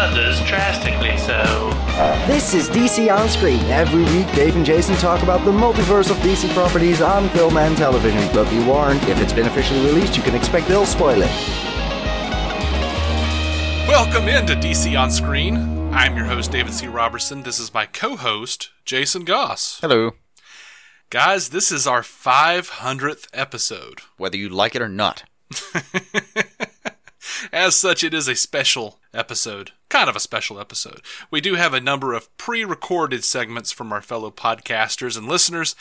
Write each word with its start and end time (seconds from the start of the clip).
Others 0.00 0.40
drastically 0.42 1.16
so. 1.16 1.72
This 2.28 2.54
is 2.54 2.70
DC 2.70 3.12
On 3.12 3.28
Screen. 3.28 3.58
Every 3.64 4.04
week, 4.16 4.32
Dave 4.32 4.54
and 4.54 4.64
Jason 4.64 4.94
talk 4.94 5.24
about 5.24 5.44
the 5.44 5.50
multiverse 5.50 6.08
of 6.08 6.16
DC 6.18 6.54
properties 6.54 7.00
on 7.00 7.28
film 7.30 7.56
and 7.56 7.76
television. 7.76 8.20
But 8.32 8.48
be 8.48 8.64
warned, 8.64 9.02
if 9.08 9.20
it's 9.20 9.32
been 9.32 9.46
officially 9.46 9.84
released, 9.84 10.16
you 10.16 10.22
can 10.22 10.36
expect 10.36 10.68
they'll 10.68 10.86
spoil 10.86 11.20
it. 11.20 11.30
Welcome 13.88 14.28
into 14.28 14.54
DC 14.54 14.96
On 14.96 15.10
Screen. 15.10 15.56
I'm 15.92 16.16
your 16.16 16.26
host, 16.26 16.52
David 16.52 16.74
C. 16.74 16.86
Robertson. 16.86 17.42
This 17.42 17.58
is 17.58 17.74
my 17.74 17.86
co 17.86 18.14
host, 18.14 18.70
Jason 18.84 19.24
Goss. 19.24 19.80
Hello. 19.80 20.12
Guys, 21.10 21.48
this 21.48 21.72
is 21.72 21.88
our 21.88 22.02
500th 22.02 23.26
episode. 23.32 24.02
Whether 24.16 24.36
you 24.36 24.48
like 24.48 24.76
it 24.76 24.82
or 24.82 24.88
not. 24.88 25.24
As 27.52 27.74
such, 27.74 28.04
it 28.04 28.14
is 28.14 28.28
a 28.28 28.36
special 28.36 29.00
episode. 29.12 29.72
Kind 29.88 30.10
of 30.10 30.16
a 30.16 30.20
special 30.20 30.60
episode. 30.60 31.00
We 31.30 31.40
do 31.40 31.54
have 31.54 31.72
a 31.72 31.80
number 31.80 32.12
of 32.12 32.34
pre 32.36 32.64
recorded 32.64 33.24
segments 33.24 33.72
from 33.72 33.92
our 33.92 34.02
fellow 34.02 34.30
podcasters 34.30 35.16
and 35.16 35.26
listeners 35.26 35.74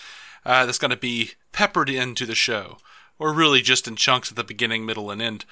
uh, 0.45 0.65
that's 0.65 0.77
going 0.77 0.91
to 0.91 0.97
be 0.97 1.31
peppered 1.51 1.89
into 1.89 2.25
the 2.25 2.35
show, 2.35 2.77
or 3.19 3.33
really 3.33 3.61
just 3.61 3.87
in 3.87 3.95
chunks 3.97 4.29
at 4.31 4.37
the 4.37 4.43
beginning, 4.43 4.85
middle, 4.85 5.11
and 5.11 5.21
end, 5.21 5.45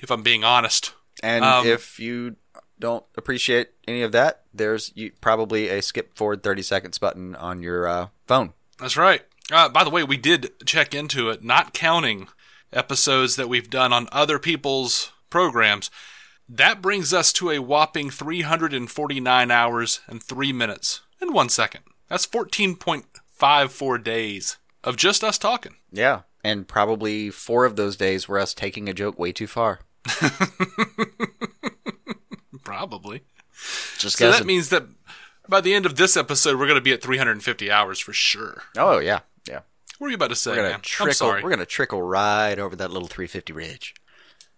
if 0.00 0.10
I'm 0.10 0.22
being 0.22 0.42
honest. 0.42 0.94
And 1.22 1.44
Um, 1.44 1.66
if 1.66 2.00
you 2.00 2.36
don't 2.78 3.04
appreciate 3.16 3.68
any 3.86 4.02
of 4.02 4.12
that, 4.12 4.42
there's 4.54 4.92
probably 5.20 5.68
a 5.68 5.82
skip 5.82 6.16
forward 6.16 6.42
30 6.42 6.62
seconds 6.62 6.98
button 6.98 7.36
on 7.36 7.62
your 7.62 7.86
uh, 7.86 8.08
phone. 8.26 8.54
That's 8.78 8.96
right. 8.96 9.22
Uh, 9.52 9.68
by 9.68 9.84
the 9.84 9.90
way, 9.90 10.02
we 10.02 10.16
did 10.16 10.50
check 10.64 10.94
into 10.94 11.28
it, 11.28 11.44
not 11.44 11.74
counting 11.74 12.28
episodes 12.72 13.36
that 13.36 13.48
we've 13.48 13.68
done 13.68 13.92
on 13.92 14.08
other 14.10 14.38
people's 14.38 15.12
programs. 15.30 15.90
That 16.54 16.82
brings 16.82 17.14
us 17.14 17.32
to 17.34 17.50
a 17.50 17.60
whopping 17.60 18.10
349 18.10 19.50
hours 19.50 20.00
and 20.06 20.22
3 20.22 20.52
minutes 20.52 21.00
and 21.18 21.32
1 21.32 21.48
second. 21.48 21.80
That's 22.08 22.26
14.54 22.26 24.04
days 24.04 24.58
of 24.84 24.98
just 24.98 25.24
us 25.24 25.38
talking. 25.38 25.76
Yeah. 25.90 26.20
And 26.44 26.68
probably 26.68 27.30
four 27.30 27.64
of 27.64 27.76
those 27.76 27.96
days 27.96 28.28
were 28.28 28.38
us 28.38 28.52
taking 28.52 28.86
a 28.86 28.92
joke 28.92 29.18
way 29.18 29.32
too 29.32 29.46
far. 29.46 29.80
Probably. 32.64 33.22
Just 33.98 34.18
So 34.18 34.30
that 34.30 34.44
means 34.44 34.68
that 34.68 34.84
by 35.48 35.62
the 35.62 35.72
end 35.72 35.86
of 35.86 35.96
this 35.96 36.18
episode, 36.18 36.58
we're 36.58 36.66
going 36.66 36.74
to 36.74 36.82
be 36.82 36.92
at 36.92 37.00
350 37.02 37.70
hours 37.70 37.98
for 37.98 38.12
sure. 38.12 38.62
oh, 38.76 38.98
yeah. 38.98 39.20
Yeah. 39.48 39.60
What 39.98 40.08
are 40.08 40.10
you 40.10 40.16
about 40.16 40.28
to 40.30 40.36
say, 40.36 40.50
We're 40.50 40.56
gonna 40.56 40.68
man? 40.68 40.74
I'm 40.76 40.80
trickle. 40.82 41.14
sorry. 41.14 41.42
We're 41.42 41.50
gonna 41.50 41.64
trickle 41.64 42.02
right 42.02 42.58
over 42.58 42.74
that 42.76 42.90
little 42.90 43.08
350 43.08 43.52
ridge. 43.52 43.94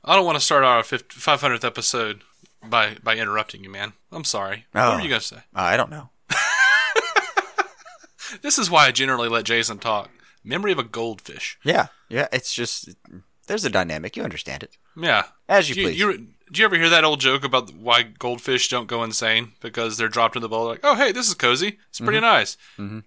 I 0.05 0.15
don't 0.17 0.27
want 0.27 0.37
to 0.37 0.45
start 0.45 0.65
our 0.65 0.83
500th 0.83 1.65
episode 1.65 2.23
by, 2.63 2.97
by 3.03 3.17
interrupting 3.17 3.65
you, 3.65 3.71
man. 3.71 3.95
I'm 4.13 4.25
sorry. 4.25 4.67
What 4.73 4.83
Oh. 4.85 4.97
were 4.97 5.01
you 5.03 5.09
going 5.09 5.21
to 5.21 5.27
say? 5.27 5.37
Uh, 5.37 5.61
I 5.61 5.77
don't 5.77 5.91
know. 5.91 6.11
This 8.43 8.59
is 8.59 8.69
why 8.71 8.87
I 8.87 8.91
generally 8.91 9.29
let 9.29 9.45
Jason 9.45 9.79
talk. 9.79 10.11
Memory 10.43 10.73
of 10.73 10.79
a 10.79 10.83
goldfish. 10.83 11.57
Yeah. 11.63 11.87
Yeah. 12.09 12.27
It's 12.33 12.53
just 12.53 12.89
there's 13.47 13.65
a 13.65 13.71
dynamic. 13.71 14.17
You 14.17 14.25
understand 14.25 14.63
it. 14.63 14.77
Yeah. 14.97 15.25
As 15.49 15.69
you 15.69 15.75
do 15.77 15.85
please. 15.85 15.99
You, 15.99 16.27
do 16.51 16.61
you 16.61 16.65
ever 16.65 16.75
hear 16.77 16.89
that 16.89 17.05
old 17.05 17.21
joke 17.21 17.45
about 17.45 17.73
why 17.75 18.03
goldfish 18.03 18.69
don't 18.69 18.89
go 18.89 19.05
insane? 19.05 19.53
Because 19.61 19.97
they're 19.97 20.09
dropped 20.09 20.35
in 20.37 20.43
the 20.43 20.49
bowl 20.49 20.67
like, 20.67 20.81
oh, 20.83 20.95
hey, 20.97 21.13
this 21.13 21.29
is 21.29 21.35
cozy. 21.35 21.79
It's 21.91 22.01
pretty 22.01 22.19
Mm-hmm. 22.19 22.27
nice. 22.27 22.57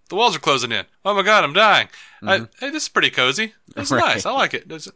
The 0.10 0.16
walls 0.16 0.36
are 0.36 0.40
closing 0.40 0.72
in. 0.72 0.86
Oh, 1.04 1.14
my 1.14 1.24
God, 1.24 1.44
I'm 1.44 1.54
dying. 1.54 1.90
I, 2.24 2.48
hey, 2.60 2.70
this 2.70 2.84
is 2.84 2.90
pretty 2.90 3.10
cozy. 3.10 3.54
Mm-hmm. 3.76 3.94
Right. 3.96 4.06
nice. 4.16 4.26
I 4.26 4.32
like 4.32 4.54
it. 4.54 4.68
Does 4.68 4.88
it- 4.88 4.96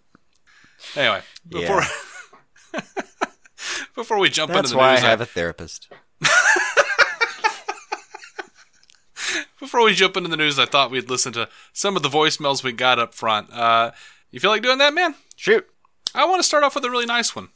Anyway, 0.95 1.21
before, 1.47 1.83
before 3.95 4.17
we 4.19 4.29
jump 4.29 4.51
That's 4.51 4.59
into 4.59 4.71
the 4.73 4.77
why 4.77 4.89
I 4.91 4.95
news, 4.95 5.03
have 5.03 5.21
a 5.21 5.25
therapist. 5.25 5.87
before 9.59 9.83
we 9.83 9.93
jump 9.93 10.17
into 10.17 10.29
the 10.29 10.37
news, 10.37 10.57
I 10.59 10.65
thought 10.65 10.91
we'd 10.91 11.09
listen 11.09 11.33
to 11.33 11.47
some 11.73 11.95
of 11.95 12.03
the 12.03 12.09
voicemails 12.09 12.63
we 12.63 12.71
got 12.71 12.99
up 12.99 13.13
front. 13.13 13.51
Uh, 13.51 13.91
you 14.31 14.39
feel 14.39 14.49
like 14.51 14.61
doing 14.63 14.79
that, 14.79 14.93
man? 14.93 15.15
Shoot. 15.35 15.67
I 16.15 16.25
want 16.25 16.39
to 16.39 16.43
start 16.47 16.63
off 16.63 16.75
with 16.75 16.83
a 16.85 16.89
really 16.89 17.05
nice 17.05 17.35
one. 17.35 17.49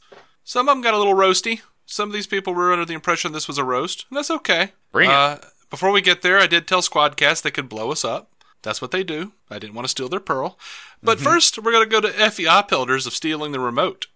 Some 0.44 0.68
of 0.68 0.74
them 0.74 0.82
got 0.82 0.94
a 0.94 0.98
little 0.98 1.14
roasty. 1.14 1.60
Some 1.84 2.08
of 2.08 2.12
these 2.12 2.26
people 2.26 2.54
were 2.54 2.72
under 2.72 2.84
the 2.84 2.94
impression 2.94 3.32
this 3.32 3.48
was 3.48 3.58
a 3.58 3.64
roast, 3.64 4.06
and 4.10 4.16
that's 4.16 4.30
okay. 4.30 4.72
Bring 4.92 5.10
it. 5.10 5.14
uh, 5.14 5.38
Before 5.70 5.90
we 5.90 6.00
get 6.00 6.22
there, 6.22 6.38
I 6.38 6.46
did 6.46 6.66
tell 6.66 6.80
Squadcast 6.82 7.42
they 7.42 7.50
could 7.50 7.68
blow 7.68 7.90
us 7.92 8.04
up. 8.04 8.30
That's 8.66 8.82
what 8.82 8.90
they 8.90 9.04
do. 9.04 9.30
I 9.48 9.60
didn't 9.60 9.76
want 9.76 9.84
to 9.84 9.90
steal 9.90 10.08
their 10.08 10.18
pearl. 10.18 10.58
But 11.00 11.18
mm-hmm. 11.18 11.24
first, 11.24 11.56
we're 11.56 11.70
going 11.70 11.88
to 11.88 11.88
go 11.88 12.00
to 12.00 12.20
Effie 12.20 12.46
Ophelders 12.46 13.06
of 13.06 13.14
Stealing 13.14 13.52
the 13.52 13.60
Remote. 13.60 14.08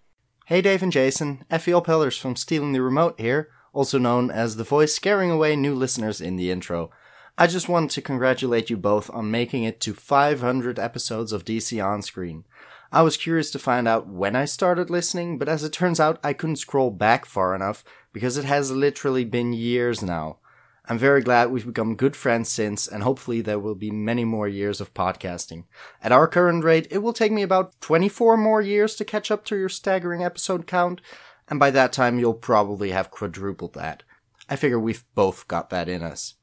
Hey, 0.47 0.61
Dave 0.61 0.83
and 0.83 0.91
Jason. 0.91 1.45
Effie 1.49 1.71
Ophelders 1.71 2.19
from 2.19 2.35
Stealing 2.35 2.73
the 2.73 2.81
Remote 2.81 3.17
here, 3.17 3.47
also 3.71 3.97
known 3.97 4.29
as 4.29 4.57
the 4.57 4.65
voice 4.65 4.93
scaring 4.93 5.31
away 5.31 5.55
new 5.55 5.73
listeners 5.73 6.19
in 6.19 6.35
the 6.35 6.51
intro. 6.51 6.91
I 7.37 7.47
just 7.47 7.69
wanted 7.69 7.91
to 7.91 8.01
congratulate 8.01 8.69
you 8.69 8.75
both 8.75 9.09
on 9.11 9.31
making 9.31 9.63
it 9.63 9.79
to 9.81 9.93
500 9.93 10.77
episodes 10.77 11.31
of 11.31 11.45
DC 11.45 11.81
On 11.81 12.01
Screen. 12.01 12.43
I 12.91 13.03
was 13.03 13.15
curious 13.15 13.51
to 13.51 13.59
find 13.59 13.87
out 13.87 14.09
when 14.09 14.35
I 14.35 14.43
started 14.43 14.89
listening, 14.89 15.37
but 15.37 15.47
as 15.47 15.63
it 15.63 15.71
turns 15.71 16.01
out, 16.01 16.19
I 16.25 16.33
couldn't 16.33 16.57
scroll 16.57 16.91
back 16.91 17.25
far 17.25 17.55
enough 17.55 17.85
because 18.11 18.35
it 18.35 18.43
has 18.43 18.69
literally 18.69 19.23
been 19.23 19.53
years 19.53 20.01
now. 20.01 20.39
I'm 20.85 20.97
very 20.97 21.21
glad 21.21 21.51
we've 21.51 21.65
become 21.65 21.95
good 21.95 22.15
friends 22.15 22.49
since, 22.49 22.87
and 22.87 23.03
hopefully 23.03 23.41
there 23.41 23.59
will 23.59 23.75
be 23.75 23.91
many 23.91 24.25
more 24.25 24.47
years 24.47 24.81
of 24.81 24.93
podcasting. 24.93 25.65
At 26.01 26.11
our 26.11 26.27
current 26.27 26.63
rate, 26.63 26.87
it 26.89 26.99
will 26.99 27.13
take 27.13 27.31
me 27.31 27.43
about 27.43 27.79
24 27.81 28.35
more 28.37 28.61
years 28.61 28.95
to 28.95 29.05
catch 29.05 29.29
up 29.29 29.45
to 29.45 29.55
your 29.55 29.69
staggering 29.69 30.23
episode 30.23 30.65
count, 30.65 30.99
and 31.47 31.59
by 31.59 31.69
that 31.71 31.93
time 31.93 32.17
you'll 32.17 32.33
probably 32.33 32.91
have 32.91 33.11
quadrupled 33.11 33.73
that. 33.75 34.03
I 34.49 34.55
figure 34.55 34.79
we've 34.79 35.05
both 35.13 35.47
got 35.47 35.69
that 35.69 35.87
in 35.87 36.01
us. 36.01 36.33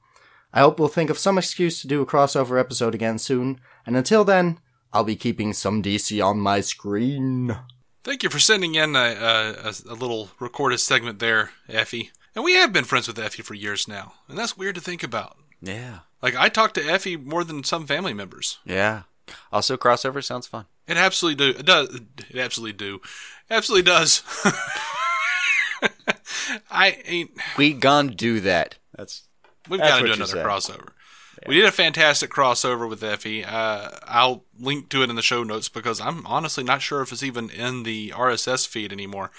I 0.52 0.60
hope 0.60 0.78
we'll 0.78 0.88
think 0.88 1.10
of 1.10 1.18
some 1.18 1.36
excuse 1.36 1.80
to 1.82 1.88
do 1.88 2.00
a 2.00 2.06
crossover 2.06 2.58
episode 2.58 2.94
again 2.94 3.18
soon, 3.18 3.60
and 3.84 3.96
until 3.96 4.24
then, 4.24 4.60
I'll 4.92 5.04
be 5.04 5.16
keeping 5.16 5.52
some 5.52 5.82
DC 5.82 6.24
on 6.24 6.38
my 6.38 6.60
screen. 6.60 7.56
Thank 8.04 8.22
you 8.22 8.30
for 8.30 8.38
sending 8.38 8.74
in 8.74 8.96
a, 8.96 8.98
a, 8.98 9.74
a, 9.90 9.94
little 9.94 10.30
recorded 10.40 10.78
segment 10.78 11.18
there, 11.18 11.50
Effie. 11.68 12.10
And 12.34 12.44
we 12.44 12.54
have 12.54 12.72
been 12.72 12.84
friends 12.84 13.08
with 13.08 13.18
Effie 13.18 13.42
for 13.42 13.54
years 13.54 13.88
now, 13.88 14.14
and 14.28 14.38
that's 14.38 14.56
weird 14.56 14.74
to 14.76 14.80
think 14.80 15.02
about. 15.02 15.36
Yeah. 15.60 16.00
Like, 16.22 16.36
I 16.36 16.48
talk 16.48 16.74
to 16.74 16.84
Effie 16.84 17.16
more 17.16 17.44
than 17.44 17.64
some 17.64 17.86
family 17.86 18.14
members. 18.14 18.58
Yeah. 18.64 19.02
Also, 19.52 19.76
crossover 19.76 20.22
sounds 20.22 20.46
fun. 20.46 20.66
It 20.86 20.96
absolutely 20.96 21.52
do. 21.52 21.58
It 21.58 21.66
does. 21.66 22.00
It 22.30 22.38
absolutely 22.38 22.72
do. 22.72 23.00
Absolutely 23.50 23.82
does. 23.82 24.22
I 26.70 26.98
ain't. 27.04 27.30
We 27.56 27.74
gonna 27.74 28.10
do 28.10 28.40
that. 28.40 28.76
That's 28.96 29.24
We've 29.68 29.80
got 29.80 29.98
to 30.00 30.06
do 30.06 30.12
another 30.12 30.42
crossover. 30.42 30.88
We 31.46 31.54
did 31.54 31.66
a 31.66 31.72
fantastic 31.72 32.30
crossover 32.30 32.88
with 32.88 33.02
Effie. 33.02 33.44
Uh, 33.44 33.90
I'll 34.04 34.44
link 34.58 34.88
to 34.88 35.02
it 35.02 35.10
in 35.10 35.16
the 35.16 35.22
show 35.22 35.44
notes 35.44 35.68
because 35.68 36.00
I'm 36.00 36.26
honestly 36.26 36.64
not 36.64 36.82
sure 36.82 37.00
if 37.00 37.12
it's 37.12 37.22
even 37.22 37.48
in 37.50 37.84
the 37.84 38.10
RSS 38.10 38.66
feed 38.66 38.92
anymore. 38.92 39.30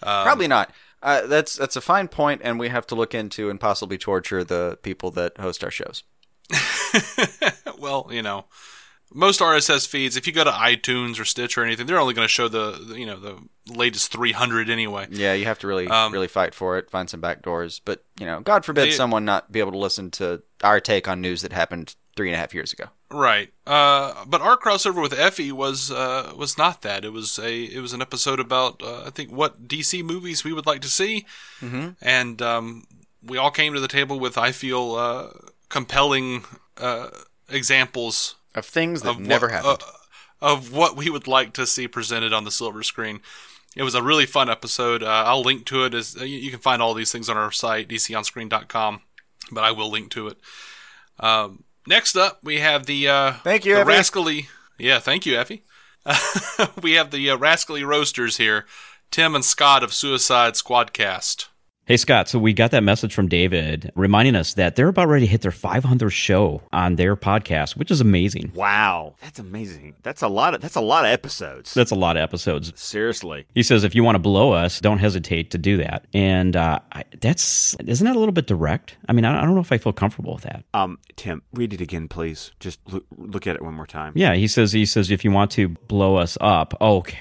probably 0.00 0.46
not. 0.46 0.70
Uh, 1.02 1.26
that's 1.26 1.56
that's 1.56 1.76
a 1.76 1.80
fine 1.80 2.08
point, 2.08 2.40
and 2.44 2.58
we 2.58 2.68
have 2.68 2.86
to 2.88 2.94
look 2.94 3.14
into 3.14 3.48
and 3.50 3.58
possibly 3.58 3.96
torture 3.98 4.44
the 4.44 4.78
people 4.82 5.10
that 5.12 5.38
host 5.38 5.64
our 5.64 5.70
shows. 5.70 6.02
well, 7.78 8.08
you 8.10 8.22
know, 8.22 8.44
most 9.12 9.40
RSS 9.40 9.86
feeds, 9.88 10.16
if 10.16 10.26
you 10.26 10.32
go 10.32 10.44
to 10.44 10.50
iTunes 10.50 11.18
or 11.18 11.24
Stitch 11.24 11.56
or 11.58 11.64
anything, 11.64 11.86
they're 11.86 11.98
only 11.98 12.14
going 12.14 12.24
to 12.26 12.32
show 12.32 12.48
the, 12.48 12.94
you 12.96 13.06
know 13.06 13.18
the 13.18 13.38
latest 13.72 14.12
300 14.12 14.68
anyway. 14.70 15.06
Yeah, 15.10 15.32
you 15.32 15.46
have 15.46 15.58
to 15.60 15.66
really 15.66 15.88
Um, 15.88 16.12
really 16.12 16.28
fight 16.28 16.54
for 16.54 16.76
it, 16.78 16.90
find 16.90 17.08
some 17.08 17.20
back 17.20 17.42
doors. 17.42 17.80
But 17.84 18.04
you 18.18 18.26
know, 18.26 18.40
God 18.40 18.64
forbid 18.64 18.88
They- 18.88 18.92
someone 18.92 19.24
not 19.24 19.50
be 19.50 19.60
able 19.60 19.72
to 19.72 19.78
listen 19.78 20.10
to 20.12 20.42
our 20.62 20.80
take 20.80 21.08
on 21.08 21.20
news 21.20 21.42
that 21.42 21.52
happened 21.52 21.96
three 22.20 22.28
and 22.28 22.36
a 22.36 22.38
half 22.38 22.52
years 22.52 22.70
ago. 22.70 22.84
Right. 23.10 23.50
Uh, 23.66 24.26
but 24.26 24.42
our 24.42 24.58
crossover 24.58 25.00
with 25.00 25.18
Effie 25.18 25.52
was 25.52 25.90
uh, 25.90 26.34
was 26.36 26.58
not 26.58 26.82
that. 26.82 27.02
It 27.02 27.14
was 27.14 27.38
a 27.38 27.62
it 27.64 27.80
was 27.80 27.94
an 27.94 28.02
episode 28.02 28.38
about 28.38 28.82
uh, 28.82 29.04
I 29.06 29.10
think 29.10 29.30
what 29.32 29.66
DC 29.66 30.04
movies 30.04 30.44
we 30.44 30.52
would 30.52 30.66
like 30.66 30.82
to 30.82 30.88
see, 30.88 31.24
mm-hmm. 31.62 31.92
and 32.02 32.42
um, 32.42 32.84
we 33.24 33.38
all 33.38 33.50
came 33.50 33.72
to 33.72 33.80
the 33.80 33.88
table 33.88 34.20
with 34.20 34.36
I 34.36 34.52
feel 34.52 34.96
uh, 34.96 35.28
compelling 35.70 36.44
uh, 36.76 37.08
examples 37.48 38.34
Of 38.54 38.66
things 38.66 39.00
that 39.00 39.12
of 39.12 39.18
never 39.20 39.46
what, 39.46 39.54
happened. 39.54 39.82
uh, 40.42 40.52
of 40.52 40.70
what 40.74 40.94
we 40.94 41.08
would 41.08 41.26
like 41.26 41.54
to 41.54 41.66
see 41.66 41.88
presented 41.88 42.34
on 42.34 42.44
the 42.44 42.50
silver 42.50 42.82
screen. 42.82 43.20
It 43.74 43.82
was 43.82 43.94
a 43.94 44.02
really 44.02 44.26
fun 44.26 44.50
episode. 44.50 45.02
Uh, 45.02 45.24
I'll 45.26 45.42
link 45.42 45.64
to 45.66 45.86
it 45.86 45.94
as 45.94 46.16
you, 46.16 46.26
you 46.26 46.50
can 46.50 46.60
find 46.60 46.82
all 46.82 46.92
these 46.92 47.12
things 47.12 47.30
on 47.30 47.38
our 47.38 47.50
site 47.50 47.88
dconscreen.com, 47.88 49.00
but 49.50 49.64
I 49.64 49.70
will 49.70 49.90
link 49.90 50.10
to 50.10 50.28
it. 50.28 50.36
Um, 51.18 51.64
next 51.90 52.16
up, 52.16 52.38
we 52.42 52.60
have 52.60 52.86
the 52.86 53.06
uh, 53.06 53.32
Thank 53.44 53.66
you, 53.66 53.74
the 53.74 53.84
rascally. 53.84 54.48
Yeah, 54.78 54.98
thank 54.98 55.26
you, 55.26 55.36
Effie. 55.36 55.62
we 56.82 56.92
have 56.92 57.10
the 57.10 57.28
uh, 57.28 57.36
rascally 57.36 57.84
roasters 57.84 58.38
here, 58.38 58.64
Tim 59.10 59.34
and 59.34 59.44
Scott 59.44 59.82
of 59.82 59.92
Suicide 59.92 60.54
Squadcast. 60.54 61.48
Hey, 61.90 61.96
Scott. 61.96 62.28
So 62.28 62.38
we 62.38 62.52
got 62.52 62.70
that 62.70 62.84
message 62.84 63.12
from 63.12 63.26
David 63.26 63.90
reminding 63.96 64.36
us 64.36 64.54
that 64.54 64.76
they're 64.76 64.86
about 64.86 65.08
ready 65.08 65.26
to 65.26 65.30
hit 65.32 65.40
their 65.40 65.50
500th 65.50 66.12
show 66.12 66.62
on 66.72 66.94
their 66.94 67.16
podcast, 67.16 67.74
which 67.76 67.90
is 67.90 68.00
amazing. 68.00 68.52
Wow, 68.54 69.16
that's 69.20 69.40
amazing. 69.40 69.96
That's 70.04 70.22
a 70.22 70.28
lot 70.28 70.54
of 70.54 70.60
that's 70.60 70.76
a 70.76 70.80
lot 70.80 71.04
of 71.04 71.10
episodes. 71.10 71.74
That's 71.74 71.90
a 71.90 71.96
lot 71.96 72.16
of 72.16 72.22
episodes. 72.22 72.72
Seriously. 72.80 73.44
He 73.56 73.64
says 73.64 73.82
if 73.82 73.96
you 73.96 74.04
want 74.04 74.14
to 74.14 74.20
blow 74.20 74.52
us, 74.52 74.80
don't 74.80 74.98
hesitate 74.98 75.50
to 75.50 75.58
do 75.58 75.78
that. 75.78 76.06
And 76.14 76.54
uh, 76.54 76.78
I, 76.92 77.02
that's 77.20 77.74
isn't 77.84 78.04
that 78.04 78.14
a 78.14 78.20
little 78.20 78.30
bit 78.30 78.46
direct? 78.46 78.96
I 79.08 79.12
mean, 79.12 79.24
I, 79.24 79.42
I 79.42 79.44
don't 79.44 79.56
know 79.56 79.60
if 79.60 79.72
I 79.72 79.78
feel 79.78 79.92
comfortable 79.92 80.34
with 80.34 80.44
that. 80.44 80.62
Um, 80.72 80.96
Tim, 81.16 81.42
read 81.54 81.74
it 81.74 81.80
again, 81.80 82.06
please. 82.06 82.52
Just 82.60 82.78
look, 82.86 83.04
look 83.16 83.48
at 83.48 83.56
it 83.56 83.62
one 83.62 83.74
more 83.74 83.88
time. 83.88 84.12
Yeah, 84.14 84.34
he 84.34 84.46
says 84.46 84.70
he 84.70 84.86
says 84.86 85.10
if 85.10 85.24
you 85.24 85.32
want 85.32 85.50
to 85.52 85.70
blow 85.70 86.14
us 86.14 86.38
up, 86.40 86.72
oh, 86.80 86.96
okay, 86.98 87.18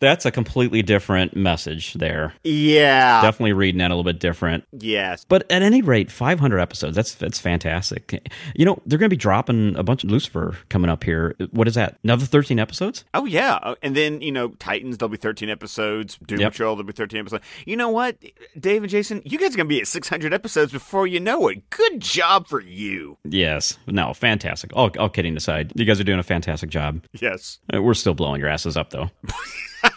that's 0.00 0.26
a 0.26 0.32
completely 0.32 0.82
different 0.82 1.36
message 1.36 1.94
there. 1.94 2.34
Yeah. 2.42 3.22
Definitely 3.22 3.52
reading 3.52 3.78
that 3.78 3.92
a 3.92 3.94
little 3.94 4.07
bit 4.12 4.20
different. 4.20 4.64
yes. 4.72 5.24
But 5.28 5.50
at 5.50 5.62
any 5.62 5.82
rate, 5.82 6.10
500 6.10 6.58
episodes. 6.58 6.96
That's 6.96 7.14
that's 7.14 7.38
fantastic. 7.38 8.30
You 8.54 8.64
know, 8.64 8.80
they're 8.86 8.98
going 8.98 9.10
to 9.10 9.14
be 9.14 9.20
dropping 9.20 9.76
a 9.76 9.82
bunch 9.82 10.04
of 10.04 10.10
Lucifer 10.10 10.56
coming 10.68 10.90
up 10.90 11.04
here. 11.04 11.34
What 11.50 11.68
is 11.68 11.74
that? 11.74 11.98
Another 12.04 12.24
13 12.26 12.58
episodes? 12.58 13.04
Oh 13.14 13.24
yeah, 13.24 13.58
Oh, 13.62 13.76
and 13.82 13.96
then 13.96 14.20
you 14.20 14.32
know 14.32 14.48
Titans. 14.58 14.98
There'll 14.98 15.10
be 15.10 15.16
thirteen 15.16 15.50
episodes. 15.50 16.16
Doom 16.26 16.40
Yep. 16.40 16.52
Patrol. 16.52 16.76
There'll 16.76 16.86
be 16.86 16.92
thirteen 16.92 17.20
episodes. 17.20 17.44
You 17.66 17.76
know 17.76 17.88
what, 17.90 18.16
Dave 18.58 18.82
and 18.82 18.90
Jason, 18.90 19.20
you 19.24 19.38
guys 19.38 19.54
are 19.54 19.56
gonna 19.56 19.68
be 19.68 19.80
at 19.80 19.86
six 19.86 20.08
hundred 20.08 20.32
episodes 20.32 20.72
before 20.72 21.06
you 21.06 21.20
know 21.20 21.48
it. 21.48 21.68
Good 21.70 22.00
job 22.00 22.46
for 22.48 22.60
you. 22.60 23.18
Yes. 23.24 23.78
No, 23.86 24.14
fantastic. 24.14 24.70
All, 24.74 24.90
all 24.98 25.08
kidding 25.08 25.36
aside, 25.36 25.72
you 25.74 25.84
guys 25.84 26.00
are 26.00 26.04
doing 26.04 26.18
a 26.18 26.22
fantastic 26.22 26.70
job. 26.70 27.04
Yes. 27.20 27.58
Uh, 27.74 27.82
We're 27.82 27.94
still 27.94 28.14
blowing 28.14 28.40
your 28.40 28.48
asses 28.48 28.76
up, 28.76 28.90
though. 28.90 29.10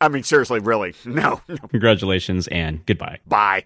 I 0.00 0.08
mean, 0.08 0.22
seriously, 0.22 0.60
really. 0.60 0.94
No. 1.06 1.40
no. 1.48 1.56
Congratulations 1.70 2.48
and 2.48 2.84
goodbye. 2.86 3.18
Bye. 3.26 3.64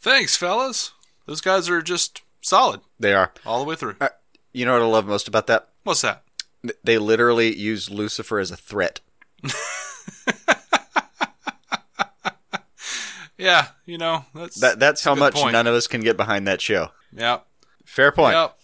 Thanks, 0.00 0.36
fellas. 0.36 0.92
Those 1.26 1.40
guys 1.40 1.68
are 1.68 1.80
just 1.82 2.22
solid 2.40 2.80
They 3.00 3.14
are. 3.14 3.32
all 3.46 3.60
the 3.62 3.68
way 3.68 3.76
through. 3.76 3.96
Uh, 4.00 4.08
you 4.52 4.66
know 4.66 4.74
what 4.74 4.82
I 4.82 4.86
love 4.86 5.06
most 5.06 5.28
about 5.28 5.46
that? 5.46 5.68
What's 5.84 6.02
that? 6.02 6.22
They 6.82 6.98
literally 6.98 7.54
use 7.56 7.90
Lucifer 7.90 8.38
as 8.38 8.50
a 8.50 8.56
threat. 8.56 9.00
Yeah, 13.36 13.68
you 13.84 13.98
know 13.98 14.24
that's 14.32 14.60
That 14.60 14.78
that's 14.78 15.02
how 15.02 15.14
much 15.16 15.34
point. 15.34 15.52
none 15.52 15.66
of 15.66 15.74
us 15.74 15.86
can 15.88 16.00
get 16.02 16.16
behind 16.16 16.46
that 16.46 16.60
show. 16.60 16.90
yeah. 17.12 17.40
Fair 17.84 18.12
point. 18.12 18.34
Yep. 18.36 18.56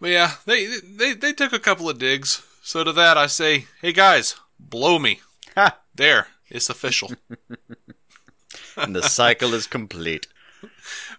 But 0.00 0.10
yeah, 0.10 0.32
they 0.44 0.66
they 0.82 1.14
they 1.14 1.32
took 1.32 1.52
a 1.52 1.58
couple 1.60 1.88
of 1.88 1.98
digs. 1.98 2.42
So 2.62 2.82
to 2.82 2.92
that 2.92 3.16
I 3.16 3.26
say, 3.26 3.66
hey 3.80 3.92
guys, 3.92 4.34
blow 4.58 4.98
me. 4.98 5.20
Ha! 5.54 5.78
There, 5.94 6.28
it's 6.48 6.68
official. 6.70 7.12
And 8.76 8.94
the 8.96 9.04
cycle 9.04 9.54
is 9.54 9.68
complete. 9.68 10.26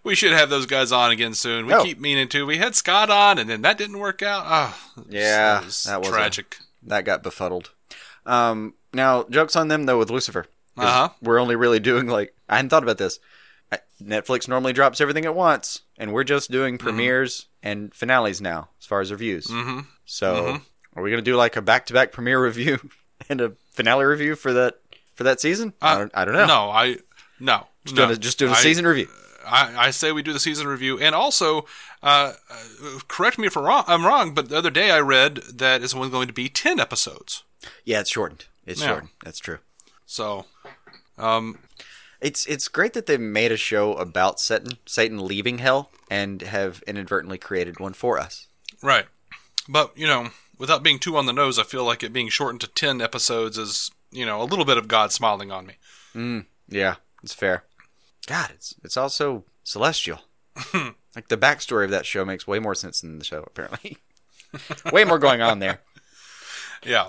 we 0.04 0.14
should 0.14 0.34
have 0.34 0.50
those 0.50 0.66
guys 0.66 0.92
on 0.92 1.10
again 1.12 1.34
soon. 1.34 1.66
We 1.68 1.74
Oh. 1.74 1.84
keep 1.84 2.02
meaning 2.02 2.28
to. 2.30 2.46
We 2.46 2.58
had 2.58 2.76
Scott 2.76 3.10
on, 3.10 3.40
and 3.40 3.50
then 3.50 3.62
that 3.62 3.78
didn't 3.78 4.00
work 4.00 4.22
out. 4.22 4.44
Oh, 4.46 4.78
Yeah, 5.10 5.54
that 5.62 5.66
was, 5.66 5.84
that 5.86 6.00
was 6.02 6.10
a- 6.10 6.12
tragic. 6.12 6.58
That 6.84 7.06
got 7.06 7.24
befuddled. 7.24 7.72
Um, 8.26 8.74
now 8.94 9.24
jokes 9.30 9.56
on 9.56 9.68
them 9.68 9.86
though 9.86 9.98
with 10.00 10.10
Lucifer. 10.10 10.46
Uh-huh. 10.78 11.10
We're 11.22 11.40
only 11.40 11.56
really 11.56 11.80
doing 11.80 12.08
like 12.08 12.36
I 12.50 12.56
hadn't 12.58 12.70
thought 12.70 12.84
about 12.84 12.98
this. 12.98 13.20
I, 13.72 13.80
Netflix 14.02 14.48
normally 14.48 14.74
drops 14.74 15.00
everything 15.02 15.26
at 15.26 15.36
once, 15.36 15.82
and 15.98 16.14
we're 16.14 16.24
just 16.24 16.52
doing 16.52 16.78
premieres 16.78 17.48
and 17.64 17.94
finales 17.94 18.42
now 18.42 18.70
as 18.80 18.86
far 18.86 19.02
as 19.02 19.12
reviews. 19.12 19.48
Mm-hmm. 19.48 19.80
So, 20.06 20.60
are 20.96 21.02
we 21.02 21.10
going 21.10 21.24
to 21.24 21.30
do 21.32 21.36
like 21.36 21.56
a 21.56 21.62
back-to-back 21.62 22.12
premiere 22.12 22.44
review 22.44 22.78
and 23.30 23.42
a 23.42 23.54
finale 23.72 24.06
review 24.06 24.36
for 24.36 24.54
that 24.54 24.76
for 25.16 25.24
that 25.24 25.40
season? 25.42 25.74
I, 25.82 25.98
don't, 25.98 26.12
I 26.14 26.26
don't 26.26 26.36
know. 26.36 26.44
Uh, 26.44 26.48
No, 26.48 26.70
I 26.72 26.98
no. 27.40 27.68
just 27.86 27.96
no. 27.96 28.04
doing 28.06 28.12
a, 28.12 28.18
just 28.20 28.38
doing 28.40 28.52
a 28.52 28.56
I- 28.56 28.60
season 28.60 28.86
review. 28.86 29.08
I, 29.48 29.88
I 29.88 29.92
say 29.92 30.12
we 30.12 30.24
do 30.24 30.34
the 30.34 30.40
season 30.40 30.68
review, 30.68 31.00
and 31.00 31.14
also, 31.14 31.66
uh, 32.06 32.34
uh, 32.50 33.00
correct 33.10 33.38
me 33.38 33.48
if 33.48 33.58
I'm 33.58 33.64
wrong, 33.66 33.84
I'm 33.88 34.06
wrong, 34.06 34.34
but 34.34 34.48
the 34.50 34.58
other 34.58 34.70
day 34.72 34.92
I 34.92 35.00
read 35.00 35.36
that 35.54 35.84
it's 35.84 35.94
only 35.96 36.10
going 36.10 36.28
to 36.28 36.34
be 36.34 36.48
ten 36.48 36.80
episodes. 36.80 37.44
Yeah, 37.84 38.00
it's 38.02 38.12
shortened. 38.12 38.46
It's 38.66 38.80
Yeah. 38.82 38.88
shortened. 38.88 39.10
That's 39.24 39.40
true. 39.40 39.60
So, 40.06 40.46
um, 41.18 41.60
It's 42.22 42.46
it's 42.48 42.68
great 42.70 42.94
that 42.94 43.06
they 43.08 43.18
made 43.18 43.52
a 43.52 43.58
show 43.58 43.94
about 43.96 44.40
Satan, 44.40 44.78
Satan 44.86 45.28
leaving 45.28 45.58
hell, 45.60 45.92
and 46.10 46.42
have 46.42 46.82
inadvertently 46.88 47.38
created 47.38 47.80
one 47.80 47.94
for 47.94 48.18
us. 48.18 48.48
right. 48.82 49.08
But 49.68 49.98
you 49.98 50.08
know, 50.08 50.30
without 50.58 50.82
being 50.84 51.00
too 51.00 51.18
on 51.18 51.26
the 51.26 51.34
nose, 51.34 51.60
I 51.60 51.64
feel 51.64 51.84
like 51.84 52.04
it 52.04 52.14
being 52.14 52.30
shortened 52.30 52.62
to 52.62 52.68
ten 52.68 53.02
episodes 53.02 53.58
is 53.58 53.92
you 54.12 54.26
know 54.26 54.42
a 54.42 54.46
little 54.50 54.66
bit 54.66 54.78
of 54.78 54.88
God 54.88 55.12
smiling 55.12 55.52
on 55.52 55.66
me. 55.68 56.46
Yeah, 56.68 56.96
it's 57.24 57.34
fair. 57.34 57.64
God, 58.28 58.52
it's 58.54 58.74
it's 58.84 58.98
also 58.98 59.44
celestial. 59.64 60.22
like 61.16 61.28
the 61.28 61.38
backstory 61.38 61.86
of 61.86 61.92
that 61.92 62.06
show 62.06 62.26
makes 62.26 62.48
way 62.48 62.60
more 62.60 62.76
sense 62.76 63.02
than 63.02 63.20
the 63.20 63.26
show. 63.26 63.44
Apparently, 63.48 63.98
way 64.92 65.04
more 65.04 65.20
going 65.20 65.42
on 65.42 65.60
there. 65.60 65.82
Yeah. 66.86 67.06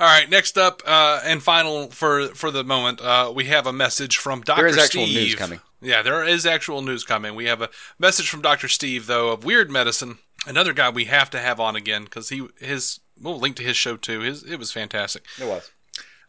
All 0.00 0.08
right. 0.08 0.28
Next 0.28 0.58
up, 0.58 0.82
uh, 0.86 1.20
and 1.24 1.42
final 1.42 1.88
for 1.90 2.28
for 2.28 2.50
the 2.50 2.64
moment, 2.64 3.00
uh, 3.00 3.32
we 3.34 3.44
have 3.44 3.66
a 3.66 3.72
message 3.72 4.16
from 4.16 4.40
Doctor 4.40 4.62
There 4.62 4.70
is 4.70 4.78
actual 4.78 5.04
Steve. 5.06 5.16
news 5.16 5.34
coming. 5.34 5.60
Yeah, 5.80 6.02
there 6.02 6.24
is 6.24 6.46
actual 6.46 6.80
news 6.80 7.02
coming. 7.04 7.34
We 7.34 7.46
have 7.46 7.60
a 7.60 7.68
message 7.98 8.30
from 8.30 8.40
Doctor 8.40 8.68
Steve, 8.68 9.06
though, 9.06 9.30
of 9.30 9.44
Weird 9.44 9.70
Medicine. 9.70 10.18
Another 10.46 10.72
guy 10.72 10.90
we 10.90 11.06
have 11.06 11.28
to 11.30 11.38
have 11.40 11.58
on 11.58 11.76
again 11.76 12.04
because 12.04 12.28
he 12.28 12.46
his 12.58 13.00
we'll 13.20 13.38
link 13.38 13.56
to 13.56 13.62
his 13.62 13.76
show 13.76 13.96
too. 13.96 14.20
His 14.20 14.42
it 14.44 14.58
was 14.58 14.72
fantastic. 14.72 15.24
It 15.40 15.46
was. 15.46 15.70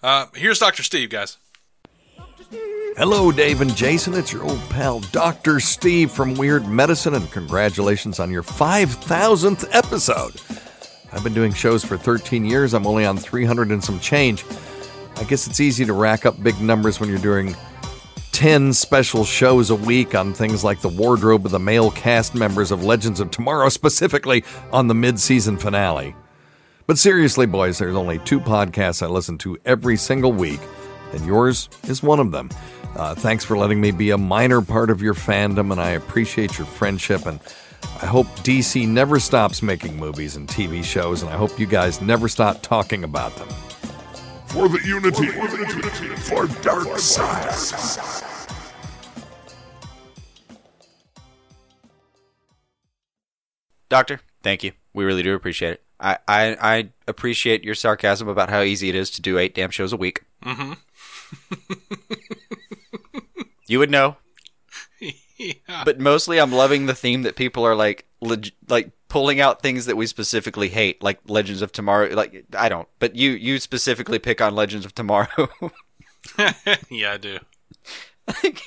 Uh, 0.02 0.28
here's 0.36 0.60
Doctor 0.60 0.84
Steve, 0.84 1.10
guys. 1.10 1.38
Hello, 2.96 3.32
Dave 3.32 3.62
and 3.62 3.76
Jason. 3.76 4.14
It's 4.14 4.32
your 4.32 4.44
old 4.44 4.62
pal, 4.70 5.00
Dr. 5.12 5.60
Steve 5.60 6.12
from 6.12 6.36
Weird 6.36 6.68
Medicine, 6.68 7.16
and 7.16 7.30
congratulations 7.32 8.20
on 8.20 8.30
your 8.30 8.44
5,000th 8.44 9.68
episode. 9.72 10.40
I've 11.12 11.24
been 11.24 11.34
doing 11.34 11.54
shows 11.54 11.84
for 11.84 11.98
13 11.98 12.46
years. 12.46 12.76
I'm 12.76 12.86
only 12.86 13.04
on 13.04 13.18
300 13.18 13.72
and 13.72 13.84
some 13.84 14.00
change. 14.00 14.46
I 15.16 15.24
guess 15.24 15.48
it's 15.48 15.60
easy 15.60 15.86
to 15.86 15.94
rack 15.94 16.28
up 16.28 16.42
big 16.44 16.62
numbers 16.62 17.00
when 17.00 17.10
you're 17.10 17.18
doing 17.18 17.56
10 18.32 18.74
special 18.74 19.26
shows 19.26 19.72
a 19.72 19.76
week 19.76 20.14
on 20.14 20.32
things 20.32 20.64
like 20.64 20.82
the 20.82 20.90
wardrobe 20.90 21.48
of 21.48 21.52
the 21.52 21.60
male 21.60 21.90
cast 21.92 22.36
members 22.36 22.70
of 22.70 22.84
Legends 22.84 23.20
of 23.20 23.32
Tomorrow, 23.32 23.70
specifically 23.70 24.44
on 24.72 24.88
the 24.88 24.94
mid 24.94 25.20
season 25.20 25.58
finale. 25.58 26.16
But 26.86 27.00
seriously, 27.00 27.48
boys, 27.48 27.80
there's 27.80 27.96
only 27.96 28.20
two 28.20 28.40
podcasts 28.40 29.02
I 29.02 29.08
listen 29.08 29.40
to 29.40 29.58
every 29.66 29.98
single 29.98 30.32
week, 30.32 30.60
and 31.14 31.26
yours 31.26 31.70
is 31.88 32.04
one 32.04 32.20
of 32.20 32.32
them. 32.32 32.50
Uh, 32.96 33.16
thanks 33.16 33.44
for 33.44 33.58
letting 33.58 33.82
me 33.82 33.92
be 33.92 34.12
a 34.12 34.18
minor 34.18 34.62
part 34.62 34.90
of 34.90 35.02
your 35.02 35.14
fandom, 35.14 35.72
and 35.72 35.82
I 35.82 35.92
appreciate 35.92 36.58
your 36.58 36.68
friendship. 36.68 37.26
And 37.26 37.40
I 38.02 38.06
hope 38.06 38.28
DC 38.42 38.88
never 38.88 39.20
stops 39.20 39.62
making 39.62 39.98
movies 39.98 40.36
and 40.36 40.48
TV 40.48 40.84
shows, 40.84 41.22
and 41.22 41.32
I 41.32 41.36
hope 41.36 41.60
you 41.60 41.66
guys 41.66 42.02
never 42.02 42.28
stop 42.28 42.62
talking 42.62 43.04
about 43.04 43.36
them. 43.36 43.50
For 44.48 44.70
the 44.70 44.80
unity, 44.86 45.28
for 45.28 45.48
the 45.48 45.58
unity, 45.58 46.16
for 46.22 46.48
dark 46.62 47.00
side. 47.00 48.24
Doctor, 53.90 54.20
thank 54.42 54.64
you. 54.64 54.72
We 54.94 55.06
really 55.06 55.24
do 55.24 55.34
appreciate 55.34 55.74
it. 55.74 55.84
I, 56.00 56.18
I, 56.28 56.58
I 56.60 56.90
appreciate 57.08 57.64
your 57.64 57.76
sarcasm 57.76 58.28
about 58.28 58.50
how 58.50 58.62
easy 58.62 58.90
it 58.90 58.96
is 58.96 59.10
to 59.12 59.22
do 59.22 59.38
eight 59.38 59.56
damn 59.56 59.70
shows 59.70 59.94
a 59.94 59.98
week. 59.98 60.24
Mm-hmm. 60.44 60.74
you 63.68 63.80
would 63.80 63.92
know. 63.92 64.18
yeah. 65.38 65.84
But 65.86 66.00
mostly, 66.00 66.40
I'm 66.40 66.52
loving 66.52 66.86
the 66.86 66.96
theme 66.96 67.24
that 67.24 67.36
people 67.36 67.66
are 67.66 67.76
like, 67.76 68.06
leg- 68.22 68.54
like 68.68 68.92
pulling 69.08 69.40
out 69.40 69.62
things 69.62 69.86
that 69.86 69.96
we 69.96 70.08
specifically 70.08 70.70
hate, 70.70 71.04
like 71.04 71.20
Legends 71.28 71.62
of 71.62 71.72
Tomorrow. 71.72 72.14
Like 72.14 72.46
I 72.58 72.70
don't, 72.70 72.88
but 73.00 73.16
you 73.16 73.32
you 73.32 73.60
specifically 73.60 74.20
pick 74.20 74.42
on 74.42 74.56
Legends 74.56 74.86
of 74.86 74.96
Tomorrow. 74.96 75.50
yeah, 76.90 77.14
I 77.14 77.18
do. 77.18 77.40
like, 78.44 78.62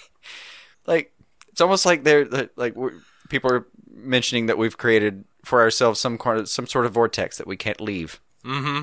like 0.87 1.13
it's 1.49 1.61
almost 1.61 1.87
like 1.87 2.05
they're 2.05 2.49
like 2.57 2.77
we're, 2.77 2.93
people 3.29 3.53
are 3.53 3.67
mentioning 3.93 4.47
that 4.47 4.59
we've 4.59 4.77
created 4.77 5.25
for 5.45 5.61
ourselves 5.61 6.01
some 6.01 6.19
some 6.45 6.67
sort 6.67 6.87
of 6.87 6.93
vortex 6.93 7.39
that 7.39 7.47
we 7.47 7.57
can't 7.57 7.81
leave. 7.81 8.21
Mm-hmm. 8.45 8.83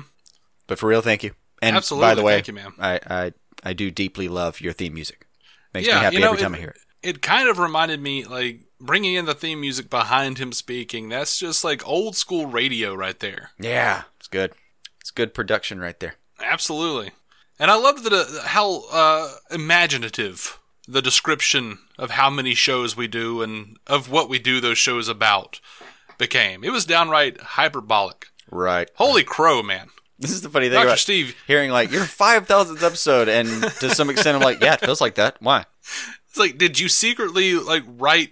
But 0.66 0.78
for 0.78 0.88
real, 0.88 1.02
thank 1.02 1.22
you. 1.22 1.32
And 1.62 1.76
Absolutely, 1.76 2.08
by 2.08 2.14
the 2.14 2.22
way, 2.22 2.34
thank 2.34 2.48
you, 2.48 2.54
ma'am. 2.54 2.74
I, 2.78 3.00
I 3.08 3.32
I 3.64 3.72
do 3.72 3.90
deeply 3.90 4.28
love 4.28 4.60
your 4.60 4.72
theme 4.72 4.94
music. 4.94 5.26
Makes 5.72 5.88
yeah, 5.88 5.94
me 5.94 6.00
happy 6.00 6.16
you 6.16 6.20
know, 6.20 6.28
every 6.28 6.40
time 6.40 6.54
I 6.54 6.58
hear 6.58 6.68
it. 6.68 6.78
It 7.02 7.22
kind 7.22 7.48
of 7.48 7.58
reminded 7.58 8.00
me, 8.00 8.24
like 8.24 8.60
bringing 8.80 9.14
in 9.14 9.24
the 9.24 9.34
theme 9.34 9.60
music 9.60 9.90
behind 9.90 10.38
him 10.38 10.52
speaking. 10.52 11.08
That's 11.08 11.38
just 11.38 11.64
like 11.64 11.86
old 11.86 12.16
school 12.16 12.46
radio 12.46 12.94
right 12.94 13.18
there. 13.18 13.50
Yeah, 13.58 14.02
it's 14.18 14.28
good. 14.28 14.52
It's 15.00 15.10
good 15.10 15.34
production 15.34 15.80
right 15.80 15.98
there. 15.98 16.14
Absolutely. 16.40 17.12
And 17.58 17.70
I 17.70 17.76
love 17.76 18.02
that 18.04 18.12
uh, 18.12 18.46
how 18.48 18.84
uh, 18.90 19.32
imaginative 19.50 20.58
the 20.86 21.02
description 21.02 21.78
of 21.98 22.10
how 22.12 22.28
many 22.28 22.54
shows 22.54 22.96
we 22.96 23.08
do 23.08 23.42
and 23.42 23.78
of 23.86 24.10
what 24.10 24.28
we 24.28 24.38
do 24.38 24.60
those 24.60 24.78
shows 24.78 25.08
about 25.08 25.60
became. 26.18 26.64
It 26.64 26.72
was 26.72 26.84
downright 26.84 27.40
hyperbolic. 27.40 28.26
Right. 28.50 28.90
Holy 28.96 29.24
crow, 29.24 29.62
man. 29.62 29.88
This 30.24 30.32
is 30.32 30.40
the 30.42 30.48
funny 30.48 30.68
thing 30.68 30.76
Dr. 30.76 30.86
about 30.86 30.98
Steve. 30.98 31.36
hearing 31.46 31.70
like 31.70 31.90
your 31.90 32.04
five 32.04 32.46
thousandth 32.46 32.82
episode, 32.82 33.28
and 33.28 33.46
to 33.80 33.94
some 33.94 34.08
extent, 34.08 34.36
I'm 34.36 34.42
like, 34.42 34.60
yeah, 34.62 34.74
it 34.74 34.80
feels 34.80 35.00
like 35.00 35.16
that. 35.16 35.36
Why? 35.40 35.66
It's 36.28 36.38
like, 36.38 36.56
did 36.56 36.80
you 36.80 36.88
secretly 36.88 37.54
like 37.54 37.82
write 37.86 38.30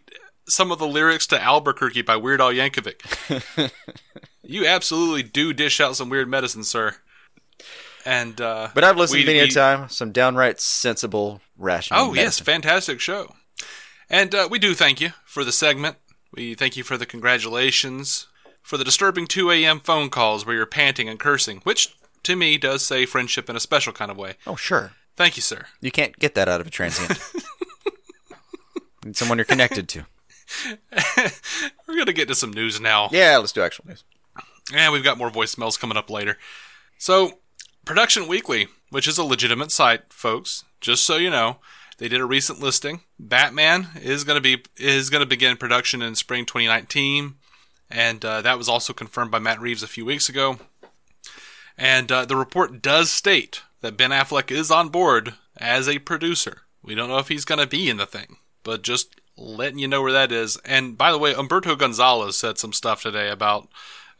some 0.48 0.72
of 0.72 0.78
the 0.78 0.86
lyrics 0.86 1.26
to 1.28 1.40
Albuquerque 1.40 2.02
by 2.02 2.16
Weird 2.16 2.40
Al 2.40 2.50
Yankovic? 2.52 3.70
you 4.42 4.66
absolutely 4.66 5.22
do 5.22 5.52
dish 5.52 5.80
out 5.80 5.96
some 5.96 6.08
weird 6.08 6.28
medicine, 6.28 6.64
sir. 6.64 6.96
And 8.04 8.40
uh 8.40 8.68
But 8.74 8.84
I've 8.84 8.96
listened 8.96 9.20
we- 9.20 9.26
many 9.26 9.38
a 9.40 9.48
time. 9.48 9.88
Some 9.88 10.10
downright 10.12 10.60
sensible, 10.60 11.40
rational. 11.58 12.00
Oh 12.00 12.14
yes, 12.14 12.40
fantastic 12.40 13.00
show. 13.00 13.34
And 14.10 14.34
uh, 14.34 14.48
we 14.50 14.58
do 14.58 14.74
thank 14.74 15.00
you 15.00 15.10
for 15.24 15.44
the 15.44 15.52
segment. 15.52 15.96
We 16.34 16.54
thank 16.54 16.76
you 16.76 16.82
for 16.82 16.96
the 16.96 17.06
congratulations, 17.06 18.26
for 18.62 18.76
the 18.76 18.84
disturbing 18.84 19.26
2 19.26 19.50
a.m. 19.50 19.80
phone 19.80 20.08
calls 20.08 20.46
where 20.46 20.54
you're 20.54 20.66
panting 20.66 21.08
and 21.08 21.18
cursing, 21.18 21.58
which 21.64 21.94
to 22.22 22.36
me 22.36 22.56
does 22.58 22.84
say 22.84 23.04
friendship 23.06 23.50
in 23.50 23.56
a 23.56 23.60
special 23.60 23.92
kind 23.92 24.10
of 24.10 24.16
way. 24.16 24.34
Oh 24.46 24.56
sure. 24.56 24.92
Thank 25.16 25.36
you, 25.36 25.42
sir. 25.42 25.66
You 25.80 25.90
can't 25.90 26.18
get 26.18 26.34
that 26.34 26.48
out 26.48 26.60
of 26.60 26.66
a 26.66 26.70
transient. 26.70 27.18
Need 29.04 29.16
someone 29.16 29.38
you're 29.38 29.44
connected 29.44 29.88
to. 29.90 30.06
We're 31.88 31.98
gonna 31.98 32.12
get 32.12 32.28
to 32.28 32.34
some 32.34 32.52
news 32.52 32.80
now. 32.80 33.08
Yeah, 33.12 33.36
let's 33.38 33.52
do 33.52 33.62
actual 33.62 33.86
news. 33.88 34.04
And 34.72 34.92
we've 34.92 35.04
got 35.04 35.18
more 35.18 35.30
voicemails 35.30 35.78
coming 35.78 35.96
up 35.96 36.08
later. 36.08 36.38
So, 36.98 37.40
Production 37.84 38.28
Weekly, 38.28 38.68
which 38.90 39.08
is 39.08 39.18
a 39.18 39.24
legitimate 39.24 39.72
site, 39.72 40.12
folks, 40.12 40.64
just 40.80 41.04
so 41.04 41.16
you 41.16 41.30
know, 41.30 41.56
they 41.98 42.08
did 42.08 42.20
a 42.20 42.24
recent 42.24 42.60
listing. 42.60 43.00
Batman 43.18 43.88
is 44.00 44.24
going 44.24 44.36
to 44.36 44.40
be 44.40 44.62
is 44.76 45.10
going 45.10 45.22
to 45.22 45.26
begin 45.26 45.56
production 45.56 46.00
in 46.02 46.14
spring 46.14 46.46
2019, 46.46 47.34
and 47.92 48.24
uh, 48.24 48.40
that 48.42 48.58
was 48.58 48.68
also 48.68 48.92
confirmed 48.92 49.30
by 49.30 49.38
Matt 49.38 49.60
Reeves 49.60 49.82
a 49.82 49.88
few 49.88 50.04
weeks 50.04 50.28
ago. 50.28 50.58
And 51.76 52.10
uh, 52.10 52.24
the 52.24 52.36
report 52.36 52.82
does 52.82 53.10
state 53.10 53.62
that 53.82 53.96
Ben 53.96 54.10
Affleck 54.10 54.50
is 54.50 54.70
on 54.70 54.88
board 54.88 55.34
as 55.56 55.88
a 55.88 55.98
producer. 55.98 56.62
We 56.82 56.94
don't 56.94 57.08
know 57.08 57.18
if 57.18 57.28
he's 57.28 57.44
going 57.44 57.60
to 57.60 57.66
be 57.66 57.88
in 57.88 57.98
the 57.98 58.06
thing, 58.06 58.36
but 58.64 58.82
just 58.82 59.20
letting 59.36 59.78
you 59.78 59.88
know 59.88 60.02
where 60.02 60.12
that 60.12 60.32
is. 60.32 60.56
And 60.64 60.96
by 60.96 61.12
the 61.12 61.18
way, 61.18 61.34
Umberto 61.34 61.76
Gonzalez 61.76 62.36
said 62.36 62.58
some 62.58 62.72
stuff 62.72 63.02
today 63.02 63.28
about 63.28 63.68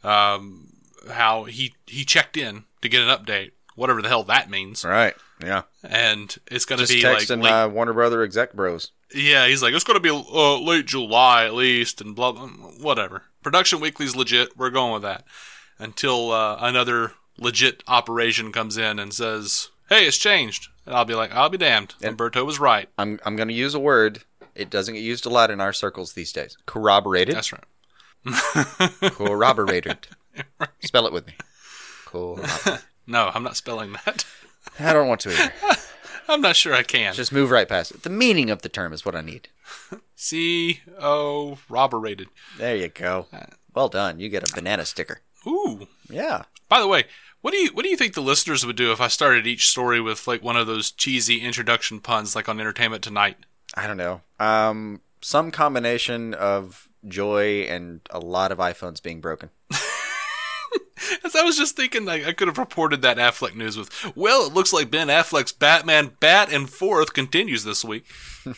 um, 0.03 0.69
how 1.11 1.45
he 1.45 1.73
he 1.87 2.05
checked 2.05 2.37
in 2.37 2.65
to 2.81 2.89
get 2.89 3.01
an 3.01 3.09
update, 3.09 3.51
whatever 3.75 4.01
the 4.01 4.09
hell 4.09 4.23
that 4.23 4.49
means, 4.49 4.85
Right. 4.85 5.15
Yeah. 5.45 5.63
and 5.83 6.35
it's 6.47 6.65
going 6.65 6.79
to 6.79 6.85
Just 6.85 6.93
be 6.93 7.03
like 7.07 7.19
texting 7.19 7.43
late, 7.43 7.51
uh, 7.51 7.67
Warner 7.69 7.93
Brother 7.93 8.23
exec 8.23 8.53
bros. 8.53 8.91
yeah, 9.13 9.47
he's 9.47 9.61
like 9.61 9.73
it's 9.73 9.83
going 9.83 10.01
to 10.01 10.01
be 10.01 10.09
uh, 10.09 10.59
late 10.59 10.85
July 10.85 11.45
at 11.45 11.53
least, 11.53 12.01
and 12.01 12.15
blah 12.15 12.31
blah 12.31 12.47
whatever. 12.47 13.23
Production 13.43 13.79
Weekly's 13.79 14.15
legit. 14.15 14.57
We're 14.57 14.69
going 14.69 14.93
with 14.93 15.01
that 15.03 15.25
until 15.79 16.31
uh, 16.31 16.57
another 16.59 17.13
legit 17.37 17.83
operation 17.87 18.51
comes 18.51 18.77
in 18.77 18.99
and 18.99 19.13
says, 19.13 19.69
"Hey, 19.89 20.05
it's 20.07 20.17
changed," 20.17 20.69
and 20.85 20.95
I'll 20.95 21.05
be 21.05 21.15
like, 21.15 21.33
"I'll 21.33 21.49
be 21.49 21.57
damned." 21.57 21.95
And 22.01 22.11
Umberto 22.11 22.45
was 22.45 22.59
right. 22.59 22.87
I'm 22.97 23.19
I'm 23.25 23.35
going 23.35 23.49
to 23.49 23.53
use 23.53 23.73
a 23.75 23.79
word. 23.79 24.23
It 24.55 24.69
doesn't 24.69 24.93
get 24.93 25.01
used 25.01 25.25
a 25.25 25.29
lot 25.29 25.49
in 25.51 25.59
our 25.59 25.73
circles 25.73 26.13
these 26.13 26.31
days. 26.31 26.57
Corroborated. 26.67 27.35
That's 27.35 27.51
right. 27.51 27.63
Corroborated. 29.13 30.07
Spell 30.81 31.07
it 31.07 31.13
with 31.13 31.27
me. 31.27 31.33
Cool. 32.05 32.39
No, 33.05 33.29
I'm 33.33 33.43
not 33.43 33.57
spelling 33.57 33.91
that. 34.05 34.25
I 34.79 34.93
don't 34.93 35.07
want 35.07 35.21
to 35.21 35.31
either. 35.31 35.53
I'm 36.27 36.41
not 36.41 36.55
sure 36.55 36.73
I 36.73 36.83
can. 36.83 37.13
Just 37.13 37.31
move 37.31 37.51
right 37.51 37.67
past 37.67 37.91
it. 37.91 38.03
The 38.03 38.09
meaning 38.09 38.49
of 38.49 38.61
the 38.61 38.69
term 38.69 38.93
is 38.93 39.05
what 39.05 39.15
I 39.15 39.21
need. 39.21 39.49
C 40.15 40.81
O 40.99 41.57
roberated. 41.69 42.29
There 42.57 42.75
you 42.75 42.87
go. 42.87 43.27
Well 43.73 43.89
done. 43.89 44.19
You 44.19 44.29
get 44.29 44.49
a 44.49 44.53
banana 44.53 44.85
sticker. 44.85 45.19
Ooh. 45.45 45.87
Yeah. 46.09 46.43
By 46.69 46.79
the 46.79 46.87
way, 46.87 47.05
what 47.41 47.51
do 47.51 47.57
you 47.57 47.71
what 47.73 47.83
do 47.83 47.89
you 47.89 47.97
think 47.97 48.13
the 48.13 48.21
listeners 48.21 48.65
would 48.65 48.77
do 48.77 48.91
if 48.93 49.01
I 49.01 49.09
started 49.09 49.45
each 49.45 49.67
story 49.67 49.99
with 49.99 50.27
like 50.27 50.41
one 50.41 50.55
of 50.55 50.65
those 50.65 50.91
cheesy 50.91 51.41
introduction 51.41 51.99
puns 51.99 52.35
like 52.35 52.47
on 52.47 52.59
Entertainment 52.59 53.03
Tonight? 53.03 53.37
I 53.75 53.85
don't 53.85 53.97
know. 53.97 54.21
Um, 54.39 55.01
some 55.21 55.51
combination 55.51 56.33
of 56.33 56.87
joy 57.07 57.63
and 57.63 57.99
a 58.11 58.19
lot 58.19 58.51
of 58.51 58.59
iPhones 58.59 59.03
being 59.03 59.19
broken. 59.19 59.49
As 61.23 61.35
I 61.35 61.43
was 61.43 61.57
just 61.57 61.75
thinking, 61.75 62.05
like, 62.05 62.25
I 62.25 62.33
could 62.33 62.47
have 62.47 62.57
reported 62.57 63.01
that 63.01 63.17
Affleck 63.17 63.55
news 63.55 63.77
with, 63.77 63.89
"Well, 64.15 64.45
it 64.45 64.53
looks 64.53 64.73
like 64.73 64.91
Ben 64.91 65.07
Affleck's 65.07 65.51
Batman 65.51 66.11
Bat 66.19 66.51
and 66.53 66.69
Forth 66.69 67.13
continues 67.13 67.63
this 67.63 67.83
week." 67.83 68.05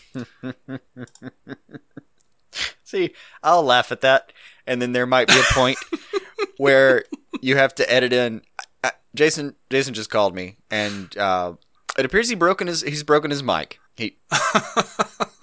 See, 2.84 3.12
I'll 3.44 3.64
laugh 3.64 3.92
at 3.92 4.02
that, 4.02 4.32
and 4.68 4.82
then 4.82 4.92
there 4.92 5.06
might 5.06 5.28
be 5.28 5.40
a 5.40 5.54
point 5.54 5.78
where 6.58 7.04
you 7.42 7.58
have 7.58 7.76
to 7.76 7.92
edit 7.92 8.14
in. 8.14 8.42
I, 8.84 8.92
Jason, 9.14 9.56
Jason 9.70 9.94
just 9.94 10.10
called 10.10 10.36
me, 10.36 10.58
and 10.70 11.18
uh, 11.18 11.54
it 11.98 12.06
appears 12.06 12.30
he 12.30 12.36
broken 12.36 12.68
his 12.68 12.82
he's 12.82 13.04
broken 13.04 13.32
his 13.32 13.44
mic. 13.44 13.80
He 13.96 14.18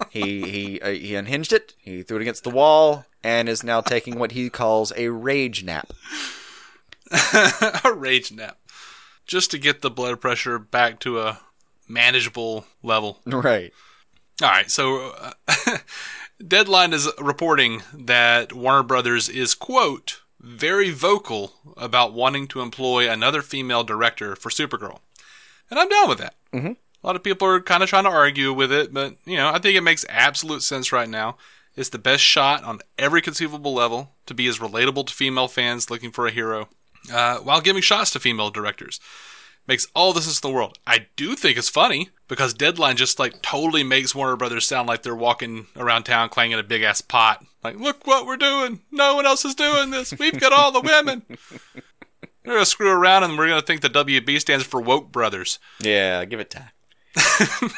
he 0.09 0.41
he 0.49 0.81
uh, 0.81 0.91
he 0.91 1.15
unhinged 1.15 1.53
it. 1.53 1.73
He 1.77 2.03
threw 2.03 2.17
it 2.17 2.21
against 2.21 2.43
the 2.43 2.49
wall, 2.49 3.05
and 3.23 3.49
is 3.49 3.63
now 3.63 3.81
taking 3.81 4.19
what 4.19 4.31
he 4.31 4.49
calls 4.49 4.93
a 4.95 5.09
rage 5.09 5.63
nap. 5.63 5.91
a 7.83 7.93
rage 7.93 8.31
nap, 8.31 8.57
just 9.25 9.51
to 9.51 9.57
get 9.57 9.81
the 9.81 9.91
blood 9.91 10.19
pressure 10.21 10.59
back 10.59 10.99
to 10.99 11.19
a 11.19 11.39
manageable 11.87 12.65
level. 12.81 13.19
Right. 13.25 13.71
All 14.41 14.49
right, 14.49 14.69
so 14.69 15.13
uh, 15.19 15.33
Deadline 16.45 16.91
is 16.91 17.07
reporting 17.19 17.83
that 17.93 18.51
Warner 18.51 18.83
Brothers 18.83 19.29
is 19.29 19.53
quote 19.53 20.21
very 20.39 20.89
vocal 20.89 21.53
about 21.77 22.13
wanting 22.13 22.47
to 22.47 22.61
employ 22.61 23.09
another 23.09 23.41
female 23.41 23.83
director 23.83 24.35
for 24.35 24.49
Supergirl, 24.49 24.99
and 25.69 25.79
I'm 25.79 25.87
down 25.87 26.09
with 26.09 26.17
that. 26.17 26.35
Mm-hmm. 26.51 26.71
A 26.71 27.07
lot 27.07 27.15
of 27.15 27.23
people 27.23 27.47
are 27.47 27.61
kind 27.61 27.83
of 27.83 27.89
trying 27.89 28.05
to 28.05 28.09
argue 28.09 28.51
with 28.51 28.71
it, 28.71 28.93
but 28.93 29.15
you 29.25 29.37
know 29.37 29.49
I 29.49 29.59
think 29.59 29.77
it 29.77 29.81
makes 29.81 30.05
absolute 30.09 30.63
sense 30.63 30.91
right 30.91 31.09
now. 31.09 31.37
It's 31.75 31.89
the 31.89 31.99
best 31.99 32.23
shot 32.23 32.63
on 32.63 32.79
every 32.97 33.21
conceivable 33.21 33.73
level 33.73 34.11
to 34.25 34.33
be 34.33 34.47
as 34.47 34.59
relatable 34.59 35.07
to 35.07 35.13
female 35.13 35.47
fans 35.47 35.89
looking 35.89 36.11
for 36.11 36.27
a 36.27 36.31
hero, 36.31 36.69
uh, 37.11 37.37
while 37.39 37.61
giving 37.61 37.81
shots 37.81 38.11
to 38.11 38.19
female 38.19 38.49
directors 38.49 38.99
makes 39.67 39.87
all 39.95 40.13
the 40.13 40.21
sense 40.21 40.41
in 40.41 40.49
the 40.49 40.53
world. 40.53 40.77
I 40.85 41.07
do 41.15 41.35
think 41.35 41.57
it's 41.57 41.69
funny 41.69 42.09
because 42.27 42.53
Deadline 42.53 42.97
just 42.97 43.19
like 43.19 43.41
totally 43.41 43.83
makes 43.83 44.13
Warner 44.13 44.35
Brothers 44.35 44.67
sound 44.67 44.87
like 44.87 45.03
they're 45.03 45.15
walking 45.15 45.67
around 45.77 46.03
town 46.03 46.29
clanging 46.29 46.59
a 46.59 46.63
big 46.63 46.81
ass 46.81 47.01
pot. 47.01 47.45
Like, 47.63 47.79
look 47.79 48.05
what 48.05 48.25
we're 48.25 48.37
doing. 48.37 48.81
No 48.91 49.15
one 49.15 49.25
else 49.25 49.45
is 49.45 49.55
doing 49.55 49.91
this. 49.91 50.13
We've 50.19 50.39
got 50.39 50.51
all 50.51 50.71
the 50.71 50.81
women. 50.81 51.23
We're 52.45 52.55
gonna 52.55 52.65
screw 52.65 52.91
around 52.91 53.23
and 53.23 53.37
we're 53.37 53.47
gonna 53.47 53.61
think 53.61 53.79
the 53.79 53.89
WB 53.89 54.41
stands 54.41 54.65
for 54.65 54.81
Woke 54.81 55.13
Brothers. 55.13 55.59
Yeah, 55.79 56.25
give 56.25 56.41
it 56.41 56.49
time. 56.49 56.71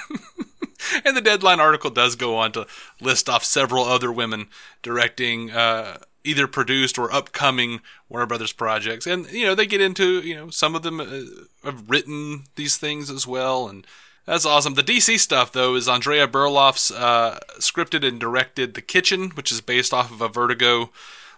And 1.04 1.16
the 1.16 1.22
Deadline 1.22 1.60
article 1.60 1.90
does 1.90 2.16
go 2.16 2.38
on 2.38 2.52
to 2.54 2.68
list 3.02 3.30
off 3.30 3.44
several 3.44 3.86
other 3.86 4.12
women 4.12 4.48
directing 4.82 5.52
uh, 5.52 5.98
either 6.26 6.48
produced 6.48 6.98
or 6.98 7.14
upcoming 7.14 7.82
Warner 8.10 8.26
Brothers 8.26 8.52
projects. 8.52 9.08
And, 9.08 9.30
you 9.32 9.46
know, 9.46 9.56
they 9.56 9.66
get 9.66 9.82
into, 9.82 10.20
you 10.22 10.36
know, 10.36 10.50
some 10.50 10.76
of 10.76 10.84
them 10.84 11.00
uh, 11.00 11.22
have 11.64 11.90
written 11.90 12.46
these 12.56 12.78
things 12.78 13.10
as 13.10 13.26
well. 13.28 13.68
And 13.68 13.86
that's 14.26 14.46
awesome. 14.46 14.74
The 14.74 14.84
DC 14.84 15.20
stuff, 15.20 15.52
though, 15.52 15.76
is 15.76 15.88
Andrea 15.88 16.28
Berloff's 16.28 16.92
uh, 16.92 17.40
scripted 17.60 18.06
and 18.06 18.20
directed 18.20 18.74
The 18.74 18.82
Kitchen, 18.82 19.30
which 19.32 19.52
is 19.52 19.62
based 19.62 19.94
off 19.94 20.12
of 20.12 20.22
a 20.22 20.28
Vertigo 20.28 20.90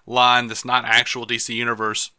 line 0.06 0.48
that's 0.48 0.64
not 0.64 0.86
actual 0.86 1.28
DC 1.28 1.54
Universe. 1.54 2.12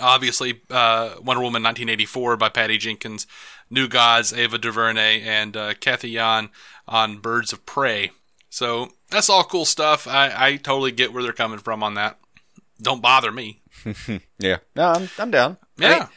Obviously, 0.00 0.60
uh, 0.70 1.16
Wonder 1.16 1.42
Woman 1.42 1.62
1984 1.62 2.36
by 2.36 2.48
Patty 2.48 2.78
Jenkins, 2.78 3.26
New 3.68 3.88
Gods, 3.88 4.32
Ava 4.32 4.58
DuVernay, 4.58 5.22
and 5.22 5.56
uh, 5.56 5.74
Cathy 5.74 6.10
Yan 6.10 6.50
on 6.86 7.18
Birds 7.18 7.52
of 7.52 7.66
Prey. 7.66 8.12
So 8.50 8.90
that's 9.10 9.28
all 9.28 9.44
cool 9.44 9.64
stuff. 9.64 10.06
I, 10.06 10.32
I 10.34 10.56
totally 10.56 10.92
get 10.92 11.12
where 11.12 11.22
they're 11.22 11.32
coming 11.32 11.58
from 11.58 11.82
on 11.82 11.94
that. 11.94 12.18
Don't 12.80 13.02
bother 13.02 13.32
me. 13.32 13.62
Yeah. 14.38 14.58
No, 14.74 14.90
I'm 14.92 15.08
I'm 15.18 15.30
down. 15.30 15.56
I 15.78 15.82
Yeah. 15.82 15.98
mean, 15.98 16.08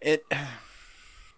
it 0.00 0.24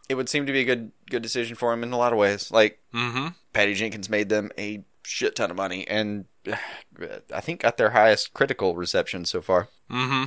it 0.08 0.14
would 0.14 0.28
seem 0.28 0.46
to 0.46 0.52
be 0.52 0.60
a 0.60 0.64
good 0.64 0.92
good 1.10 1.22
decision 1.22 1.56
for 1.56 1.72
him 1.72 1.82
in 1.82 1.92
a 1.92 1.98
lot 1.98 2.12
of 2.12 2.18
ways. 2.18 2.50
Like 2.50 2.78
mm-hmm. 2.94 3.28
Patty 3.52 3.74
Jenkins 3.74 4.08
made 4.08 4.28
them 4.28 4.50
a 4.58 4.84
shit 5.02 5.34
ton 5.36 5.50
of 5.50 5.56
money, 5.56 5.86
and 5.88 6.26
I 7.34 7.40
think 7.40 7.60
got 7.62 7.76
their 7.76 7.90
highest 7.90 8.32
critical 8.32 8.76
reception 8.76 9.24
so 9.24 9.42
far. 9.42 9.68
Mm-hmm. 9.90 10.24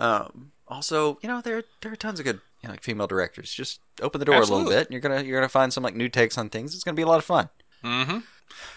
Um, 0.00 0.52
also, 0.68 1.18
you 1.22 1.28
know, 1.28 1.40
there 1.40 1.62
there 1.80 1.92
are 1.92 1.96
tons 1.96 2.18
of 2.18 2.24
good 2.24 2.40
you 2.62 2.68
know, 2.68 2.72
like 2.72 2.82
female 2.82 3.06
directors. 3.06 3.52
Just 3.52 3.80
open 4.02 4.18
the 4.18 4.24
door 4.24 4.36
a 4.36 4.40
little 4.40 4.64
bit, 4.64 4.86
and 4.86 4.90
you're 4.90 5.00
gonna 5.00 5.22
you're 5.22 5.38
gonna 5.38 5.48
find 5.48 5.72
some 5.72 5.84
like 5.84 5.94
new 5.94 6.08
takes 6.08 6.36
on 6.38 6.50
things. 6.50 6.74
It's 6.74 6.84
gonna 6.84 6.94
be 6.96 7.02
a 7.02 7.06
lot 7.06 7.18
of 7.18 7.24
fun. 7.24 7.48
Mm-hmm. 7.84 8.18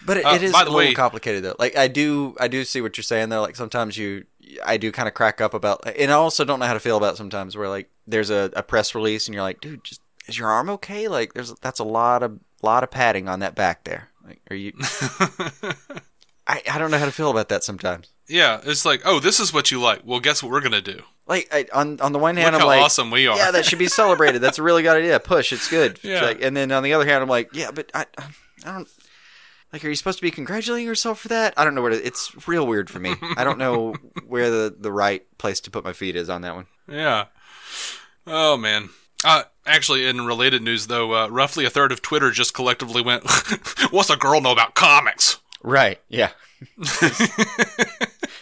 But 0.04 0.18
it, 0.18 0.24
Uh, 0.24 0.34
it 0.34 0.42
is 0.42 0.52
a 0.52 0.58
little 0.58 0.74
way- 0.74 0.94
complicated 0.94 1.42
though. 1.44 1.56
Like 1.58 1.76
I 1.76 1.88
do 1.88 2.36
I 2.40 2.48
do 2.48 2.64
see 2.64 2.80
what 2.80 2.96
you're 2.96 3.02
saying 3.04 3.28
though. 3.28 3.42
Like 3.42 3.56
sometimes 3.56 3.96
you 3.96 4.24
I 4.64 4.76
do 4.78 4.90
kind 4.92 5.06
of 5.08 5.14
crack 5.14 5.40
up 5.40 5.52
about, 5.54 5.86
and 5.98 6.10
I 6.10 6.14
also 6.14 6.44
don't 6.44 6.58
know 6.58 6.66
how 6.66 6.72
to 6.74 6.80
feel 6.80 6.96
about 6.96 7.16
sometimes 7.18 7.56
where 7.56 7.68
like 7.68 7.90
there's 8.06 8.30
a, 8.30 8.50
a 8.56 8.62
press 8.62 8.94
release 8.94 9.26
and 9.26 9.34
you're 9.34 9.42
like, 9.42 9.60
dude, 9.60 9.84
just 9.84 10.00
is 10.26 10.38
your 10.38 10.48
arm 10.48 10.70
okay? 10.70 11.06
Like 11.08 11.34
there's 11.34 11.52
that's 11.60 11.80
a 11.80 11.84
lot 11.84 12.22
of 12.22 12.38
lot 12.62 12.82
of 12.82 12.90
padding 12.90 13.28
on 13.28 13.40
that 13.40 13.54
back 13.54 13.84
there. 13.84 14.08
Like, 14.26 14.40
are 14.50 14.56
you? 14.56 14.72
I 16.46 16.62
I 16.70 16.78
don't 16.78 16.90
know 16.90 16.98
how 16.98 17.04
to 17.04 17.12
feel 17.12 17.30
about 17.30 17.48
that 17.50 17.62
sometimes. 17.64 18.08
Yeah, 18.26 18.60
it's 18.64 18.84
like, 18.84 19.02
oh, 19.04 19.20
this 19.20 19.40
is 19.40 19.52
what 19.52 19.70
you 19.70 19.80
like. 19.80 20.00
Well, 20.04 20.20
guess 20.20 20.42
what 20.42 20.50
we're 20.52 20.60
gonna 20.60 20.80
do? 20.80 21.02
Like 21.26 21.48
I, 21.52 21.66
on 21.74 22.00
on 22.00 22.12
the 22.12 22.18
one 22.18 22.36
hand, 22.36 22.46
Look 22.52 22.54
I'm 22.54 22.60
how 22.60 22.66
like, 22.66 22.80
awesome 22.82 23.10
we 23.10 23.26
are. 23.26 23.36
yeah, 23.36 23.50
that 23.50 23.64
should 23.66 23.78
be 23.78 23.88
celebrated. 23.88 24.40
That's 24.40 24.58
a 24.58 24.62
really 24.62 24.82
good 24.82 24.96
idea. 24.96 25.20
Push, 25.20 25.52
it's 25.52 25.68
good. 25.68 25.98
Yeah. 26.08 26.22
Like, 26.22 26.42
and 26.42 26.56
then 26.56 26.72
on 26.72 26.82
the 26.82 26.94
other 26.94 27.04
hand, 27.06 27.22
I'm 27.22 27.28
like, 27.28 27.50
yeah, 27.52 27.70
but 27.70 27.90
I 27.94 28.06
I 28.64 28.72
don't. 28.72 28.88
Like, 29.72 29.84
are 29.84 29.88
you 29.88 29.94
supposed 29.96 30.18
to 30.18 30.22
be 30.22 30.30
congratulating 30.30 30.86
yourself 30.86 31.20
for 31.20 31.28
that? 31.28 31.52
I 31.56 31.64
don't 31.64 31.74
know 31.74 31.82
where 31.82 31.90
to. 31.90 32.06
It's 32.06 32.48
real 32.48 32.66
weird 32.66 32.88
for 32.88 32.98
me. 33.00 33.14
I 33.36 33.44
don't 33.44 33.58
know 33.58 33.94
where 34.26 34.50
the, 34.50 34.74
the 34.78 34.90
right 34.92 35.24
place 35.38 35.60
to 35.60 35.70
put 35.70 35.84
my 35.84 35.92
feet 35.92 36.16
is 36.16 36.30
on 36.30 36.40
that 36.42 36.54
one. 36.54 36.66
Yeah. 36.88 37.26
Oh 38.26 38.56
man. 38.56 38.88
Uh, 39.24 39.42
actually, 39.66 40.06
in 40.06 40.24
related 40.26 40.62
news 40.62 40.86
though, 40.86 41.12
uh, 41.14 41.28
roughly 41.28 41.64
a 41.64 41.70
third 41.70 41.92
of 41.92 42.00
Twitter 42.00 42.30
just 42.30 42.54
collectively 42.54 43.02
went, 43.02 43.24
"What's 43.90 44.10
a 44.10 44.16
girl 44.16 44.40
know 44.40 44.52
about 44.52 44.74
comics?" 44.74 45.38
Right. 45.62 46.00
Yeah. 46.08 46.30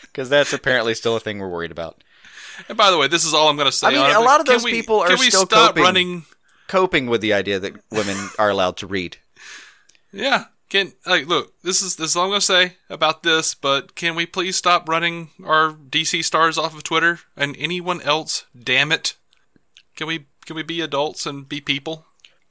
Because 0.03 0.31
that's 0.31 0.55
apparently 0.55 0.95
still 0.95 1.15
a 1.17 1.21
thing 1.21 1.39
we're 1.39 1.49
worried 1.51 1.71
about. 1.71 2.03
And 2.71 2.79
by 2.79 2.91
the 2.91 2.97
way, 2.97 3.07
this 3.07 3.27
is 3.27 3.35
all 3.35 3.49
I'm 3.51 3.57
going 3.57 3.67
to 3.67 3.73
say. 3.73 3.89
I 3.89 3.91
mean, 3.91 4.17
a 4.17 4.21
lot 4.21 4.41
of 4.41 4.47
those 4.47 4.65
we- 4.65 4.71
people 4.71 5.01
are 5.01 5.09
can 5.09 5.19
we 5.19 5.29
still 5.29 5.45
stop 5.45 5.69
coping. 5.69 5.83
running? 5.83 6.25
Coping 6.69 7.07
with 7.07 7.21
the 7.21 7.35
idea 7.35 7.61
that 7.61 7.75
women 7.93 8.17
are 8.39 8.49
allowed 8.49 8.79
to 8.79 8.87
read. 8.87 9.19
Yeah. 10.13 10.45
Can 10.69 10.93
like 11.07 11.27
look, 11.29 11.55
this 11.63 11.81
is 11.81 11.95
this 11.97 12.11
is 12.11 12.17
all 12.17 12.25
I'm 12.25 12.31
gonna 12.31 12.41
say 12.41 12.77
about 12.91 13.23
this, 13.23 13.55
but 13.55 13.95
can 13.95 14.17
we 14.17 14.27
please 14.27 14.57
stop 14.57 14.89
running 14.89 15.31
our 15.45 15.73
DC 15.73 16.25
stars 16.25 16.59
off 16.59 16.75
of 16.75 16.83
Twitter 16.83 17.21
and 17.37 17.55
anyone 17.59 18.01
else? 18.03 18.47
Damn 18.59 18.91
it! 18.91 19.15
Can 19.95 20.09
we 20.09 20.27
can 20.45 20.57
we 20.57 20.65
be 20.65 20.81
adults 20.81 21.25
and 21.25 21.49
be 21.49 21.61
people? 21.61 22.05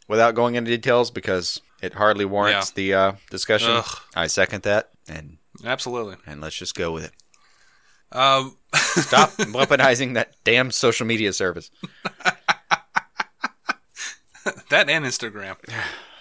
Without 0.07 0.33
going 0.35 0.55
into 0.55 0.71
details, 0.71 1.11
because 1.11 1.59
it 1.81 1.95
hardly 1.95 2.23
warrants 2.25 2.69
Yeah. 2.69 2.75
the 2.75 2.93
uh, 2.93 3.11
discussion, 3.29 3.71
Ugh. 3.71 3.97
I 4.15 4.27
second 4.27 4.63
that, 4.63 4.91
and 5.09 5.37
Absolutely. 5.65 6.15
and 6.25 6.39
let's 6.39 6.55
just 6.55 6.75
go 6.75 6.91
with 6.93 7.03
it. 7.05 7.11
Um, 8.11 8.55
Stop 8.75 9.31
weaponizing 9.31 10.13
that 10.13 10.35
damn 10.45 10.71
social 10.71 11.05
media 11.05 11.33
service. 11.33 11.69
that 14.69 14.89
and 14.89 15.03
Instagram. 15.05 15.57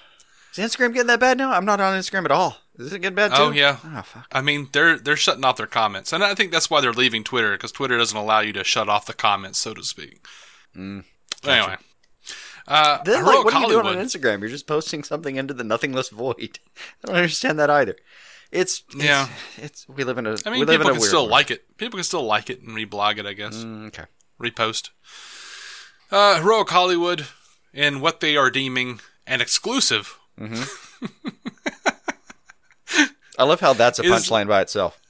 Is 0.56 0.64
Instagram 0.64 0.92
getting 0.92 1.08
that 1.08 1.20
bad 1.20 1.38
now? 1.38 1.52
I'm 1.52 1.64
not 1.64 1.80
on 1.80 1.98
Instagram 1.98 2.24
at 2.26 2.30
all. 2.30 2.56
Is 2.78 2.92
it 2.92 3.00
getting 3.00 3.14
bad 3.14 3.30
too? 3.34 3.42
Oh 3.42 3.50
yeah. 3.50 3.78
Oh, 3.84 4.02
fuck. 4.02 4.26
I 4.32 4.40
mean, 4.40 4.68
they're 4.72 4.98
they're 4.98 5.16
shutting 5.16 5.44
off 5.44 5.56
their 5.56 5.66
comments, 5.66 6.12
and 6.12 6.24
I 6.24 6.34
think 6.34 6.52
that's 6.52 6.68
why 6.70 6.80
they're 6.80 6.92
leaving 6.92 7.24
Twitter 7.24 7.52
because 7.52 7.72
Twitter 7.72 7.96
doesn't 7.98 8.16
allow 8.16 8.40
you 8.40 8.52
to 8.54 8.64
shut 8.64 8.88
off 8.88 9.06
the 9.06 9.14
comments, 9.14 9.58
so 9.58 9.74
to 9.74 9.82
speak. 9.84 10.24
Anyway, 10.76 11.76
uh, 12.66 13.02
Then, 13.04 13.24
like, 13.24 13.44
what 13.44 13.54
are 13.54 13.60
you 13.62 13.68
doing 13.68 13.86
on 13.86 13.96
Instagram? 13.96 14.40
You're 14.40 14.48
just 14.48 14.66
posting 14.66 15.04
something 15.04 15.36
into 15.36 15.54
the 15.54 15.64
nothingless 15.64 16.08
void. 16.08 16.58
I 17.04 17.06
don't 17.06 17.16
understand 17.16 17.58
that 17.58 17.70
either. 17.70 17.96
It's, 18.50 18.82
it's 18.90 19.04
Yeah. 19.04 19.28
It's 19.56 19.86
we 19.88 20.04
live 20.04 20.18
in 20.18 20.26
a 20.26 20.36
I 20.46 20.50
mean, 20.50 20.60
we 20.60 20.66
live 20.66 20.80
people 20.80 20.80
in 20.80 20.80
a 20.82 20.92
can 20.92 21.00
weird 21.00 21.08
still 21.08 21.22
world. 21.22 21.30
like 21.30 21.50
it. 21.50 21.76
People 21.76 21.98
can 21.98 22.04
still 22.04 22.22
like 22.24 22.48
it 22.50 22.62
and 22.62 22.70
reblog 22.70 23.18
it, 23.18 23.26
I 23.26 23.32
guess. 23.32 23.56
Mm, 23.56 23.88
okay. 23.88 24.04
Repost. 24.40 24.90
Uh, 26.10 26.40
Heroic 26.40 26.70
Hollywood 26.70 27.26
in 27.72 28.00
what 28.00 28.20
they 28.20 28.36
are 28.36 28.50
deeming 28.50 29.00
an 29.26 29.40
exclusive. 29.40 30.18
Mm-hmm. 30.40 31.06
I 33.38 33.44
love 33.44 33.60
how 33.60 33.72
that's 33.72 33.98
a 33.98 34.02
punchline 34.02 34.46
by 34.48 34.60
itself. 34.60 35.00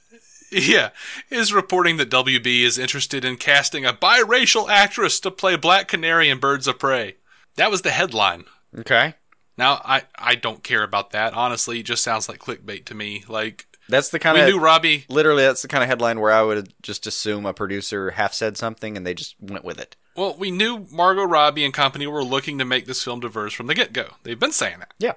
Yeah, 0.51 0.89
is 1.29 1.53
reporting 1.53 1.97
that 1.97 2.09
WB 2.09 2.61
is 2.63 2.77
interested 2.77 3.25
in 3.25 3.37
casting 3.37 3.85
a 3.85 3.93
biracial 3.93 4.69
actress 4.69 5.19
to 5.21 5.31
play 5.31 5.55
Black 5.57 5.87
Canary 5.87 6.29
in 6.29 6.39
Birds 6.39 6.67
of 6.67 6.79
Prey. 6.79 7.17
That 7.55 7.71
was 7.71 7.81
the 7.81 7.91
headline. 7.91 8.45
Okay. 8.77 9.15
Now, 9.57 9.81
I, 9.85 10.03
I 10.17 10.35
don't 10.35 10.63
care 10.63 10.83
about 10.83 11.11
that. 11.11 11.33
Honestly, 11.33 11.79
it 11.79 11.85
just 11.85 12.03
sounds 12.03 12.27
like 12.29 12.39
clickbait 12.39 12.85
to 12.85 12.95
me. 12.95 13.23
Like, 13.27 13.65
That's 13.89 14.09
the 14.09 14.19
kind 14.19 14.35
we 14.35 14.41
of 14.41 14.47
knew 14.49 14.59
Robbie. 14.59 15.05
literally 15.09 15.43
that's 15.43 15.61
the 15.61 15.67
kind 15.67 15.83
of 15.83 15.89
headline 15.89 16.19
where 16.19 16.31
I 16.31 16.41
would 16.41 16.73
just 16.81 17.07
assume 17.07 17.45
a 17.45 17.53
producer 17.53 18.11
half 18.11 18.33
said 18.33 18.57
something 18.57 18.97
and 18.97 19.05
they 19.05 19.13
just 19.13 19.35
went 19.39 19.63
with 19.65 19.79
it. 19.79 19.95
Well, 20.15 20.35
we 20.37 20.51
knew 20.51 20.87
Margot 20.91 21.25
Robbie 21.25 21.65
and 21.65 21.73
company 21.73 22.07
were 22.07 22.23
looking 22.23 22.57
to 22.59 22.65
make 22.65 22.85
this 22.85 23.03
film 23.03 23.19
diverse 23.19 23.53
from 23.53 23.67
the 23.67 23.75
get 23.75 23.93
go. 23.93 24.07
They've 24.23 24.39
been 24.39 24.51
saying 24.51 24.79
that. 24.79 24.93
Yeah. 24.99 25.13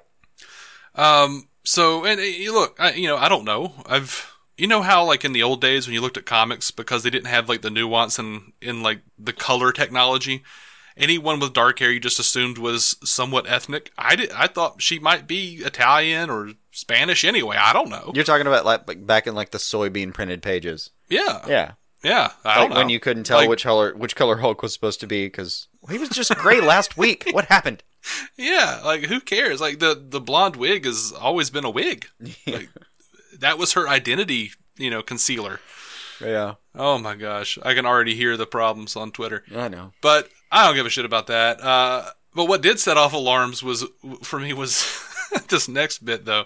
Um. 0.94 1.48
So, 1.64 2.04
and 2.04 2.18
uh, 2.18 2.52
look, 2.52 2.76
I, 2.80 2.92
you 2.94 3.08
know, 3.08 3.16
I 3.16 3.28
don't 3.28 3.44
know. 3.44 3.74
I've, 3.86 4.34
you 4.56 4.66
know, 4.66 4.82
how 4.82 5.04
like 5.04 5.24
in 5.24 5.32
the 5.32 5.42
old 5.42 5.60
days 5.60 5.86
when 5.86 5.94
you 5.94 6.00
looked 6.00 6.16
at 6.16 6.24
comics 6.26 6.70
because 6.70 7.02
they 7.02 7.10
didn't 7.10 7.26
have 7.26 7.48
like 7.48 7.62
the 7.62 7.70
nuance 7.70 8.18
and 8.18 8.52
in 8.60 8.82
like 8.82 9.02
the 9.18 9.32
color 9.32 9.70
technology, 9.70 10.42
anyone 10.96 11.38
with 11.38 11.52
dark 11.52 11.78
hair 11.78 11.92
you 11.92 12.00
just 12.00 12.18
assumed 12.18 12.58
was 12.58 12.96
somewhat 13.04 13.48
ethnic. 13.48 13.92
I 13.96 14.16
did. 14.16 14.32
I 14.32 14.46
thought 14.46 14.82
she 14.82 14.98
might 14.98 15.26
be 15.26 15.56
Italian 15.56 16.30
or 16.30 16.52
Spanish 16.72 17.24
anyway. 17.24 17.56
I 17.56 17.72
don't 17.72 17.90
know. 17.90 18.12
You're 18.14 18.24
talking 18.24 18.46
about 18.46 18.64
like, 18.64 18.88
like 18.88 19.06
back 19.06 19.26
in 19.26 19.34
like 19.34 19.50
the 19.50 19.58
soybean 19.58 20.12
printed 20.12 20.42
pages. 20.42 20.90
Yeah. 21.08 21.44
Yeah. 21.46 21.72
Yeah. 22.02 22.32
I 22.44 22.48
Like 22.48 22.56
don't 22.58 22.70
know. 22.70 22.76
when 22.76 22.88
you 22.90 23.00
couldn't 23.00 23.24
tell 23.24 23.38
Like, 23.38 23.48
which 23.48 23.64
color 23.64 23.94
which 23.94 24.14
color 24.16 24.36
Hulk 24.38 24.62
was 24.62 24.72
supposed 24.72 25.00
to 25.00 25.06
be 25.06 25.26
because 25.26 25.68
he 25.90 25.98
was 25.98 26.08
just 26.10 26.34
gray 26.36 26.60
last 26.60 26.96
week. 26.96 27.28
What 27.32 27.46
happened? 27.46 27.82
Yeah, 28.38 28.80
like 28.84 29.02
who 29.06 29.20
cares? 29.20 29.60
Like 29.60 29.80
the 29.80 30.00
the 30.08 30.20
blonde 30.20 30.54
wig 30.56 30.84
has 30.86 31.12
always 31.12 31.50
been 31.50 31.64
a 31.64 31.70
wig. 31.70 32.06
Like 32.46 32.68
that 33.40 33.58
was 33.58 33.72
her 33.74 33.88
identity, 33.88 34.52
you 34.76 34.88
know, 34.88 35.02
concealer. 35.02 35.60
Yeah. 36.20 36.54
Oh 36.74 36.98
my 36.98 37.16
gosh, 37.16 37.58
I 37.62 37.74
can 37.74 37.84
already 37.86 38.14
hear 38.14 38.36
the 38.36 38.46
problems 38.46 38.94
on 38.96 39.10
Twitter. 39.10 39.44
I 39.54 39.68
know. 39.68 39.92
But 40.00 40.28
I 40.50 40.64
don't 40.66 40.76
give 40.76 40.86
a 40.86 40.90
shit 40.90 41.04
about 41.04 41.26
that. 41.26 41.60
Uh, 41.60 42.10
but 42.34 42.46
what 42.46 42.62
did 42.62 42.78
set 42.78 42.96
off 42.96 43.12
alarms 43.12 43.62
was 43.62 43.84
for 44.22 44.38
me 44.38 44.52
was 44.52 44.74
this 45.48 45.68
next 45.68 46.04
bit 46.04 46.24
though. 46.24 46.44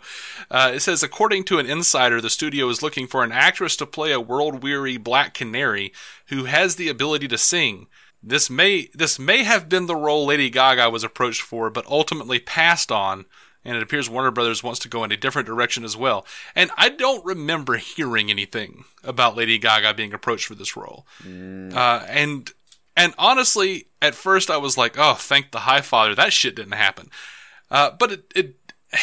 Uh, 0.50 0.72
it 0.74 0.80
says 0.80 1.02
according 1.02 1.44
to 1.44 1.58
an 1.58 1.66
insider, 1.66 2.20
the 2.20 2.30
studio 2.30 2.68
is 2.68 2.82
looking 2.82 3.06
for 3.06 3.22
an 3.24 3.32
actress 3.32 3.76
to 3.76 3.86
play 3.86 4.12
a 4.12 4.20
world 4.20 4.62
weary 4.62 4.96
black 4.96 5.34
canary 5.34 5.92
who 6.26 6.44
has 6.44 6.76
the 6.76 6.88
ability 6.88 7.28
to 7.28 7.38
sing. 7.38 7.86
This 8.22 8.48
may 8.48 8.88
this 8.94 9.18
may 9.18 9.42
have 9.42 9.68
been 9.68 9.86
the 9.86 9.96
role 9.96 10.26
Lady 10.26 10.48
Gaga 10.48 10.90
was 10.90 11.04
approached 11.04 11.42
for, 11.42 11.70
but 11.70 11.86
ultimately 11.86 12.38
passed 12.38 12.92
on. 12.92 13.26
And 13.64 13.76
it 13.76 13.82
appears 13.82 14.10
Warner 14.10 14.32
Brothers 14.32 14.64
wants 14.64 14.80
to 14.80 14.88
go 14.88 15.04
in 15.04 15.12
a 15.12 15.16
different 15.16 15.46
direction 15.46 15.84
as 15.84 15.96
well. 15.96 16.26
And 16.54 16.72
I 16.76 16.88
don't 16.88 17.24
remember 17.24 17.76
hearing 17.76 18.28
anything 18.28 18.84
about 19.04 19.36
Lady 19.36 19.56
Gaga 19.56 19.94
being 19.94 20.12
approached 20.12 20.46
for 20.46 20.56
this 20.56 20.76
role. 20.76 21.06
Uh, 21.72 22.04
and 22.08 22.50
and 22.96 23.14
honestly, 23.18 23.86
at 24.00 24.14
first 24.14 24.50
I 24.50 24.56
was 24.56 24.76
like, 24.76 24.98
"Oh, 24.98 25.14
thank 25.14 25.50
the 25.50 25.60
High 25.60 25.80
Father, 25.80 26.14
that 26.14 26.32
shit 26.32 26.56
didn't 26.56 26.72
happen." 26.72 27.10
Uh, 27.70 27.90
but 27.90 28.12
it, 28.12 28.32
it, 28.36 28.56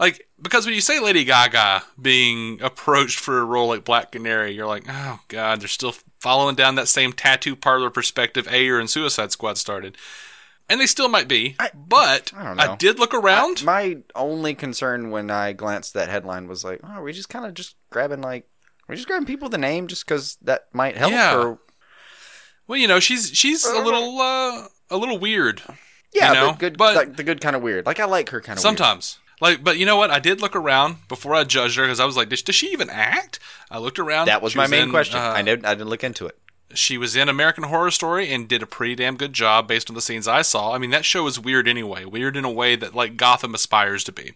like, 0.00 0.28
because 0.40 0.66
when 0.66 0.74
you 0.74 0.80
say 0.80 1.00
Lady 1.00 1.24
Gaga 1.24 1.82
being 2.00 2.60
approached 2.60 3.18
for 3.18 3.38
a 3.38 3.44
role 3.44 3.68
like 3.68 3.84
Black 3.84 4.12
Canary, 4.12 4.52
you're 4.52 4.66
like, 4.66 4.84
"Oh 4.88 5.20
God, 5.28 5.60
they're 5.60 5.68
still 5.68 5.94
following 6.20 6.54
down 6.54 6.74
that 6.76 6.88
same 6.88 7.12
tattoo 7.12 7.56
parlor 7.56 7.90
perspective 7.90 8.48
Ayer 8.50 8.80
in 8.80 8.88
Suicide 8.88 9.32
Squad 9.32 9.58
started." 9.58 9.96
And 10.68 10.80
they 10.80 10.86
still 10.86 11.08
might 11.08 11.28
be, 11.28 11.56
but 11.74 12.32
I 12.34 12.72
I, 12.72 12.76
did 12.76 12.98
look 12.98 13.12
around. 13.12 13.62
My 13.62 13.98
only 14.14 14.54
concern 14.54 15.10
when 15.10 15.30
I 15.30 15.52
glanced 15.52 15.94
at 15.94 16.06
that 16.06 16.10
headline 16.10 16.46
was 16.46 16.64
like, 16.64 16.80
oh, 16.82 16.92
are 16.94 17.02
we 17.02 17.12
just 17.12 17.28
kind 17.28 17.44
of 17.44 17.52
just 17.52 17.76
grabbing 17.90 18.22
like, 18.22 18.48
we're 18.88 18.94
we 18.94 18.96
just 18.96 19.06
grabbing 19.06 19.26
people 19.26 19.46
with 19.46 19.54
a 19.54 19.58
name 19.58 19.86
just 19.86 20.06
because 20.06 20.38
that 20.42 20.68
might 20.72 20.96
help? 20.96 21.12
Yeah. 21.12 21.36
Or, 21.36 21.58
well, 22.66 22.78
you 22.78 22.88
know, 22.88 23.00
she's 23.00 23.30
she's 23.34 23.66
a 23.66 23.80
little 23.80 24.18
uh, 24.18 24.68
a 24.88 24.96
little 24.96 25.18
weird. 25.18 25.62
Yeah, 26.12 26.28
You 26.32 26.34
know, 26.40 26.50
but 26.50 26.58
good, 26.58 26.78
but- 26.78 26.94
like, 26.96 27.16
the 27.16 27.24
good 27.24 27.40
kind 27.40 27.56
of 27.56 27.62
weird. 27.62 27.86
Like 27.86 28.00
I 28.00 28.04
like 28.04 28.30
her 28.30 28.40
kind 28.40 28.56
of 28.58 28.60
Sometimes. 28.62 29.18
Like, 29.40 29.64
but 29.64 29.76
you 29.76 29.86
know 29.86 29.96
what? 29.96 30.10
I 30.12 30.20
did 30.20 30.40
look 30.40 30.54
around 30.54 31.08
before 31.08 31.34
I 31.34 31.42
judged 31.42 31.76
her 31.76 31.82
because 31.82 31.98
I 31.98 32.04
was 32.04 32.16
like, 32.16 32.28
does, 32.28 32.42
does 32.42 32.54
she 32.54 32.68
even 32.68 32.88
act? 32.88 33.40
I 33.72 33.78
looked 33.78 33.98
around. 33.98 34.26
That 34.26 34.40
was 34.40 34.52
She 34.52 34.58
my 34.58 34.68
main 34.68 34.84
in, 34.84 34.90
question. 34.90 35.18
uh, 35.18 35.32
I 35.34 35.42
didn't. 35.42 35.64
I 35.66 35.74
didn't 35.74 35.88
look 35.88 36.04
into 36.04 36.26
it. 36.26 36.38
She 36.74 36.96
was 36.96 37.16
in 37.16 37.28
American 37.28 37.64
Horror 37.64 37.90
Story 37.90 38.32
and 38.32 38.46
did 38.48 38.62
a 38.62 38.66
pretty 38.66 38.94
damn 38.94 39.16
good 39.16 39.32
job 39.32 39.66
based 39.68 39.90
on 39.90 39.94
the 39.94 40.00
scenes 40.00 40.28
I 40.28 40.42
saw. 40.42 40.72
I 40.72 40.78
mean, 40.78 40.90
that 40.90 41.04
show 41.04 41.26
is 41.26 41.40
weird 41.40 41.66
anyway. 41.66 42.04
Weird 42.04 42.36
in 42.36 42.44
a 42.44 42.50
way 42.52 42.76
that 42.76 42.94
like 42.94 43.16
Gotham 43.16 43.52
aspires 43.54 44.04
to 44.04 44.12
be. 44.12 44.32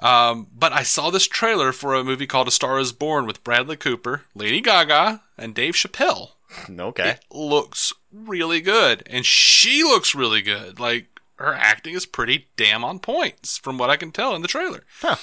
Um, 0.00 0.48
but 0.56 0.72
I 0.72 0.82
saw 0.82 1.10
this 1.10 1.26
trailer 1.28 1.72
for 1.72 1.94
a 1.94 2.02
movie 2.04 2.26
called 2.26 2.48
A 2.48 2.50
Star 2.50 2.78
Is 2.78 2.92
Born 2.92 3.26
with 3.26 3.44
Bradley 3.44 3.76
Cooper, 3.76 4.22
Lady 4.34 4.60
Gaga, 4.60 5.22
and 5.38 5.54
Dave 5.54 5.74
Chappelle. 5.74 6.30
Okay. 6.70 7.10
It 7.10 7.24
looks 7.30 7.92
really 8.12 8.60
good, 8.60 9.02
and 9.06 9.24
she 9.24 9.82
looks 9.82 10.14
really 10.14 10.42
good. 10.42 10.80
Like 10.80 11.06
her 11.36 11.54
acting 11.54 11.94
is 11.94 12.06
pretty 12.06 12.48
damn 12.56 12.84
on 12.84 12.98
point, 12.98 13.58
from 13.62 13.78
what 13.78 13.90
I 13.90 13.96
can 13.96 14.10
tell 14.12 14.34
in 14.34 14.42
the 14.42 14.48
trailer. 14.48 14.84
Huh. 15.00 15.16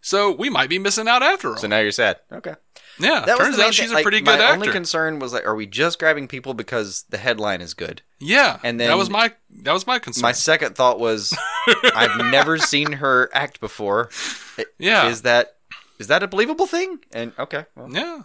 So 0.00 0.30
we 0.30 0.50
might 0.50 0.68
be 0.68 0.78
missing 0.78 1.08
out 1.08 1.22
after 1.22 1.50
all. 1.50 1.56
So 1.56 1.66
now 1.66 1.78
you're 1.80 1.90
sad. 1.90 2.18
Okay. 2.30 2.54
yeah, 3.00 3.24
That 3.26 3.38
turns 3.38 3.58
out 3.58 3.74
she's 3.74 3.90
thing. 3.90 3.98
a 3.98 4.02
pretty 4.02 4.18
like, 4.18 4.24
good 4.26 4.38
my 4.38 4.44
actor. 4.44 4.46
My 4.58 4.66
only 4.66 4.68
concern 4.72 5.18
was 5.18 5.32
like, 5.32 5.44
are 5.46 5.54
we 5.56 5.66
just 5.66 5.98
grabbing 5.98 6.28
people 6.28 6.54
because 6.54 7.04
the 7.10 7.18
headline 7.18 7.60
is 7.60 7.74
good? 7.74 8.02
yeah, 8.20 8.58
and 8.62 8.78
then 8.78 8.88
that 8.88 8.96
was 8.98 9.10
my 9.10 9.32
that 9.62 9.72
was 9.72 9.86
my 9.86 9.98
concern. 9.98 10.22
My 10.22 10.32
second 10.32 10.74
thought 10.76 11.00
was, 11.00 11.36
I've 11.94 12.18
never 12.30 12.56
seen 12.58 12.92
her 12.92 13.28
act 13.34 13.60
before. 13.60 14.10
Yeah. 14.78 15.08
Is 15.08 15.22
that 15.22 15.56
is 15.98 16.06
that 16.08 16.22
a 16.22 16.28
believable 16.28 16.66
thing? 16.66 16.98
And 17.12 17.32
okay, 17.38 17.64
well, 17.74 17.88
yeah, 17.90 18.22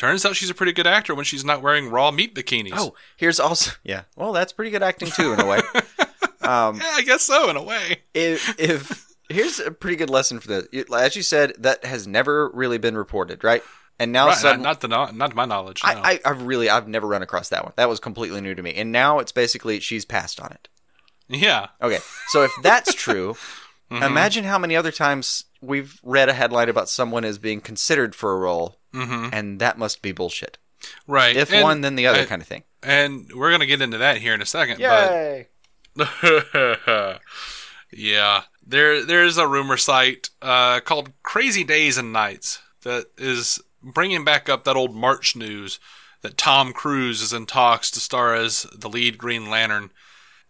Turns 0.00 0.24
out 0.24 0.34
she's 0.34 0.48
a 0.48 0.54
pretty 0.54 0.72
good 0.72 0.86
actor 0.86 1.14
when 1.14 1.26
she's 1.26 1.44
not 1.44 1.60
wearing 1.60 1.90
raw 1.90 2.10
meat 2.10 2.34
bikinis. 2.34 2.72
Oh, 2.74 2.94
here's 3.18 3.38
also 3.38 3.72
yeah. 3.84 4.02
Well, 4.16 4.32
that's 4.32 4.52
pretty 4.52 4.70
good 4.70 4.82
acting 4.82 5.08
too 5.10 5.34
in 5.34 5.40
a 5.40 5.46
way. 5.46 5.58
um, 6.40 6.76
yeah, 6.78 6.92
I 6.94 7.02
guess 7.04 7.22
so 7.22 7.50
in 7.50 7.56
a 7.56 7.62
way. 7.62 7.98
if 8.14 8.58
if 8.58 9.06
here's 9.28 9.60
a 9.60 9.70
pretty 9.70 9.96
good 9.96 10.08
lesson 10.08 10.40
for 10.40 10.48
this. 10.48 10.66
As 10.96 11.16
you 11.16 11.22
said, 11.22 11.52
that 11.58 11.84
has 11.84 12.06
never 12.06 12.48
really 12.54 12.78
been 12.78 12.96
reported, 12.96 13.44
right? 13.44 13.62
And 13.98 14.10
now 14.12 14.28
Right, 14.28 14.36
suddenly, 14.38 14.64
not, 14.64 14.68
not 14.70 14.80
the 14.80 14.88
no- 14.88 15.10
not 15.18 15.30
to 15.32 15.36
my 15.36 15.44
knowledge. 15.44 15.82
No. 15.84 15.90
I, 15.90 16.12
I, 16.12 16.20
I've 16.24 16.42
really, 16.44 16.70
I've 16.70 16.88
never 16.88 17.06
run 17.06 17.20
across 17.20 17.50
that 17.50 17.64
one. 17.64 17.74
That 17.76 17.90
was 17.90 18.00
completely 18.00 18.40
new 18.40 18.54
to 18.54 18.62
me. 18.62 18.72
And 18.76 18.90
now 18.92 19.18
it's 19.18 19.32
basically 19.32 19.80
she's 19.80 20.06
passed 20.06 20.40
on 20.40 20.50
it. 20.52 20.68
yeah, 21.28 21.66
Okay, 21.82 21.98
so 22.28 22.42
if 22.42 22.50
that's 22.62 22.94
true, 22.94 23.36
Mm-hmm. 23.90 24.04
imagine 24.04 24.44
how 24.44 24.56
many 24.56 24.76
other 24.76 24.92
times 24.92 25.44
we've 25.60 26.00
read 26.02 26.28
a 26.28 26.32
headline 26.34 26.68
about 26.68 26.88
someone 26.88 27.24
as 27.24 27.38
being 27.38 27.60
considered 27.60 28.14
for 28.14 28.32
a 28.32 28.38
role, 28.38 28.78
and 28.92 29.60
that 29.60 29.78
must 29.78 30.02
be 30.02 30.12
bullshit. 30.12 30.58
right. 31.06 31.36
If 31.36 31.48
Mm-hmm. 31.48 31.54
And 31.56 31.62
one, 31.64 31.80
then 31.82 31.94
the 31.96 32.06
other 32.06 32.20
I- 32.22 32.26
kind 32.26 32.42
of 32.42 32.48
thing. 32.48 32.64
And 32.82 33.30
we're 33.34 33.50
gonna 33.50 33.66
get 33.66 33.82
into 33.82 33.98
that 33.98 34.18
here 34.18 34.32
in 34.34 34.40
a 34.40 34.46
second. 34.46 34.78
But 35.94 36.10
yeah, 37.92 38.42
there 38.66 39.04
there's 39.04 39.36
a 39.38 39.46
rumor 39.46 39.76
site 39.76 40.30
uh, 40.40 40.80
called 40.80 41.12
Crazy 41.22 41.64
Days 41.64 41.98
and 41.98 42.12
Nights 42.12 42.60
that 42.82 43.06
is 43.18 43.60
bringing 43.82 44.24
back 44.24 44.48
up 44.48 44.64
that 44.64 44.76
old 44.76 44.94
March 44.94 45.36
news 45.36 45.78
that 46.22 46.36
Tom 46.38 46.72
Cruise 46.72 47.20
is 47.22 47.32
in 47.32 47.46
talks 47.46 47.90
to 47.90 48.00
star 48.00 48.34
as 48.34 48.62
the 48.74 48.88
lead 48.88 49.18
Green 49.18 49.50
Lantern. 49.50 49.90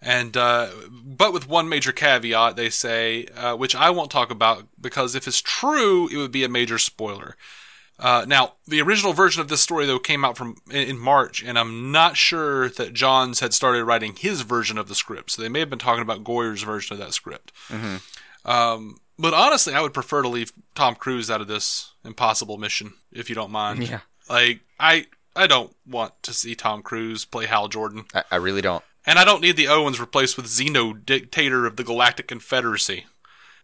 And 0.02 0.36
uh, 0.36 0.68
but 0.90 1.32
with 1.32 1.48
one 1.48 1.68
major 1.68 1.92
caveat, 1.92 2.56
they 2.56 2.70
say, 2.70 3.26
uh, 3.36 3.54
which 3.56 3.74
I 3.74 3.90
won't 3.90 4.10
talk 4.10 4.30
about 4.30 4.66
because 4.80 5.14
if 5.14 5.28
it's 5.28 5.42
true, 5.42 6.08
it 6.08 6.16
would 6.16 6.32
be 6.32 6.44
a 6.44 6.48
major 6.48 6.78
spoiler. 6.78 7.36
Uh, 7.98 8.24
now, 8.26 8.54
the 8.66 8.80
original 8.80 9.12
version 9.12 9.42
of 9.42 9.48
this 9.48 9.60
story 9.60 9.84
though 9.84 9.98
came 9.98 10.24
out 10.24 10.38
from 10.38 10.56
in, 10.70 10.88
in 10.88 10.98
March, 10.98 11.42
and 11.42 11.58
I'm 11.58 11.92
not 11.92 12.16
sure 12.16 12.70
that 12.70 12.94
Johns 12.94 13.40
had 13.40 13.52
started 13.52 13.84
writing 13.84 14.16
his 14.16 14.40
version 14.40 14.78
of 14.78 14.88
the 14.88 14.94
script. 14.94 15.32
So 15.32 15.42
they 15.42 15.50
may 15.50 15.58
have 15.58 15.68
been 15.68 15.78
talking 15.78 16.02
about 16.02 16.24
Goyer's 16.24 16.62
version 16.62 16.94
of 16.94 16.98
that 17.00 17.12
script. 17.12 17.52
Um, 18.46 19.00
but 19.18 19.34
honestly, 19.34 19.74
I 19.74 19.82
would 19.82 19.92
prefer 19.92 20.22
to 20.22 20.28
leave 20.28 20.50
Tom 20.74 20.94
Cruise 20.94 21.30
out 21.30 21.42
of 21.42 21.46
this 21.46 21.92
impossible 22.02 22.56
mission, 22.56 22.94
if 23.12 23.28
you 23.28 23.34
don't 23.34 23.50
mind. 23.50 23.86
Yeah. 23.86 24.00
Like 24.30 24.60
I, 24.78 25.08
I 25.36 25.46
don't 25.46 25.76
want 25.86 26.14
to 26.22 26.32
see 26.32 26.54
Tom 26.54 26.80
Cruise 26.82 27.26
play 27.26 27.44
Hal 27.44 27.68
Jordan, 27.68 28.06
I, 28.14 28.24
I 28.30 28.36
really 28.36 28.62
don't. 28.62 28.82
And 29.06 29.18
I 29.18 29.24
don't 29.24 29.40
need 29.40 29.56
the 29.56 29.64
Oans 29.66 29.98
replaced 29.98 30.36
with 30.36 30.46
Xenu, 30.46 31.04
dictator 31.04 31.66
of 31.66 31.76
the 31.76 31.84
Galactic 31.84 32.28
Confederacy. 32.28 33.06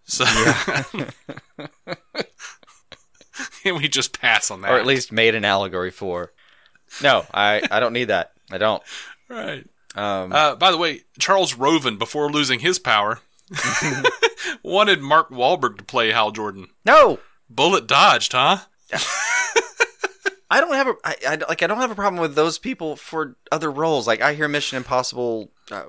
So. 0.04 0.24
Can 3.62 3.76
we 3.76 3.88
just 3.88 4.18
pass 4.18 4.50
on 4.50 4.62
that? 4.62 4.70
Or 4.72 4.78
at 4.78 4.86
least 4.86 5.12
made 5.12 5.34
an 5.34 5.44
allegory 5.44 5.90
for. 5.90 6.32
No, 7.02 7.26
I, 7.34 7.62
I 7.70 7.80
don't 7.80 7.92
need 7.92 8.04
that. 8.06 8.32
I 8.50 8.58
don't. 8.58 8.82
Right. 9.28 9.66
Um, 9.94 10.32
Uh, 10.32 10.54
by 10.54 10.70
the 10.70 10.76
way, 10.78 11.02
Charles 11.18 11.54
Roven, 11.54 11.98
before 11.98 12.30
losing 12.30 12.60
his 12.60 12.78
power, 12.78 13.20
wanted 14.62 15.00
Mark 15.02 15.30
Wahlberg 15.30 15.76
to 15.78 15.84
play 15.84 16.12
Hal 16.12 16.30
Jordan. 16.30 16.68
no, 16.84 17.18
Bullet 17.48 17.86
dodged, 17.86 18.32
huh? 18.32 18.58
I 20.50 20.60
don't 20.60 20.74
have 20.74 20.86
a 20.88 20.94
I, 21.04 21.16
I 21.28 21.34
like 21.48 21.62
I 21.62 21.66
don't 21.66 21.78
have 21.78 21.90
a 21.90 21.96
problem 21.96 22.20
with 22.20 22.34
those 22.34 22.58
people 22.58 22.96
for 22.96 23.36
other 23.50 23.70
roles. 23.70 24.06
Like 24.06 24.20
I 24.20 24.34
hear 24.34 24.48
Mission 24.48 24.76
Impossible, 24.76 25.50
uh, 25.70 25.84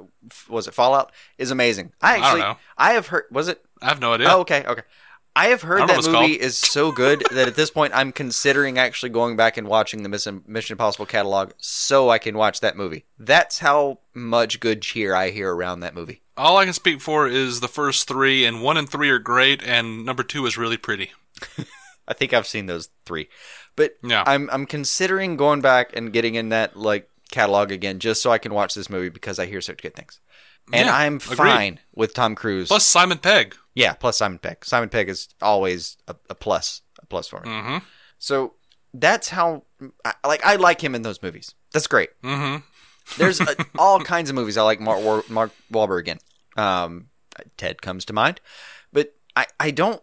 was 0.49 0.67
it 0.67 0.73
Fallout 0.73 1.11
is 1.37 1.51
amazing. 1.51 1.93
I 2.01 2.17
actually 2.17 2.41
know. 2.41 2.57
I 2.77 2.93
have 2.93 3.07
heard 3.07 3.25
was 3.31 3.47
it 3.47 3.63
I 3.81 3.87
have 3.87 4.01
no 4.01 4.13
idea. 4.13 4.27
Oh, 4.29 4.39
okay, 4.41 4.63
okay. 4.65 4.81
I 5.37 5.49
have 5.49 5.61
heard 5.61 5.77
don't 5.77 5.87
that 5.89 5.97
movie 5.97 6.11
called. 6.11 6.31
is 6.31 6.57
so 6.57 6.91
good 6.91 7.23
that 7.31 7.47
at 7.47 7.55
this 7.55 7.69
point 7.69 7.93
I'm 7.95 8.11
considering 8.11 8.79
actually 8.79 9.09
going 9.09 9.35
back 9.35 9.55
and 9.55 9.67
watching 9.67 10.01
the 10.01 10.09
Mission, 10.09 10.43
Mission 10.47 10.73
Impossible 10.73 11.05
catalog 11.05 11.51
so 11.57 12.09
I 12.09 12.17
can 12.17 12.35
watch 12.35 12.59
that 12.61 12.75
movie. 12.75 13.05
That's 13.19 13.59
how 13.59 13.99
much 14.15 14.59
good 14.59 14.81
cheer 14.81 15.13
I 15.13 15.29
hear 15.29 15.53
around 15.53 15.81
that 15.81 15.93
movie. 15.93 16.23
All 16.35 16.57
I 16.57 16.65
can 16.65 16.73
speak 16.73 17.01
for 17.01 17.27
is 17.27 17.59
the 17.59 17.67
first 17.67 18.07
three, 18.07 18.45
and 18.45 18.63
one 18.63 18.77
and 18.77 18.89
three 18.89 19.11
are 19.11 19.19
great, 19.19 19.61
and 19.61 20.03
number 20.03 20.23
two 20.23 20.43
is 20.47 20.57
really 20.57 20.77
pretty. 20.77 21.11
I 22.07 22.13
think 22.13 22.33
I've 22.33 22.47
seen 22.47 22.65
those 22.65 22.89
three, 23.05 23.29
but 23.77 23.93
Yeah. 24.03 24.23
I'm 24.27 24.49
I'm 24.51 24.65
considering 24.65 25.37
going 25.37 25.61
back 25.61 25.95
and 25.95 26.11
getting 26.11 26.35
in 26.35 26.49
that 26.49 26.75
like 26.75 27.09
catalog 27.31 27.71
again 27.71 27.99
just 27.99 28.21
so 28.21 28.29
I 28.31 28.37
can 28.37 28.53
watch 28.53 28.73
this 28.73 28.89
movie 28.89 29.09
because 29.09 29.39
I 29.39 29.45
hear 29.45 29.61
such 29.61 29.81
good 29.81 29.95
things. 29.95 30.19
And 30.73 30.87
Yeah, 30.87 30.95
I'm 30.95 31.15
agreed. 31.15 31.37
fine 31.37 31.79
with 31.95 32.13
Tom 32.13 32.35
Cruise. 32.35 32.67
Plus 32.67 32.85
Simon 32.85 33.19
Pegg. 33.19 33.55
yeah, 33.73 33.93
plus 33.93 34.17
Simon 34.17 34.39
Pegg. 34.39 34.65
Simon 34.65 34.89
Pegg 34.89 35.07
is 35.07 35.29
always 35.41 35.95
a, 36.09 36.15
a 36.29 36.35
plus, 36.35 36.81
a 37.01 37.05
plus 37.05 37.29
for 37.29 37.39
me. 37.41 37.47
Mm-hmm. 37.49 37.77
So 38.19 38.55
that's 38.93 39.29
how, 39.29 39.63
I, 40.03 40.13
like, 40.25 40.43
I 40.45 40.55
like 40.55 40.81
him 40.83 40.93
in 40.95 41.03
those 41.03 41.21
movies. 41.21 41.53
That's 41.71 41.87
great. 41.87 42.09
Mm-hmm. 42.23 42.57
There's 43.17 43.39
uh, 43.39 43.53
all 43.79 43.99
kinds 44.01 44.29
of 44.29 44.35
movies 44.35 44.57
I 44.57 44.63
like 44.63 44.81
Mark, 44.81 45.01
War- 45.03 45.23
Mark 45.29 45.51
Wahlberg 45.71 46.07
in. 46.09 46.19
Um, 46.61 47.07
Ted 47.55 47.81
comes 47.81 48.03
to 48.05 48.13
mind, 48.13 48.41
but 48.91 49.13
I, 49.35 49.45
I 49.59 49.71
don't. 49.71 50.01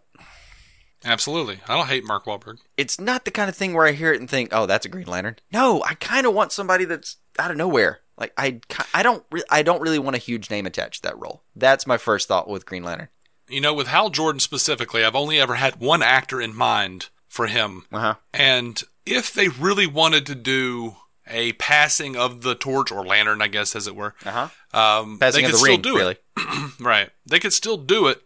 Absolutely. 1.04 1.60
I 1.68 1.76
don't 1.76 1.88
hate 1.88 2.04
Mark 2.04 2.24
Wahlberg. 2.24 2.58
It's 2.76 3.00
not 3.00 3.24
the 3.24 3.30
kind 3.30 3.48
of 3.48 3.56
thing 3.56 3.74
where 3.74 3.86
I 3.86 3.92
hear 3.92 4.12
it 4.12 4.20
and 4.20 4.28
think, 4.30 4.48
"Oh, 4.52 4.66
that's 4.66 4.86
a 4.86 4.88
Green 4.88 5.06
Lantern." 5.06 5.36
No, 5.52 5.82
I 5.84 5.94
kind 5.94 6.26
of 6.26 6.34
want 6.34 6.52
somebody 6.52 6.84
that's 6.84 7.16
out 7.38 7.50
of 7.50 7.56
nowhere. 7.56 8.00
Like 8.16 8.32
I, 8.36 8.60
I 8.94 9.02
don't, 9.02 9.24
re- 9.32 9.42
I 9.50 9.62
don't 9.62 9.82
really 9.82 9.98
want 9.98 10.14
a 10.16 10.20
huge 10.20 10.48
name 10.50 10.66
attached 10.66 11.02
to 11.02 11.08
that 11.10 11.18
role. 11.18 11.42
That's 11.56 11.86
my 11.86 11.96
first 11.98 12.28
thought 12.28 12.48
with 12.48 12.64
Green 12.66 12.84
Lantern. 12.84 13.08
You 13.48 13.60
know, 13.60 13.74
with 13.74 13.88
Hal 13.88 14.08
Jordan 14.10 14.40
specifically, 14.40 15.04
I've 15.04 15.16
only 15.16 15.38
ever 15.40 15.56
had 15.56 15.80
one 15.80 16.02
actor 16.02 16.40
in 16.40 16.54
mind 16.54 17.08
for 17.28 17.46
him. 17.48 17.84
Uh 17.92 17.98
huh. 17.98 18.14
And 18.32 18.80
if 19.04 19.32
they 19.34 19.48
really 19.48 19.86
wanted 19.86 20.26
to 20.26 20.34
do 20.34 20.94
a 21.26 21.52
passing 21.54 22.16
of 22.16 22.42
the 22.42 22.54
torch 22.54 22.92
or 22.92 23.04
lantern, 23.04 23.42
I 23.42 23.48
guess, 23.48 23.74
as 23.74 23.86
it 23.86 23.96
were, 23.96 24.14
Uh 24.24 24.48
huh. 24.72 24.78
um, 25.02 25.18
Passing 25.18 25.42
they 25.42 25.46
of 25.46 25.50
could 25.50 25.54
the 25.54 25.58
still 25.58 25.72
ring, 25.72 25.82
do 25.82 25.96
really. 25.96 26.12
it. 26.36 26.70
Right. 26.80 27.10
They 27.26 27.38
could 27.40 27.52
still 27.52 27.76
do 27.76 28.06
it 28.08 28.20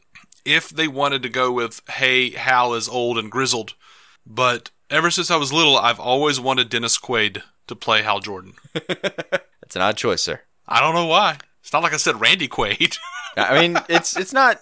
if 0.45 0.71
they 0.71 0.89
wanted 0.89 1.23
to 1.23 1.29
go 1.29 1.53
with, 1.53 1.81
hey, 1.91 2.31
Hal 2.31 2.75
is 2.75 2.89
old 2.89 3.19
and 3.19 3.31
grizzled. 3.31 3.75
But 4.27 4.71
ever 4.91 5.11
since 5.11 5.31
I 5.31 5.37
was 5.37 5.53
little, 5.53 5.79
I've 5.79 6.01
always 6.01 6.39
wanted 6.41 6.69
Dennis 6.69 6.99
Quaid 6.99 7.43
to 7.67 7.77
play 7.77 8.03
Hal 8.03 8.21
Jordan. 8.21 8.55
That's 8.73 9.77
an 9.77 9.83
odd 9.83 9.97
choice, 9.97 10.23
sir. 10.23 10.41
I 10.67 10.81
don't 10.81 10.95
know 10.95 11.07
why. 11.07 11.39
It's 11.63 11.73
not 11.73 11.83
like 11.83 11.95
I 11.95 11.99
said 11.99 12.21
Randy 12.21 12.49
Quaid. 12.49 12.99
I 13.37 13.61
mean, 13.61 13.79
it's 13.89 14.17
it's 14.17 14.33
not 14.33 14.61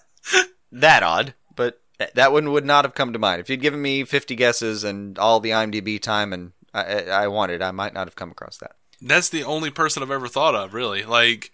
that 0.72 1.02
odd, 1.02 1.34
but 1.54 1.80
that 2.14 2.32
one 2.32 2.52
would 2.52 2.64
not 2.64 2.84
have 2.84 2.94
come 2.94 3.12
to 3.12 3.18
mind. 3.18 3.40
If 3.40 3.48
you'd 3.48 3.60
given 3.60 3.80
me 3.80 4.04
50 4.04 4.34
guesses 4.36 4.84
and 4.84 5.18
all 5.18 5.40
the 5.40 5.50
IMDb 5.50 6.00
time 6.00 6.32
and 6.32 6.52
I, 6.74 6.82
I 6.82 7.24
I 7.24 7.28
wanted, 7.28 7.62
I 7.62 7.70
might 7.70 7.94
not 7.94 8.06
have 8.06 8.16
come 8.16 8.30
across 8.30 8.58
that. 8.58 8.76
That's 9.00 9.28
the 9.28 9.44
only 9.44 9.70
person 9.70 10.02
I've 10.02 10.10
ever 10.10 10.28
thought 10.28 10.54
of, 10.54 10.74
really. 10.74 11.04
Like, 11.04 11.52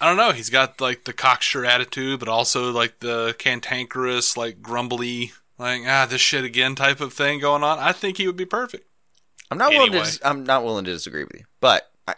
I 0.00 0.06
don't 0.08 0.16
know. 0.16 0.32
He's 0.32 0.50
got 0.50 0.80
like 0.80 1.04
the 1.04 1.12
cocksure 1.12 1.64
attitude, 1.64 2.20
but 2.20 2.28
also 2.28 2.70
like 2.70 3.00
the 3.00 3.34
cantankerous, 3.38 4.36
like 4.36 4.60
grumbly, 4.62 5.32
like 5.58 5.82
ah 5.86 6.06
this 6.08 6.20
shit 6.20 6.44
again 6.44 6.74
type 6.74 7.00
of 7.00 7.12
thing 7.12 7.40
going 7.40 7.62
on. 7.64 7.78
I 7.78 7.92
think 7.92 8.18
he 8.18 8.26
would 8.26 8.36
be 8.36 8.44
perfect. 8.44 8.86
I'm 9.50 9.58
not 9.58 9.70
willing 9.70 9.92
to 9.92 9.98
dis- 10.00 10.20
I'm 10.24 10.44
not 10.44 10.64
willing 10.64 10.84
to 10.84 10.92
disagree 10.92 11.24
with 11.24 11.34
you, 11.34 11.44
but 11.60 11.90
I 12.06 12.14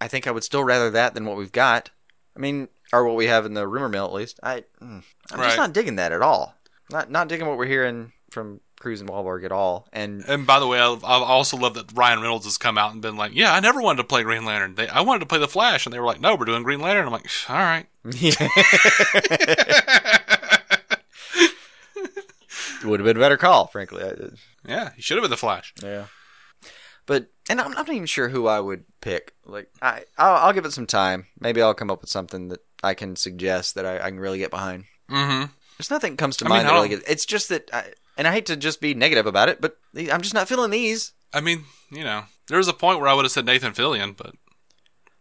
I 0.00 0.08
think 0.08 0.26
I 0.26 0.30
would 0.30 0.44
still 0.44 0.64
rather 0.64 0.90
that 0.90 1.14
than 1.14 1.24
what 1.24 1.36
we've 1.36 1.52
got. 1.52 1.90
I 2.36 2.40
mean, 2.40 2.68
or 2.92 3.04
what 3.06 3.16
we 3.16 3.26
have 3.26 3.46
in 3.46 3.54
the 3.54 3.66
rumor 3.68 3.88
mill 3.88 4.06
at 4.06 4.12
least. 4.12 4.40
I 4.42 4.64
mm, 4.82 5.02
I'm 5.32 5.40
Right. 5.40 5.46
just 5.46 5.56
not 5.56 5.72
digging 5.72 5.96
that 5.96 6.12
at 6.12 6.20
all. 6.22 6.54
Not 6.90 7.10
not 7.10 7.28
digging 7.28 7.46
what 7.46 7.56
we're 7.56 7.66
hearing 7.66 8.12
from 8.30 8.60
Cruise 8.84 9.00
and 9.00 9.08
Wahlberg 9.08 9.46
at 9.46 9.52
all. 9.52 9.88
And 9.94 10.22
And 10.28 10.46
by 10.46 10.60
the 10.60 10.66
way, 10.66 10.78
I, 10.78 10.84
also 10.84 11.56
love 11.56 11.72
that 11.72 11.90
Ryan 11.94 12.20
Reynolds 12.20 12.44
has 12.44 12.58
come 12.58 12.76
out 12.76 12.92
and 12.92 13.00
been 13.00 13.16
like, 13.16 13.34
"Yeah, 13.34 13.54
I 13.54 13.60
never 13.60 13.80
wanted 13.80 14.02
to 14.02 14.04
play 14.04 14.22
Green 14.22 14.44
Lantern. 14.44 14.74
They, 14.74 14.88
I 14.88 15.00
wanted 15.00 15.20
to 15.20 15.26
play 15.26 15.38
the 15.38 15.48
Flash," 15.48 15.86
and 15.86 15.92
they 15.94 15.98
were 15.98 16.04
like, 16.04 16.20
"No, 16.20 16.34
we're 16.34 16.44
doing 16.44 16.62
Green 16.62 16.80
Lantern." 16.80 17.06
I'm 17.06 17.12
like, 17.12 17.26
"All 17.48 17.56
right." 17.56 17.86
it 18.04 18.38
would 22.84 23.00
have 23.00 23.06
been 23.06 23.16
a 23.16 23.20
better 23.20 23.38
call, 23.38 23.68
frankly. 23.68 24.04
Yeah, 24.68 24.90
he 24.94 25.00
should 25.00 25.16
have 25.16 25.22
been 25.22 25.30
the 25.30 25.38
Flash. 25.38 25.72
Yeah. 25.82 26.04
But 27.06 27.28
and 27.48 27.60
I'm, 27.60 27.68
I'm 27.68 27.86
not 27.86 27.88
even 27.88 28.04
sure 28.04 28.28
who 28.28 28.46
I 28.46 28.60
would 28.60 28.84
pick. 29.00 29.32
Like 29.46 29.70
I, 29.80 30.02
I'll, 30.18 30.46
I'll 30.46 30.52
give 30.52 30.66
it 30.66 30.74
some 30.74 30.86
time. 30.86 31.24
Maybe 31.40 31.62
I'll 31.62 31.72
come 31.72 31.90
up 31.90 32.02
with 32.02 32.10
something 32.10 32.48
that 32.48 32.60
I 32.82 32.92
can 32.92 33.16
suggest 33.16 33.76
that 33.76 33.86
I, 33.86 33.96
I 33.96 34.10
can 34.10 34.20
really 34.20 34.38
get 34.38 34.50
behind. 34.50 34.84
Mm-hmm. 35.10 35.46
There's 35.78 35.90
nothing 35.90 36.12
that 36.12 36.18
comes 36.18 36.36
to 36.38 36.44
I 36.44 36.48
mind 36.48 36.68
that 36.68 36.72
really 36.72 36.90
gets. 36.90 37.08
It's 37.08 37.26
just 37.26 37.48
that, 37.48 37.68
I, 37.72 37.84
and 38.16 38.26
I 38.26 38.32
hate 38.32 38.46
to 38.46 38.56
just 38.56 38.80
be 38.80 38.94
negative 38.94 39.26
about 39.26 39.48
it, 39.48 39.60
but 39.60 39.78
I'm 39.96 40.22
just 40.22 40.34
not 40.34 40.48
feeling 40.48 40.70
these. 40.70 41.12
I 41.32 41.40
mean, 41.40 41.64
you 41.90 42.04
know, 42.04 42.24
there 42.48 42.58
was 42.58 42.68
a 42.68 42.72
point 42.72 43.00
where 43.00 43.08
I 43.08 43.14
would 43.14 43.24
have 43.24 43.32
said 43.32 43.46
Nathan 43.46 43.72
Fillion, 43.72 44.16
but 44.16 44.34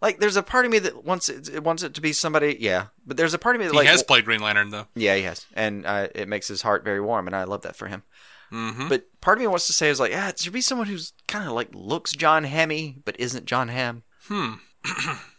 Like, 0.02 0.20
there's 0.20 0.36
a 0.36 0.44
part 0.44 0.66
of 0.66 0.72
me 0.72 0.80
that 0.80 1.04
wants 1.04 1.30
it, 1.30 1.64
wants 1.64 1.84
it 1.84 1.94
to 1.96 2.02
be 2.02 2.14
somebody. 2.14 2.58
Yeah, 2.60 2.88
but 3.06 3.18
there's 3.18 3.34
a 3.34 3.40
part 3.40 3.56
of 3.56 3.60
me 3.60 3.68
that 3.68 3.74
he 3.74 3.78
like, 3.78 3.88
has 3.88 4.04
played 4.04 4.26
Green 4.26 4.42
Lantern 4.42 4.70
though. 4.70 4.88
yeah, 4.96 5.16
he 5.16 5.24
has, 5.24 5.46
and 5.54 5.86
uh, 5.86 6.08
it 6.14 6.28
makes 6.28 6.48
his 6.48 6.62
heart 6.62 6.84
very 6.84 7.02
warm, 7.02 7.28
and 7.28 7.36
I 7.36 7.46
love 7.46 7.62
that 7.62 7.76
for 7.76 7.88
him. 7.88 8.04
Mm-hmm. 8.52 8.88
But 8.88 9.06
part 9.20 9.38
of 9.38 9.42
me 9.42 9.48
wants 9.48 9.66
to 9.68 9.74
say 9.74 9.90
is 9.90 10.00
like, 10.00 10.12
yeah, 10.12 10.30
it 10.30 10.40
should 10.40 10.54
be 10.54 10.62
someone 10.62 10.86
who's 10.86 11.14
kind 11.28 11.48
of 11.48 11.54
like 11.54 11.70
looks 11.74 12.12
John 12.12 12.44
Hammy, 12.44 12.98
but 13.04 13.20
isn't 13.20 13.46
Jon 13.46 13.70
Hamm. 13.70 14.04
Hmm. 14.28 14.54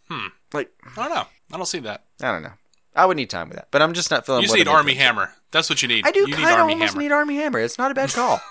hmm. 0.09 0.27
Like, 0.53 0.71
I 0.97 1.09
don't 1.09 1.15
know. 1.15 1.27
I 1.53 1.57
don't 1.57 1.67
see 1.67 1.79
that. 1.81 2.05
I 2.21 2.33
don't 2.33 2.43
know. 2.43 2.53
I 2.97 3.07
would 3.07 3.17
need 3.17 3.31
time 3.31 3.49
with 3.49 3.57
that, 3.57 3.69
but 3.71 3.83
I'm 3.83 3.93
just 3.93 4.11
not 4.11 4.25
feeling. 4.27 4.43
You 4.43 4.47
just 4.49 4.57
need 4.57 4.69
I'm 4.69 4.77
Armie 4.77 4.93
into. 4.93 5.03
Hammer. 5.05 5.33
That's 5.51 5.69
what 5.69 5.83
you 5.83 5.89
need. 5.89 6.07
I 6.07 6.11
do 6.13 6.27
kind 6.29 6.45
of 6.61 6.61
almost 6.71 6.93
Hammer. 6.93 7.03
need 7.03 7.13
Armie 7.13 7.37
Hammer. 7.37 7.59
It's 7.61 7.79
not 7.79 7.91
a 7.91 7.95
bad 7.95 8.13
call. 8.13 8.41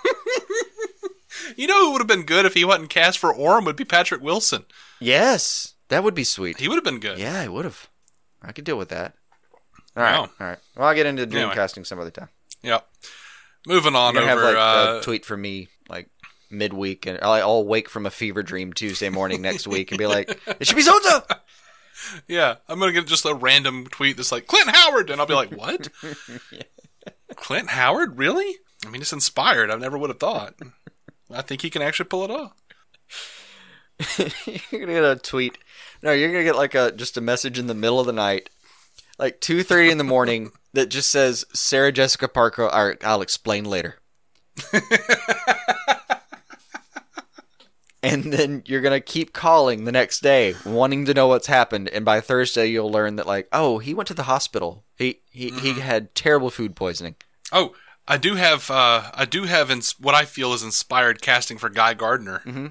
You 1.56 1.66
know 1.66 1.86
who 1.86 1.92
would 1.92 2.00
have 2.00 2.06
been 2.08 2.22
good 2.24 2.46
if 2.46 2.54
he 2.54 2.64
wasn't 2.64 2.88
cast 2.90 3.18
for 3.18 3.32
Orm 3.32 3.64
would 3.64 3.76
be 3.76 3.84
Patrick 3.84 4.22
Wilson. 4.22 4.64
Yes, 5.00 5.74
that 5.88 6.02
would 6.02 6.14
be 6.14 6.24
sweet. 6.24 6.58
He 6.58 6.68
would 6.68 6.76
have 6.76 6.84
been 6.84 7.00
good. 7.00 7.18
Yeah, 7.18 7.38
I 7.38 7.48
would 7.48 7.64
have. 7.64 7.88
I 8.40 8.52
could 8.52 8.64
deal 8.64 8.78
with 8.78 8.88
that. 8.90 9.14
All 9.96 10.02
right, 10.02 10.12
No. 10.14 10.20
all 10.22 10.30
right. 10.40 10.58
Well, 10.76 10.88
I'll 10.88 10.94
get 10.94 11.06
into 11.06 11.26
dream 11.26 11.42
Anyway. 11.42 11.54
casting 11.54 11.84
some 11.84 11.98
other 11.98 12.10
time. 12.10 12.28
Yep. 12.62 12.86
Moving 13.66 13.94
on 13.94 14.16
over. 14.16 14.26
have 14.26 14.38
like 14.38 14.56
uh, 14.56 14.98
a 15.00 15.02
tweet 15.02 15.24
from 15.26 15.42
me 15.42 15.68
like 15.88 16.08
midweek, 16.50 17.04
and 17.06 17.18
I'll, 17.20 17.32
I'll 17.42 17.64
wake 17.64 17.88
from 17.90 18.06
a 18.06 18.10
fever 18.10 18.42
dream 18.42 18.72
Tuesday 18.72 19.08
morning 19.10 19.42
next 19.42 19.66
week 19.66 19.90
and 19.90 19.98
be 19.98 20.06
like, 20.06 20.30
"It 20.60 20.66
should 20.66 20.76
be 20.76 20.82
so." 20.82 20.98
yeah, 22.28 22.56
I'm 22.68 22.78
gonna 22.78 22.92
get 22.92 23.06
just 23.06 23.24
a 23.24 23.34
random 23.34 23.86
tweet 23.86 24.16
that's 24.16 24.32
like 24.32 24.46
Clint 24.46 24.70
Howard, 24.70 25.10
and 25.10 25.20
I'll 25.20 25.26
be 25.26 25.34
like, 25.34 25.52
what? 25.56 25.88
Clint 27.36 27.70
Howard, 27.70 28.18
really? 28.18 28.56
I 28.86 28.90
mean, 28.90 29.00
it's 29.00 29.12
inspired. 29.12 29.70
I 29.70 29.76
never 29.76 29.96
would 29.98 30.10
have 30.10 30.20
thought. 30.20 30.54
I 31.30 31.42
think 31.42 31.62
he 31.62 31.70
can 31.70 31.82
actually 31.82 32.08
pull 32.08 32.24
it 32.24 32.30
off. 32.30 32.52
you're 34.46 34.80
gonna 34.80 34.92
get 34.92 35.04
a 35.04 35.16
tweet. 35.16 35.58
No, 36.02 36.12
you're 36.12 36.30
gonna 36.30 36.44
get 36.44 36.56
like 36.56 36.74
a 36.74 36.92
just 36.92 37.16
a 37.16 37.20
message 37.20 37.58
in 37.58 37.66
the 37.66 37.74
middle 37.74 38.00
of 38.00 38.06
the 38.06 38.12
night, 38.12 38.50
like 39.18 39.40
two 39.40 39.62
thirty 39.62 39.90
in 39.90 39.98
the 39.98 40.04
morning, 40.04 40.50
that 40.72 40.88
just 40.88 41.10
says 41.10 41.44
Sarah 41.54 41.92
Jessica 41.92 42.28
Parker. 42.28 42.64
Or 42.64 42.96
I'll 43.02 43.22
explain 43.22 43.64
later. 43.64 43.98
And 48.04 48.32
then 48.32 48.62
you're 48.66 48.80
gonna 48.80 49.00
keep 49.00 49.32
calling 49.32 49.84
the 49.84 49.92
next 49.92 50.20
day, 50.20 50.54
wanting 50.64 51.04
to 51.06 51.14
know 51.14 51.26
what's 51.26 51.46
happened. 51.48 51.88
And 51.88 52.04
by 52.04 52.20
Thursday, 52.20 52.66
you'll 52.68 52.90
learn 52.92 53.16
that 53.16 53.26
like, 53.26 53.48
oh, 53.52 53.78
he 53.78 53.94
went 53.94 54.06
to 54.08 54.14
the 54.14 54.24
hospital. 54.24 54.84
He 54.96 55.20
he 55.30 55.50
he 55.50 55.72
had 55.80 56.14
terrible 56.14 56.50
food 56.50 56.76
poisoning. 56.76 57.16
Oh, 57.52 57.74
I 58.06 58.16
do 58.18 58.34
have. 58.36 58.70
Uh, 58.70 59.10
I 59.14 59.24
do 59.24 59.44
have 59.44 59.70
ins- 59.70 59.98
what 59.98 60.14
I 60.14 60.24
feel 60.24 60.52
is 60.52 60.62
inspired 60.62 61.20
casting 61.22 61.58
for 61.58 61.68
Guy 61.70 61.94
Gardner. 61.94 62.42
Mm-hmm. 62.46 62.66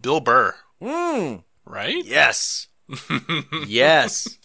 Bill 0.00 0.20
Burr, 0.20 0.54
Mm, 0.82 1.44
right? 1.64 2.04
yes, 2.04 2.66
yes. 3.66 4.38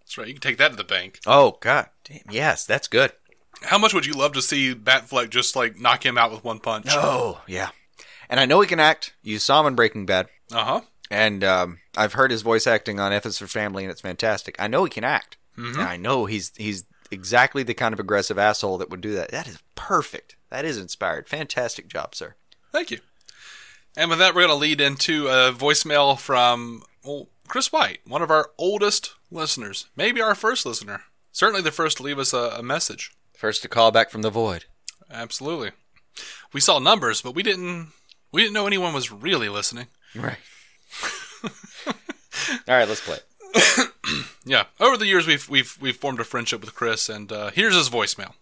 That's 0.00 0.16
right. 0.18 0.26
You 0.28 0.34
can 0.34 0.40
take 0.40 0.58
that 0.58 0.70
to 0.70 0.76
the 0.76 0.84
bank. 0.84 1.20
Oh 1.26 1.58
God, 1.60 1.88
damn. 2.04 2.20
Yes, 2.30 2.64
that's 2.66 2.88
good. 2.88 3.12
How 3.62 3.76
much 3.78 3.92
would 3.92 4.06
you 4.06 4.12
love 4.14 4.32
to 4.34 4.42
see 4.42 4.74
Batfleck 4.74 5.30
just 5.30 5.56
like 5.56 5.78
knock 5.80 6.04
him 6.06 6.16
out 6.16 6.30
with 6.30 6.44
one 6.44 6.60
punch? 6.60 6.86
Oh 6.90 7.40
yeah, 7.46 7.70
and 8.28 8.38
I 8.40 8.46
know 8.46 8.60
he 8.60 8.66
can 8.68 8.80
act. 8.80 9.14
You 9.22 9.38
saw 9.38 9.60
him 9.60 9.66
in 9.66 9.74
Breaking 9.74 10.06
Bad, 10.06 10.28
Uh 10.52 10.64
huh. 10.64 10.80
and 11.10 11.42
um, 11.44 11.78
I've 11.96 12.12
heard 12.14 12.30
his 12.30 12.42
voice 12.42 12.66
acting 12.66 12.98
on 13.00 13.12
F 13.12 13.26
is 13.26 13.38
for 13.38 13.46
Family, 13.46 13.84
and 13.84 13.90
it's 13.90 14.00
fantastic. 14.00 14.56
I 14.58 14.68
know 14.68 14.84
he 14.84 14.90
can 14.90 15.04
act. 15.04 15.36
And 15.56 15.76
I 15.78 15.96
know 15.96 16.26
he's 16.26 16.52
he's 16.56 16.84
exactly 17.10 17.64
the 17.64 17.74
kind 17.74 17.92
of 17.92 17.98
aggressive 17.98 18.38
asshole 18.38 18.78
that 18.78 18.90
would 18.90 19.00
do 19.00 19.14
that. 19.16 19.32
That 19.32 19.48
is 19.48 19.58
perfect. 19.74 20.36
That 20.50 20.64
is 20.64 20.78
inspired. 20.78 21.28
Fantastic 21.28 21.88
job, 21.88 22.14
sir. 22.14 22.36
Thank 22.70 22.92
you. 22.92 23.00
And 23.96 24.08
with 24.08 24.20
that, 24.20 24.36
we're 24.36 24.42
going 24.42 24.50
to 24.50 24.54
lead 24.54 24.80
into 24.80 25.26
a 25.26 25.50
voicemail 25.52 26.16
from 26.16 26.84
well, 27.04 27.26
Chris 27.48 27.72
White, 27.72 27.98
one 28.06 28.22
of 28.22 28.30
our 28.30 28.50
oldest 28.56 29.14
listeners, 29.32 29.88
maybe 29.96 30.20
our 30.20 30.36
first 30.36 30.64
listener. 30.64 31.02
Certainly 31.32 31.62
the 31.62 31.72
first 31.72 31.96
to 31.96 32.04
leave 32.04 32.20
us 32.20 32.32
a, 32.32 32.54
a 32.58 32.62
message. 32.62 33.10
First 33.36 33.62
to 33.62 33.68
call 33.68 33.90
back 33.90 34.10
from 34.10 34.22
the 34.22 34.30
void. 34.30 34.66
Absolutely. 35.10 35.72
We 36.52 36.60
saw 36.60 36.78
numbers, 36.78 37.20
but 37.20 37.34
we 37.34 37.42
didn't. 37.42 37.88
We 38.32 38.42
didn't 38.42 38.54
know 38.54 38.66
anyone 38.66 38.92
was 38.92 39.10
really 39.10 39.48
listening. 39.48 39.86
Right. 40.14 40.36
All 41.44 42.74
right, 42.74 42.88
let's 42.88 43.00
play. 43.00 43.16
it. 43.16 43.88
Yeah. 44.44 44.64
Over 44.80 44.96
the 44.96 45.04
years, 45.04 45.26
we've 45.26 45.46
we've 45.50 45.76
we've 45.78 45.96
formed 45.96 46.20
a 46.20 46.24
friendship 46.24 46.62
with 46.62 46.74
Chris, 46.74 47.10
and 47.10 47.30
uh, 47.30 47.50
here's 47.50 47.74
his 47.74 47.90
voicemail. 47.90 48.32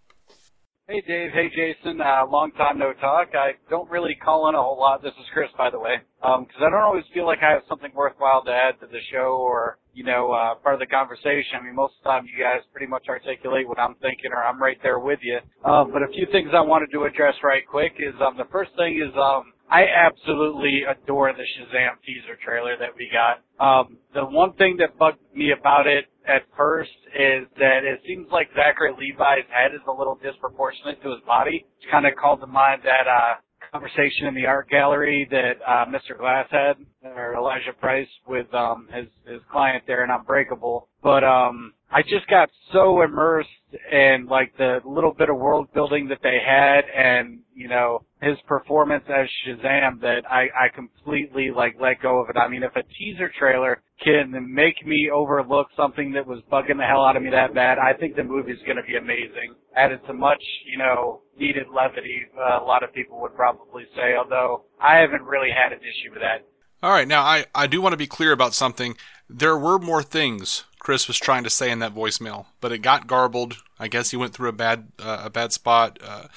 Hey 0.87 1.03
Dave, 1.03 1.33
hey 1.35 1.49
Jason, 1.51 2.01
uh, 2.01 2.25
long 2.31 2.53
time 2.53 2.79
no 2.79 2.93
talk. 2.93 3.31
I 3.35 3.59
don't 3.69 3.91
really 3.91 4.15
call 4.15 4.49
in 4.49 4.55
a 4.55 4.63
whole 4.63 4.79
lot. 4.79 5.03
This 5.03 5.15
is 5.19 5.27
Chris, 5.35 5.49
by 5.59 5.69
the 5.69 5.81
way, 5.81 5.97
because 6.23 6.63
I 6.63 6.71
don't 6.71 6.79
always 6.87 7.03
feel 7.13 7.27
like 7.27 7.41
I 7.43 7.51
have 7.51 7.63
something 7.69 7.91
worthwhile 7.93 8.45
to 8.45 8.53
add 8.53 8.79
to 8.79 8.87
the 8.87 9.01
show 9.11 9.35
or 9.43 9.79
you 9.95 10.05
know 10.05 10.31
uh, 10.31 10.55
part 10.63 10.75
of 10.75 10.79
the 10.81 10.87
conversation. 10.87 11.59
I 11.59 11.65
mean, 11.65 11.75
most 11.75 11.95
of 11.99 12.05
the 12.05 12.11
time 12.11 12.27
you 12.31 12.39
guys 12.39 12.63
pretty 12.71 12.87
much 12.87 13.07
articulate 13.09 13.67
what 13.67 13.81
I'm 13.81 13.97
thinking, 13.97 14.31
or 14.31 14.45
I'm 14.45 14.63
right 14.63 14.79
there 14.85 15.01
with 15.01 15.19
you. 15.23 15.41
Um, 15.69 15.91
but 15.91 16.03
a 16.07 16.09
few 16.15 16.27
things 16.31 16.51
I 16.55 16.61
wanted 16.61 16.93
to 16.93 17.03
address 17.03 17.35
right 17.43 17.67
quick 17.67 17.95
is 17.99 18.15
um, 18.23 18.37
the 18.39 18.47
first 18.53 18.71
thing 18.79 19.03
is 19.03 19.11
um, 19.19 19.51
I 19.71 19.85
absolutely 19.87 20.83
adore 20.89 21.33
the 21.33 21.43
Shazam 21.43 21.99
teaser 22.05 22.39
trailer 22.45 22.77
that 22.79 22.91
we 22.97 23.11
got. 23.11 23.43
Um, 23.59 23.99
the 24.15 24.25
one 24.25 24.53
thing 24.55 24.77
that 24.79 24.97
bugged 24.99 25.19
me 25.35 25.53
about 25.59 25.87
it 25.87 26.07
at 26.27 26.43
first 26.57 26.91
is 27.15 27.47
that 27.59 27.85
it 27.85 28.01
seems 28.07 28.29
like 28.31 28.49
Zachary 28.55 28.93
Levi's 28.93 29.49
head 29.51 29.75
is 29.75 29.81
a 29.89 29.93
little 29.93 30.19
disproportionate 30.23 31.03
to 31.03 31.11
his 31.11 31.21
body. 31.27 31.67
It's 31.79 31.91
kind 31.91 32.07
of 32.07 32.15
called 32.15 32.41
to 32.41 32.47
mind 32.47 32.83
that 32.85 33.09
uh, 33.11 33.35
conversation 33.73 34.27
in 34.29 34.35
the 34.35 34.47
art 34.47 34.69
gallery 34.69 35.27
that 35.31 35.55
uh, 35.67 35.85
Mr. 35.87 36.17
Glass 36.17 36.47
had, 36.51 36.77
or 37.05 37.37
Elijah 37.37 37.73
Price, 37.81 38.09
with 38.27 38.53
um, 38.55 38.89
his 38.93 39.07
his 39.27 39.41
client 39.51 39.85
there 39.87 40.05
in 40.05 40.11
Unbreakable. 40.11 40.89
But 41.03 41.25
um, 41.25 41.75
I 41.91 42.03
just 42.03 42.27
got 42.31 42.49
so 42.73 43.03
immersed 43.03 43.49
in 43.93 44.27
like 44.31 44.57
the 44.59 44.81
little 44.85 45.13
bit 45.13 45.29
of 45.29 45.37
world 45.37 45.69
building 45.75 46.09
that 46.09 46.19
they 46.23 46.39
had, 46.45 46.83
and 46.95 47.41
you 47.55 47.69
know 47.69 48.05
his 48.21 48.37
performance 48.47 49.05
as 49.09 49.29
Shazam 49.45 50.01
that 50.01 50.23
I 50.31 50.49
I 50.57 50.69
completely 50.75 51.51
like 51.55 51.77
let 51.81 52.01
go 52.01 52.21
of 52.21 52.31
it. 52.31 52.37
I 52.37 52.49
mean, 52.49 52.63
if 52.63 52.75
a 52.75 52.83
teaser 52.83 53.31
trailer 53.39 53.83
can 54.03 54.33
make 54.55 54.87
me 54.87 55.11
overlook 55.13 55.69
something 55.77 56.13
that 56.13 56.27
was 56.27 56.43
bugging 56.51 56.79
the 56.79 56.85
hell 56.85 57.05
out 57.05 57.17
of 57.17 57.23
me 57.23 57.31
that 57.31 57.55
bad, 57.55 57.79
I 57.79 57.93
think 57.99 58.17
the 58.17 58.25
movie's 58.25 58.63
going 58.65 58.77
to 58.77 58.83
be 58.83 58.97
amazing. 58.97 59.55
Added 59.77 60.01
to 60.07 60.15
much, 60.15 60.43
you 60.71 60.79
know, 60.79 61.23
needed 61.39 61.67
levity. 61.75 62.23
Uh, 62.37 62.63
a 62.63 62.65
lot 62.65 62.83
of 62.83 62.93
people 62.93 63.21
would 63.21 63.35
probably 63.35 63.85
say, 63.95 64.17
although 64.17 64.65
I 64.81 64.97
haven't 64.97 65.23
really 65.23 65.51
had 65.51 65.73
an 65.73 65.81
issue 65.81 66.13
with 66.13 66.21
that. 66.21 66.47
All 66.83 66.93
right, 66.93 67.09
now 67.09 67.23
I, 67.23 67.47
I 67.55 67.67
do 67.67 67.81
want 67.81 67.95
to 67.95 67.99
be 67.99 68.07
clear 68.07 68.33
about 68.33 68.55
something. 68.55 68.97
There 69.29 69.57
were 69.57 69.79
more 69.79 70.03
things 70.03 70.65
Chris 70.87 71.09
was 71.09 71.19
trying 71.19 71.43
to 71.43 71.51
say 71.51 71.71
in 71.71 71.81
that 71.81 71.95
voicemail, 71.95 72.47
but 72.61 72.71
it 72.71 72.79
got 72.79 73.09
garbled. 73.09 73.57
I 73.77 73.89
guess 73.89 74.13
he 74.13 74.17
went 74.17 74.33
through 74.33 74.51
a 74.51 74.53
bad 74.53 74.93
uh, 75.01 75.23
a 75.25 75.31
bad 75.31 75.53
spot. 75.53 75.99
Uh, 76.01 76.29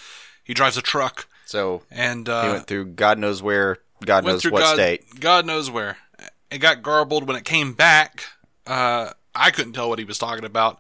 he 0.44 0.56
drives 0.56 0.76
a 0.76 0.82
truck, 0.82 1.28
So 1.50 1.82
and 1.90 2.28
he 2.28 2.34
uh, 2.34 2.54
went 2.54 2.68
through 2.68 2.86
God 2.92 3.18
knows 3.18 3.42
where, 3.42 3.80
God 4.06 4.24
knows 4.24 4.44
what 4.44 4.60
God, 4.60 4.76
state. 4.76 5.20
God 5.20 5.46
knows 5.46 5.72
where. 5.72 5.98
It 6.52 6.60
got 6.60 6.84
garbled 6.84 7.28
when 7.28 7.36
it 7.36 7.44
came 7.44 7.74
back. 7.74 8.26
Uh, 8.68 9.12
I 9.34 9.50
couldn't 9.50 9.74
tell 9.74 9.90
what 9.90 10.00
he 10.00 10.06
was 10.06 10.20
talking 10.20 10.46
about, 10.46 10.80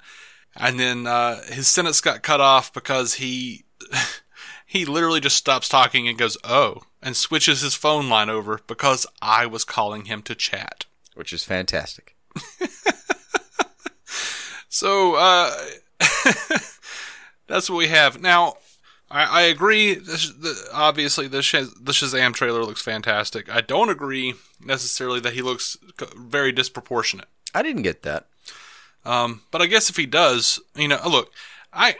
and 0.55 0.79
then 0.79 1.07
uh, 1.07 1.41
his 1.51 1.67
sentence 1.67 2.01
got 2.01 2.21
cut 2.21 2.39
off 2.39 2.71
because 2.71 3.15
he 3.15 3.65
he 4.65 4.85
literally 4.85 5.19
just 5.19 5.37
stops 5.37 5.67
talking 5.67 6.07
and 6.07 6.17
goes 6.17 6.37
"oh" 6.43 6.83
and 7.01 7.15
switches 7.17 7.61
his 7.61 7.73
phone 7.73 8.07
line 8.07 8.29
over 8.29 8.59
because 8.67 9.07
I 9.21 9.47
was 9.47 9.63
calling 9.63 10.05
him 10.05 10.21
to 10.23 10.35
chat. 10.35 10.85
Which 11.15 11.33
is 11.33 11.43
fantastic. 11.43 12.15
So 14.69 15.15
uh, 15.15 15.51
that's 17.47 17.69
what 17.69 17.77
we 17.77 17.87
have 17.87 18.21
now. 18.21 18.53
I, 19.11 19.23
I 19.25 19.41
agree. 19.43 19.95
This, 19.95 20.31
the, 20.31 20.69
obviously, 20.73 21.27
the 21.27 21.39
Shaz- 21.39 21.73
the 21.83 21.91
Shazam 21.91 22.33
trailer 22.33 22.63
looks 22.63 22.81
fantastic. 22.81 23.53
I 23.53 23.61
don't 23.61 23.89
agree 23.89 24.35
necessarily 24.63 25.19
that 25.21 25.33
he 25.33 25.41
looks 25.41 25.77
c- 25.99 26.05
very 26.15 26.51
disproportionate. 26.51 27.27
I 27.53 27.63
didn't 27.63 27.81
get 27.81 28.03
that. 28.03 28.27
Um, 29.05 29.41
but 29.51 29.61
I 29.61 29.65
guess 29.65 29.89
if 29.89 29.95
he 29.95 30.05
does, 30.05 30.59
you 30.75 30.87
know, 30.87 30.99
look, 31.07 31.31
I 31.73 31.95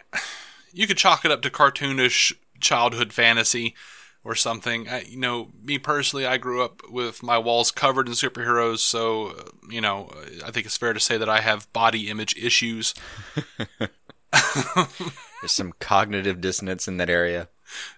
you 0.74 0.86
could 0.86 0.98
chalk 0.98 1.26
it 1.26 1.32
up 1.32 1.41
to 1.41 1.50
cartoonish 1.50 2.34
childhood 2.60 3.13
fantasy 3.13 3.76
or 4.24 4.36
something. 4.36 4.88
I, 4.88 5.02
you 5.02 5.17
know, 5.17 5.50
me 5.63 5.80
personally, 5.80 6.26
I 6.26 6.38
grew 6.38 6.62
up 6.62 6.82
with 6.89 7.24
my 7.24 7.38
walls 7.38 7.72
covered 7.72 8.08
in 8.08 8.13
superheroes, 8.13 8.80
so 8.80 9.30
uh, 9.30 9.43
you 9.69 9.82
know, 9.82 10.12
I 10.45 10.52
think 10.52 10.65
it's 10.67 10.78
fair 10.78 10.93
to 10.93 11.00
say 11.00 11.17
that 11.17 11.30
I 11.30 11.41
have 11.41 11.72
body 11.74 12.10
image 12.10 12.36
issues. 12.38 12.93
There's 15.41 15.52
some 15.52 15.73
cognitive 15.80 16.41
dissonance 16.41 16.88
in 16.88 16.97
that 16.97 17.10
area. 17.10 17.47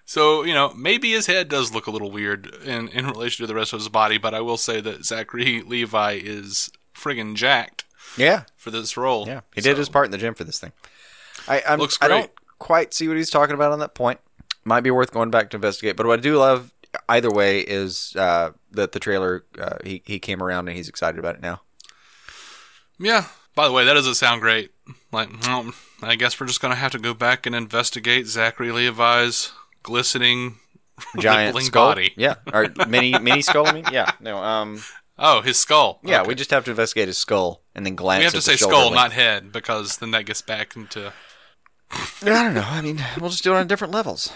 So, 0.04 0.42
you 0.44 0.52
know, 0.52 0.72
maybe 0.74 1.12
his 1.12 1.26
head 1.26 1.48
does 1.48 1.72
look 1.74 1.86
a 1.86 1.90
little 1.90 2.10
weird 2.10 2.46
in, 2.64 2.88
in 2.88 3.06
relation 3.06 3.42
to 3.42 3.46
the 3.46 3.54
rest 3.54 3.72
of 3.72 3.78
his 3.80 3.88
body, 3.88 4.18
but 4.18 4.34
I 4.34 4.40
will 4.40 4.58
say 4.58 4.80
that 4.82 5.04
Zachary 5.06 5.62
Levi 5.62 6.20
is 6.22 6.70
friggin' 6.94 7.34
jacked 7.36 7.84
Yeah, 8.18 8.44
for 8.56 8.70
this 8.70 8.96
role. 8.98 9.26
yeah. 9.26 9.40
He 9.54 9.60
did 9.62 9.78
his 9.78 9.88
part 9.88 10.04
in 10.04 10.10
the 10.10 10.18
gym 10.18 10.34
for 10.34 10.44
this 10.44 10.58
thing. 10.58 10.72
I 11.48 11.62
I'm, 11.66 11.78
Looks 11.78 11.98
I 12.02 12.08
don't 12.08 12.30
quite 12.58 12.92
see 12.92 13.08
what 13.08 13.16
he's 13.16 13.30
talking 13.30 13.54
about 13.54 13.72
on 13.72 13.78
that 13.78 13.94
point. 13.94 14.20
Might 14.64 14.82
be 14.82 14.90
worth 14.90 15.10
going 15.10 15.30
back 15.30 15.50
to 15.50 15.56
investigate. 15.56 15.96
But 15.96 16.06
what 16.06 16.18
I 16.18 16.22
do 16.22 16.36
love, 16.36 16.72
either 17.08 17.30
way, 17.32 17.60
is 17.60 18.14
uh, 18.16 18.50
that 18.72 18.92
the 18.92 19.00
trailer 19.00 19.44
uh, 19.58 19.78
he 19.82 20.02
he 20.04 20.18
came 20.20 20.40
around 20.42 20.68
and 20.68 20.76
he's 20.76 20.88
excited 20.88 21.18
about 21.18 21.34
it 21.36 21.40
now. 21.40 21.62
Yeah. 22.98 23.24
By 23.54 23.66
the 23.66 23.72
way, 23.72 23.84
that 23.84 23.94
doesn't 23.94 24.14
sound 24.14 24.40
great. 24.40 24.70
Like, 25.12 25.28
well, 25.46 25.72
I 26.02 26.16
guess 26.16 26.38
we're 26.40 26.46
just 26.46 26.60
going 26.60 26.72
to 26.72 26.78
have 26.78 26.92
to 26.92 26.98
go 26.98 27.12
back 27.14 27.44
and 27.46 27.54
investigate 27.54 28.26
Zachary 28.26 28.72
Levi's 28.72 29.52
glistening, 29.82 30.56
Giant 31.18 31.56
skull, 31.62 31.88
body. 31.90 32.12
yeah, 32.16 32.36
or 32.52 32.68
mini 32.88 33.18
mini 33.18 33.42
skull. 33.42 33.66
I 33.66 33.72
mean, 33.72 33.84
yeah, 33.92 34.12
no, 34.20 34.38
um, 34.38 34.82
Oh, 35.18 35.40
his 35.42 35.58
skull. 35.60 36.00
yeah. 36.02 36.20
Okay. 36.22 36.28
We 36.28 36.34
just 36.34 36.50
have 36.50 36.64
to 36.64 36.70
investigate 36.70 37.06
his 37.08 37.18
skull 37.18 37.62
and 37.74 37.84
then 37.84 37.94
glance. 37.94 38.18
At 38.18 38.20
the 38.20 38.24
end. 38.24 38.32
We 38.32 38.36
have 38.38 38.44
to 38.44 38.50
say 38.50 38.56
skull, 38.56 38.84
length. 38.86 38.94
not 38.94 39.12
head, 39.12 39.52
because 39.52 39.98
then 39.98 40.10
that 40.12 40.24
gets 40.24 40.40
back 40.42 40.74
into. 40.76 41.12
I 41.90 42.24
don't 42.24 42.54
know. 42.54 42.64
I 42.66 42.80
mean, 42.80 43.04
we'll 43.20 43.28
just 43.30 43.44
do 43.44 43.52
it 43.52 43.56
on 43.58 43.66
different 43.66 43.92
levels. 43.92 44.32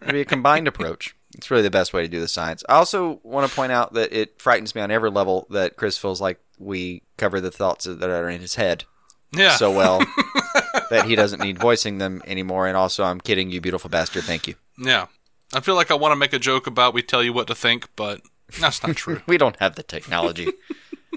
Maybe 0.00 0.20
a 0.20 0.24
combined 0.24 0.66
approach. 0.72 1.14
It's 1.34 1.50
really 1.50 1.62
the 1.62 1.70
best 1.70 1.92
way 1.92 2.02
to 2.02 2.08
do 2.08 2.20
the 2.20 2.28
science. 2.28 2.62
I 2.68 2.74
also 2.74 3.20
want 3.22 3.48
to 3.48 3.54
point 3.54 3.72
out 3.72 3.94
that 3.94 4.12
it 4.12 4.40
frightens 4.40 4.74
me 4.74 4.80
on 4.80 4.90
every 4.90 5.10
level 5.10 5.46
that 5.50 5.76
Chris 5.76 5.96
feels 5.98 6.20
like 6.20 6.38
we 6.62 7.02
cover 7.16 7.40
the 7.40 7.50
thoughts 7.50 7.84
that 7.84 8.02
are 8.08 8.28
in 8.28 8.40
his 8.40 8.54
head 8.56 8.84
Yeah. 9.32 9.56
so 9.56 9.70
well 9.70 9.98
that 10.90 11.04
he 11.06 11.14
doesn't 11.16 11.40
need 11.40 11.58
voicing 11.58 11.98
them 11.98 12.22
anymore. 12.26 12.66
And 12.68 12.76
also, 12.76 13.04
I'm 13.04 13.20
kidding, 13.20 13.50
you 13.50 13.60
beautiful 13.60 13.90
bastard. 13.90 14.24
Thank 14.24 14.46
you. 14.46 14.54
Yeah. 14.78 15.06
I 15.54 15.60
feel 15.60 15.74
like 15.74 15.90
I 15.90 15.94
want 15.94 16.12
to 16.12 16.16
make 16.16 16.32
a 16.32 16.38
joke 16.38 16.66
about 16.66 16.94
we 16.94 17.02
tell 17.02 17.22
you 17.22 17.32
what 17.32 17.46
to 17.48 17.54
think, 17.54 17.88
but 17.96 18.22
that's 18.60 18.82
not 18.82 18.96
true. 18.96 19.20
We 19.26 19.38
don't 19.38 19.56
have 19.60 19.74
the 19.76 19.82
technology. 19.82 20.48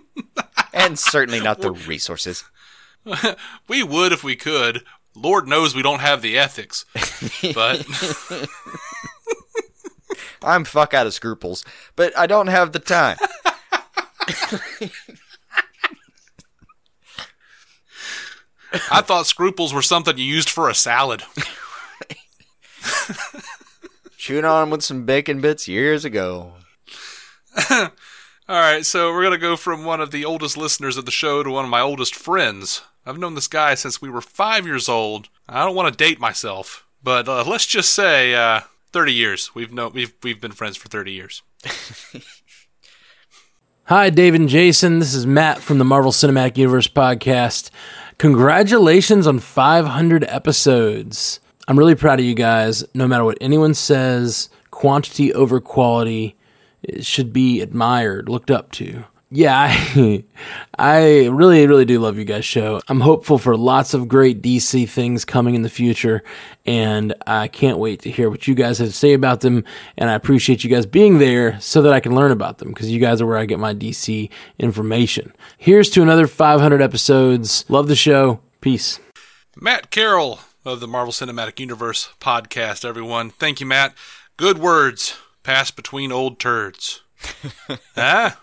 and 0.73 0.97
certainly 0.99 1.39
not 1.39 1.61
the 1.61 1.71
resources. 1.71 2.43
we 3.67 3.83
would 3.83 4.11
if 4.11 4.23
we 4.23 4.35
could. 4.35 4.83
Lord 5.15 5.47
knows 5.47 5.73
we 5.75 5.81
don't 5.81 6.01
have 6.01 6.21
the 6.21 6.37
ethics. 6.37 6.83
But 7.53 7.85
I'm 10.43 10.65
fuck 10.65 10.93
out 10.93 11.07
of 11.07 11.13
scruples, 11.13 11.63
but 11.95 12.17
I 12.17 12.27
don't 12.27 12.47
have 12.47 12.71
the 12.73 12.79
time. 12.79 13.17
I 18.91 19.01
thought 19.01 19.27
scruples 19.27 19.73
were 19.73 19.81
something 19.81 20.17
you 20.17 20.23
used 20.25 20.49
for 20.49 20.69
a 20.69 20.75
salad. 20.75 21.23
Chewing 24.17 24.45
on 24.45 24.63
'em 24.63 24.69
with 24.71 24.83
some 24.83 25.05
bacon 25.05 25.41
bits 25.41 25.67
years 25.67 26.03
ago. 26.05 26.53
All 27.69 27.89
right, 28.47 28.85
so 28.85 29.11
we're 29.11 29.23
going 29.23 29.31
to 29.33 29.37
go 29.39 29.55
from 29.55 29.83
one 29.85 30.01
of 30.01 30.11
the 30.11 30.23
oldest 30.25 30.55
listeners 30.57 30.97
of 30.97 31.05
the 31.05 31.11
show 31.11 31.41
to 31.41 31.49
one 31.49 31.65
of 31.65 31.71
my 31.71 31.81
oldest 31.81 32.15
friends. 32.15 32.81
I've 33.05 33.17
known 33.17 33.35
this 33.35 33.47
guy 33.47 33.75
since 33.75 34.01
we 34.01 34.09
were 34.09 34.21
five 34.21 34.65
years 34.65 34.87
old. 34.89 35.29
I 35.47 35.63
don't 35.63 35.75
want 35.75 35.91
to 35.91 35.97
date 36.03 36.19
myself, 36.19 36.85
but 37.03 37.27
uh, 37.27 37.43
let's 37.43 37.65
just 37.65 37.93
say 37.93 38.35
uh, 38.35 38.61
30 38.93 39.13
years. 39.13 39.55
We've, 39.55 39.71
known, 39.73 39.93
we've, 39.93 40.13
we've 40.23 40.41
been 40.41 40.51
friends 40.51 40.77
for 40.77 40.89
30 40.89 41.11
years. 41.11 41.41
Hi, 43.85 44.09
Dave 44.09 44.33
and 44.33 44.49
Jason. 44.49 44.97
This 44.97 45.13
is 45.13 45.27
Matt 45.27 45.59
from 45.59 45.77
the 45.77 45.85
Marvel 45.85 46.11
Cinematic 46.11 46.57
Universe 46.57 46.87
podcast. 46.87 47.69
Congratulations 48.17 49.27
on 49.27 49.39
500 49.39 50.23
episodes. 50.23 51.41
I'm 51.67 51.77
really 51.77 51.95
proud 51.95 52.19
of 52.19 52.25
you 52.25 52.33
guys. 52.33 52.85
No 52.93 53.07
matter 53.07 53.25
what 53.25 53.37
anyone 53.41 53.73
says, 53.73 54.49
quantity 54.71 55.33
over 55.33 55.59
quality 55.59 56.37
should 57.01 57.33
be 57.33 57.59
admired, 57.59 58.29
looked 58.29 58.49
up 58.49 58.71
to. 58.73 59.03
Yeah, 59.35 59.67
I, 59.69 60.23
I 60.79 61.27
really, 61.27 61.67
really 61.67 61.83
do 61.83 61.99
love 61.99 62.17
you 62.17 62.23
guys' 62.23 62.45
show. 62.45 62.79
I'm 62.87 63.01
hopeful 63.01 63.37
for 63.37 63.57
lots 63.57 63.93
of 63.93 64.07
great 64.07 64.41
DC 64.41 64.87
things 64.87 65.25
coming 65.25 65.55
in 65.55 65.61
the 65.61 65.69
future, 65.69 66.23
and 66.65 67.13
I 67.27 67.49
can't 67.49 67.77
wait 67.77 68.01
to 68.03 68.09
hear 68.09 68.29
what 68.29 68.47
you 68.47 68.55
guys 68.55 68.77
have 68.77 68.87
to 68.87 68.93
say 68.93 69.11
about 69.11 69.41
them. 69.41 69.65
And 69.97 70.09
I 70.09 70.13
appreciate 70.13 70.63
you 70.63 70.69
guys 70.69 70.85
being 70.85 71.17
there 71.17 71.59
so 71.59 71.81
that 71.81 71.91
I 71.91 71.99
can 71.99 72.15
learn 72.15 72.31
about 72.31 72.59
them 72.59 72.69
because 72.69 72.89
you 72.89 73.01
guys 73.01 73.19
are 73.19 73.25
where 73.25 73.37
I 73.37 73.45
get 73.45 73.59
my 73.59 73.73
DC 73.73 74.29
information. 74.57 75.33
Here's 75.57 75.89
to 75.89 76.01
another 76.01 76.27
500 76.27 76.81
episodes. 76.81 77.65
Love 77.67 77.89
the 77.89 77.95
show. 77.97 78.39
Peace. 78.61 79.01
Matt 79.57 79.91
Carroll 79.91 80.39
of 80.63 80.79
the 80.79 80.87
Marvel 80.87 81.11
Cinematic 81.11 81.59
Universe 81.59 82.13
podcast, 82.21 82.85
everyone. 82.85 83.31
Thank 83.31 83.59
you, 83.59 83.65
Matt. 83.65 83.95
Good 84.37 84.59
words 84.59 85.17
pass 85.43 85.71
between 85.71 86.13
old 86.13 86.39
turds. 86.39 87.01
ah? 87.97 88.39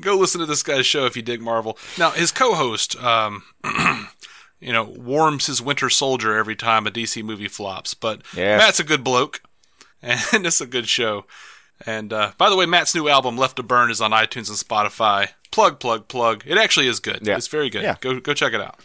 Go 0.00 0.16
listen 0.16 0.40
to 0.40 0.46
this 0.46 0.62
guy's 0.62 0.86
show 0.86 1.06
if 1.06 1.16
you 1.16 1.22
dig 1.22 1.40
Marvel. 1.40 1.78
Now, 1.98 2.10
his 2.10 2.30
co 2.32 2.54
host, 2.54 2.96
um, 3.02 3.44
you 4.60 4.72
know, 4.72 4.84
warms 4.84 5.46
his 5.46 5.62
winter 5.62 5.88
soldier 5.88 6.36
every 6.36 6.56
time 6.56 6.86
a 6.86 6.90
DC 6.90 7.22
movie 7.22 7.48
flops, 7.48 7.94
but 7.94 8.22
Yes. 8.36 8.60
Matt's 8.60 8.80
a 8.80 8.84
good 8.84 9.04
bloke, 9.04 9.40
and 10.02 10.44
it's 10.46 10.60
a 10.60 10.66
good 10.66 10.88
show. 10.88 11.26
And 11.86 12.12
uh, 12.12 12.32
by 12.38 12.50
the 12.50 12.56
way, 12.56 12.66
Matt's 12.66 12.94
new 12.94 13.08
album, 13.08 13.36
Left 13.36 13.56
to 13.56 13.62
Burn, 13.62 13.90
is 13.90 14.00
on 14.00 14.10
iTunes 14.10 14.48
and 14.48 14.58
Spotify. 14.58 15.28
Plug, 15.50 15.78
plug, 15.80 16.08
plug. 16.08 16.42
It 16.46 16.58
actually 16.58 16.88
is 16.88 17.00
good. 17.00 17.20
Yeah. 17.26 17.36
It's 17.36 17.48
very 17.48 17.70
good. 17.70 17.82
Yeah. 17.82 17.96
Go 18.00 18.20
go 18.20 18.34
check 18.34 18.52
it 18.52 18.60
out. 18.60 18.78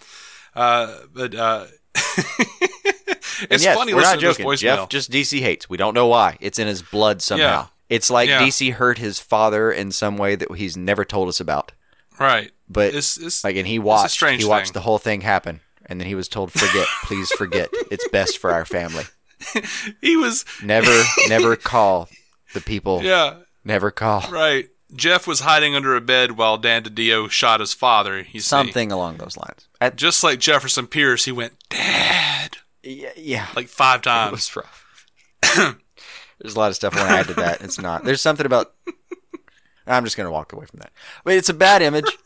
Uh, 0.56 0.96
but 1.14 1.34
uh, 1.36 1.66
it's 1.96 3.64
yes, 3.64 3.76
funny 3.76 3.94
we're 3.94 4.02
not 4.02 4.18
listening 4.18 4.20
to 4.22 4.28
this 4.28 4.38
joking. 4.38 4.46
voicemail. 4.46 4.60
Jeff 4.60 4.90
just 4.90 5.12
DC 5.12 5.40
hates. 5.40 5.70
We 5.70 5.78
don't 5.78 5.94
know 5.94 6.08
why. 6.08 6.38
It's 6.40 6.60
in 6.60 6.68
his 6.68 6.82
blood 6.82 7.22
somehow. 7.22 7.44
Yeah. 7.46 7.66
It's 7.90 8.10
like 8.10 8.30
Yeah. 8.30 8.42
DC 8.42 8.74
hurt 8.74 8.98
his 9.00 9.20
father 9.20 9.72
in 9.72 9.92
some 9.92 10.18
way 10.18 10.36
that 10.36 10.56
he's 10.56 10.78
never 10.78 11.04
told 11.04 11.28
us 11.30 11.40
about. 11.40 11.72
right. 12.20 12.52
But 12.72 12.94
It's, 12.94 13.18
it's, 13.18 13.44
like, 13.44 13.56
and 13.56 13.66
he 13.66 13.76
it's 13.78 13.84
a 13.84 13.86
watched. 13.86 14.12
strange 14.12 14.44
He 14.44 14.48
watched 14.48 14.68
thing. 14.68 14.74
the 14.74 14.82
whole 14.82 15.00
thing 15.00 15.22
happen, 15.22 15.62
and 15.88 16.00
then 16.00 16.08
he 16.08 16.14
was 16.14 16.28
told, 16.28 16.52
"Forget, 16.52 16.88
please 17.04 17.32
forget. 17.32 17.70
It's 17.90 18.08
best 18.10 18.38
for 18.38 18.52
our 18.52 18.64
family. 18.64 19.06
he 20.02 20.16
was 20.16 20.46
Never, 20.62 21.02
never 21.28 21.56
call 21.56 22.08
the 22.54 22.62
people. 22.62 23.02
yeah 23.04 23.38
Never 23.64 23.90
call 23.92 24.22
right. 24.32 24.68
Jeff 24.96 25.26
was 25.28 25.40
hiding 25.42 25.76
under 25.76 25.96
a 25.96 26.02
bed 26.02 26.32
while 26.38 26.58
Dan 26.58 26.84
DiDio 26.84 27.30
shot 27.30 27.60
his 27.60 27.74
father. 27.74 28.20
You 28.20 28.40
see. 28.40 28.40
something 28.42 28.92
along 28.92 29.18
those 29.18 29.36
lines." 29.38 29.68
At, 29.82 29.96
just 29.96 30.24
like 30.24 30.40
Jefferson 30.40 30.86
Pierce, 30.88 31.26
he 31.26 31.32
went 31.32 31.54
Dad 31.70 32.58
yeah, 32.84 33.10
yeah, 33.18 33.48
like 33.56 33.68
five 33.68 34.02
times. 34.04 34.28
it 34.28 34.32
times. 34.32 34.56
was 34.56 34.56
rough. 35.66 35.76
There's 36.40 36.56
a 36.56 36.60
lot 36.60 36.70
of 36.70 36.76
stuff 36.76 36.96
I 36.96 37.00
want 37.00 37.10
to 37.10 37.18
add 37.18 37.28
to 37.28 37.34
that. 37.36 37.62
It's 37.62 37.80
not. 37.80 38.04
There's 38.04 38.22
something 38.22 38.46
about. 38.46 38.74
I'm 39.88 40.04
just 40.04 40.16
gonna 40.18 40.32
walk 40.32 40.54
away 40.54 40.66
from 40.66 40.80
that. 40.80 40.92
But 41.24 41.34
it's 41.34 41.50
a 41.50 41.54
bad 41.54 41.82
image, 41.82 42.18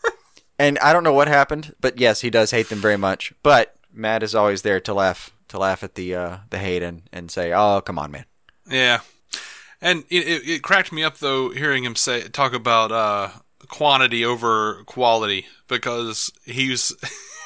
and 0.59 0.77
I 0.79 0.91
don't 0.93 1.03
know 1.03 1.13
what 1.13 1.27
happened. 1.27 1.75
But 1.79 1.97
yes, 1.97 2.21
he 2.21 2.29
does 2.29 2.51
hate 2.51 2.69
them 2.69 2.79
very 2.79 2.97
much. 2.97 3.33
But 3.41 3.75
Matt 3.91 4.21
is 4.21 4.35
always 4.35 4.61
there 4.61 4.79
to 4.81 4.93
laugh 4.93 5.31
to 5.47 5.57
laugh 5.57 5.83
at 5.83 5.95
the 5.95 6.15
uh, 6.15 6.37
the 6.49 6.59
hate 6.59 6.83
and 6.83 7.03
and 7.11 7.31
say, 7.31 7.53
"Oh, 7.53 7.81
come 7.81 7.97
on, 7.97 8.11
man." 8.11 8.25
Yeah, 8.69 8.99
and 9.81 10.03
it, 10.09 10.27
it, 10.27 10.49
it 10.49 10.63
cracked 10.63 10.91
me 10.91 11.03
up 11.03 11.17
though 11.17 11.49
hearing 11.49 11.83
him 11.83 11.95
say 11.95 12.27
talk 12.27 12.53
about 12.53 12.91
uh, 12.91 13.29
quantity 13.67 14.25
over 14.25 14.83
quality 14.85 15.45
because 15.67 16.31
he's 16.45 16.93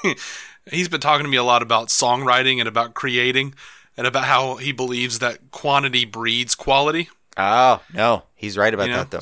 he's 0.72 0.90
been 0.90 1.02
talking 1.02 1.26
to 1.26 1.30
me 1.30 1.38
a 1.38 1.44
lot 1.44 1.62
about 1.62 1.90
songwriting 1.90 2.60
and 2.60 2.68
about 2.68 2.94
creating 2.94 3.54
and 3.98 4.08
about 4.08 4.26
how 4.26 4.56
he 4.56 4.72
believes 4.72 5.20
that 5.20 5.52
quantity 5.52 6.06
breeds 6.06 6.56
quality. 6.56 7.10
Oh 7.36 7.82
no, 7.94 8.24
he's 8.36 8.58
right 8.58 8.74
about 8.74 8.88
you 8.88 8.92
know, 8.94 8.98
that 9.00 9.12
though. 9.12 9.20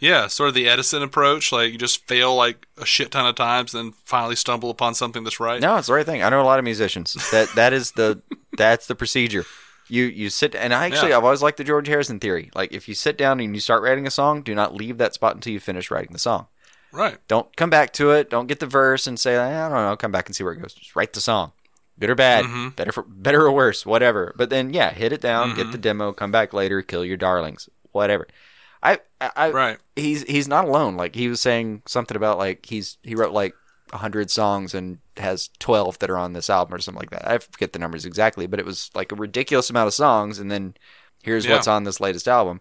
yeah, 0.00 0.26
sort 0.26 0.48
of 0.48 0.54
the 0.54 0.68
Edison 0.68 1.02
approach. 1.02 1.52
Like 1.52 1.72
you 1.72 1.78
just 1.78 2.06
fail 2.06 2.34
like 2.34 2.66
a 2.78 2.86
shit 2.86 3.10
ton 3.10 3.26
of 3.26 3.34
times, 3.36 3.72
then 3.72 3.92
finally 4.04 4.36
stumble 4.36 4.70
upon 4.70 4.94
something 4.94 5.24
that's 5.24 5.40
right. 5.40 5.60
No, 5.60 5.76
it's 5.76 5.86
the 5.86 5.94
right 5.94 6.06
thing. 6.06 6.22
I 6.22 6.28
know 6.30 6.40
a 6.40 6.44
lot 6.44 6.58
of 6.58 6.64
musicians. 6.64 7.14
That 7.30 7.48
that 7.54 7.72
is 7.72 7.92
the 7.92 8.22
that's 8.56 8.86
the 8.86 8.94
procedure. 8.94 9.44
You 9.88 10.04
you 10.04 10.30
sit 10.30 10.54
and 10.54 10.72
I 10.72 10.86
actually 10.86 11.10
Yeah. 11.10 11.18
I've 11.18 11.24
always 11.24 11.42
liked 11.42 11.58
the 11.58 11.64
George 11.64 11.86
Harrison 11.88 12.18
theory. 12.18 12.50
Like 12.54 12.72
if 12.72 12.88
you 12.88 12.94
sit 12.94 13.18
down 13.18 13.38
and 13.40 13.54
you 13.54 13.60
start 13.60 13.82
writing 13.82 14.06
a 14.06 14.10
song, 14.10 14.42
do 14.42 14.54
not 14.54 14.74
leave 14.74 14.98
that 14.98 15.14
spot 15.14 15.34
until 15.34 15.52
you 15.52 15.60
finish 15.60 15.90
writing 15.90 16.12
the 16.12 16.18
song. 16.18 16.46
Right. 16.90 17.18
Don't 17.28 17.54
come 17.56 17.70
back 17.70 17.92
to 17.94 18.12
it. 18.12 18.30
Don't 18.30 18.46
get 18.46 18.60
the 18.60 18.66
verse 18.66 19.06
and 19.06 19.18
say 19.20 19.36
I 19.36 19.68
don't 19.68 19.76
know. 19.78 19.96
Come 19.96 20.10
back 20.12 20.26
and 20.26 20.34
see 20.34 20.42
where 20.44 20.52
it 20.54 20.60
goes. 20.62 20.72
Just 20.74 20.96
write 20.96 21.12
the 21.12 21.20
song, 21.20 21.52
good 22.00 22.10
or 22.10 22.14
bad, 22.14 22.44
Mhm. 22.44 22.74
better 22.76 22.92
for 22.92 23.02
better 23.02 23.42
or 23.46 23.52
worse, 23.52 23.84
whatever. 23.86 24.32
But 24.36 24.50
then 24.50 24.72
yeah, 24.74 24.90
hit 24.92 25.12
it 25.12 25.20
down, 25.20 25.48
Mm-hmm. 25.50 25.56
get 25.56 25.72
the 25.72 25.78
demo, 25.78 26.12
come 26.12 26.30
back 26.32 26.52
later, 26.52 26.82
kill 26.82 27.04
your 27.04 27.16
darlings, 27.16 27.68
whatever. 27.92 28.26
I 28.82 28.98
I, 29.20 29.50
Right. 29.50 29.78
he's 29.96 30.22
he's 30.24 30.48
not 30.48 30.66
alone. 30.66 30.96
Like 30.96 31.14
he 31.14 31.28
was 31.28 31.40
saying 31.40 31.82
something 31.86 32.16
about 32.16 32.36
like 32.38 32.66
he's 32.66 32.98
he 33.02 33.14
wrote 33.14 33.32
like 33.32 33.54
hundred 33.92 34.30
songs 34.30 34.74
and 34.74 34.98
has 35.16 35.48
twelve 35.60 35.98
that 36.00 36.10
are 36.10 36.18
on 36.18 36.32
this 36.32 36.50
album 36.50 36.74
or 36.74 36.78
something 36.80 37.00
like 37.00 37.10
that. 37.10 37.26
I 37.30 37.38
forget 37.38 37.72
the 37.72 37.78
numbers 37.78 38.04
exactly, 38.04 38.46
but 38.46 38.58
it 38.58 38.66
was 38.66 38.90
like 38.94 39.12
a 39.12 39.14
ridiculous 39.16 39.70
amount 39.70 39.86
of 39.86 39.94
songs. 39.94 40.38
And 40.40 40.50
then 40.50 40.74
here's 41.22 41.46
Yeah. 41.46 41.52
what's 41.54 41.68
on 41.68 41.84
this 41.84 42.00
latest 42.00 42.26
album. 42.28 42.60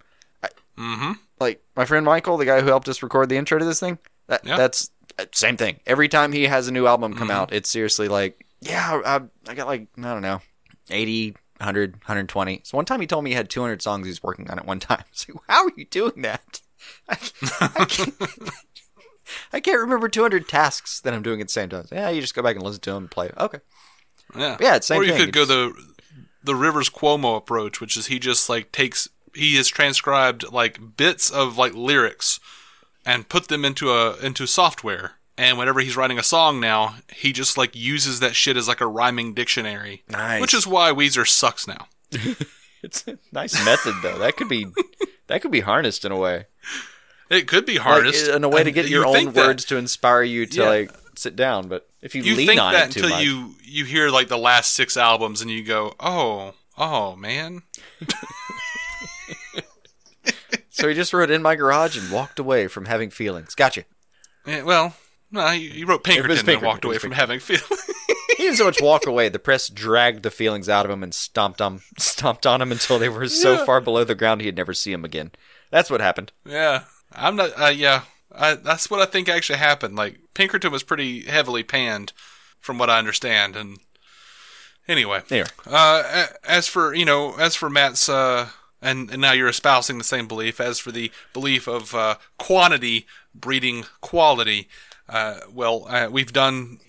Mm-hmm. 0.77 1.13
Like 1.39 1.61
my 1.75 1.85
friend 1.85 2.05
Michael, 2.05 2.37
the 2.37 2.45
guy 2.45 2.61
who 2.61 2.67
helped 2.67 2.87
us 2.87 3.03
record 3.03 3.29
the 3.29 3.37
intro 3.37 3.59
to 3.59 3.65
this 3.65 3.79
thing. 3.79 3.97
That, 4.27 4.45
Yeah. 4.45 4.57
That's 4.57 4.89
uh, 5.19 5.25
same 5.33 5.57
thing. 5.57 5.79
Every 5.85 6.07
time 6.07 6.31
he 6.31 6.43
has 6.43 6.67
a 6.67 6.71
new 6.71 6.87
album 6.87 7.13
come 7.15 7.27
Mhm. 7.29 7.33
out, 7.33 7.53
it's 7.53 7.69
seriously 7.69 8.07
like, 8.07 8.42
yeah, 8.63 9.01
I, 9.05 9.21
I 9.49 9.53
got 9.55 9.67
like 9.67 9.87
I 9.97 10.01
don't 10.01 10.21
know, 10.21 10.41
80, 10.89 11.31
100, 11.57 11.91
120. 11.93 12.61
So 12.63 12.77
one 12.77 12.85
time 12.85 13.01
he 13.01 13.07
told 13.07 13.23
me 13.23 13.31
he 13.31 13.35
had 13.35 13.49
200 13.49 13.81
songs 13.81 14.07
he's 14.07 14.23
working 14.23 14.49
on 14.49 14.59
at 14.59 14.65
one 14.65 14.79
time. 14.79 15.03
So 15.13 15.41
how 15.47 15.65
are 15.65 15.71
you 15.75 15.85
doing 15.85 16.21
that? 16.23 16.61
I, 17.09 17.17
I 17.77 17.85
can't, 17.85 18.13
I 19.53 19.59
can't 19.59 19.79
remember 19.81 20.09
200 20.09 20.47
tasks 20.47 20.99
that 21.01 21.13
I'm 21.13 21.23
doing 21.23 21.41
at 21.41 21.47
the 21.47 21.51
same 21.53 21.69
time. 21.69 21.85
Yeah, 21.91 22.09
you 22.09 22.21
just 22.21 22.35
go 22.35 22.41
back 22.41 22.55
and 22.55 22.63
listen 22.65 22.81
to 22.81 22.91
them 22.91 23.03
and 23.03 23.11
play. 23.11 23.31
Okay. 23.37 23.59
Yeah. 24.37 24.57
Yeah, 24.59 24.75
it's 24.75 24.87
same 24.87 25.01
or 25.01 25.03
you 25.03 25.11
thing. 25.13 25.25
could 25.25 25.33
go 25.33 25.43
It's- 25.43 25.47
the 25.73 25.93
the 26.45 26.55
Rivers 26.55 26.89
Cuomo 26.89 27.37
approach, 27.37 27.79
which 27.79 27.95
is 27.95 28.07
he 28.07 28.19
just 28.19 28.49
like 28.49 28.71
takes 28.73 29.07
he 29.33 29.55
has 29.55 29.67
transcribed 29.69 30.51
like 30.51 30.97
bits 30.97 31.29
of 31.29 31.57
like 31.57 31.73
lyrics 31.73 32.39
and 33.05 33.29
put 33.29 33.47
them 33.47 33.63
into 33.63 33.91
a 33.91 34.17
into 34.17 34.45
software. 34.45 35.13
And 35.37 35.57
whenever 35.57 35.79
he's 35.79 35.97
writing 35.97 36.19
a 36.19 36.23
song 36.23 36.59
now, 36.59 36.95
he 37.15 37.33
just 37.33 37.57
like 37.57 37.75
uses 37.75 38.19
that 38.19 38.35
shit 38.35 38.55
as 38.55 38.67
like 38.67 38.81
a 38.81 38.87
rhyming 38.87 39.33
dictionary. 39.33 40.03
Nice. 40.09 40.41
Which 40.41 40.53
is 40.53 40.67
why 40.67 40.91
Weezer 40.91 41.27
sucks 41.27 41.67
now. 41.67 41.87
It's 42.85 43.07
a 43.07 43.17
nice 43.31 43.63
method 43.63 43.95
though. 44.03 44.17
That 44.19 44.35
could 44.35 44.49
be 44.49 44.67
that 45.27 45.41
could 45.41 45.51
be 45.51 45.61
harnessed 45.61 46.03
in 46.03 46.11
a 46.11 46.17
way. 46.17 46.47
It 47.29 47.47
could 47.47 47.65
be 47.65 47.75
Like, 47.75 47.83
harnessed 47.83 48.27
in 48.27 48.43
a 48.43 48.49
way 48.49 48.61
to 48.63 48.67
and 48.67 48.75
get 48.75 48.89
you 48.89 48.97
your 48.97 49.05
own 49.07 49.13
think 49.13 49.33
that- 49.35 49.47
words 49.47 49.63
to 49.65 49.77
inspire 49.77 50.21
you 50.23 50.45
to 50.47 50.59
Yeah. 50.61 50.67
like 50.69 50.91
sit 51.15 51.37
down, 51.37 51.69
but 51.69 51.87
If 52.01 52.13
you, 52.13 52.23
You 52.23 52.35
lean 52.35 52.47
think 52.47 52.59
on 52.61 52.73
that 52.73 52.89
it 52.89 52.91
too 52.91 52.99
until 53.03 53.15
much. 53.15 53.23
you 53.25 53.55
you 53.63 53.85
hear 53.85 54.09
like 54.09 54.27
the 54.27 54.37
last 54.37 54.73
six 54.73 54.97
albums 54.97 55.41
and 55.41 55.49
you 55.49 55.63
go, 55.63 55.93
oh, 56.01 56.55
oh 56.77 57.15
man. 57.15 57.61
So 60.69 60.87
he 60.89 60.95
just 60.95 61.13
wrote 61.13 61.29
in 61.31 61.41
my 61.41 61.55
garage 61.55 61.95
and 61.97 62.11
walked 62.11 62.39
away 62.39 62.67
from 62.67 62.85
having 62.85 63.09
feelings. 63.11 63.53
Gotcha. 63.55 63.85
Yeah, 64.45 64.63
well, 64.63 64.95
no, 65.33 65.45
he, 65.49 65.67
he 65.69 65.83
wrote 65.83 66.05
was 66.07 66.13
Pinkerton 66.13 66.37
and 66.37 66.45
Pinkerton, 66.45 66.67
walked 66.67 66.85
away 66.85 66.97
from 66.99 67.11
having 67.11 67.39
feelings. 67.41 67.67
He 68.37 68.43
didn't 68.47 68.57
so 68.57 68.65
much 68.65 68.81
walk 68.81 69.05
away. 69.05 69.29
The 69.29 69.37
press 69.37 69.69
dragged 69.69 70.23
the 70.23 70.31
feelings 70.31 70.67
out 70.67 70.85
of 70.85 70.91
him 70.91 71.03
and 71.03 71.13
stomped 71.13 71.61
on 71.61 71.81
stomped 71.99 72.47
on 72.47 72.61
him 72.63 72.71
until 72.71 72.97
they 72.97 73.07
were 73.07 73.27
so 73.27 73.63
far 73.63 73.79
below 73.79 74.03
the 74.03 74.15
ground 74.15 74.41
he'd 74.41 74.57
never 74.57 74.73
see 74.73 74.91
him 74.91 75.05
again. 75.05 75.31
That's 75.69 75.89
what 75.91 76.01
happened. 76.01 76.31
yeah, 76.43 76.85
I'm 77.13 77.35
not. 77.35 77.51
Uh, 77.57 77.67
yeah, 77.67 78.01
I, 78.31 78.55
that's 78.55 78.89
what 78.89 78.99
I 79.01 79.05
think 79.05 79.29
actually 79.29 79.59
happened. 79.59 79.95
Like 79.95 80.17
Pinkerton 80.33 80.71
was 80.71 80.81
pretty 80.81 81.21
heavily 81.25 81.61
panned, 81.63 82.11
from 82.59 82.79
what 82.79 82.89
I 82.89 82.97
understand. 82.97 83.55
And 83.55 83.77
anyway, 84.87 85.21
Anyway. 85.29 85.47
uh, 85.67 86.25
as 86.43 86.67
for 86.67 86.93
you 86.95 87.05
know, 87.05 87.35
as 87.37 87.55
for 87.55 87.69
Matt's, 87.69 88.09
uh, 88.09 88.49
and, 88.81 89.11
and 89.11 89.21
now 89.21 89.31
you're 89.33 89.47
espousing 89.47 89.99
the 89.99 90.03
same 90.03 90.27
belief. 90.27 90.59
As 90.59 90.79
for 90.79 90.91
the 90.91 91.11
belief 91.33 91.67
of 91.67 91.93
uh, 91.93 92.15
quantity 92.39 93.05
breeding 93.35 93.85
quality, 94.01 94.67
uh, 95.09 95.39
well, 95.51 95.85
uh, 95.87 96.09
we've 96.11 96.33
done. 96.33 96.79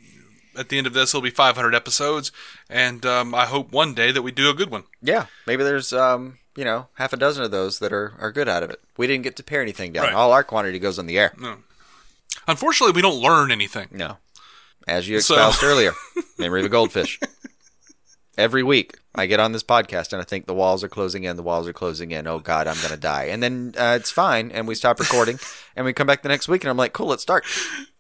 At 0.57 0.69
the 0.69 0.79
end 0.79 0.87
of 0.87 0.93
this, 0.93 1.11
it'll 1.11 1.21
be 1.21 1.31
500 1.31 1.75
episodes, 1.75 2.31
and 2.71 3.05
um, 3.05 3.35
I 3.35 3.45
hope 3.47 3.73
one 3.73 3.93
day 3.93 4.13
that 4.13 4.23
we 4.23 4.31
do 4.31 4.49
a 4.51 4.55
good 4.55 4.71
one. 4.71 4.85
Yeah, 5.03 5.27
maybe 5.49 5.65
there's 5.65 5.93
um, 5.93 6.39
you 6.57 6.65
know, 6.65 6.87
half 6.95 7.13
a 7.13 7.17
dozen 7.17 7.43
of 7.43 7.51
those 7.51 7.81
that 7.81 7.93
are 7.93 8.13
are 8.21 8.31
good 8.31 8.49
out 8.49 8.63
of 8.63 8.71
it. 8.71 8.81
We 8.97 9.09
didn't 9.09 9.25
get 9.25 9.35
to 9.37 9.43
pare 9.43 9.61
anything 9.63 9.93
down. 9.93 10.05
Right. 10.05 10.15
All 10.15 10.31
our 10.33 10.45
quantity 10.45 10.79
goes 10.79 10.97
on 10.99 11.07
the 11.07 11.19
air. 11.19 11.33
No. 11.41 11.57
Unfortunately, 12.47 12.93
we 12.95 13.03
don't 13.03 13.21
learn 13.21 13.51
anything. 13.51 13.89
No. 13.91 14.19
As 14.87 15.09
you 15.09 15.19
So- 15.21 15.35
espoused 15.35 15.65
earlier, 15.65 15.93
memory 16.39 16.61
of 16.61 16.67
a 16.67 16.69
goldfish. 16.69 17.19
Every 18.37 18.63
week, 18.63 18.99
I 19.15 19.27
get 19.27 19.39
on 19.39 19.53
this 19.53 19.63
podcast 19.63 20.13
and 20.13 20.21
I 20.21 20.25
think 20.25 20.47
the 20.47 20.55
walls 20.55 20.83
are 20.83 20.89
closing 20.89 21.25
in, 21.25 21.37
the 21.37 21.43
walls 21.43 21.69
are 21.69 21.73
closing 21.73 22.11
in. 22.11 22.27
Oh 22.27 22.41
God, 22.41 22.67
I'm 22.67 22.81
gonna 22.83 22.97
die. 22.97 23.25
And 23.25 23.43
then 23.43 23.75
uh, 23.79 23.97
it's 23.99 24.11
fine, 24.11 24.51
and 24.51 24.67
we 24.67 24.75
stop 24.75 24.99
recording, 24.99 25.39
and 25.77 25.87
we 25.87 25.93
come 25.93 26.07
back 26.07 26.23
the 26.23 26.29
next 26.29 26.49
week, 26.49 26.65
and 26.65 26.71
I'm 26.71 26.77
like, 26.77 26.93
cool, 26.93 27.07
let's 27.07 27.23
start. 27.23 27.45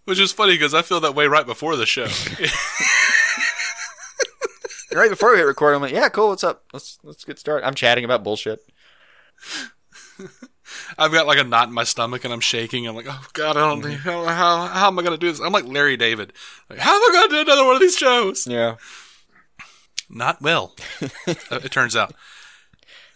Which 0.04 0.18
is 0.18 0.32
funny 0.32 0.54
because 0.54 0.74
I 0.74 0.82
feel 0.82 1.00
that 1.00 1.14
way 1.14 1.26
right 1.26 1.46
before 1.46 1.76
the 1.76 1.86
show. 1.86 2.08
Right 4.94 5.10
before 5.10 5.32
we 5.32 5.38
hit 5.38 5.42
record, 5.44 5.74
I'm 5.74 5.82
like, 5.82 5.92
yeah, 5.92 6.08
cool, 6.08 6.28
what's 6.28 6.44
up? 6.44 6.62
Let's 6.72 6.98
let's 7.02 7.24
get 7.24 7.38
started. 7.38 7.66
I'm 7.66 7.74
chatting 7.74 8.04
about 8.04 8.22
bullshit. 8.22 8.60
I've 10.98 11.12
got 11.12 11.26
like 11.26 11.38
a 11.38 11.44
knot 11.44 11.68
in 11.68 11.74
my 11.74 11.84
stomach 11.84 12.24
and 12.24 12.32
I'm 12.32 12.40
shaking. 12.40 12.86
I'm 12.86 12.94
like, 12.94 13.06
oh 13.08 13.26
god, 13.32 13.56
I 13.56 13.68
don't 13.68 13.82
think 13.82 14.00
how 14.00 14.24
how, 14.24 14.66
how 14.66 14.86
am 14.86 14.98
I 14.98 15.02
gonna 15.02 15.18
do 15.18 15.30
this? 15.30 15.40
I'm 15.40 15.52
like 15.52 15.66
Larry 15.66 15.96
David. 15.96 16.32
Like, 16.70 16.78
how 16.78 16.94
am 16.94 17.02
I 17.02 17.12
gonna 17.12 17.28
do 17.28 17.40
another 17.40 17.66
one 17.66 17.74
of 17.74 17.80
these 17.80 17.96
shows? 17.96 18.46
Yeah. 18.46 18.76
Not 20.14 20.40
well. 20.40 20.76
it 21.26 21.72
turns 21.72 21.96
out. 21.96 22.14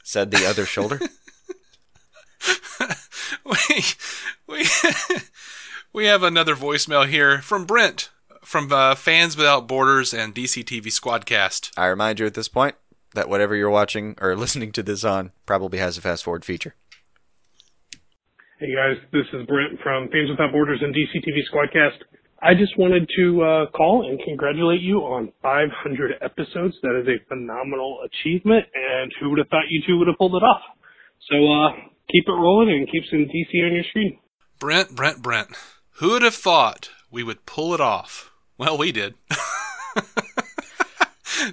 Said 0.03 0.33
the 0.33 0.45
other 0.45 0.67
shoulder. 0.67 1.01
we 3.45 3.85
we 4.49 4.67
we 5.93 6.07
have 6.07 6.23
another 6.23 6.57
voicemail 6.57 7.07
here 7.07 7.41
from 7.41 7.65
Brent 7.67 8.11
from 8.43 8.73
uh, 8.73 8.95
Fans 8.95 9.37
Without 9.37 9.69
Borders 9.69 10.13
and 10.13 10.35
DCTV 10.35 10.87
Squadcast. 10.87 11.71
I 11.77 11.87
remind 11.87 12.19
you 12.19 12.27
at 12.27 12.35
this 12.35 12.49
point 12.49 12.75
that 13.15 13.29
whatever 13.29 13.55
you're 13.55 13.71
watching 13.71 14.17
or 14.21 14.35
listening 14.35 14.73
to 14.73 14.83
this 14.83 15.05
on 15.05 15.33
probably 15.47 15.79
has 15.79 15.99
a 15.99 16.01
fast 16.01 16.25
forward 16.25 16.45
feature. 16.45 16.75
Hey 18.59 18.75
guys, 18.75 18.97
this 19.13 19.27
is 19.33 19.47
Brent 19.47 19.79
from 19.85 20.09
Fans 20.09 20.31
Without 20.31 20.51
Borders 20.51 20.81
and 20.83 20.93
DCTV 20.93 21.43
Squadcast. 21.53 22.03
I 22.41 22.55
just 22.55 22.79
wanted 22.79 23.11
to 23.17 23.43
uh, 23.43 23.67
call 23.77 24.09
and 24.09 24.21
congratulate 24.21 24.81
you 24.81 24.99
on 24.99 25.33
500 25.43 26.13
episodes. 26.23 26.77
That 26.83 27.01
is 27.03 27.09
a 27.09 27.19
phenomenal 27.29 27.99
achievement, 28.07 28.67
and 28.75 29.13
who 29.21 29.31
would 29.31 29.39
have 29.39 29.49
thought 29.49 29.65
you 29.69 29.83
two 29.87 29.99
would 29.99 30.07
have 30.07 30.19
pulled 30.19 30.37
it 30.37 30.45
off? 30.45 30.63
So 31.31 31.37
uh, 31.37 31.73
keep 32.11 32.25
it 32.29 32.33
rolling 32.33 32.71
and 32.71 32.89
keep 32.91 33.03
some 33.11 33.27
DC 33.27 33.67
on 33.67 33.75
your 33.75 33.85
screen. 33.91 34.19
Brent, 34.61 34.95
Brent, 34.95 35.21
Brent. 35.21 35.49
Who 35.99 36.11
would 36.11 36.23
have 36.23 36.35
thought 36.35 36.91
we 37.11 37.25
would 37.25 37.45
pull 37.45 37.75
it 37.75 37.81
off? 37.81 38.31
Well, 38.57 38.79
we 38.79 38.93
did. 38.93 39.15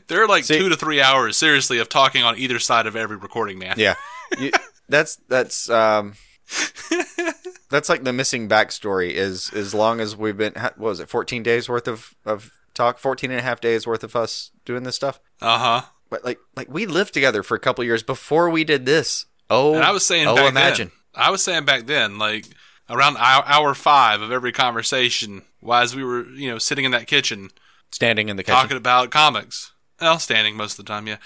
there 0.08 0.24
are 0.24 0.28
like 0.28 0.46
two 0.46 0.70
to 0.70 0.76
three 0.76 1.02
hours, 1.02 1.38
seriously, 1.38 1.80
of 1.80 1.90
talking 1.90 2.24
on 2.24 2.38
either 2.38 2.60
side 2.60 2.86
of 2.86 2.96
every 2.96 3.18
recording, 3.18 3.58
man. 3.58 3.74
Yeah, 3.78 3.96
you, 4.38 4.52
that's 4.88 5.16
that's 5.28 5.68
um, 5.70 6.14
that's 7.70 7.90
like 7.90 8.04
the 8.04 8.14
missing 8.14 8.48
backstory. 8.48 9.12
Is 9.12 9.52
as 9.54 9.74
long 9.74 10.00
as 10.00 10.16
we've 10.16 10.38
been, 10.38 10.54
what 10.54 10.78
was 10.78 11.00
it, 11.00 11.10
fourteen 11.10 11.44
days 11.44 11.68
worth 11.68 11.88
of 11.88 12.16
of 12.26 12.52
talk, 12.76 13.00
14 13.00 13.32
and 13.32 13.40
a 13.40 13.44
half 13.44 13.60
days 13.60 13.88
worth 13.88 14.04
of 14.04 14.16
us 14.16 14.52
doing 14.66 14.84
this 14.84 14.96
stuff. 14.96 15.20
Uh 15.42 15.58
huh. 15.58 15.82
But 16.10 16.24
like 16.24 16.40
like 16.56 16.70
we 16.70 16.86
lived 16.86 17.14
together 17.14 17.42
for 17.42 17.56
a 17.56 17.60
couple 17.60 17.84
years 17.84 18.04
before 18.04 18.50
we 18.50 18.64
did 18.64 18.86
this. 18.86 19.26
Oh, 19.50 19.74
and 19.74 19.84
I 19.84 19.92
was 19.92 20.06
saying, 20.06 20.28
oh, 20.28 20.36
back 20.36 20.50
imagine. 20.50 20.92
Then, 21.14 21.24
I 21.24 21.32
was 21.32 21.44
saying 21.44 21.66
back 21.66 21.88
then, 21.88 22.18
like 22.20 22.46
around 22.90 23.18
hour, 23.18 23.44
hour 23.46 23.74
five 23.74 24.22
of 24.22 24.32
every 24.32 24.52
conversation, 24.52 25.44
while 25.60 25.88
we 25.96 26.04
were, 26.04 26.28
you 26.30 26.50
know, 26.50 26.58
sitting 26.60 26.86
in 26.86 26.92
that 26.92 27.08
kitchen, 27.08 27.50
standing 27.92 28.30
in 28.30 28.38
the 28.38 28.44
kitchen, 28.44 28.60
talking 28.60 28.78
about 28.78 29.10
comics. 29.12 29.72
Well, 30.00 30.20
standing 30.20 30.56
most 30.56 30.78
of 30.78 30.86
the 30.86 30.92
time, 30.92 31.08
yeah. 31.08 31.18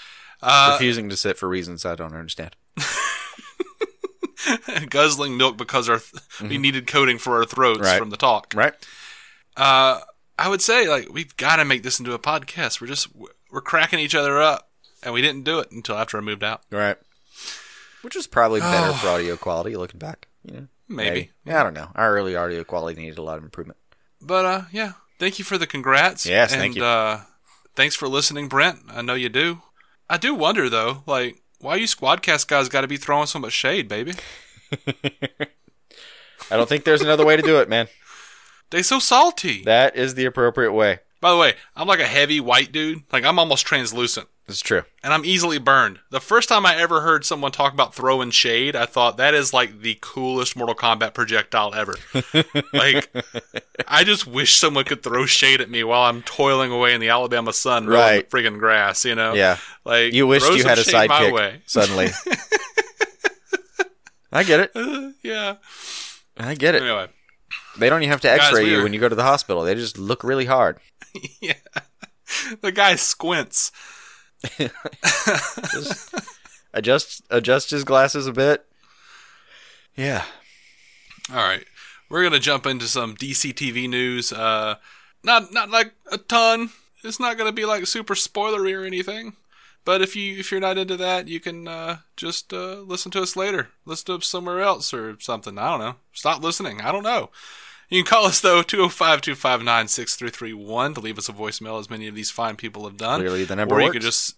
Uh, 0.42 0.70
refusing 0.72 1.10
to 1.10 1.16
sit 1.16 1.36
for 1.36 1.48
reasons 1.48 1.84
I 1.84 1.94
don't 1.94 2.14
understand. 2.14 2.56
guzzling 4.88 5.36
milk 5.36 5.56
because 5.56 5.88
our 5.88 5.98
th- 5.98 6.50
we 6.50 6.58
needed 6.58 6.86
coating 6.86 7.18
for 7.18 7.36
our 7.38 7.44
throats 7.44 7.78
Mm-hmm. 7.80 7.86
Right. 7.86 7.98
from 7.98 8.10
the 8.10 8.16
talk. 8.16 8.52
Right. 8.54 8.74
Uh, 9.56 10.00
I 10.38 10.48
would 10.48 10.62
say 10.62 10.88
like 10.88 11.12
we've 11.12 11.36
got 11.36 11.56
to 11.56 11.64
make 11.64 11.82
this 11.82 11.98
into 11.98 12.12
a 12.14 12.18
podcast. 12.18 12.80
We're 12.80 12.86
just 12.86 13.08
we're 13.50 13.60
cracking 13.60 13.98
each 13.98 14.14
other 14.14 14.40
up, 14.40 14.70
and 15.02 15.12
we 15.12 15.20
didn't 15.22 15.44
do 15.44 15.58
it 15.58 15.70
until 15.70 15.96
after 15.96 16.16
I 16.16 16.20
moved 16.20 16.42
out. 16.44 16.62
Right. 16.70 16.96
Which 18.02 18.14
was 18.16 18.26
probably 18.26 18.60
better 18.60 18.92
for 18.94 19.08
audio 19.08 19.36
quality 19.36 19.76
looking 19.76 19.98
back. 19.98 20.28
You 20.44 20.52
know, 20.54 20.66
Maybe. 20.88 21.30
Yeah, 21.44 21.60
I 21.60 21.62
don't 21.64 21.74
know. 21.74 21.90
Our 21.94 22.16
early 22.16 22.34
audio 22.36 22.64
quality 22.64 23.00
needed 23.00 23.18
a 23.18 23.22
lot 23.22 23.38
of 23.38 23.44
improvement. 23.44 23.78
But 24.20 24.44
uh, 24.44 24.62
yeah, 24.72 24.92
thank 25.18 25.38
you 25.38 25.44
for 25.44 25.58
the 25.58 25.66
congrats. 25.66 26.24
Yes, 26.26 26.52
and, 26.52 26.60
thank 26.60 26.76
you. 26.76 26.84
Uh, 26.84 27.22
thanks 27.76 27.94
for 27.94 28.08
listening, 28.08 28.48
Brent. 28.48 28.80
I 28.88 29.02
know 29.02 29.14
you 29.14 29.28
do. 29.28 29.60
I 30.08 30.16
do 30.16 30.34
wonder 30.34 30.68
though, 30.70 31.02
like 31.06 31.39
why 31.60 31.76
you 31.76 31.86
Squadcast 31.86 32.48
guys 32.48 32.68
got 32.68 32.80
to 32.82 32.88
be 32.88 32.96
throwing 32.96 33.26
so 33.26 33.38
much 33.38 33.52
shade, 33.52 33.88
baby. 33.88 34.14
I 36.50 36.56
don't 36.56 36.68
think 36.68 36.84
there's 36.84 37.02
another 37.02 37.24
way 37.24 37.36
to 37.36 37.42
do 37.42 37.58
it, 37.60 37.68
man. 37.68 37.88
They 38.70 38.82
so 38.82 38.98
salty. 38.98 39.62
That 39.64 39.96
is 39.96 40.14
the 40.14 40.24
appropriate 40.24 40.72
way. 40.72 41.00
By 41.20 41.32
the 41.32 41.36
way, 41.36 41.54
I'm 41.76 41.86
like 41.86 42.00
a 42.00 42.06
heavy 42.06 42.40
white 42.40 42.72
dude. 42.72 43.02
Like 43.12 43.24
I'm 43.24 43.38
almost 43.38 43.66
translucent. 43.66 44.28
It's 44.50 44.60
true. 44.60 44.82
And 45.02 45.14
I'm 45.14 45.24
easily 45.24 45.58
burned. 45.58 46.00
The 46.10 46.20
first 46.20 46.48
time 46.48 46.66
I 46.66 46.76
ever 46.76 47.00
heard 47.00 47.24
someone 47.24 47.52
talk 47.52 47.72
about 47.72 47.94
throwing 47.94 48.30
shade, 48.30 48.74
I 48.76 48.84
thought 48.86 49.16
that 49.16 49.32
is 49.32 49.52
like 49.52 49.80
the 49.80 49.96
coolest 50.00 50.56
Mortal 50.56 50.74
Kombat 50.74 51.14
projectile 51.14 51.74
ever. 51.74 51.94
like, 52.72 53.08
I 53.88 54.04
just 54.04 54.26
wish 54.26 54.54
someone 54.56 54.84
could 54.84 55.02
throw 55.02 55.24
shade 55.26 55.60
at 55.60 55.70
me 55.70 55.84
while 55.84 56.02
I'm 56.02 56.22
toiling 56.22 56.70
away 56.72 56.92
in 56.94 57.00
the 57.00 57.08
Alabama 57.10 57.52
sun, 57.52 57.86
Right. 57.86 58.28
the 58.28 58.36
friggin' 58.36 58.58
grass. 58.58 59.04
You 59.04 59.14
know? 59.14 59.34
Yeah. 59.34 59.56
Like 59.84 60.12
You 60.12 60.26
wished 60.26 60.52
you 60.52 60.64
had 60.64 60.78
a 60.78 60.82
sidekick 60.82 61.32
way. 61.32 61.62
suddenly. 61.66 62.08
I 64.32 64.44
get 64.44 64.60
it. 64.60 64.70
Uh, 64.74 65.10
yeah. 65.22 65.56
I 66.36 66.54
get 66.54 66.74
it. 66.74 66.82
Anyway, 66.82 67.08
They 67.78 67.88
don't 67.88 68.02
even 68.02 68.10
have 68.10 68.20
to 68.22 68.30
X-ray 68.30 68.68
you 68.68 68.82
when 68.82 68.92
you 68.92 69.00
go 69.00 69.08
to 69.08 69.14
the 69.16 69.22
hospital. 69.24 69.62
They 69.62 69.74
just 69.74 69.98
look 69.98 70.22
really 70.24 70.46
hard. 70.46 70.78
yeah. 71.40 71.54
The 72.60 72.70
guy 72.70 72.94
squints. 72.94 73.72
Just 75.72 76.14
adjust 76.72 77.22
adjust 77.30 77.70
his 77.70 77.84
glasses 77.84 78.26
a 78.26 78.32
bit. 78.32 78.66
Yeah. 79.96 80.24
All 81.30 81.36
right, 81.36 81.64
we're 82.08 82.22
gonna 82.22 82.38
jump 82.38 82.66
into 82.66 82.86
some 82.86 83.14
DC 83.16 83.52
TV 83.54 83.88
news. 83.88 84.32
Uh, 84.32 84.76
not 85.22 85.52
not 85.52 85.70
like 85.70 85.92
a 86.10 86.18
ton. 86.18 86.70
It's 87.04 87.20
not 87.20 87.38
gonna 87.38 87.52
be 87.52 87.64
like 87.64 87.86
super 87.86 88.14
spoilery 88.14 88.76
or 88.76 88.84
anything. 88.84 89.34
But 89.84 90.02
if 90.02 90.14
you 90.14 90.38
if 90.38 90.50
you're 90.50 90.60
not 90.60 90.78
into 90.78 90.96
that, 90.96 91.28
you 91.28 91.40
can 91.40 91.68
uh, 91.68 91.98
just 92.16 92.52
uh, 92.52 92.80
listen 92.80 93.10
to 93.12 93.22
us 93.22 93.36
later. 93.36 93.68
Listen 93.84 94.06
to 94.06 94.14
us 94.16 94.26
somewhere 94.26 94.60
else 94.60 94.92
or 94.92 95.18
something. 95.20 95.58
I 95.58 95.70
don't 95.70 95.80
know. 95.80 95.96
Stop 96.12 96.42
listening. 96.42 96.80
I 96.80 96.92
don't 96.92 97.02
know. 97.02 97.30
You 97.90 98.02
can 98.02 98.10
call 98.10 98.24
us 98.24 98.40
though 98.40 98.62
205-259-6331 98.62 100.94
to 100.94 101.00
leave 101.00 101.18
us 101.18 101.28
a 101.28 101.32
voicemail, 101.32 101.78
as 101.78 101.90
many 101.90 102.06
of 102.06 102.14
these 102.14 102.30
fine 102.30 102.56
people 102.56 102.84
have 102.84 102.96
done. 102.96 103.20
Clearly 103.20 103.44
the 103.44 103.56
number 103.56 103.74
or 103.74 103.80
you 103.80 103.86
works. 103.86 103.94
could 103.94 104.02
just 104.02 104.36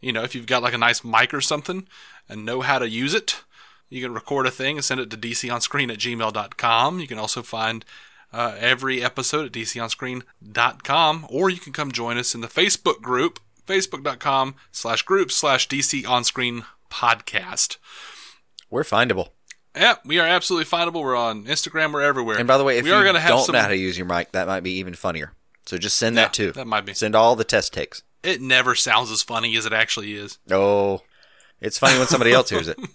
you 0.00 0.12
know 0.12 0.22
if 0.22 0.34
you've 0.34 0.46
got 0.46 0.62
like 0.62 0.74
a 0.74 0.78
nice 0.78 1.02
mic 1.02 1.34
or 1.34 1.40
something 1.40 1.88
and 2.28 2.44
know 2.44 2.60
how 2.60 2.78
to 2.78 2.88
use 2.88 3.14
it, 3.14 3.42
you 3.88 4.02
can 4.02 4.14
record 4.14 4.46
a 4.46 4.50
thing 4.50 4.76
and 4.76 4.84
send 4.84 5.00
it 5.00 5.10
to 5.10 5.16
dconscreen 5.16 5.92
at 5.92 5.98
gmail.com. 5.98 7.00
You 7.00 7.06
can 7.06 7.18
also 7.18 7.42
find 7.42 7.84
uh, 8.32 8.56
every 8.58 9.02
episode 9.02 9.46
at 9.46 9.52
dconscreen.com, 9.52 11.26
or 11.28 11.50
you 11.50 11.58
can 11.58 11.72
come 11.72 11.92
join 11.92 12.16
us 12.16 12.34
in 12.34 12.40
the 12.40 12.48
Facebook 12.48 13.02
group, 13.02 13.40
facebook.com 13.66 14.54
slash 14.70 15.02
group 15.02 15.30
slash 15.30 15.68
DC 15.68 16.08
on 16.08 16.22
podcast. 16.90 17.76
We're 18.70 18.84
findable. 18.84 19.30
Yeah, 19.76 19.94
we 20.04 20.18
are 20.18 20.26
absolutely 20.26 20.66
findable. 20.66 21.02
We're 21.02 21.16
on 21.16 21.44
Instagram. 21.44 21.92
We're 21.92 22.02
everywhere. 22.02 22.38
And 22.38 22.46
by 22.46 22.58
the 22.58 22.64
way, 22.64 22.78
if 22.78 22.84
we 22.84 22.90
you 22.90 22.96
are 22.96 23.04
gonna 23.04 23.20
have 23.20 23.30
don't 23.30 23.44
some, 23.46 23.54
know 23.54 23.60
how 23.62 23.68
to 23.68 23.76
use 23.76 23.96
your 23.96 24.06
mic, 24.06 24.32
that 24.32 24.46
might 24.46 24.62
be 24.62 24.72
even 24.72 24.94
funnier. 24.94 25.32
So 25.66 25.78
just 25.78 25.96
send 25.96 26.16
Yeah, 26.16 26.22
that 26.24 26.32
too. 26.34 26.52
that 26.52 26.66
might 26.66 26.84
be. 26.84 26.92
Send 26.94 27.14
all 27.14 27.36
the 27.36 27.44
test 27.44 27.72
takes. 27.72 28.02
It 28.22 28.40
never 28.40 28.74
sounds 28.74 29.10
as 29.10 29.22
funny 29.22 29.56
as 29.56 29.64
it 29.66 29.72
actually 29.72 30.14
is. 30.14 30.38
No, 30.46 31.02
it's 31.60 31.78
funny 31.78 31.98
when 31.98 32.06
somebody 32.08 32.32
else 32.32 32.50
hears 32.50 32.68
it. 32.68 32.78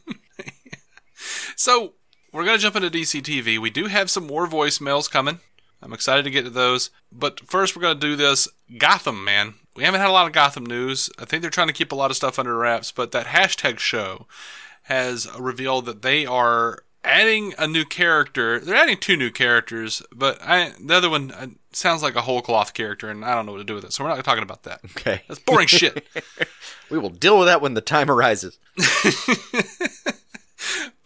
So 1.55 1.93
we're 2.31 2.45
gonna 2.45 2.57
jump 2.59 2.75
into 2.75 2.89
DC 2.91 3.21
TV. 3.23 3.57
We 3.57 3.69
do 3.71 3.87
have 3.87 4.09
some 4.11 4.27
more 4.27 4.47
voicemails 4.47 5.09
coming. 5.09 5.39
I'm 5.81 5.93
excited 5.93 6.23
to 6.23 6.29
get 6.31 6.43
to 6.43 6.49
those. 6.51 6.91
But 7.11 7.39
first, 7.39 7.75
we're 7.75 7.81
gonna 7.81 7.99
do 7.99 8.15
this 8.15 8.47
Gotham, 8.77 9.23
man. 9.23 9.55
We 9.75 9.83
haven't 9.83 9.99
had 10.01 10.09
a 10.09 10.13
lot 10.13 10.27
of 10.27 10.33
Gotham 10.33 10.65
news. 10.65 11.09
I 11.19 11.25
think 11.25 11.41
they're 11.41 11.49
trying 11.51 11.67
to 11.67 11.73
keep 11.73 11.91
a 11.91 11.95
lot 11.95 12.11
of 12.11 12.17
stuff 12.17 12.37
under 12.39 12.55
wraps. 12.55 12.91
But 12.91 13.11
that 13.11 13.27
hashtag 13.27 13.79
show 13.79 14.27
has 14.87 15.27
revealed 15.37 15.85
that 15.85 16.01
they 16.01 16.25
are 16.25 16.83
adding 17.03 17.53
a 17.57 17.67
new 17.67 17.85
character. 17.85 18.59
They're 18.59 18.75
adding 18.75 18.97
two 18.97 19.15
new 19.15 19.31
characters, 19.31 20.01
but 20.13 20.41
I, 20.41 20.73
the 20.79 20.95
other 20.95 21.09
one 21.09 21.31
uh, 21.31 21.47
sounds 21.71 22.03
like 22.03 22.15
a 22.15 22.21
whole 22.21 22.41
cloth 22.41 22.73
character, 22.73 23.09
and 23.09 23.23
I 23.23 23.33
don't 23.35 23.45
know 23.45 23.53
what 23.53 23.59
to 23.59 23.63
do 23.63 23.75
with 23.75 23.85
it. 23.85 23.93
So 23.93 24.03
we're 24.03 24.09
not 24.09 24.23
talking 24.25 24.43
about 24.43 24.63
that. 24.63 24.81
Okay. 24.85 25.21
That's 25.27 25.39
boring 25.39 25.67
shit. 25.67 26.05
We 26.89 26.97
will 26.97 27.09
deal 27.09 27.37
with 27.37 27.49
that 27.49 27.59
when 27.59 27.73
the 27.73 27.81
time 27.81 28.09
arises. 28.09 28.57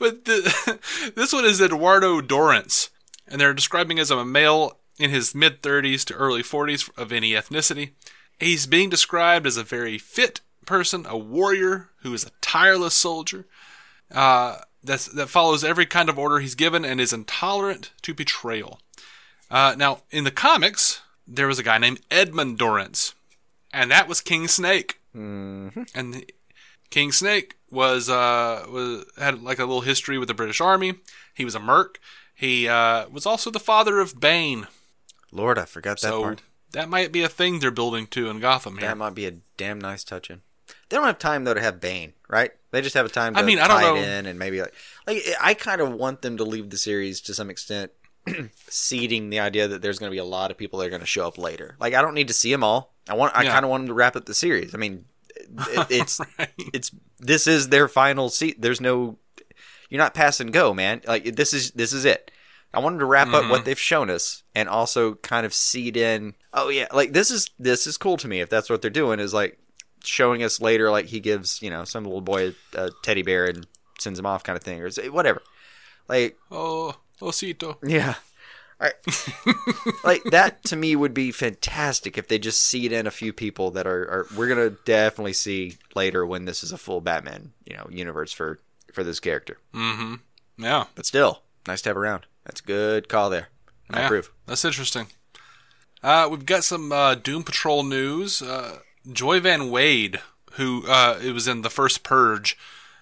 But 0.01 0.25
the, 0.25 0.79
this 1.15 1.31
one 1.31 1.45
is 1.45 1.61
Eduardo 1.61 2.21
Dorrance, 2.21 2.89
and 3.27 3.39
they're 3.39 3.53
describing 3.53 3.99
as 3.99 4.09
a 4.09 4.25
male 4.25 4.79
in 4.97 5.11
his 5.11 5.35
mid 5.35 5.61
30s 5.61 6.03
to 6.05 6.15
early 6.15 6.41
40s 6.41 6.89
of 6.97 7.11
any 7.11 7.33
ethnicity. 7.33 7.91
He's 8.39 8.65
being 8.65 8.89
described 8.89 9.45
as 9.45 9.57
a 9.57 9.63
very 9.63 9.99
fit 9.99 10.41
person, 10.65 11.05
a 11.07 11.15
warrior 11.15 11.91
who 12.01 12.11
is 12.15 12.25
a 12.25 12.31
tireless 12.41 12.95
soldier 12.95 13.45
uh, 14.13 14.57
that's, 14.83 15.07
that 15.07 15.29
follows 15.29 15.63
every 15.63 15.85
kind 15.85 16.09
of 16.09 16.17
order 16.17 16.39
he's 16.39 16.55
given 16.55 16.83
and 16.85 16.99
is 16.99 17.13
intolerant 17.13 17.91
to 18.01 18.13
betrayal. 18.13 18.79
Uh, 19.49 19.75
now, 19.77 20.01
in 20.11 20.23
the 20.23 20.31
comics, 20.31 21.01
there 21.27 21.47
was 21.47 21.59
a 21.59 21.63
guy 21.63 21.77
named 21.77 22.01
Edmund 22.09 22.57
Dorrance, 22.57 23.13
and 23.73 23.91
that 23.91 24.07
was 24.07 24.21
King 24.21 24.47
Snake. 24.47 24.99
Mm-hmm. 25.15 25.83
And 25.93 26.25
King 26.89 27.11
Snake 27.11 27.55
was 27.69 28.09
uh 28.09 28.65
was 28.69 29.05
had 29.17 29.41
like 29.41 29.59
a 29.59 29.65
little 29.65 29.81
history 29.81 30.17
with 30.17 30.27
the 30.27 30.33
British 30.33 30.61
Army. 30.61 30.95
He 31.33 31.45
was 31.45 31.55
a 31.55 31.59
merc. 31.59 31.99
He 32.35 32.67
uh, 32.67 33.07
was 33.09 33.25
also 33.25 33.49
the 33.49 33.59
father 33.59 33.99
of 33.99 34.19
Bane. 34.19 34.67
Lord, 35.31 35.57
I 35.57 35.65
forgot 35.65 36.01
that 36.01 36.09
so 36.09 36.21
part. 36.23 36.41
that 36.71 36.89
might 36.89 37.11
be 37.11 37.23
a 37.23 37.29
thing 37.29 37.59
they're 37.59 37.71
building 37.71 38.07
to 38.07 38.29
in 38.29 38.39
Gotham 38.39 38.77
here. 38.77 38.87
That 38.87 38.97
might 38.97 39.15
be 39.15 39.25
a 39.25 39.35
damn 39.57 39.79
nice 39.79 40.03
touch 40.03 40.29
in. 40.29 40.41
They 40.89 40.97
don't 40.97 41.05
have 41.05 41.19
time 41.19 41.43
though 41.43 41.53
to 41.53 41.61
have 41.61 41.79
Bane, 41.79 42.13
right? 42.27 42.51
They 42.71 42.81
just 42.81 42.95
have 42.95 43.05
a 43.05 43.09
time 43.09 43.33
to 43.33 43.39
I 43.39 43.43
mean, 43.43 43.59
I 43.59 43.67
don't 43.67 43.81
tie 43.81 43.87
know- 43.89 43.95
in 43.95 44.25
and 44.25 44.39
maybe 44.39 44.61
like 44.61 44.73
like 45.07 45.23
I 45.39 45.53
kind 45.53 45.81
of 45.81 45.91
want 45.93 46.21
them 46.21 46.37
to 46.37 46.43
leave 46.43 46.69
the 46.69 46.77
series 46.77 47.21
to 47.21 47.33
some 47.33 47.49
extent 47.49 47.91
seeding 48.69 49.29
the 49.29 49.39
idea 49.39 49.67
that 49.67 49.81
there's 49.81 49.99
going 49.99 50.09
to 50.09 50.13
be 50.13 50.19
a 50.19 50.23
lot 50.25 50.51
of 50.51 50.57
people 50.57 50.79
that 50.79 50.85
are 50.87 50.89
going 50.89 51.01
to 51.01 51.07
show 51.07 51.27
up 51.27 51.37
later. 51.37 51.75
Like 51.79 51.93
I 51.93 52.01
don't 52.01 52.13
need 52.13 52.27
to 52.29 52.33
see 52.33 52.51
them 52.51 52.63
all. 52.63 52.93
I 53.09 53.15
want 53.15 53.35
I 53.35 53.43
Yeah. 53.43 53.51
kind 53.53 53.65
of 53.65 53.69
want 53.71 53.81
them 53.81 53.87
to 53.87 53.93
wrap 53.93 54.15
up 54.15 54.25
the 54.25 54.33
series. 54.33 54.73
I 54.73 54.77
mean, 54.77 55.05
it, 55.37 55.87
it's 55.89 56.21
it's 56.73 56.91
this 57.19 57.47
is 57.47 57.69
their 57.69 57.87
final 57.87 58.29
seat. 58.29 58.61
There's 58.61 58.81
no 58.81 59.17
you're 59.89 59.97
not 59.99 60.13
pass 60.13 60.39
and 60.39 60.53
go, 60.53 60.73
man. 60.73 61.01
Like 61.07 61.35
this 61.35 61.53
is 61.53 61.71
this 61.71 61.93
is 61.93 62.05
it. 62.05 62.31
I 62.73 62.79
wanted 62.79 62.99
to 62.99 63.05
wrap 63.05 63.27
up 63.33 63.43
Mhm. 63.45 63.49
what 63.49 63.65
they've 63.65 63.77
shown 63.77 64.09
us 64.09 64.43
and 64.55 64.69
also 64.69 65.15
kind 65.15 65.45
of 65.45 65.53
seed 65.53 65.97
in. 65.97 66.35
Oh 66.53 66.69
yeah, 66.69 66.87
like 66.93 67.11
this 67.11 67.29
is 67.31 67.49
this 67.59 67.85
is 67.85 67.97
cool 67.97 68.15
to 68.17 68.27
me 68.29 68.39
if 68.39 68.49
that's 68.49 68.69
what 68.69 68.81
they're 68.81 68.89
doing 68.89 69.19
is 69.19 69.33
like 69.33 69.57
showing 70.03 70.43
us 70.43 70.59
later 70.61 70.89
like 70.91 71.05
he 71.05 71.19
gives 71.19 71.61
you 71.61 71.69
know 71.69 71.83
some 71.83 72.03
little 72.03 72.21
boy 72.21 72.49
a, 72.75 72.85
a 72.85 72.89
teddy 73.03 73.21
bear 73.21 73.45
and 73.45 73.65
sends 73.99 74.17
him 74.19 74.25
off 74.25 74.43
kind 74.43 74.57
of 74.57 74.63
thing 74.63 74.81
or 74.81 74.89
whatever. 75.11 75.41
Like 76.07 76.37
Oh, 76.49 76.95
Osito. 77.21 77.77
yeah. 77.85 78.15
I, 78.79 78.93
like 80.03 80.23
that 80.31 80.63
to 80.65 80.75
me 80.75 80.95
would 80.95 81.13
be 81.13 81.31
fantastic 81.31 82.17
if 82.17 82.27
they 82.27 82.39
just 82.39 82.63
seed 82.63 82.91
in 82.91 83.05
a 83.05 83.11
few 83.11 83.31
people 83.31 83.69
that 83.71 83.85
are, 83.85 84.01
are 84.09 84.27
we're 84.35 84.47
gonna 84.47 84.71
definitely 84.85 85.33
see 85.33 85.77
later 85.93 86.25
when 86.25 86.45
this 86.45 86.63
is 86.63 86.71
a 86.71 86.79
full 86.79 86.99
Batman 86.99 87.51
you 87.65 87.75
know 87.77 87.87
universe 87.91 88.31
for 88.31 88.59
for 88.91 89.03
this 89.03 89.19
character. 89.19 89.57
Mm-hmm. 89.75 90.15
Yeah. 90.57 90.85
But 90.95 91.05
still, 91.05 91.43
nice 91.67 91.81
to 91.83 91.89
have 91.89 91.97
around. 91.97 92.25
That's 92.43 92.59
a 92.61 92.63
good 92.63 93.07
call 93.07 93.29
there. 93.29 93.49
I 93.91 93.99
Yeah, 93.99 94.05
approve. 94.05 94.31
That's 94.47 94.65
interesting. 94.65 95.07
Uh, 96.03 96.27
we've 96.31 96.45
got 96.47 96.63
some 96.63 96.91
uh, 96.91 97.13
Doom 97.15 97.43
Patrol 97.43 97.83
news. 97.83 98.41
Uh, 98.41 98.79
Joivan 99.07 99.69
Wade, 99.69 100.19
who 100.53 100.85
uh, 100.87 101.19
it 101.23 101.31
was 101.31 101.47
in 101.47 101.61
the 101.61 101.69
first 101.69 102.03
Purge, 102.03 102.57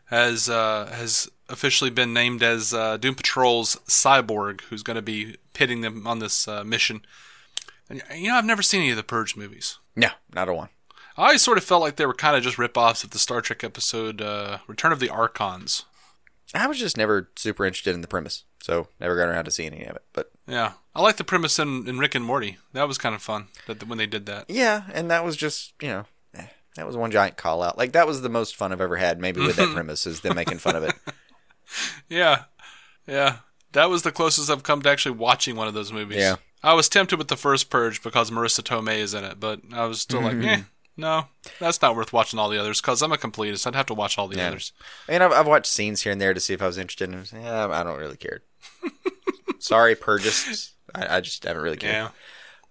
has 0.05 0.49
uh, 0.49 0.91
has 0.93 1.29
officially 1.49 1.89
been 1.89 2.13
named 2.13 2.43
as 2.43 2.73
uh, 2.73 2.97
Doom 2.97 3.15
Patrol's 3.15 3.75
cyborg, 3.87 4.61
who's 4.61 4.83
going 4.83 4.95
to 4.95 5.01
be 5.01 5.37
pitting 5.53 5.81
them 5.81 6.05
on 6.07 6.19
this 6.19 6.47
uh, 6.47 6.63
mission. 6.63 7.01
And, 7.89 8.03
you 8.15 8.29
know, 8.29 8.35
I've 8.35 8.45
never 8.45 8.61
seen 8.61 8.81
any 8.81 8.91
of 8.91 8.97
the 8.97 9.03
Purge 9.03 9.35
movies. 9.35 9.79
No, 9.95 10.09
not 10.33 10.47
a 10.47 10.53
one. 10.53 10.69
I 11.17 11.23
always 11.23 11.41
sort 11.41 11.57
of 11.57 11.63
felt 11.63 11.81
like 11.81 11.95
they 11.95 12.05
were 12.05 12.13
kind 12.13 12.37
of 12.37 12.43
just 12.43 12.57
rip-offs 12.57 13.03
of 13.03 13.09
the 13.09 13.19
Star 13.19 13.41
Trek 13.41 13.63
episode 13.63 14.21
uh, 14.21 14.59
Return 14.67 14.91
of 14.91 14.99
the 14.99 15.09
Archons. 15.09 15.83
I 16.53 16.67
was 16.67 16.79
just 16.79 16.97
never 16.97 17.29
super 17.35 17.65
interested 17.65 17.93
in 17.93 18.01
the 18.01 18.07
premise, 18.07 18.43
so 18.61 18.87
never 18.99 19.15
got 19.15 19.29
around 19.29 19.45
to 19.45 19.51
seeing 19.51 19.73
any 19.73 19.85
of 19.85 19.95
it. 19.95 20.03
But 20.13 20.31
Yeah, 20.47 20.73
I 20.95 21.01
like 21.01 21.17
the 21.17 21.23
premise 21.23 21.59
in, 21.59 21.87
in 21.87 21.97
Rick 21.99 22.15
and 22.15 22.25
Morty. 22.25 22.57
That 22.73 22.87
was 22.87 22.97
kind 22.97 23.15
of 23.15 23.21
fun 23.21 23.47
that 23.67 23.87
when 23.87 23.97
they 23.97 24.07
did 24.07 24.25
that. 24.27 24.45
yeah, 24.49 24.83
and 24.93 25.09
that 25.11 25.23
was 25.25 25.35
just 25.37 25.73
you 25.81 25.87
know 25.89 26.05
eh, 26.35 26.47
that 26.75 26.87
was 26.87 26.97
one 26.97 27.11
giant 27.11 27.37
call 27.37 27.61
out. 27.63 27.77
Like 27.77 27.91
that 27.93 28.07
was 28.07 28.21
the 28.21 28.29
most 28.29 28.55
fun 28.55 28.71
I've 28.71 28.81
ever 28.81 28.97
had. 28.97 29.19
Maybe 29.19 29.41
with 29.41 29.55
that 29.57 29.69
premise 29.73 30.05
is 30.07 30.21
them 30.21 30.35
making 30.35 30.57
fun 30.59 30.75
of 30.75 30.83
it. 30.83 30.93
Yeah, 32.09 32.45
yeah. 33.07 33.37
That 33.73 33.89
was 33.89 34.01
the 34.01 34.11
closest 34.11 34.49
I've 34.49 34.63
come 34.63 34.81
to 34.81 34.89
actually 34.89 35.15
watching 35.15 35.55
one 35.55 35.67
of 35.67 35.73
those 35.75 35.93
movies. 35.93 36.17
Yeah. 36.17 36.37
I 36.63 36.73
was 36.73 36.89
tempted 36.89 37.17
with 37.17 37.27
the 37.27 37.37
first 37.37 37.69
Purge 37.69 38.01
because 38.01 38.31
Marisa 38.31 38.61
Tomei 38.63 38.97
is 38.97 39.13
in 39.13 39.23
it, 39.23 39.39
but 39.39 39.61
I 39.71 39.85
was 39.85 40.01
still 40.01 40.21
Mhm. 40.21 40.23
like, 40.43 40.59
eh, 40.59 40.63
no, 40.97 41.27
that's 41.59 41.81
not 41.81 41.95
worth 41.95 42.11
watching 42.11 42.39
all 42.39 42.49
the 42.49 42.57
others 42.59 42.81
because 42.81 43.01
I'm 43.03 43.11
a 43.11 43.17
completist. 43.17 43.67
I'd 43.67 43.75
have 43.75 43.85
to 43.85 43.93
watch 43.93 44.17
all 44.17 44.27
the 44.27 44.37
Yeah. 44.37 44.47
others. 44.47 44.73
And 45.07 45.23
I've, 45.23 45.31
I've 45.31 45.47
watched 45.47 45.67
scenes 45.67 46.01
here 46.01 46.11
and 46.11 46.19
there 46.19 46.33
to 46.33 46.39
see 46.39 46.53
if 46.55 46.61
I 46.61 46.65
was 46.67 46.77
interested. 46.79 47.09
And 47.11 47.29
yeah, 47.31 47.67
I 47.67 47.83
don't 47.83 47.99
really 47.99 48.17
care. 48.17 48.41
Sorry, 49.59 49.95
purgists. 49.95 50.73
I, 50.95 51.17
I 51.17 51.21
just 51.21 51.43
haven't 51.43 51.61
really 51.61 51.77
cared. 51.77 51.93
Yeah. 51.93 52.09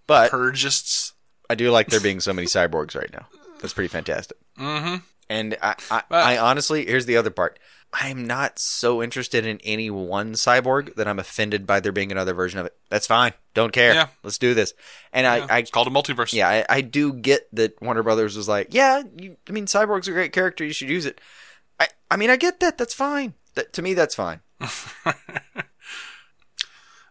But 0.07 0.31
Purgists. 0.31 1.13
I 1.51 1.55
do 1.55 1.71
like 1.71 1.89
there 1.89 2.01
being 2.01 2.21
so 2.21 2.33
many 2.33 2.47
cyborgs 2.47 2.95
right 2.95 3.13
now. 3.13 3.27
That's 3.61 3.73
pretty 3.75 3.89
fantastic. 3.89 4.37
Mm-hmm. 4.59 4.97
And 5.31 5.57
I, 5.63 5.75
I, 5.91 6.03
I 6.11 6.39
honestly, 6.39 6.87
here's 6.87 7.07
the 7.07 7.17
other 7.17 7.31
part. 7.31 7.59
I'm 7.93 8.27
not 8.27 8.59
so 8.59 9.03
interested 9.03 9.47
in 9.47 9.59
any 9.65 9.91
one 9.91 10.35
cyborg 10.35 10.95
that 10.97 11.09
I'm 11.09 11.19
offended 11.19 11.67
by 11.67 11.81
there 11.81 11.93
being 11.93 12.13
another 12.13 12.35
version 12.35 12.61
of 12.61 12.67
it. 12.67 12.77
That's 12.91 13.07
fine. 13.07 13.33
Don't 13.55 13.73
care. 13.73 13.95
Yeah. 13.95 14.09
Let's 14.23 14.37
do 14.39 14.53
this. 14.53 14.75
And 15.13 15.27
I, 15.27 15.47
I 15.47 15.59
It's 15.59 15.71
called 15.71 15.87
a 15.87 15.91
multiverse. 15.91 16.33
yeah, 16.35 16.49
I, 16.49 16.67
I 16.69 16.81
do 16.83 17.15
get 17.15 17.49
that 17.55 17.81
Warner 17.81 18.03
Brothers 18.03 18.37
was 18.37 18.47
like, 18.49 18.69
yeah, 18.75 19.03
you, 19.17 19.37
I 19.49 19.53
mean, 19.53 19.67
Cyborg's 19.67 20.09
a 20.09 20.13
great 20.13 20.33
character. 20.33 20.65
You 20.65 20.73
should 20.75 20.91
use 20.91 21.07
it. 21.07 21.21
I, 21.81 21.89
I 22.11 22.17
mean, 22.17 22.29
I 22.29 22.37
get 22.37 22.61
that. 22.61 22.77
That's 22.77 22.95
fine. 22.95 23.35
That, 23.55 23.73
to 23.75 23.83
me, 23.83 23.95
that's 23.95 24.15
fine. 24.15 24.41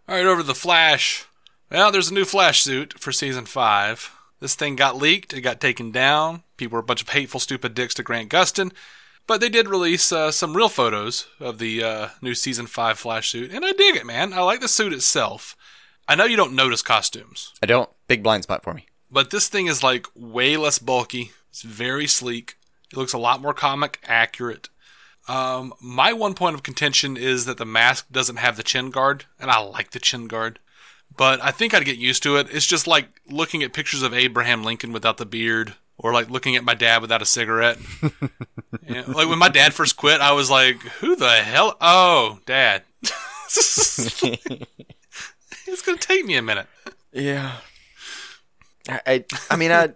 All 0.08 0.16
right, 0.16 0.26
over 0.26 0.42
to 0.42 0.48
the 0.48 0.56
Flash. 0.56 1.26
Well, 1.70 1.92
there's 1.92 2.10
a 2.10 2.14
new 2.14 2.24
Flash 2.24 2.62
suit 2.64 2.98
for 2.98 3.12
season 3.12 3.46
five. 3.46 4.16
This 4.40 4.56
thing 4.56 4.76
got 4.78 4.96
leaked. 4.96 5.34
It 5.34 5.42
got 5.42 5.60
taken 5.60 5.92
down. 5.92 6.44
People 6.56 6.76
were 6.76 6.82
a 6.82 6.84
bunch 6.84 7.02
of 7.02 7.10
hateful, 7.10 7.40
stupid 7.42 7.74
dicks 7.74 7.94
to 7.96 8.04
Grant 8.04 8.30
Gustin. 8.30 8.72
But 9.26 9.42
they 9.42 9.50
did 9.50 9.68
release 9.68 10.12
uh, 10.14 10.32
some 10.32 10.56
real 10.56 10.70
photos 10.70 11.28
of 11.42 11.58
the 11.58 11.84
uh, 11.84 12.08
new 12.22 12.34
season 12.36 12.68
five 12.68 12.98
Flash 12.98 13.30
suit, 13.30 13.52
and 13.52 13.66
I 13.66 13.74
dig 13.74 13.98
it, 13.98 14.06
man. 14.06 14.32
I 14.32 14.40
like 14.42 14.62
the 14.62 14.70
suit 14.70 14.94
itself. 14.94 15.58
I 16.08 16.16
know 16.16 16.24
you 16.24 16.38
don't 16.38 16.56
notice 16.56 16.82
costumes, 16.82 17.52
I 17.62 17.66
don't. 17.66 17.90
Big 18.08 18.24
blind 18.24 18.44
spot 18.44 18.64
for 18.64 18.74
me. 18.74 18.88
but 19.12 19.30
this 19.32 19.50
thing 19.50 19.68
is 19.68 19.84
like 19.84 20.08
way 20.16 20.56
less 20.56 20.80
bulky. 20.80 21.32
It's 21.50 21.64
very 21.64 22.08
sleek. 22.08 22.56
It 22.90 22.96
looks 22.98 23.12
a 23.12 23.18
lot 23.18 23.42
more 23.42 23.54
comic 23.54 24.00
accurate. 24.06 24.70
Um, 25.28 25.74
my 25.82 26.14
one 26.14 26.34
point 26.34 26.56
of 26.56 26.64
contention 26.64 27.18
is 27.18 27.46
that 27.46 27.58
the 27.58 27.66
mask 27.66 28.08
doesn't 28.12 28.38
have 28.38 28.56
the 28.56 28.64
chin 28.64 28.90
guard, 28.92 29.26
and 29.40 29.52
I 29.52 29.60
like 29.60 29.92
the 29.92 30.00
chin 30.00 30.28
guard. 30.28 30.60
But 31.16 31.42
I 31.44 31.52
think 31.52 31.74
I'd 31.74 31.86
get 31.86 31.98
used 31.98 32.24
to 32.24 32.38
it. 32.38 32.48
It's 32.52 32.66
just 32.68 32.88
like 32.88 33.22
looking 33.30 33.64
at 33.64 33.74
pictures 33.74 34.04
of 34.04 34.14
Abraham 34.14 34.64
Lincoln 34.64 34.94
without 34.94 35.18
the 35.18 35.26
beard, 35.26 35.74
or 35.98 36.14
like 36.14 36.30
looking 36.30 36.56
at 36.56 36.64
my 36.64 36.76
dad 36.76 37.02
without 37.02 37.22
a 37.22 37.26
cigarette. 37.26 37.78
Yeah, 38.90 39.04
like 39.06 39.28
when 39.28 39.40
my 39.40 39.50
dad 39.50 39.74
first 39.74 39.98
quit, 39.98 40.22
I 40.22 40.32
was 40.32 40.50
like, 40.50 40.80
"Who 41.00 41.18
the 41.18 41.30
hell? 41.30 41.76
Oh, 41.82 42.40
dad." 42.46 42.84
it's 43.02 44.22
gonna 45.86 45.98
take 45.98 46.26
me 46.26 46.36
a 46.38 46.42
minute. 46.42 46.68
Yeah. 47.12 47.58
I, 48.88 49.02
I, 49.06 49.26
I 49.50 49.56
mean, 49.58 49.72
I, 49.72 49.90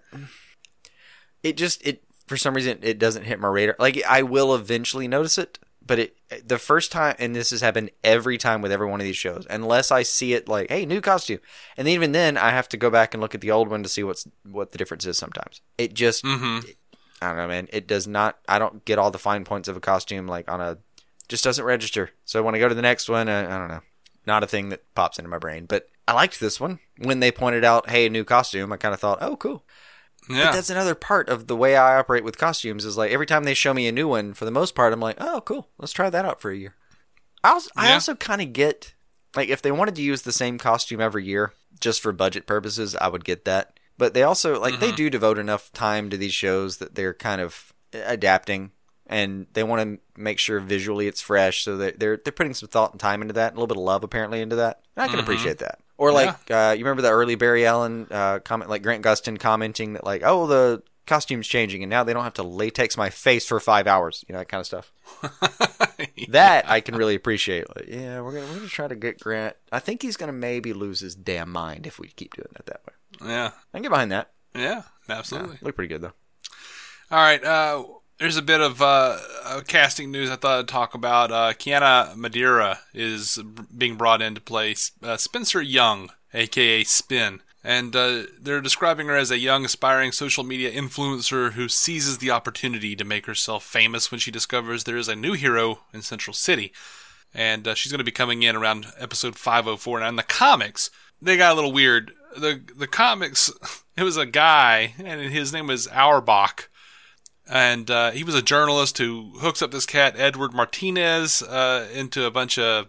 it 1.44 1.56
just, 1.56 1.86
it, 1.88 2.04
for 2.32 2.38
some 2.38 2.56
reason, 2.56 2.80
it 2.82 2.98
doesn't 2.98 3.26
hit 3.26 3.42
my 3.42 3.50
radar. 3.50 3.76
Like, 3.78 4.02
I 4.08 4.24
will 4.24 4.56
eventually 4.56 5.06
notice 5.06 5.38
it, 5.38 5.60
but 5.86 6.00
it, 6.00 6.18
the 6.48 6.58
first 6.58 6.90
time, 6.90 7.16
and 7.20 7.36
this 7.36 7.50
has 7.50 7.60
happened 7.60 7.92
every 8.06 8.38
time 8.38 8.62
with 8.62 8.72
every 8.72 8.88
one 8.88 9.02
of 9.02 9.06
these 9.06 9.18
shows, 9.18 9.46
unless 9.50 9.92
I 9.92 10.04
see 10.04 10.34
it 10.34 10.48
like, 10.48 10.70
hey, 10.70 10.86
new 10.86 11.02
costume. 11.02 11.40
And 11.76 11.90
even 11.90 12.14
then, 12.14 12.38
I 12.38 12.52
have 12.52 12.70
to 12.70 12.78
go 12.78 12.90
back 12.90 13.14
and 13.14 13.20
look 13.20 13.36
at 13.36 13.42
the 13.42 13.52
old 13.52 13.68
one 13.68 13.84
to 13.84 13.90
see 13.90 14.02
what's, 14.02 14.26
what 14.50 14.72
the 14.72 14.78
difference 14.78 15.06
is 15.06 15.18
sometimes. 15.18 15.60
It 15.78 15.94
just, 15.94 16.24
Mm-hmm. 16.24 16.60
I 17.22 17.28
don't 17.28 17.36
know, 17.36 17.48
man. 17.50 17.68
It 17.74 17.86
does 17.86 18.08
not, 18.08 18.40
I 18.48 18.58
don't 18.58 18.86
get 18.86 18.98
all 18.98 19.12
the 19.12 19.20
fine 19.20 19.44
points 19.44 19.68
of 19.68 19.76
a 19.76 19.82
costume, 19.82 20.26
like, 20.26 20.50
on 20.50 20.62
a, 20.62 20.78
just 21.28 21.44
doesn't 21.44 21.66
register. 21.66 22.12
So 22.24 22.42
when 22.42 22.56
I 22.56 22.60
go 22.60 22.70
to 22.70 22.76
the 22.76 22.82
next 22.82 23.10
one, 23.10 23.28
I, 23.28 23.42
I 23.54 23.60
don't 23.60 23.68
know. 23.68 23.82
not 24.26 24.44
a 24.44 24.48
thing 24.48 24.70
that 24.70 24.82
pops 24.96 25.20
into 25.20 25.30
my 25.30 25.38
brain. 25.38 25.66
But 25.66 25.90
I 26.08 26.14
liked 26.14 26.40
this 26.40 26.60
one. 26.60 26.80
When 26.98 27.20
they 27.20 27.32
pointed 27.32 27.64
out, 27.64 27.90
hey, 27.90 28.06
a 28.06 28.10
new 28.10 28.24
costume, 28.24 28.72
I 28.72 28.78
kind 28.78 28.94
of 28.94 29.00
thought, 29.00 29.20
oh, 29.22 29.36
cool. 29.36 29.64
Yeah. 30.36 30.46
But 30.48 30.54
that's 30.54 30.70
another 30.70 30.96
part 30.96 31.30
of 31.30 31.48
the 31.48 31.56
way 31.56 31.76
I 31.76 31.98
operate 31.98 32.24
with 32.24 32.38
costumes 32.38 32.86
is 32.86 32.98
like 32.98 33.12
every 33.12 33.26
time 33.26 33.44
they 33.44 33.54
show 33.54 33.74
me 33.74 33.88
a 33.88 33.92
new 33.92 34.08
one, 34.08 34.34
for 34.34 34.46
the 34.46 34.52
most 34.52 34.76
part, 34.76 34.94
I'm 34.94 35.00
like, 35.00 35.18
oh, 35.20 35.42
cool. 35.42 35.70
Let's 35.78 35.94
try 35.94 36.10
that 36.10 36.26
out 36.26 36.42
for 36.42 36.52
a 36.52 36.56
year. 36.58 36.76
I 37.44 37.50
also, 37.52 37.70
I 37.76 37.94
also 37.94 38.16
kind 38.16 38.42
of 38.42 38.54
get 38.54 38.94
like 39.36 39.50
if 39.50 39.62
they 39.62 39.72
wanted 39.72 39.96
to 39.96 40.02
use 40.02 40.22
the 40.24 40.32
same 40.32 40.58
costume 40.58 41.02
every 41.02 41.26
year 41.26 41.54
just 41.80 42.02
for 42.02 42.12
budget 42.12 42.46
purposes, 42.46 42.96
I 42.96 43.08
would 43.08 43.24
get 43.26 43.46
that. 43.46 43.80
But 43.98 44.14
they 44.14 44.24
also 44.24 44.60
like 44.60 44.80
they 44.80 44.92
do 44.92 45.10
devote 45.10 45.38
enough 45.38 45.72
time 45.74 46.10
to 46.10 46.18
these 46.18 46.34
shows 46.34 46.78
that 46.78 46.96
they're 46.96 47.14
kind 47.14 47.40
of 47.42 47.72
adapting 47.94 48.72
and 49.08 49.48
they 49.54 49.64
want 49.64 49.82
to 49.82 50.22
make 50.22 50.40
sure 50.40 50.60
visually 50.60 51.08
it's 51.08 51.22
fresh 51.22 51.64
so 51.64 51.78
that 51.78 52.00
they're 52.00 52.18
they're 52.18 52.32
putting 52.32 52.54
some 52.54 52.70
thought 52.70 52.92
and 52.92 53.00
time 53.00 53.22
into 53.22 53.34
that 53.34 53.50
and 53.50 53.58
a 53.58 53.60
little 53.60 53.68
bit 53.68 53.78
of 53.78 53.84
love 53.84 54.04
apparently 54.04 54.40
into 54.42 54.56
that 54.56 54.82
and 54.96 55.04
i 55.04 55.08
can 55.08 55.18
Mhm. 55.20 55.24
appreciate 55.24 55.58
that 55.58 55.80
or 56.02 56.12
like 56.12 56.50
uh, 56.52 56.74
you 56.78 56.84
remember 56.84 57.02
the 57.02 57.10
early 57.12 57.36
barry 57.36 57.66
allen 57.66 58.08
uh, 58.12 58.40
comment 58.40 58.70
like 58.70 58.82
grant 58.84 59.04
gustin 59.04 59.40
commenting 59.40 59.94
that 59.94 60.04
like 60.04 60.22
oh 60.26 60.48
the 60.48 60.82
costume's 61.08 61.48
changing 61.48 61.84
and 61.84 61.90
now 61.90 62.04
they 62.04 62.14
don't 62.14 62.24
have 62.24 62.34
to 62.34 62.44
latex 62.44 62.96
my 62.98 63.10
face 63.10 63.46
for 63.46 63.60
five 63.60 63.88
hours 63.88 64.24
you 64.28 64.34
know 64.34 64.40
that 64.40 64.48
kind 64.48 64.60
of 64.62 64.66
stuff 64.68 64.92
that 66.30 66.70
i 66.70 66.80
can 66.80 66.96
really 66.96 67.16
appreciate 67.16 67.66
like, 67.76 67.88
yeah 67.88 68.22
we're 68.22 68.32
gonna, 68.32 68.46
we're 68.48 68.56
gonna 68.58 68.68
try 68.68 68.88
to 68.88 68.96
get 68.96 69.20
grant 69.20 69.56
i 69.72 69.80
think 69.80 70.02
he's 70.02 70.16
gonna 70.18 70.32
maybe 70.32 70.74
lose 70.74 71.00
his 71.00 71.16
damn 71.16 71.50
mind 71.52 71.86
if 71.88 72.00
we 72.00 72.08
keep 72.10 72.34
doing 72.36 72.48
it 72.58 72.66
that 72.66 72.82
way 72.88 73.28
Yeah. 73.30 73.52
i 73.74 73.78
can 73.78 73.82
get 73.84 73.90
behind 73.90 74.12
that 74.12 74.32
Yeah. 74.56 74.84
Absolutely. 75.10 75.58
look 75.62 75.76
pretty 75.76 75.90
good 75.94 76.02
though 76.02 76.14
All 77.12 77.18
right. 77.20 77.44
Uh, 77.44 77.84
there's 78.22 78.38
a 78.38 78.44
bit 78.44 78.62
of 78.62 78.84
uh, 78.84 79.18
uh, 79.46 79.62
casting 79.68 80.12
news 80.12 80.30
I 80.30 80.36
thought 80.36 80.60
I'd 80.60 80.68
talk 80.68 80.94
about. 80.94 81.32
Uh, 81.32 81.54
Kiana 81.54 82.16
Madeira 82.16 82.82
is 82.94 83.40
being 83.76 83.96
brought 83.96 84.22
in 84.22 84.36
to 84.36 84.42
play 84.42 84.76
uh, 85.02 85.18
Spencer 85.18 85.60
Young, 85.60 86.12
aka 86.32 86.84
Spin. 86.84 87.42
And 87.64 87.96
uh, 87.96 88.24
they're 88.40 88.62
describing 88.62 89.08
her 89.08 89.16
as 89.16 89.32
a 89.32 89.40
young, 89.40 89.66
aspiring 89.66 90.12
social 90.12 90.44
media 90.44 90.72
influencer 90.72 91.54
who 91.54 91.68
seizes 91.68 92.20
the 92.20 92.30
opportunity 92.30 92.96
to 92.96 93.04
make 93.04 93.26
herself 93.26 93.64
famous 93.64 94.12
when 94.12 94.20
she 94.20 94.30
discovers 94.30 94.84
there 94.84 94.98
is 94.98 95.08
a 95.08 95.16
new 95.16 95.34
hero 95.34 95.80
in 95.92 96.04
Central 96.04 96.36
City. 96.36 96.72
And 97.34 97.68
uh, 97.68 97.74
she's 97.74 97.92
going 97.92 98.00
to 98.00 98.06
be 98.06 98.12
coming 98.12 98.44
in 98.44 98.56
around 98.56 98.86
episode 99.00 99.36
504. 99.36 100.00
Now, 100.00 100.10
in 100.10 100.16
the 100.16 100.24
comics, 100.24 100.92
they 101.20 101.38
got 101.38 101.54
a 101.54 101.56
little 101.56 101.72
weird. 101.72 102.12
The 102.38 102.62
the 102.78 102.88
comics, 102.88 103.52
it 103.98 104.04
was 104.04 104.18
a 104.18 104.28
guy, 104.28 104.94
and 105.04 105.22
his 105.22 105.52
name 105.52 105.68
was 105.68 105.88
Auerbach 105.88 106.70
and 107.50 107.90
uh, 107.92 108.12
he 108.12 108.24
was 108.24 108.36
a 108.36 108.42
journalist 108.42 108.98
who 108.98 109.34
hooks 109.40 109.62
up 109.62 109.72
this 109.72 109.86
cat 109.86 110.16
Edward 110.18 110.54
Martinez 110.54 111.42
uh, 111.42 111.88
into 111.94 112.26
a 112.26 112.32
bunch 112.32 112.58
of 112.58 112.88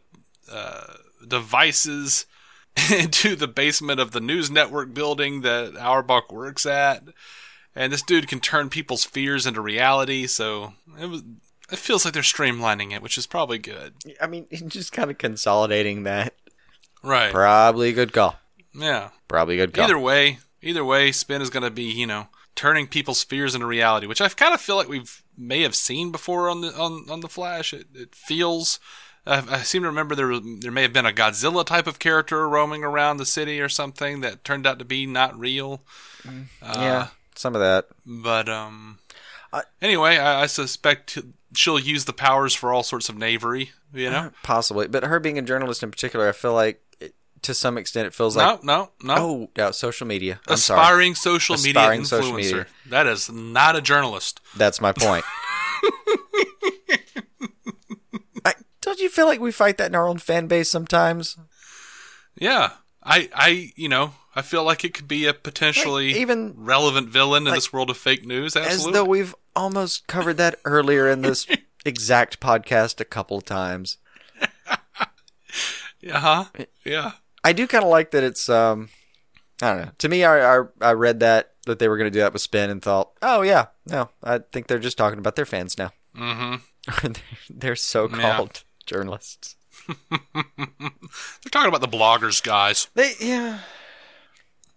uh, 0.51 0.85
devices 1.27 2.27
into 2.93 3.37
the 3.37 3.49
basement 3.49 4.01
of 4.01 4.13
the 4.13 4.21
news 4.21 4.51
network 4.51 4.95
building 4.95 5.43
that 5.43 5.77
Auerbach 5.77 6.33
works 6.33 6.65
at, 6.67 7.03
and 7.75 7.93
this 7.93 8.03
dude 8.03 8.29
can 8.29 8.41
turn 8.41 8.69
people's 8.71 9.05
fears 9.05 9.47
into 9.47 9.61
reality. 9.61 10.27
So 10.27 10.75
it 11.01 11.07
was. 11.07 11.23
It 11.71 11.79
feels 11.79 12.05
like 12.05 12.13
they're 12.13 12.23
streamlining 12.23 12.93
it, 12.93 13.01
which 13.01 13.17
is 13.17 13.27
probably 13.27 13.57
good. 13.57 13.95
i 14.21 14.27
mean 14.27 14.47
just 14.69 14.93
kind 14.93 15.11
of 15.11 15.17
consolidating 15.17 16.03
that 16.03 16.35
Right. 17.03 17.33
probably 17.33 17.89
a 17.89 17.93
good 17.93 18.13
call 18.13 18.37
Yeah. 18.75 19.09
probably 19.27 19.55
a 19.59 19.67
good 19.67 19.75
call 19.75 19.85
Either 19.85 19.99
way, 19.99 20.39
either 20.61 20.85
way, 20.85 21.13
Spin 21.13 21.41
is 21.41 21.49
going 21.49 21.63
to 21.63 21.71
be, 21.71 21.85
you 21.85 22.07
know, 22.07 22.29
turning 22.55 22.87
people's 22.87 23.23
fears 23.23 23.55
into 23.55 23.67
reality, 23.67 24.07
which 24.07 24.21
I 24.21 24.29
kind 24.29 24.55
of 24.55 24.61
feel 24.61 24.77
like 24.77 24.89
we've 24.89 25.23
may 25.37 25.63
have 25.63 25.75
seen 25.75 26.13
before 26.13 26.49
on 26.49 26.61
the 26.61 26.75
on, 26.75 27.07
on 27.11 27.21
the 27.21 27.29
Flash. 27.29 27.73
It, 27.73 27.87
it 27.95 28.15
feels. 28.15 28.79
I, 29.25 29.39
I 29.49 29.59
seem 29.59 29.83
to 29.83 29.89
remember 29.89 30.15
there 30.15 30.27
was, 30.27 30.41
there 30.61 30.73
may 30.73 30.83
have 30.83 30.93
been 30.93 31.07
a 31.07 31.13
Godzilla 31.13 31.65
type 31.65 31.87
of 31.87 32.01
character 32.01 32.49
roaming 32.49 32.83
around 32.83 33.19
the 33.19 33.27
city 33.27 33.61
or 33.61 33.69
something 33.69 34.21
that 34.23 34.43
turned 34.43 34.67
out 34.67 34.81
to 34.81 34.85
be 34.85 35.07
not 35.07 35.39
real. 35.39 35.83
Uh, 36.61 36.75
yeah 36.77 37.09
some 37.35 37.55
of 37.55 37.61
that 37.61 37.89
But 38.07 38.49
um, 38.49 38.99
anyway, 39.81 40.17
I, 40.17 40.43
I 40.43 40.47
suspect 40.47 41.19
she'll 41.55 41.79
use 41.79 42.05
the 42.05 42.13
powers 42.13 42.55
for 42.55 42.73
all 42.73 42.83
sorts 42.83 43.09
of 43.09 43.17
knavery. 43.17 43.73
You 43.93 44.11
know, 44.11 44.31
Possibly, 44.43 44.89
but 44.89 45.05
her 45.05 45.21
being 45.21 45.39
a 45.39 45.43
journalist 45.43 45.83
in 45.83 45.91
particular, 45.91 46.29
I 46.29 46.33
feel 46.33 46.55
like 46.55 46.81
to 47.43 47.55
some 47.55 47.77
extent 47.79 48.07
it 48.07 48.15
feels 48.15 48.37
like 48.37 48.63
no, 48.65 48.91
no, 49.03 49.15
no. 49.15 49.15
Oh, 49.19 49.51
no, 49.57 49.71
social 49.73 50.07
media. 50.07 50.41
I'm 50.49 50.57
sorry. 50.57 50.81
Aspiring 50.81 51.15
social 51.15 51.57
media 51.57 51.83
influencer. 51.83 52.07
social 52.07 52.33
media. 52.35 52.67
That 52.89 53.07
is 53.07 53.31
not 53.31 53.77
a 53.77 53.81
journalist. 53.81 54.41
That's 54.57 54.81
my 54.81 54.93
point. 54.93 55.25
I, 58.45 58.55
don't 58.81 59.01
you 59.01 59.09
feel 59.09 59.27
like 59.27 59.41
we 59.41 59.53
fight 59.53 59.79
that 59.79 59.87
in 59.91 59.95
our 59.95 60.07
own 60.09 60.19
fan 60.19 60.47
base 60.47 60.69
sometimes? 60.71 61.37
Yeah, 62.37 62.71
I, 63.03 63.29
I, 63.35 63.73
you 63.77 63.89
know, 63.89 64.15
I 64.35 64.43
feel 64.43 64.65
like 64.65 64.85
it 64.85 64.95
could 64.95 65.09
be 65.09 65.27
a 65.27 65.35
potentially 65.35 66.09
Like, 66.09 66.17
even- 66.21 66.55
relevant 66.57 67.09
villain 67.09 67.47
in 67.47 67.55
this 67.55 67.73
world 67.73 67.91
of 67.91 67.97
fake 67.97 68.25
news. 68.27 68.57
Absolutely. 68.57 68.89
As 68.89 68.93
though 68.95 69.05
we've 69.09 69.35
almost 69.55 70.07
covered 70.07 70.39
that 70.39 70.57
earlier 70.65 71.09
in 71.09 71.23
this 71.23 71.47
exact 71.85 72.41
podcast 72.41 73.01
a 73.01 73.05
couple 73.05 73.41
times. 73.41 73.99
yeah, 76.01 76.19
huh? 76.21 76.45
Yeah. 76.85 77.13
I 77.45 77.53
do 77.53 77.67
kind 77.67 77.85
of 77.85 77.91
like 77.91 78.11
that 78.13 78.23
it's 78.23 78.49
um 78.49 78.89
I 79.61 79.69
don't 79.71 79.87
know. 79.87 79.91
To 79.99 80.09
me 80.09 80.25
I 80.25 80.59
I, 80.59 80.65
I 80.81 80.93
read 80.93 81.21
that 81.21 81.53
that 81.67 81.79
they 81.79 81.89
were 81.89 81.97
going 81.97 82.11
to 82.11 82.17
do 82.17 82.21
that 82.21 82.33
with 82.33 82.43
Spin 82.43 82.71
and 82.71 82.83
thought, 82.83 83.13
"Oh 83.23 83.43
yeah, 83.43 83.67
no, 83.87 84.11
I 84.23 84.39
think 84.39 84.67
they're 84.67 84.79
just 84.79 84.99
talking 84.99 85.19
about 85.19 85.37
their 85.37 85.47
fans 85.47 85.79
now." 85.79 85.93
Mm-hmm. 86.17 87.13
they're 87.51 87.77
so-called 87.77 88.65
journalists. 88.87 89.57
They're 89.89 91.51
talking 91.51 91.69
about 91.69 91.81
the 91.81 91.89
bloggers, 91.89 92.43
guys. 92.43 92.89
They 92.95 93.13
yeah. 93.21 93.61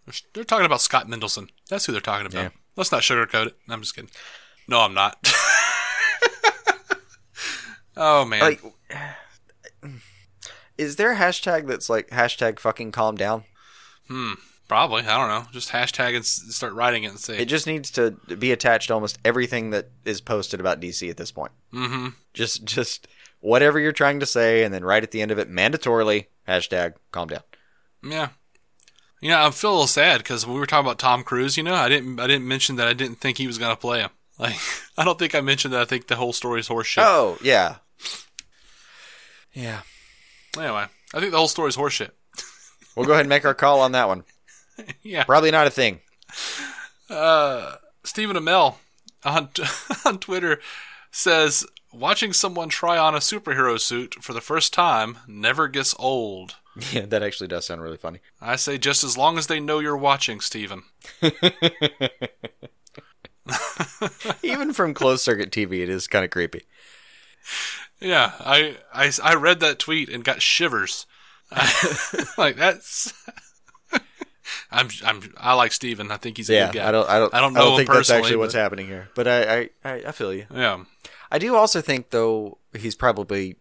They're, 0.05 0.13
they're 0.33 0.43
talking 0.43 0.65
about 0.65 0.81
Scott 0.81 1.07
Mendelson. 1.07 1.49
That's 1.69 1.85
who 1.85 1.91
they're 1.91 2.01
talking 2.01 2.25
about. 2.25 2.41
Yeah. 2.41 2.49
Let's 2.75 2.91
not 2.91 3.01
sugarcoat 3.01 3.47
it. 3.47 3.55
I'm 3.69 3.81
just 3.81 3.95
kidding. 3.95 4.09
No, 4.67 4.79
I'm 4.81 4.93
not. 4.93 5.17
oh 7.97 8.25
man. 8.25 8.41
Like 8.41 8.61
is 10.77 10.95
there 10.95 11.13
a 11.13 11.15
hashtag 11.15 11.67
that's 11.67 11.89
like 11.89 12.09
hashtag 12.09 12.59
fucking 12.59 12.91
calm 12.91 13.15
down? 13.15 13.43
hmm. 14.07 14.33
Probably. 14.67 15.03
I 15.03 15.17
don't 15.19 15.27
know. 15.27 15.47
Just 15.51 15.69
hashtag 15.69 16.15
and 16.15 16.25
start 16.25 16.73
writing 16.73 17.03
it 17.03 17.09
and 17.09 17.19
say. 17.19 17.37
It 17.37 17.45
just 17.45 17.67
needs 17.67 17.91
to 17.91 18.11
be 18.39 18.51
attached 18.51 18.87
to 18.87 18.95
almost 18.95 19.19
everything 19.23 19.69
that 19.69 19.89
is 20.05 20.21
posted 20.21 20.59
about 20.59 20.79
DC 20.79 21.07
at 21.07 21.17
this 21.17 21.31
point. 21.31 21.51
mm-hmm. 21.71 22.07
Just 22.33 22.65
just 22.65 23.07
whatever 23.41 23.79
you're 23.79 23.91
trying 23.91 24.19
to 24.21 24.25
say 24.25 24.63
and 24.63 24.73
then 24.73 24.83
right 24.83 25.03
at 25.03 25.11
the 25.11 25.21
end 25.21 25.29
of 25.29 25.37
it 25.37 25.51
mandatorily 25.51 26.25
hashtag 26.47 26.95
calm 27.11 27.27
down. 27.27 27.43
Yeah. 28.03 28.29
You 29.21 29.29
know, 29.29 29.45
I 29.45 29.51
feel 29.51 29.69
a 29.69 29.73
little 29.73 29.87
sad 29.87 30.17
because 30.19 30.47
we 30.47 30.55
were 30.55 30.65
talking 30.65 30.87
about 30.87 30.97
Tom 30.97 31.23
Cruise, 31.23 31.57
you 31.57 31.63
know, 31.63 31.75
I 31.75 31.87
didn't, 31.87 32.19
I 32.19 32.25
didn't 32.25 32.47
mention 32.47 32.75
that 32.77 32.87
I 32.87 32.93
didn't 32.93 33.21
think 33.21 33.37
he 33.37 33.47
was 33.47 33.57
going 33.59 33.71
to 33.71 33.79
play 33.79 33.99
him. 34.01 34.09
Like, 34.37 34.57
I 34.97 35.05
don't 35.05 35.17
think 35.17 35.33
I 35.33 35.39
mentioned 35.39 35.73
that. 35.73 35.79
I 35.79 35.85
think 35.85 36.07
the 36.07 36.17
whole 36.17 36.33
story 36.33 36.59
is 36.59 36.67
horseshit. 36.67 37.03
Oh, 37.05 37.37
yeah. 37.41 37.77
Yeah. 39.53 39.83
Anyway, 40.57 40.85
I 41.13 41.19
think 41.19 41.31
the 41.31 41.37
whole 41.37 41.47
story 41.47 41.69
is 41.69 41.77
horseshit. 41.77 42.11
We'll 42.95 43.05
go 43.05 43.11
ahead 43.13 43.21
and 43.25 43.29
make 43.29 43.45
our 43.45 43.53
call 43.53 43.81
on 43.81 43.91
that 43.93 44.07
one. 44.07 44.23
Yeah. 45.03 45.23
Probably 45.23 45.51
not 45.51 45.67
a 45.67 45.69
thing. 45.69 46.01
Uh, 47.09 47.75
Stephen 48.03 48.35
Amell 48.35 48.75
on 49.23 49.47
on 50.05 50.19
Twitter 50.19 50.59
says 51.11 51.65
watching 51.93 52.33
someone 52.33 52.67
try 52.67 52.97
on 52.97 53.15
a 53.15 53.19
superhero 53.19 53.79
suit 53.79 54.15
for 54.21 54.33
the 54.33 54.41
first 54.41 54.73
time 54.73 55.19
never 55.27 55.69
gets 55.69 55.95
old. 55.97 56.55
Yeah, 56.91 57.05
that 57.05 57.23
actually 57.23 57.47
does 57.47 57.65
sound 57.65 57.81
really 57.81 57.95
funny. 57.95 58.19
I 58.41 58.57
say 58.57 58.77
just 58.77 59.05
as 59.05 59.17
long 59.17 59.37
as 59.37 59.47
they 59.47 59.61
know 59.61 59.79
you're 59.79 59.95
watching, 59.95 60.41
Stephen. 60.41 60.83
Even 64.43 64.73
from 64.73 64.93
closed 64.93 65.23
circuit 65.23 65.51
TV, 65.51 65.83
it 65.83 65.89
is 65.89 66.07
kind 66.07 66.25
of 66.25 66.31
creepy. 66.31 66.63
Yeah, 67.99 68.33
I, 68.39 68.77
I, 68.93 69.11
I 69.23 69.35
read 69.35 69.59
that 69.61 69.79
tweet 69.79 70.09
and 70.09 70.23
got 70.23 70.41
shivers. 70.41 71.05
like 72.37 72.57
that's. 72.57 73.13
I'm 74.71 74.89
I'm 75.03 75.33
I 75.37 75.53
like 75.53 75.71
Stephen. 75.71 76.11
I 76.11 76.17
think 76.17 76.37
he's 76.37 76.49
a 76.49 76.53
yeah, 76.53 76.71
good 76.71 76.79
guy. 76.79 76.89
I 76.89 76.91
don't, 76.91 77.09
I 77.09 77.19
don't, 77.19 77.33
I 77.33 77.41
don't 77.41 77.53
know 77.53 77.71
him 77.71 77.77
think 77.77 77.89
that's 77.89 77.99
personally. 77.99 78.21
actually 78.21 78.37
what's 78.37 78.53
happening 78.53 78.87
here. 78.87 79.09
But 79.15 79.27
I, 79.27 79.55
I, 79.55 79.69
I, 79.83 79.93
I 80.07 80.11
feel 80.11 80.33
you. 80.33 80.45
Yeah. 80.53 80.83
I 81.31 81.39
do 81.39 81.55
also 81.55 81.81
think 81.81 82.09
though 82.09 82.57
he's 82.73 82.95
probably 82.95 83.57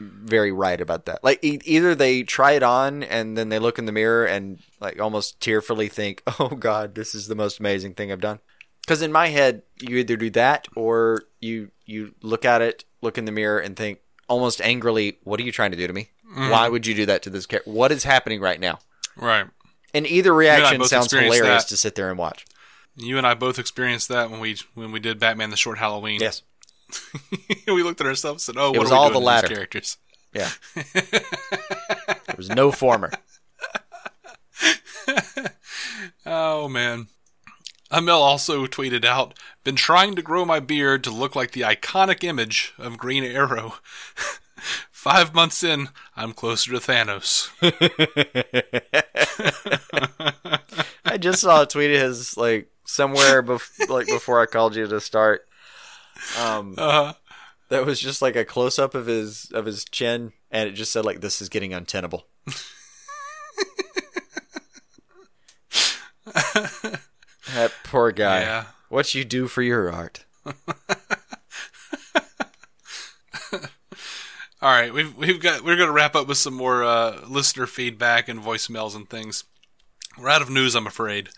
very 0.00 0.52
right 0.52 0.80
about 0.80 1.06
that. 1.06 1.22
Like 1.22 1.44
e- 1.44 1.60
either 1.64 1.94
they 1.94 2.22
try 2.22 2.52
it 2.52 2.62
on 2.62 3.02
and 3.02 3.36
then 3.36 3.48
they 3.48 3.58
look 3.58 3.78
in 3.78 3.86
the 3.86 3.92
mirror 3.92 4.24
and 4.24 4.60
like 4.80 5.00
almost 5.00 5.40
tearfully 5.40 5.88
think, 5.88 6.22
"Oh 6.38 6.48
God, 6.48 6.94
this 6.94 7.14
is 7.14 7.28
the 7.28 7.34
most 7.34 7.60
amazing 7.60 7.94
thing 7.94 8.10
I've 8.10 8.20
done." 8.20 8.40
Because 8.82 9.02
in 9.02 9.12
my 9.12 9.28
head, 9.28 9.62
you 9.80 9.98
either 9.98 10.16
do 10.16 10.30
that 10.30 10.66
or 10.74 11.24
you 11.40 11.70
you 11.88 12.14
look 12.22 12.44
at 12.44 12.60
it, 12.62 12.84
look 13.02 13.18
in 13.18 13.24
the 13.24 13.32
mirror, 13.32 13.58
and 13.58 13.76
think 13.76 13.98
almost 14.28 14.60
angrily, 14.60 15.18
"What 15.24 15.40
are 15.40 15.42
you 15.42 15.52
trying 15.52 15.70
to 15.72 15.76
do 15.76 15.86
to 15.86 15.92
me? 15.92 16.10
Mhm. 16.30 16.50
Why 16.50 16.68
would 16.68 16.86
you 16.86 16.94
do 16.94 17.06
that 17.06 17.22
to 17.22 17.30
this 17.30 17.46
character? 17.46 17.70
What 17.70 17.90
is 17.90 18.04
happening 18.04 18.40
right 18.40 18.60
now?" 18.60 18.78
Right. 19.16 19.46
And 19.94 20.06
either 20.06 20.28
You 20.30 20.48
and 20.50 20.60
reaction 20.60 20.84
sounds 20.84 21.10
hilarious 21.10 21.64
that. 21.64 21.68
to 21.68 21.76
sit 21.76 21.94
there 21.94 22.10
and 22.10 22.18
watch. 22.18 22.44
You 22.94 23.16
and 23.16 23.26
I 23.26 23.34
both 23.34 23.58
experienced 23.58 24.08
that 24.08 24.30
when 24.30 24.38
we 24.40 24.56
when 24.74 24.92
we 24.92 25.00
did 25.00 25.18
Batman: 25.18 25.50
The 25.50 25.56
Short 25.56 25.78
Halloween. 25.78 26.20
Yes. 26.20 26.42
we 27.66 27.82
looked 27.82 28.00
at 28.00 28.06
ourselves 28.06 28.46
and 28.48 28.56
said, 28.56 28.60
"Oh, 28.62 28.68
It 28.72 28.78
what 28.78 28.80
was 28.84 28.92
all 28.92 29.10
the 29.10 29.18
latter. 29.20 29.48
characters?" 29.48 29.96
Yeah. 30.34 30.50
There 32.26 32.36
was 32.36 32.50
no 32.50 32.70
former. 32.70 33.10
Oh 36.26 36.68
man. 36.68 37.08
Amell 37.90 38.20
also 38.20 38.66
tweeted 38.66 39.04
out, 39.04 39.34
"Been 39.64 39.76
trying 39.76 40.14
to 40.16 40.22
grow 40.22 40.44
my 40.44 40.60
beard 40.60 41.02
to 41.04 41.10
look 41.10 41.34
like 41.34 41.52
the 41.52 41.62
iconic 41.62 42.22
image 42.22 42.74
of 42.78 42.98
Green 42.98 43.24
Arrow. 43.24 43.76
Five 44.90 45.34
months 45.34 45.62
in, 45.62 45.88
I'm 46.16 46.32
closer 46.32 46.72
to 46.72 46.78
Thanos." 46.78 47.48
I 51.04 51.16
just 51.16 51.40
saw 51.40 51.62
a 51.62 51.66
tweet 51.66 51.94
of 51.94 52.02
his 52.02 52.36
like 52.36 52.70
somewhere 52.84 53.42
bef- 53.42 53.88
like 53.88 54.06
before 54.06 54.40
I 54.40 54.46
called 54.46 54.76
you 54.76 54.86
to 54.86 55.00
start. 55.00 55.46
Um, 56.38 56.74
Uh, 56.76 57.14
that 57.68 57.86
was 57.86 58.00
just 58.00 58.22
like 58.22 58.36
a 58.36 58.44
close 58.44 58.78
up 58.78 58.94
of 58.94 59.06
his 59.06 59.50
of 59.52 59.66
his 59.66 59.84
chin, 59.84 60.32
and 60.50 60.68
it 60.68 60.72
just 60.72 60.92
said 60.92 61.04
like, 61.04 61.20
"This 61.20 61.40
is 61.40 61.48
getting 61.48 61.72
untenable." 61.72 62.26
that 67.54 67.72
poor 67.84 68.12
guy. 68.12 68.40
Yeah. 68.40 68.64
What 68.88 69.14
you 69.14 69.24
do 69.24 69.48
for 69.48 69.62
your 69.62 69.92
art? 69.92 70.24
All 74.60 74.70
right, 74.72 74.92
we've 74.92 75.16
we've 75.16 75.40
got 75.40 75.62
we're 75.62 75.76
going 75.76 75.88
to 75.88 75.92
wrap 75.92 76.16
up 76.16 76.26
with 76.26 76.38
some 76.38 76.54
more 76.54 76.82
uh, 76.82 77.20
listener 77.28 77.66
feedback 77.66 78.28
and 78.28 78.40
voicemails 78.40 78.96
and 78.96 79.08
things. 79.08 79.44
We're 80.18 80.30
out 80.30 80.42
of 80.42 80.50
news, 80.50 80.74
I'm 80.74 80.86
afraid. 80.86 81.28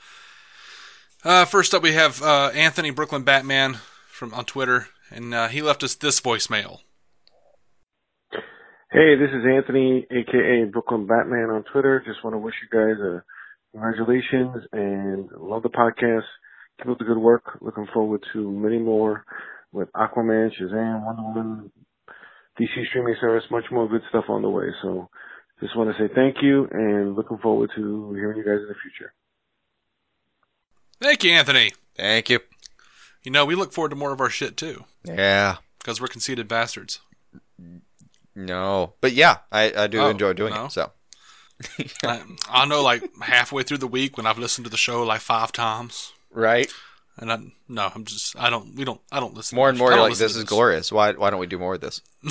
Uh, 1.23 1.45
first 1.45 1.75
up, 1.75 1.83
we 1.83 1.93
have 1.93 2.23
uh, 2.23 2.51
Anthony 2.55 2.91
Brooklyn 2.91 3.23
Batman 3.23 3.79
from 4.09 4.33
on 4.33 4.47
Twitter, 4.47 4.89
and 5.11 5.35
uh, 5.35 5.49
he 5.49 5.61
left 5.61 5.83
us 5.83 5.95
this 5.95 6.19
voicemail. 6.19 6.79
Hey, 8.91 9.17
this 9.17 9.31
is 9.31 9.45
Anthony, 9.47 10.07
aka 10.11 10.65
Brooklyn 10.65 11.07
Batman 11.07 11.51
on 11.51 11.65
Twitter. 11.71 12.03
Just 12.05 12.25
want 12.25 12.35
to 12.35 12.39
wish 12.39 12.55
you 12.63 12.69
guys 12.77 12.99
a 13.01 13.23
congratulations 13.73 14.65
and 14.73 15.29
love 15.39 15.63
the 15.63 15.69
podcast. 15.71 16.23
Keep 16.79 16.89
up 16.93 16.99
the 16.99 17.05
good 17.05 17.19
work. 17.19 17.59
Looking 17.61 17.87
forward 17.93 18.23
to 18.33 18.51
many 18.51 18.79
more 18.79 19.25
with 19.73 19.89
Aquaman, 19.93 20.51
Shazam, 20.61 21.05
Wonder 21.05 21.23
Woman, 21.23 21.73
DC 22.61 22.87
streaming 22.89 23.17
service, 23.21 23.45
much 23.51 23.65
more 23.71 23.89
good 23.89 24.03
stuff 24.09 24.25
on 24.29 24.43
the 24.43 24.49
way. 24.51 24.67
So 24.83 25.09
just 25.61 25.77
want 25.77 25.95
to 25.95 26.03
say 26.03 26.13
thank 26.15 26.37
you 26.43 26.67
and 26.71 27.15
looking 27.15 27.39
forward 27.39 27.71
to 27.77 28.13
hearing 28.15 28.39
you 28.39 28.45
guys 28.45 28.61
in 28.63 28.69
the 28.69 28.75
future. 28.83 29.13
Thank 31.01 31.25
you, 31.25 31.33
Anthony. 31.33 31.73
Thank 31.97 32.31
you. 32.31 32.41
You 33.23 33.31
know, 33.31 33.45
we 33.45 33.55
look 33.55 33.73
forward 33.73 33.91
to 33.91 33.97
more 33.97 34.13
of 34.13 34.21
our 34.21 34.31
shit 34.31 34.57
too, 34.57 34.85
Yeah. 35.05 35.57
because 35.79 36.01
we're 36.01 36.09
conceited 36.09 36.49
bastards. 36.49 37.01
No, 38.35 38.95
but 39.01 39.13
yeah, 39.13 39.39
I, 39.53 39.73
I 39.77 39.87
do 39.87 40.01
Oh, 40.01 40.09
enjoy 40.09 40.33
doing 40.33 40.55
no? 40.55 40.67
it. 40.67 40.73
So 40.73 40.93
I, 42.05 42.23
I 42.49 42.67
know, 42.67 42.83
like 42.83 43.03
halfway 43.21 43.63
through 43.63 43.79
the 43.79 43.87
week 43.87 44.17
when 44.17 44.27
I've 44.27 44.39
listened 44.39 44.65
to 44.65 44.71
the 44.71 44.77
show 44.77 45.03
like 45.03 45.21
five 45.21 45.53
times, 45.53 46.13
right, 46.33 46.73
and 47.19 47.33
I 47.33 47.39
no, 47.69 47.91
I'm 47.95 48.05
just 48.05 48.39
I 48.39 48.51
don't 48.51 48.75
we 48.75 48.85
don't 48.85 49.01
I 49.13 49.21
don't 49.21 49.35
listen. 49.35 49.57
more 49.57 49.69
and 49.69 49.79
more 49.79 49.95
like 49.97 50.17
this 50.17 50.37
is 50.37 50.45
glorious. 50.45 50.91
Why 50.91 51.13
why 51.13 51.31
don't 51.31 51.41
we 51.41 51.47
do 51.47 51.59
more 51.59 51.75
of 51.75 51.81
this? 51.81 52.01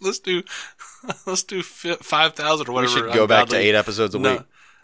let's 0.00 0.18
do 0.18 0.42
let's 1.26 1.42
do 1.42 1.62
five 1.62 2.34
thousand 2.34 2.68
or 2.68 2.72
whatever. 2.72 2.94
we 2.94 3.00
should 3.00 3.14
go 3.14 3.26
back 3.26 3.48
to 3.48 3.56
eight 3.56 3.74
episodes 3.74 4.14
a 4.14 4.18
No, 4.18 4.32
week. 4.32 4.42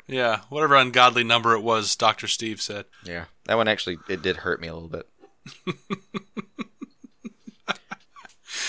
Yeah, 0.09 0.41
whatever 0.49 0.74
ungodly 0.76 1.24
number 1.24 1.55
it 1.55 1.61
was, 1.62 1.95
Doctor 1.97 2.26
Steve 2.26 2.61
said. 2.62 2.87
Yeah, 3.05 3.26
that 3.45 3.57
one 3.57 3.68
actually 3.68 3.99
it 4.09 4.22
did 4.22 4.39
hurt 4.39 4.61
me 4.61 4.68
a 4.68 4.74
little 4.74 4.89
bit. 4.89 5.07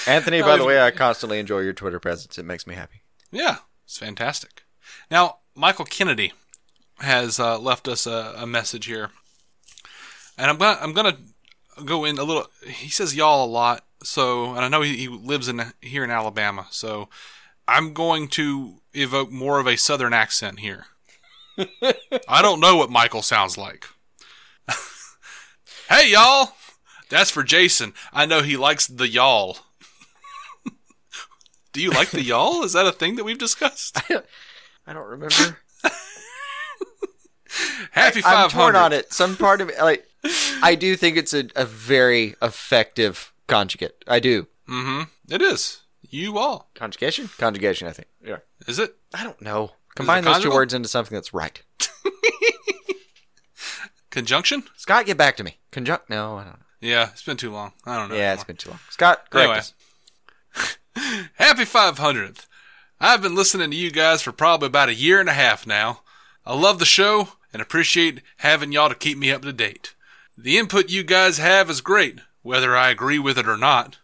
Anthony, 0.05 0.41
by 0.41 0.57
the 0.57 0.65
way, 0.65 0.81
I 0.81 0.91
constantly 0.91 1.39
enjoy 1.39 1.59
your 1.59 1.73
Twitter 1.73 1.99
presence. 1.99 2.37
It 2.37 2.43
makes 2.43 2.67
me 2.67 2.75
happy. 2.75 3.01
Yeah, 3.33 3.57
it's 3.83 3.97
fantastic. 3.97 4.63
Now, 5.09 5.37
Michael 5.55 5.85
Kennedy 5.85 6.33
has 6.99 7.39
uh, 7.39 7.57
left 7.57 7.87
us 7.87 8.05
a, 8.05 8.35
a 8.37 8.45
message 8.45 8.85
here, 8.85 9.09
and 10.37 10.51
I'm 10.51 10.57
gonna 10.57 10.77
I'm 10.79 10.93
gonna 10.93 11.17
go 11.83 12.05
in 12.05 12.19
a 12.19 12.23
little. 12.23 12.45
He 12.65 12.89
says 12.89 13.15
y'all 13.15 13.43
a 13.43 13.47
lot, 13.47 13.83
so 14.03 14.51
and 14.51 14.59
I 14.59 14.67
know 14.67 14.81
he, 14.81 14.97
he 14.97 15.07
lives 15.07 15.47
in 15.47 15.73
here 15.81 16.03
in 16.03 16.11
Alabama, 16.11 16.67
so 16.69 17.09
I'm 17.67 17.93
going 17.93 18.27
to 18.29 18.75
evoke 18.93 19.31
more 19.31 19.59
of 19.59 19.67
a 19.67 19.77
Southern 19.77 20.13
accent 20.13 20.59
here. 20.59 20.85
I 22.27 22.41
don't 22.43 22.59
know 22.59 22.77
what 22.77 22.91
Michael 22.91 23.23
sounds 23.23 23.57
like. 23.57 23.87
hey 25.89 26.11
y'all, 26.11 26.49
that's 27.09 27.31
for 27.31 27.43
Jason. 27.43 27.93
I 28.11 28.27
know 28.27 28.43
he 28.43 28.57
likes 28.57 28.85
the 28.85 29.07
y'all. 29.07 29.57
Do 31.73 31.81
you 31.81 31.91
like 31.91 32.11
the 32.11 32.21
y'all? 32.23 32.63
Is 32.63 32.73
that 32.73 32.85
a 32.85 32.91
thing 32.91 33.15
that 33.17 33.23
we've 33.23 33.37
discussed? 33.37 33.99
I 34.87 34.93
don't 34.93 35.07
remember. 35.07 35.57
Happy 37.91 38.21
five 38.21 38.33
hundred. 38.33 38.43
I'm 38.43 38.49
torn 38.49 38.75
on 38.75 38.93
it. 38.93 39.13
Some 39.13 39.37
part 39.37 39.61
of 39.61 39.69
it, 39.69 39.77
like, 39.79 40.05
I 40.61 40.75
do 40.75 40.95
think 40.95 41.17
it's 41.17 41.33
a, 41.33 41.47
a 41.55 41.65
very 41.65 42.35
effective 42.41 43.31
conjugate. 43.47 44.03
I 44.07 44.19
do. 44.19 44.47
Mm-hmm. 44.67 45.33
It 45.33 45.41
is. 45.41 45.81
You 46.09 46.37
all. 46.37 46.69
Conjugation? 46.73 47.29
Conjugation, 47.37 47.87
I 47.87 47.91
think. 47.91 48.07
Yeah. 48.25 48.37
Is 48.67 48.79
it? 48.79 48.95
I 49.13 49.23
don't 49.23 49.41
know. 49.41 49.71
Combine 49.95 50.23
those 50.23 50.41
two 50.41 50.51
words 50.51 50.73
into 50.73 50.89
something 50.89 51.15
that's 51.15 51.33
right. 51.33 51.61
Conjunction? 54.09 54.63
Scott, 54.77 55.05
get 55.05 55.17
back 55.17 55.37
to 55.37 55.43
me. 55.43 55.57
Conjunct? 55.71 56.09
No, 56.09 56.37
I 56.37 56.43
don't 56.43 56.53
know. 56.53 56.59
Yeah, 56.81 57.09
it's 57.11 57.23
been 57.23 57.37
too 57.37 57.51
long. 57.51 57.73
I 57.85 57.97
don't 57.97 58.09
know. 58.09 58.15
Yeah, 58.15 58.33
it's 58.33 58.43
been 58.43 58.57
too 58.57 58.69
long. 58.69 58.79
Scott, 58.89 59.29
correct 59.29 59.43
Anyway. 59.45 59.57
us. 59.59 59.73
Happy 61.35 61.63
500th. 61.63 62.45
I've 62.99 63.21
been 63.21 63.35
listening 63.35 63.71
to 63.71 63.77
you 63.77 63.91
guys 63.91 64.21
for 64.21 64.31
probably 64.31 64.67
about 64.67 64.89
a 64.89 64.93
year 64.93 65.19
and 65.19 65.29
a 65.29 65.33
half 65.33 65.67
now. 65.67 66.01
I 66.45 66.55
love 66.55 66.79
the 66.79 66.85
show 66.85 67.29
and 67.51 67.61
appreciate 67.61 68.21
having 68.37 68.71
y'all 68.71 68.89
to 68.89 68.95
keep 68.95 69.17
me 69.17 69.31
up 69.31 69.41
to 69.43 69.53
date. 69.53 69.95
The 70.37 70.57
input 70.57 70.89
you 70.89 71.03
guys 71.03 71.37
have 71.37 71.69
is 71.69 71.81
great, 71.81 72.19
whether 72.41 72.75
I 72.75 72.89
agree 72.89 73.19
with 73.19 73.37
it 73.37 73.47
or 73.47 73.57
not. 73.57 73.97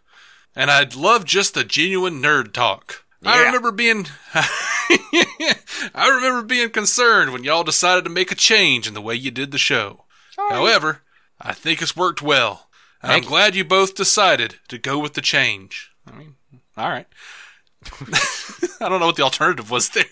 And 0.54 0.70
I'd 0.70 0.96
love 0.96 1.24
just 1.24 1.54
the 1.54 1.64
genuine 1.64 2.20
nerd 2.20 2.52
talk. 2.52 3.04
I 3.24 3.44
remember 3.44 3.70
being 3.70 4.06
I 4.34 6.08
remember 6.08 6.42
being 6.42 6.70
concerned 6.70 7.32
when 7.32 7.44
y'all 7.44 7.64
decided 7.64 8.04
to 8.04 8.10
make 8.10 8.32
a 8.32 8.36
change 8.36 8.88
in 8.88 8.94
the 8.94 9.02
way 9.02 9.14
you 9.14 9.30
did 9.30 9.50
the 9.50 9.58
show. 9.58 10.04
However, 10.36 11.02
I 11.40 11.52
think 11.52 11.82
it's 11.82 11.96
worked 11.96 12.22
well. 12.22 12.68
And 13.02 13.12
I'm 13.12 13.22
you. 13.22 13.28
glad 13.28 13.54
you 13.54 13.64
both 13.64 13.94
decided 13.94 14.56
to 14.68 14.78
go 14.78 14.98
with 14.98 15.14
the 15.14 15.20
change. 15.20 15.90
I 16.06 16.12
mean, 16.16 16.36
all 16.76 16.88
right. 16.88 17.06
I 18.80 18.88
don't 18.88 19.00
know 19.00 19.06
what 19.06 19.16
the 19.16 19.22
alternative 19.22 19.70
was 19.70 19.88
there. 19.90 20.04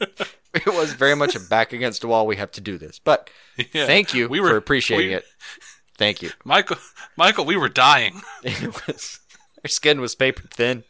It 0.54 0.66
was 0.66 0.92
very 0.92 1.16
much 1.16 1.34
a 1.34 1.40
back 1.40 1.72
against 1.72 2.00
the 2.02 2.06
wall. 2.06 2.28
We 2.28 2.36
have 2.36 2.52
to 2.52 2.60
do 2.60 2.78
this, 2.78 3.00
but 3.00 3.28
Yeah. 3.72 3.86
thank 3.86 4.14
you 4.14 4.28
We 4.28 4.38
were- 4.38 4.50
for 4.50 4.56
appreciating 4.56 5.08
we- 5.08 5.14
it. 5.16 5.24
Thank 5.98 6.22
you. 6.22 6.30
Michael, 6.44 6.76
Michael, 7.16 7.44
we 7.44 7.56
were 7.56 7.68
dying. 7.68 8.22
It 8.44 8.86
was 8.86 9.18
our 9.64 9.68
skin 9.68 10.00
was 10.00 10.14
paper 10.14 10.42
thin. 10.52 10.84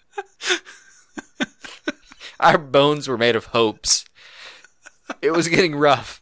our 2.40 2.58
bones 2.58 3.08
were 3.08 3.16
made 3.18 3.36
of 3.36 3.46
hopes. 3.46 4.04
It 5.22 5.30
was 5.30 5.48
getting 5.48 5.74
rough. 5.76 6.20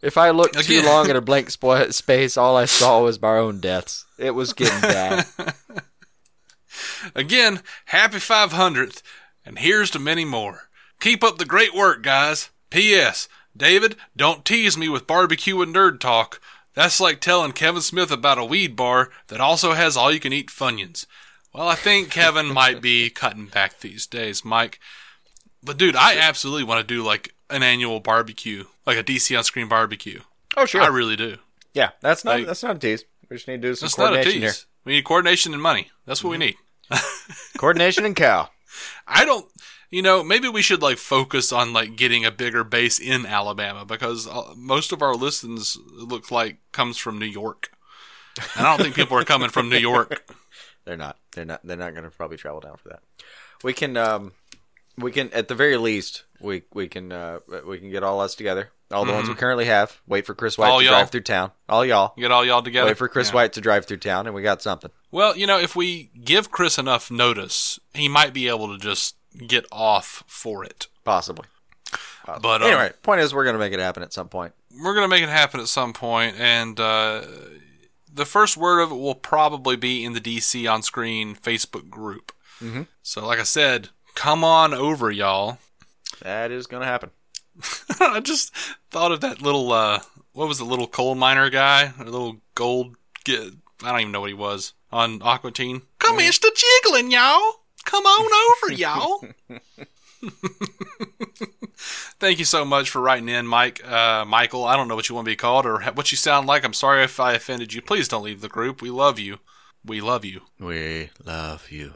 If 0.00 0.16
I 0.16 0.30
looked 0.30 0.60
too 0.64 0.82
long 0.82 1.10
at 1.10 1.16
a 1.16 1.20
blank 1.20 1.48
spo- 1.48 1.92
space, 1.92 2.36
all 2.36 2.56
I 2.56 2.66
saw 2.66 3.02
was 3.02 3.20
my 3.20 3.36
own 3.36 3.58
deaths. 3.60 4.04
It 4.16 4.30
was 4.32 4.52
getting 4.52 4.80
bad. 4.80 5.26
Again, 7.14 7.60
happy 7.86 8.18
500th, 8.18 9.02
and 9.44 9.58
here's 9.58 9.90
to 9.92 9.98
many 9.98 10.24
more. 10.24 10.68
Keep 11.00 11.22
up 11.22 11.38
the 11.38 11.44
great 11.44 11.74
work, 11.74 12.02
guys. 12.02 12.50
P.S. 12.70 13.28
David, 13.56 13.96
don't 14.16 14.44
tease 14.44 14.76
me 14.76 14.88
with 14.88 15.06
barbecue 15.06 15.60
and 15.60 15.74
nerd 15.74 16.00
talk. 16.00 16.40
That's 16.74 17.00
like 17.00 17.20
telling 17.20 17.52
Kevin 17.52 17.82
Smith 17.82 18.10
about 18.10 18.38
a 18.38 18.44
weed 18.44 18.76
bar 18.76 19.10
that 19.28 19.40
also 19.40 19.72
has 19.72 19.96
all 19.96 20.12
you 20.12 20.20
can 20.20 20.32
eat 20.32 20.48
Funyuns. 20.48 21.06
Well, 21.52 21.66
I 21.66 21.74
think 21.74 22.10
Kevin 22.12 22.46
might 22.46 22.80
be 22.80 23.10
cutting 23.10 23.46
back 23.46 23.80
these 23.80 24.06
days, 24.06 24.44
Mike. 24.44 24.78
But 25.62 25.76
dude, 25.76 25.96
I 25.96 26.18
absolutely 26.18 26.64
want 26.64 26.86
to 26.86 26.94
do 26.94 27.02
like 27.02 27.34
an 27.50 27.62
annual 27.62 28.00
barbecue, 28.00 28.64
like 28.86 28.96
a 28.96 29.02
DC 29.02 29.36
on 29.36 29.44
screen 29.44 29.68
barbecue. 29.68 30.20
Oh, 30.56 30.66
sure. 30.66 30.82
I 30.82 30.86
really 30.86 31.16
do. 31.16 31.38
Yeah, 31.74 31.90
that's 32.00 32.24
not 32.24 32.38
Like- 32.38 32.46
that's 32.46 32.62
not 32.62 32.76
a 32.76 32.78
tease. 32.78 33.04
We 33.28 33.36
just 33.36 33.48
need 33.48 33.60
to 33.62 33.68
do 33.68 33.74
some 33.74 33.86
That's 33.86 33.98
not 33.98 34.04
a 34.12 34.16
coordination 34.16 34.40
tease. 34.40 34.56
here. 34.56 34.66
We 34.84 34.92
need 34.94 35.04
coordination 35.04 35.52
and 35.52 35.62
money. 35.62 35.90
That's 36.06 36.24
what 36.24 36.30
we 36.30 36.36
mm-hmm. 36.36 36.40
need. 36.40 36.56
Coordination 37.58 38.04
and 38.04 38.16
cow. 38.16 38.50
I 39.06 39.24
don't, 39.24 39.46
you 39.90 40.02
know, 40.02 40.22
maybe 40.22 40.48
we 40.48 40.62
should 40.62 40.82
like 40.82 40.98
focus 40.98 41.52
on 41.52 41.72
like 41.72 41.96
getting 41.96 42.24
a 42.24 42.30
bigger 42.30 42.64
base 42.64 42.98
in 42.98 43.26
Alabama 43.26 43.84
because 43.84 44.26
uh, 44.26 44.54
most 44.56 44.92
of 44.92 45.02
our 45.02 45.14
listens 45.14 45.78
look 45.90 46.30
like 46.30 46.58
comes 46.72 46.98
from 46.98 47.18
New 47.18 47.26
York, 47.26 47.70
and 48.56 48.66
I 48.66 48.76
don't 48.76 48.82
think 48.82 48.94
people 48.94 49.16
are 49.16 49.24
coming 49.24 49.50
from 49.50 49.68
New 49.68 49.78
York. 49.78 50.30
They're 50.84 50.96
not. 50.96 51.18
They're 51.32 51.44
not. 51.44 51.60
They're 51.64 51.76
not 51.76 51.92
going 51.92 52.04
to 52.04 52.10
probably 52.10 52.36
travel 52.36 52.60
down 52.60 52.76
for 52.76 52.88
that. 52.90 53.00
We 53.62 53.72
can. 53.72 53.96
Um, 53.96 54.32
we 54.98 55.12
can 55.12 55.32
at 55.32 55.48
the 55.48 55.54
very 55.54 55.76
least 55.76 56.24
we 56.40 56.62
we 56.72 56.88
can 56.88 57.12
uh, 57.12 57.38
we 57.66 57.78
can 57.78 57.90
get 57.90 58.02
all 58.02 58.20
us 58.20 58.34
together. 58.34 58.70
All 58.90 59.04
the 59.04 59.12
ones 59.12 59.28
we 59.28 59.34
Mhm. 59.34 59.38
currently 59.38 59.64
have. 59.66 60.00
Wait 60.06 60.24
for 60.24 60.34
Chris 60.34 60.56
White 60.56 60.70
All 60.70 60.78
to 60.78 60.84
y'all. 60.84 60.94
drive 60.94 61.10
through 61.10 61.20
town. 61.20 61.52
All 61.68 61.84
y'all. 61.84 62.14
Get 62.16 62.30
all 62.32 62.42
y'all 62.42 62.62
together. 62.62 62.86
Wait 62.86 62.96
for 62.96 63.06
Chris 63.06 63.28
Yeah. 63.28 63.34
White 63.34 63.52
to 63.52 63.60
drive 63.60 63.84
through 63.84 63.98
town, 63.98 64.26
and 64.26 64.34
we 64.34 64.40
got 64.40 64.62
something. 64.62 64.90
Well, 65.10 65.36
you 65.36 65.46
know, 65.46 65.58
if 65.58 65.76
we 65.76 66.10
give 66.24 66.50
Chris 66.50 66.78
enough 66.78 67.10
notice, 67.10 67.78
he 67.92 68.08
might 68.08 68.32
be 68.32 68.48
able 68.48 68.68
to 68.68 68.78
just 68.78 69.16
get 69.46 69.66
off 69.70 70.24
for 70.26 70.64
it. 70.64 70.86
Possibly. 71.04 71.44
But 72.24 72.62
um, 72.62 72.62
anyway, 72.62 72.92
point 73.02 73.20
is, 73.20 73.34
we're 73.34 73.44
gonna 73.44 73.58
make 73.58 73.72
it 73.74 73.78
happen 73.80 74.02
at 74.02 74.12
some 74.14 74.28
point. 74.28 74.54
we're 74.82 74.94
gonna 74.94 75.08
make 75.08 75.22
it 75.22 75.28
happen 75.28 75.60
at 75.60 75.68
some 75.68 75.92
point, 75.92 76.36
and 76.38 76.78
uh, 76.80 77.22
the 78.12 78.24
first 78.26 78.56
word 78.56 78.80
of 78.80 78.90
it 78.90 78.94
will 78.96 79.14
probably 79.14 79.76
be 79.76 80.02
in 80.04 80.12
the 80.14 80.20
DC 80.20 80.66
on 80.70 80.82
Screen 80.82 81.34
Facebook 81.34 81.90
group. 81.90 82.32
Mhm. 82.62 82.86
So, 83.02 83.26
like 83.26 83.38
I 83.38 83.44
said, 83.44 83.90
come 84.18 84.42
on 84.44 84.74
over, 84.74 85.10
y'all. 85.10 85.58
That 86.22 86.50
is 86.50 86.66
gonna 86.66 86.84
happen. 86.84 87.10
I 88.00 88.18
just 88.18 88.52
thought 88.90 89.12
of 89.12 89.20
that 89.20 89.40
little 89.40 89.70
uh, 89.70 90.00
what 90.32 90.48
was 90.48 90.58
the 90.58 90.64
little 90.64 90.88
coal 90.88 91.14
miner 91.14 91.48
guy, 91.48 91.92
a 91.96 92.02
little 92.02 92.38
gold. 92.56 92.96
I 93.28 93.52
don't 93.80 94.00
even 94.00 94.10
know 94.10 94.22
what 94.22 94.30
he 94.30 94.34
was 94.34 94.72
on 94.90 95.22
Aqua 95.22 95.52
Teen. 95.52 95.82
Come 96.00 96.18
in, 96.18 96.26
the 96.26 96.52
jiggling, 96.82 97.12
y'all. 97.12 97.60
Come 97.84 98.04
on 98.04 98.66
over, 98.66 98.72
y'all. 98.72 99.22
Thank 102.18 102.40
you 102.40 102.44
so 102.44 102.64
much 102.64 102.90
for 102.90 103.00
writing 103.00 103.28
in, 103.28 103.46
Mike. 103.46 103.88
Uh, 103.88 104.24
Michael, 104.24 104.64
I 104.64 104.76
don't 104.76 104.88
know 104.88 104.96
what 104.96 105.08
you 105.08 105.14
want 105.14 105.26
to 105.26 105.30
be 105.30 105.36
called 105.36 105.66
or 105.66 105.80
what 105.92 106.10
you 106.10 106.16
sound 106.16 106.48
like. 106.48 106.64
I'm 106.64 106.72
sorry 106.72 107.04
if 107.04 107.20
I 107.20 107.34
offended 107.34 107.72
you. 107.72 107.80
Please 107.80 108.08
don't 108.08 108.24
leave 108.24 108.40
the 108.40 108.48
group. 108.48 108.82
We 108.82 108.90
love 108.90 109.20
you. 109.20 109.38
We 109.84 110.00
love 110.00 110.24
you. 110.24 110.40
We 110.58 111.10
love 111.24 111.70
you. 111.70 111.92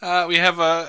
Uh, 0.00 0.24
we 0.28 0.36
have 0.36 0.58
a 0.58 0.88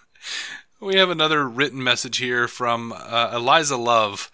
we 0.80 0.96
have 0.96 1.10
another 1.10 1.48
written 1.48 1.82
message 1.82 2.18
here 2.18 2.46
from 2.48 2.92
uh, 2.92 3.30
Elisa 3.32 3.76
Love, 3.76 4.30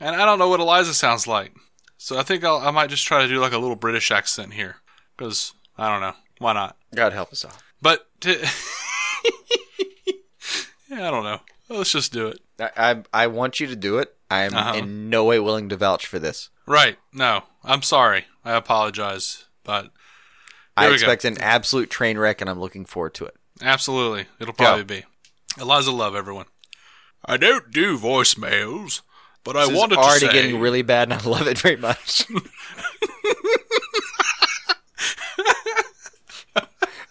and 0.00 0.16
I 0.16 0.24
don't 0.24 0.38
know 0.38 0.48
what 0.48 0.60
Elisa 0.60 0.94
sounds 0.94 1.26
like, 1.26 1.54
so 1.98 2.18
I 2.18 2.22
think 2.22 2.44
I'll, 2.44 2.58
I 2.58 2.70
might 2.70 2.90
just 2.90 3.06
try 3.06 3.22
to 3.22 3.28
do 3.28 3.38
like 3.40 3.52
a 3.52 3.58
little 3.58 3.76
British 3.76 4.10
accent 4.10 4.54
here 4.54 4.76
because 5.16 5.52
I 5.76 5.88
don't 5.90 6.00
know 6.00 6.14
why 6.38 6.52
not. 6.54 6.76
God 6.94 7.12
help 7.12 7.32
us 7.32 7.44
all. 7.44 7.52
But 7.80 8.06
to, 8.20 8.30
yeah, 10.88 11.08
I 11.08 11.10
don't 11.10 11.24
know. 11.24 11.40
Let's 11.68 11.92
just 11.92 12.12
do 12.12 12.28
it. 12.28 12.40
I 12.58 12.70
I, 12.76 13.02
I 13.24 13.26
want 13.28 13.60
you 13.60 13.66
to 13.68 13.76
do 13.76 13.98
it. 13.98 14.14
I 14.30 14.42
am 14.44 14.54
Uh-huh. 14.54 14.74
in 14.78 15.10
no 15.10 15.24
way 15.24 15.38
willing 15.38 15.68
to 15.70 15.76
vouch 15.76 16.06
for 16.06 16.18
this. 16.18 16.48
Right? 16.66 16.96
No, 17.12 17.42
I'm 17.64 17.82
sorry. 17.82 18.26
I 18.44 18.52
apologize, 18.52 19.44
but 19.64 19.90
I 20.76 20.82
There 20.82 20.90
we 20.90 20.96
go. 20.98 21.02
expect 21.02 21.24
an 21.24 21.38
absolute 21.38 21.90
train 21.90 22.18
wreck, 22.18 22.40
and 22.40 22.48
I'm 22.48 22.60
looking 22.60 22.84
forward 22.84 23.14
to 23.14 23.26
it. 23.26 23.34
Absolutely. 23.60 24.26
It'll 24.40 24.54
probably 24.54 24.84
be. 24.84 25.04
Elisa 25.60 25.90
Love, 25.92 26.14
everyone. 26.14 26.46
I 27.24 27.36
don't 27.36 27.70
do 27.70 27.98
voicemails, 27.98 29.02
but 29.44 29.56
I 29.56 29.60
This 29.60 29.70
is 29.70 29.76
wanted 29.78 29.94
to 29.96 30.00
already 30.00 30.28
getting 30.28 30.60
really 30.60 30.82
bad, 30.82 31.12
and 31.12 31.20
I 31.20 31.24
love 31.28 31.46
it 31.46 31.58
very 31.58 31.76
much. 31.76 32.24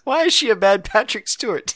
Why 0.03 0.23
is 0.25 0.33
she 0.33 0.49
a 0.49 0.55
bad 0.55 0.83
Patrick 0.83 1.27
Stewart? 1.27 1.73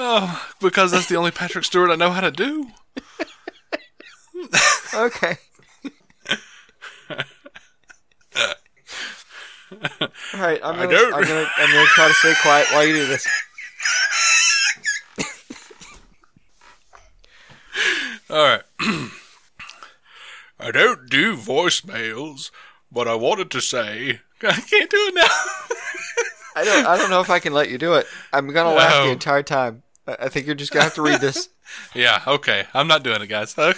Oh, 0.00 0.46
because 0.60 0.92
that's 0.92 1.08
the 1.08 1.16
only 1.16 1.32
Patrick 1.32 1.64
Stewart 1.64 1.90
I 1.90 1.96
know 1.96 2.10
how 2.10 2.20
to 2.20 2.30
do. 2.30 2.68
okay. 4.94 5.38
All 8.38 10.08
right, 10.40 10.60
I'm 10.64 10.76
gonna, 10.76 10.96
I'm 11.14 11.24
gonna, 11.24 11.46
I'm 11.56 11.70
gonna 11.72 11.86
try 11.88 12.08
to 12.08 12.14
stay 12.14 12.34
quiet 12.42 12.66
while 12.72 12.86
you 12.86 12.94
do 12.94 13.06
this. 13.06 13.26
All 18.30 18.44
right. 18.44 18.62
I 20.60 20.70
don't 20.72 21.08
do 21.08 21.36
voicemails, 21.36 22.50
but 22.90 23.06
I 23.08 23.14
wanted 23.14 23.50
to 23.52 23.60
say. 23.60 24.20
I 24.42 24.52
can't 24.52 24.90
do 24.90 24.96
it 24.96 25.14
now. 25.14 25.22
I 26.56 26.64
don't, 26.64 26.86
I 26.86 26.98
don't 26.98 27.10
know 27.10 27.20
if 27.20 27.30
I 27.30 27.38
can 27.38 27.52
let 27.52 27.70
you 27.70 27.78
do 27.78 27.94
it. 27.94 28.06
I'm 28.32 28.48
gonna 28.48 28.74
laugh 28.74 29.02
No. 29.02 29.06
the 29.06 29.12
entire 29.12 29.42
time. 29.42 29.82
I 30.06 30.28
think 30.28 30.46
you're 30.46 30.54
just 30.54 30.72
gonna 30.72 30.84
have 30.84 30.94
to 30.94 31.02
read 31.02 31.20
this. 31.20 31.48
yeah, 31.94 32.22
okay. 32.26 32.66
I'm 32.74 32.88
not 32.88 33.02
doing 33.02 33.22
it, 33.22 33.26
guys. 33.28 33.54
uh, 33.58 33.72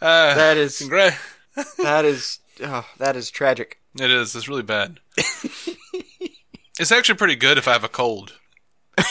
that 0.00 0.56
is 0.56 0.80
congra- 0.80 1.14
that 1.78 2.04
is 2.04 2.40
oh, 2.62 2.86
that 2.98 3.16
is 3.16 3.30
tragic. 3.30 3.80
It 4.00 4.10
is. 4.10 4.34
It's 4.34 4.48
really 4.48 4.62
bad. 4.62 5.00
it's 6.78 6.92
actually 6.92 7.16
pretty 7.16 7.36
good 7.36 7.58
if 7.58 7.68
I 7.68 7.72
have 7.72 7.84
a 7.84 7.88
cold. 7.88 8.34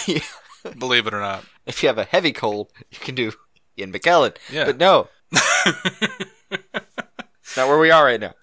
Believe 0.80 1.08
it 1.08 1.14
or 1.14 1.22
not. 1.22 1.46
If 1.66 1.82
you 1.84 1.88
have 1.88 1.98
a 1.98 2.04
heavy 2.04 2.32
cold, 2.32 2.72
you 2.92 3.00
can 3.00 3.16
do 3.16 3.34
Ian 3.78 3.92
McKellen. 3.92 4.36
Yeah. 4.52 4.66
But 4.66 4.78
no. 4.78 5.10
It's 5.32 6.38
not 7.58 7.68
where 7.68 7.80
we 7.80 7.92
are 7.92 8.06
right 8.06 8.20
now. 8.20 8.34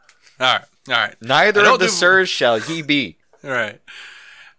All 0.40 0.54
right. 0.54 0.64
All 0.88 0.94
right. 0.94 1.16
Neither 1.20 1.66
of 1.66 1.78
the 1.78 1.86
do- 1.86 1.92
sirs 1.92 2.28
shall 2.28 2.58
ye 2.58 2.82
be. 2.82 3.18
All 3.44 3.50
right. 3.50 3.80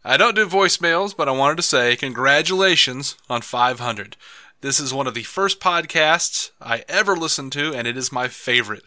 I 0.03 0.15
don't 0.17 0.35
do 0.35 0.47
voicemails, 0.47 1.15
but 1.15 1.27
I 1.27 1.31
wanted 1.31 1.57
to 1.57 1.63
say 1.63 1.95
congratulations 1.95 3.17
on 3.29 3.41
500. 3.41 4.15
This 4.61 4.79
is 4.79 4.93
one 4.93 5.07
of 5.07 5.13
the 5.13 5.23
first 5.23 5.59
podcasts 5.59 6.51
I 6.61 6.83
ever 6.87 7.15
listened 7.15 7.51
to, 7.53 7.73
and 7.73 7.87
it 7.87 7.97
is 7.97 8.11
my 8.11 8.27
favorite. 8.27 8.83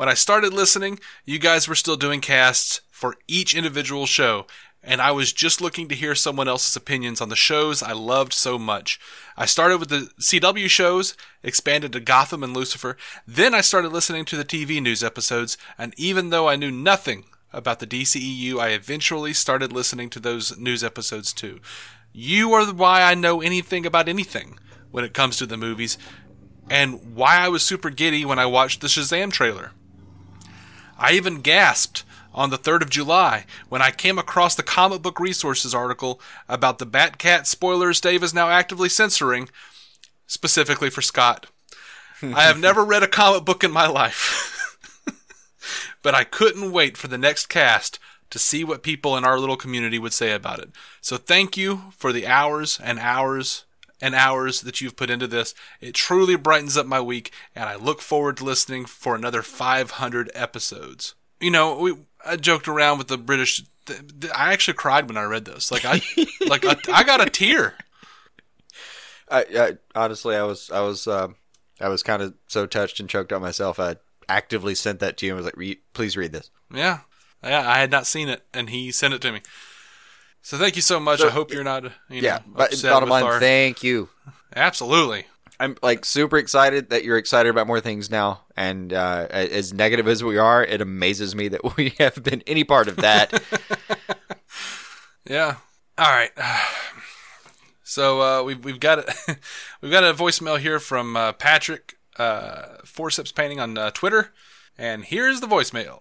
When 0.00 0.08
I 0.08 0.14
started 0.14 0.54
listening, 0.54 0.98
you 1.26 1.38
guys 1.38 1.68
were 1.68 1.74
still 1.74 1.98
doing 1.98 2.22
casts 2.22 2.80
for 2.90 3.16
each 3.28 3.54
individual 3.54 4.06
show, 4.06 4.46
and 4.82 4.98
I 4.98 5.10
was 5.10 5.30
just 5.30 5.60
looking 5.60 5.88
to 5.88 5.94
hear 5.94 6.14
someone 6.14 6.48
else's 6.48 6.74
opinions 6.74 7.20
on 7.20 7.28
the 7.28 7.36
shows 7.36 7.82
I 7.82 7.92
loved 7.92 8.32
so 8.32 8.58
much. 8.58 8.98
I 9.36 9.44
started 9.44 9.76
with 9.76 9.90
the 9.90 10.08
CW 10.18 10.70
shows, 10.70 11.14
expanded 11.42 11.92
to 11.92 12.00
Gotham 12.00 12.42
and 12.42 12.54
Lucifer, 12.54 12.96
then 13.26 13.54
I 13.54 13.60
started 13.60 13.92
listening 13.92 14.24
to 14.24 14.38
the 14.38 14.44
TV 14.44 14.80
news 14.80 15.04
episodes, 15.04 15.58
and 15.76 15.92
even 15.98 16.30
though 16.30 16.48
I 16.48 16.56
knew 16.56 16.70
nothing 16.70 17.26
about 17.52 17.80
the 17.80 17.86
DCEU, 17.86 18.58
I 18.58 18.68
eventually 18.68 19.34
started 19.34 19.70
listening 19.70 20.08
to 20.08 20.18
those 20.18 20.56
news 20.56 20.82
episodes 20.82 21.34
too. 21.34 21.60
You 22.14 22.54
are 22.54 22.72
why 22.72 23.02
I 23.02 23.14
know 23.14 23.42
anything 23.42 23.84
about 23.84 24.08
anything 24.08 24.58
when 24.92 25.04
it 25.04 25.12
comes 25.12 25.36
to 25.36 25.44
the 25.44 25.58
movies, 25.58 25.98
and 26.70 27.14
why 27.14 27.36
I 27.36 27.48
was 27.48 27.62
super 27.62 27.90
giddy 27.90 28.24
when 28.24 28.38
I 28.38 28.46
watched 28.46 28.80
the 28.80 28.88
Shazam 28.88 29.30
trailer. 29.30 29.72
I 31.00 31.12
even 31.12 31.40
gasped 31.40 32.04
on 32.34 32.50
the 32.50 32.58
3rd 32.58 32.82
of 32.82 32.90
July 32.90 33.46
when 33.70 33.80
I 33.80 33.90
came 33.90 34.18
across 34.18 34.54
the 34.54 34.62
comic 34.62 35.00
book 35.00 35.18
resources 35.18 35.74
article 35.74 36.20
about 36.46 36.78
the 36.78 36.86
Batcat 36.86 37.46
spoilers 37.46 38.00
Dave 38.00 38.22
is 38.22 38.34
now 38.34 38.50
actively 38.50 38.90
censoring, 38.90 39.48
specifically 40.26 40.90
for 40.90 41.00
Scott. 41.00 41.46
I 42.22 42.42
have 42.42 42.60
never 42.60 42.84
read 42.84 43.02
a 43.02 43.08
comic 43.08 43.46
book 43.46 43.64
in 43.64 43.72
my 43.72 43.86
life, 43.86 44.78
but 46.02 46.14
I 46.14 46.24
couldn't 46.24 46.70
wait 46.70 46.98
for 46.98 47.08
the 47.08 47.18
next 47.18 47.46
cast 47.46 47.98
to 48.28 48.38
see 48.38 48.62
what 48.62 48.82
people 48.82 49.16
in 49.16 49.24
our 49.24 49.40
little 49.40 49.56
community 49.56 49.98
would 49.98 50.12
say 50.12 50.32
about 50.32 50.60
it. 50.60 50.70
So 51.00 51.16
thank 51.16 51.56
you 51.56 51.92
for 51.96 52.12
the 52.12 52.26
hours 52.26 52.78
and 52.78 52.98
hours 52.98 53.64
and 54.00 54.14
hours 54.14 54.62
that 54.62 54.80
you've 54.80 54.96
put 54.96 55.10
into 55.10 55.26
this. 55.26 55.54
It 55.80 55.94
truly 55.94 56.36
brightens 56.36 56.76
up 56.76 56.86
my 56.86 57.00
week, 57.00 57.32
and 57.54 57.68
I 57.68 57.76
look 57.76 58.00
forward 58.00 58.38
to 58.38 58.44
listening 58.44 58.86
for 58.86 59.14
another 59.14 59.42
500 59.42 60.30
episodes. 60.34 61.14
You 61.40 61.50
know, 61.50 61.78
we 61.78 61.94
I 62.24 62.36
joked 62.36 62.68
around 62.68 62.98
with 62.98 63.08
the 63.08 63.18
British. 63.18 63.62
th- 63.86 64.00
th- 64.20 64.32
I 64.34 64.52
actually 64.52 64.74
cried 64.74 65.08
when 65.08 65.16
I 65.16 65.24
read 65.24 65.44
this. 65.46 65.70
Like 65.70 65.84
I, 65.84 66.00
like 66.46 66.64
a, 66.64 66.76
I 66.92 67.02
got 67.04 67.26
a 67.26 67.30
tear. 67.30 67.74
I, 69.30 69.44
I 69.56 69.72
honestly, 69.94 70.36
I 70.36 70.42
was, 70.42 70.70
I 70.70 70.80
was, 70.80 71.06
um, 71.06 71.36
I 71.80 71.88
was 71.88 72.02
kind 72.02 72.20
of 72.20 72.34
so 72.48 72.66
touched 72.66 73.00
and 73.00 73.08
choked 73.08 73.32
up 73.32 73.40
myself. 73.40 73.78
I 73.80 73.96
actively 74.28 74.74
sent 74.74 75.00
that 75.00 75.16
to 75.18 75.26
you 75.26 75.32
and 75.32 75.36
was 75.36 75.44
like, 75.44 75.56
Re- 75.56 75.80
"Please 75.94 76.16
read 76.16 76.32
this." 76.32 76.50
Yeah, 76.72 77.00
yeah. 77.42 77.68
I 77.68 77.78
had 77.78 77.90
not 77.90 78.06
seen 78.06 78.28
it, 78.28 78.42
and 78.52 78.70
he 78.70 78.90
sent 78.92 79.14
it 79.14 79.22
to 79.22 79.32
me. 79.32 79.40
So 80.42 80.56
thank 80.58 80.76
you 80.76 80.82
so 80.82 80.98
much. 80.98 81.20
So, 81.20 81.28
I 81.28 81.30
hope 81.30 81.52
you're 81.52 81.64
not, 81.64 81.84
you 81.84 81.90
yeah, 82.22 82.36
know, 82.38 82.42
but 82.54 82.72
upset 82.72 82.90
bottom 82.92 83.08
line, 83.08 83.24
our- 83.24 83.40
thank 83.40 83.82
you. 83.82 84.08
Absolutely. 84.54 85.26
I'm 85.58 85.76
like 85.82 86.06
super 86.06 86.38
excited 86.38 86.88
that 86.88 87.04
you're 87.04 87.18
excited 87.18 87.50
about 87.50 87.66
more 87.66 87.80
things 87.80 88.10
now, 88.10 88.40
and 88.56 88.92
uh, 88.94 89.26
as 89.30 89.74
negative 89.74 90.08
as 90.08 90.24
we 90.24 90.38
are, 90.38 90.64
it 90.64 90.80
amazes 90.80 91.34
me 91.34 91.48
that 91.48 91.60
we 91.76 91.90
have 91.98 92.22
been 92.22 92.42
any 92.46 92.64
part 92.64 92.88
of 92.88 92.96
that. 92.96 93.42
Yeah. 95.28 95.56
All 95.98 96.10
right. 96.10 96.30
So 97.82 98.20
uh, 98.22 98.44
we've 98.44 98.64
we've 98.64 98.78
got 98.78 99.00
a, 99.00 99.36
we've 99.80 99.90
got 99.90 100.04
a 100.04 100.14
voicemail 100.14 100.60
here 100.60 100.78
from 100.78 101.16
uh, 101.16 101.32
Patrick 101.32 101.96
uh, 102.18 102.76
Forceps 102.84 103.32
Painting 103.32 103.58
on 103.58 103.76
uh, 103.76 103.90
Twitter, 103.90 104.32
and 104.78 105.04
here's 105.04 105.40
the 105.40 105.48
voicemail. 105.48 106.00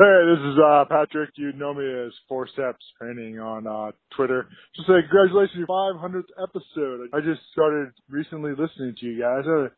Hey, 0.00 0.24
this 0.32 0.40
is 0.40 0.56
uh, 0.56 0.86
Patrick. 0.88 1.28
You 1.34 1.52
know 1.52 1.74
me 1.74 1.84
as 1.84 2.10
Forceps 2.26 2.80
Training 2.98 3.38
on 3.38 3.66
uh, 3.66 3.90
Twitter. 4.16 4.48
Just 4.74 4.88
say 4.88 4.94
congratulations 5.02 5.68
on 5.68 6.00
your 6.00 6.24
500th 6.24 6.32
episode. 6.42 7.10
I 7.12 7.20
just 7.20 7.42
started 7.52 7.92
recently 8.08 8.52
listening 8.52 8.94
to 8.98 9.04
you 9.04 9.20
guys. 9.20 9.44
I'm 9.44 9.68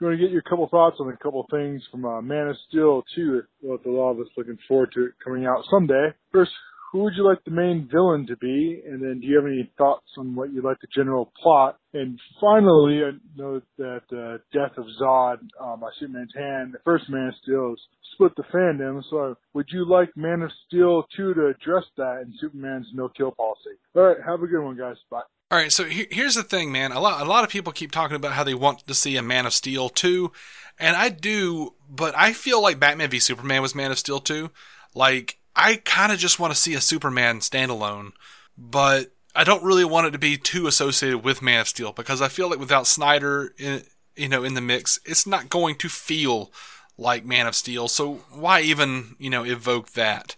going 0.00 0.16
to 0.16 0.22
get 0.22 0.30
your 0.30 0.42
couple 0.42 0.68
thoughts 0.68 0.98
on 1.00 1.12
a 1.12 1.16
couple 1.16 1.44
things 1.50 1.82
from 1.90 2.04
uh, 2.04 2.22
Man 2.22 2.46
of 2.46 2.56
Steel 2.68 3.02
2 3.16 3.42
that 3.62 3.84
a 3.84 3.90
lot 3.90 4.12
of 4.12 4.20
us 4.20 4.28
looking 4.36 4.56
forward 4.68 4.92
to 4.94 5.06
it 5.06 5.12
coming 5.24 5.46
out 5.46 5.64
someday. 5.68 6.10
First, 6.30 6.52
who 6.92 7.04
would 7.04 7.14
you 7.16 7.26
like 7.26 7.42
the 7.44 7.50
main 7.50 7.88
villain 7.90 8.26
to 8.26 8.36
be? 8.36 8.82
And 8.86 9.02
then 9.02 9.20
do 9.20 9.26
you 9.26 9.36
have 9.36 9.46
any 9.46 9.70
thoughts 9.78 10.06
on 10.18 10.34
what 10.34 10.52
you'd 10.52 10.62
like 10.64 10.78
the 10.80 10.88
general 10.94 11.32
plot? 11.42 11.78
And 11.94 12.20
finally, 12.38 13.00
I 13.02 13.10
know 13.34 13.62
that 13.78 14.02
uh, 14.12 14.38
Death 14.52 14.76
of 14.76 14.84
Zod 15.00 15.38
uh, 15.58 15.76
by 15.76 15.88
Superman's 15.98 16.34
Hand, 16.36 16.74
the 16.74 16.78
first 16.84 17.04
Man 17.08 17.28
of 17.28 17.34
Steel, 17.42 17.74
split 18.12 18.32
the 18.36 18.42
fandom. 18.54 19.02
So 19.08 19.36
would 19.54 19.66
you 19.70 19.88
like 19.88 20.10
Man 20.16 20.42
of 20.42 20.50
Steel 20.66 21.04
2 21.16 21.32
to 21.34 21.46
address 21.46 21.84
that 21.96 22.22
in 22.26 22.34
Superman's 22.38 22.88
no-kill 22.92 23.32
policy? 23.32 23.70
All 23.96 24.02
right, 24.02 24.18
have 24.26 24.42
a 24.42 24.46
good 24.46 24.62
one, 24.62 24.76
guys. 24.76 24.96
Bye. 25.10 25.22
All 25.50 25.58
right, 25.58 25.72
so 25.72 25.84
he- 25.84 26.08
here's 26.10 26.34
the 26.34 26.42
thing, 26.42 26.72
man. 26.72 26.92
A 26.92 27.00
lot, 27.00 27.20
a 27.20 27.28
lot 27.28 27.44
of 27.44 27.50
people 27.50 27.72
keep 27.72 27.90
talking 27.90 28.16
about 28.16 28.32
how 28.32 28.44
they 28.44 28.54
want 28.54 28.86
to 28.86 28.94
see 28.94 29.16
a 29.16 29.22
Man 29.22 29.46
of 29.46 29.54
Steel 29.54 29.88
2, 29.88 30.30
and 30.78 30.94
I 30.94 31.08
do, 31.08 31.74
but 31.88 32.14
I 32.16 32.32
feel 32.32 32.62
like 32.62 32.78
Batman 32.78 33.10
v 33.10 33.18
Superman 33.18 33.62
was 33.62 33.74
Man 33.74 33.90
of 33.90 33.98
Steel 33.98 34.20
2. 34.20 34.50
Like, 34.94 35.38
I 35.54 35.76
kind 35.76 36.12
of 36.12 36.18
just 36.18 36.38
want 36.38 36.52
to 36.52 36.58
see 36.58 36.74
a 36.74 36.80
Superman 36.80 37.40
standalone, 37.40 38.12
but 38.56 39.12
I 39.34 39.44
don't 39.44 39.64
really 39.64 39.84
want 39.84 40.06
it 40.06 40.10
to 40.12 40.18
be 40.18 40.36
too 40.36 40.66
associated 40.66 41.18
with 41.18 41.42
Man 41.42 41.60
of 41.60 41.68
Steel 41.68 41.92
because 41.92 42.20
I 42.22 42.28
feel 42.28 42.48
like 42.50 42.58
without 42.58 42.86
Snyder, 42.86 43.54
in, 43.58 43.82
you 44.16 44.28
know, 44.28 44.44
in 44.44 44.54
the 44.54 44.60
mix, 44.60 44.98
it's 45.04 45.26
not 45.26 45.48
going 45.48 45.76
to 45.76 45.88
feel 45.88 46.52
like 46.98 47.24
Man 47.24 47.46
of 47.46 47.54
Steel. 47.54 47.88
So 47.88 48.20
why 48.32 48.60
even, 48.60 49.16
you 49.18 49.30
know, 49.30 49.44
evoke 49.44 49.92
that? 49.92 50.36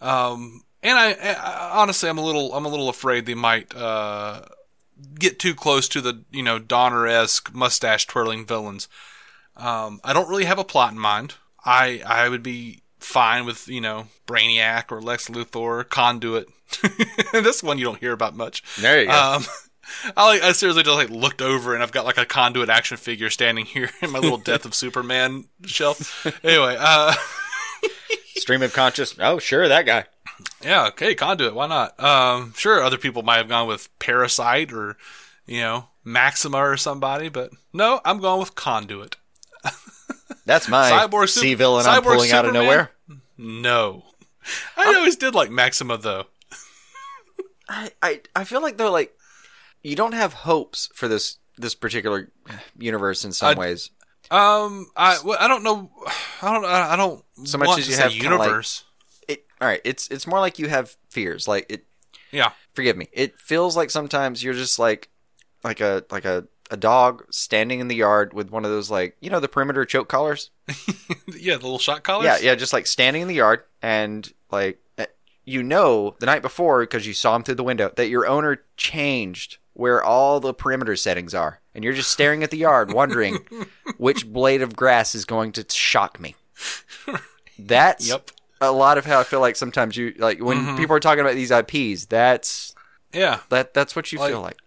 Um, 0.00 0.64
and 0.82 0.98
I, 0.98 1.12
I 1.12 1.80
honestly, 1.80 2.08
I'm 2.08 2.18
a 2.18 2.24
little, 2.24 2.54
I'm 2.54 2.66
a 2.66 2.70
little 2.70 2.88
afraid 2.88 3.26
they 3.26 3.34
might 3.34 3.74
uh, 3.74 4.42
get 5.18 5.38
too 5.38 5.54
close 5.54 5.88
to 5.88 6.00
the, 6.00 6.24
you 6.30 6.42
know, 6.42 6.58
Donner 6.58 7.06
esque 7.06 7.54
mustache 7.54 8.06
twirling 8.06 8.46
villains. 8.46 8.88
Um, 9.56 10.00
I 10.04 10.12
don't 10.12 10.28
really 10.28 10.44
have 10.44 10.58
a 10.58 10.64
plot 10.64 10.92
in 10.92 10.98
mind. 10.98 11.34
I, 11.64 12.02
I 12.06 12.28
would 12.28 12.42
be 12.42 12.82
fine 13.06 13.46
with, 13.46 13.68
you 13.68 13.80
know, 13.80 14.08
Brainiac 14.26 14.90
or 14.90 15.00
Lex 15.00 15.28
Luthor, 15.28 15.88
Conduit. 15.88 16.48
this 17.32 17.62
one 17.62 17.78
you 17.78 17.84
don't 17.84 18.00
hear 18.00 18.12
about 18.12 18.36
much. 18.36 18.62
There 18.80 19.00
you 19.00 19.06
go. 19.06 19.12
Um, 19.12 19.44
I, 20.16 20.26
like, 20.26 20.42
I 20.42 20.52
seriously 20.52 20.82
just 20.82 20.96
like 20.96 21.10
looked 21.10 21.40
over 21.40 21.72
and 21.74 21.82
I've 21.82 21.92
got 21.92 22.04
like 22.04 22.18
a 22.18 22.26
conduit 22.26 22.68
action 22.68 22.96
figure 22.96 23.30
standing 23.30 23.64
here 23.64 23.90
in 24.02 24.10
my 24.10 24.18
little 24.18 24.38
Death 24.38 24.64
of 24.64 24.74
Superman 24.74 25.44
shelf. 25.64 26.26
Anyway, 26.44 26.76
uh, 26.78 27.14
Stream 28.34 28.62
of 28.62 28.72
conscious. 28.74 29.14
Oh, 29.20 29.38
sure, 29.38 29.68
that 29.68 29.86
guy. 29.86 30.04
yeah, 30.62 30.88
okay, 30.88 31.14
conduit. 31.14 31.54
Why 31.54 31.68
not? 31.68 31.98
Um, 32.02 32.52
sure, 32.56 32.82
other 32.82 32.98
people 32.98 33.22
might 33.22 33.38
have 33.38 33.48
gone 33.48 33.68
with 33.68 33.88
Parasite 34.00 34.72
or 34.72 34.96
you 35.46 35.60
know 35.60 35.86
Maxima 36.04 36.58
or 36.58 36.76
somebody, 36.76 37.28
but 37.28 37.52
no, 37.72 38.00
I'm 38.04 38.18
going 38.18 38.40
with 38.40 38.56
conduit. 38.56 39.16
That's 40.44 40.68
my 40.68 40.90
Cyborg 40.90 41.28
C 41.28 41.54
villain 41.54 41.86
I'm 41.86 42.02
pulling 42.02 42.30
out 42.32 42.44
of 42.44 42.52
nowhere. 42.52 42.90
No, 43.38 44.04
I 44.76 44.94
always 44.94 45.16
did 45.16 45.34
like 45.34 45.50
Maxima 45.50 45.98
though. 45.98 46.24
I, 47.68 47.90
I 48.02 48.20
I 48.34 48.44
feel 48.44 48.62
like 48.62 48.76
though 48.76 48.90
like 48.92 49.14
you 49.82 49.96
don't 49.96 50.14
have 50.14 50.32
hopes 50.32 50.88
for 50.94 51.08
this 51.08 51.38
this 51.58 51.74
particular 51.74 52.30
universe 52.78 53.24
in 53.24 53.32
some 53.32 53.56
I- 53.56 53.60
ways. 53.60 53.90
Um, 54.28 54.86
I 54.96 55.18
well, 55.24 55.36
I 55.40 55.46
don't 55.46 55.62
know. 55.62 55.90
I 56.42 56.52
don't. 56.52 56.64
I 56.64 56.96
don't. 56.96 57.24
So 57.44 57.58
much 57.58 57.78
as 57.78 57.88
you 57.88 57.94
have 57.96 58.10
kinda 58.10 58.36
like- 58.36 58.46
universe. 58.46 58.82
it 59.28 59.44
all 59.60 59.68
right. 59.68 59.80
It's 59.84 60.08
it's 60.08 60.26
more 60.26 60.40
like 60.40 60.58
you 60.58 60.68
have 60.68 60.96
fears. 61.10 61.46
Like 61.46 61.66
it. 61.68 61.84
Yeah. 62.32 62.50
Forgive 62.74 62.96
me. 62.96 63.08
It 63.12 63.38
feels 63.38 63.76
like 63.76 63.88
sometimes 63.90 64.42
you're 64.42 64.52
just 64.54 64.80
like 64.80 65.10
like 65.62 65.80
a 65.80 66.04
like 66.10 66.24
a 66.24 66.46
a 66.70 66.76
dog 66.76 67.24
standing 67.30 67.80
in 67.80 67.88
the 67.88 67.94
yard 67.96 68.32
with 68.34 68.50
one 68.50 68.64
of 68.64 68.70
those 68.70 68.90
like 68.90 69.16
you 69.20 69.30
know 69.30 69.40
the 69.40 69.48
perimeter 69.48 69.84
choke 69.84 70.08
collars. 70.08 70.50
yeah, 71.28 71.54
the 71.56 71.62
little 71.62 71.78
shot 71.78 72.02
collars. 72.02 72.24
Yeah, 72.24 72.38
yeah, 72.38 72.54
just 72.54 72.72
like 72.72 72.86
standing 72.86 73.22
in 73.22 73.28
the 73.28 73.34
yard 73.34 73.62
and 73.82 74.32
like 74.50 74.78
eh, 74.98 75.06
you 75.44 75.62
know 75.62 76.16
the 76.18 76.26
night 76.26 76.42
before 76.42 76.80
because 76.80 77.06
you 77.06 77.14
saw 77.14 77.36
him 77.36 77.42
through 77.44 77.54
the 77.54 77.62
window 77.64 77.92
that 77.96 78.08
your 78.08 78.26
owner 78.26 78.62
changed 78.76 79.58
where 79.74 80.02
all 80.02 80.40
the 80.40 80.54
perimeter 80.54 80.96
settings 80.96 81.34
are, 81.34 81.60
and 81.74 81.84
you're 81.84 81.92
just 81.92 82.10
staring 82.10 82.42
at 82.42 82.50
the 82.50 82.56
yard 82.56 82.92
wondering 82.92 83.38
which 83.98 84.26
blade 84.26 84.62
of 84.62 84.74
grass 84.74 85.14
is 85.14 85.24
going 85.26 85.52
to 85.52 85.64
shock 85.70 86.18
me. 86.18 86.34
That's 87.58 88.08
Yep. 88.08 88.30
a 88.60 88.72
lot 88.72 88.98
of 88.98 89.04
how 89.06 89.20
I 89.20 89.24
feel 89.24 89.40
like 89.40 89.56
sometimes 89.56 89.96
you 89.96 90.14
like 90.18 90.40
when 90.40 90.58
Mhm. 90.58 90.76
people 90.78 90.96
are 90.96 91.00
talking 91.00 91.20
about 91.20 91.34
these 91.34 91.50
IPs. 91.50 92.06
That's 92.06 92.74
Yeah. 93.12 93.40
that 93.50 93.72
that's 93.74 93.94
what 93.96 94.10
you 94.12 94.18
Like- 94.18 94.30
feel 94.30 94.40
like. 94.40 94.58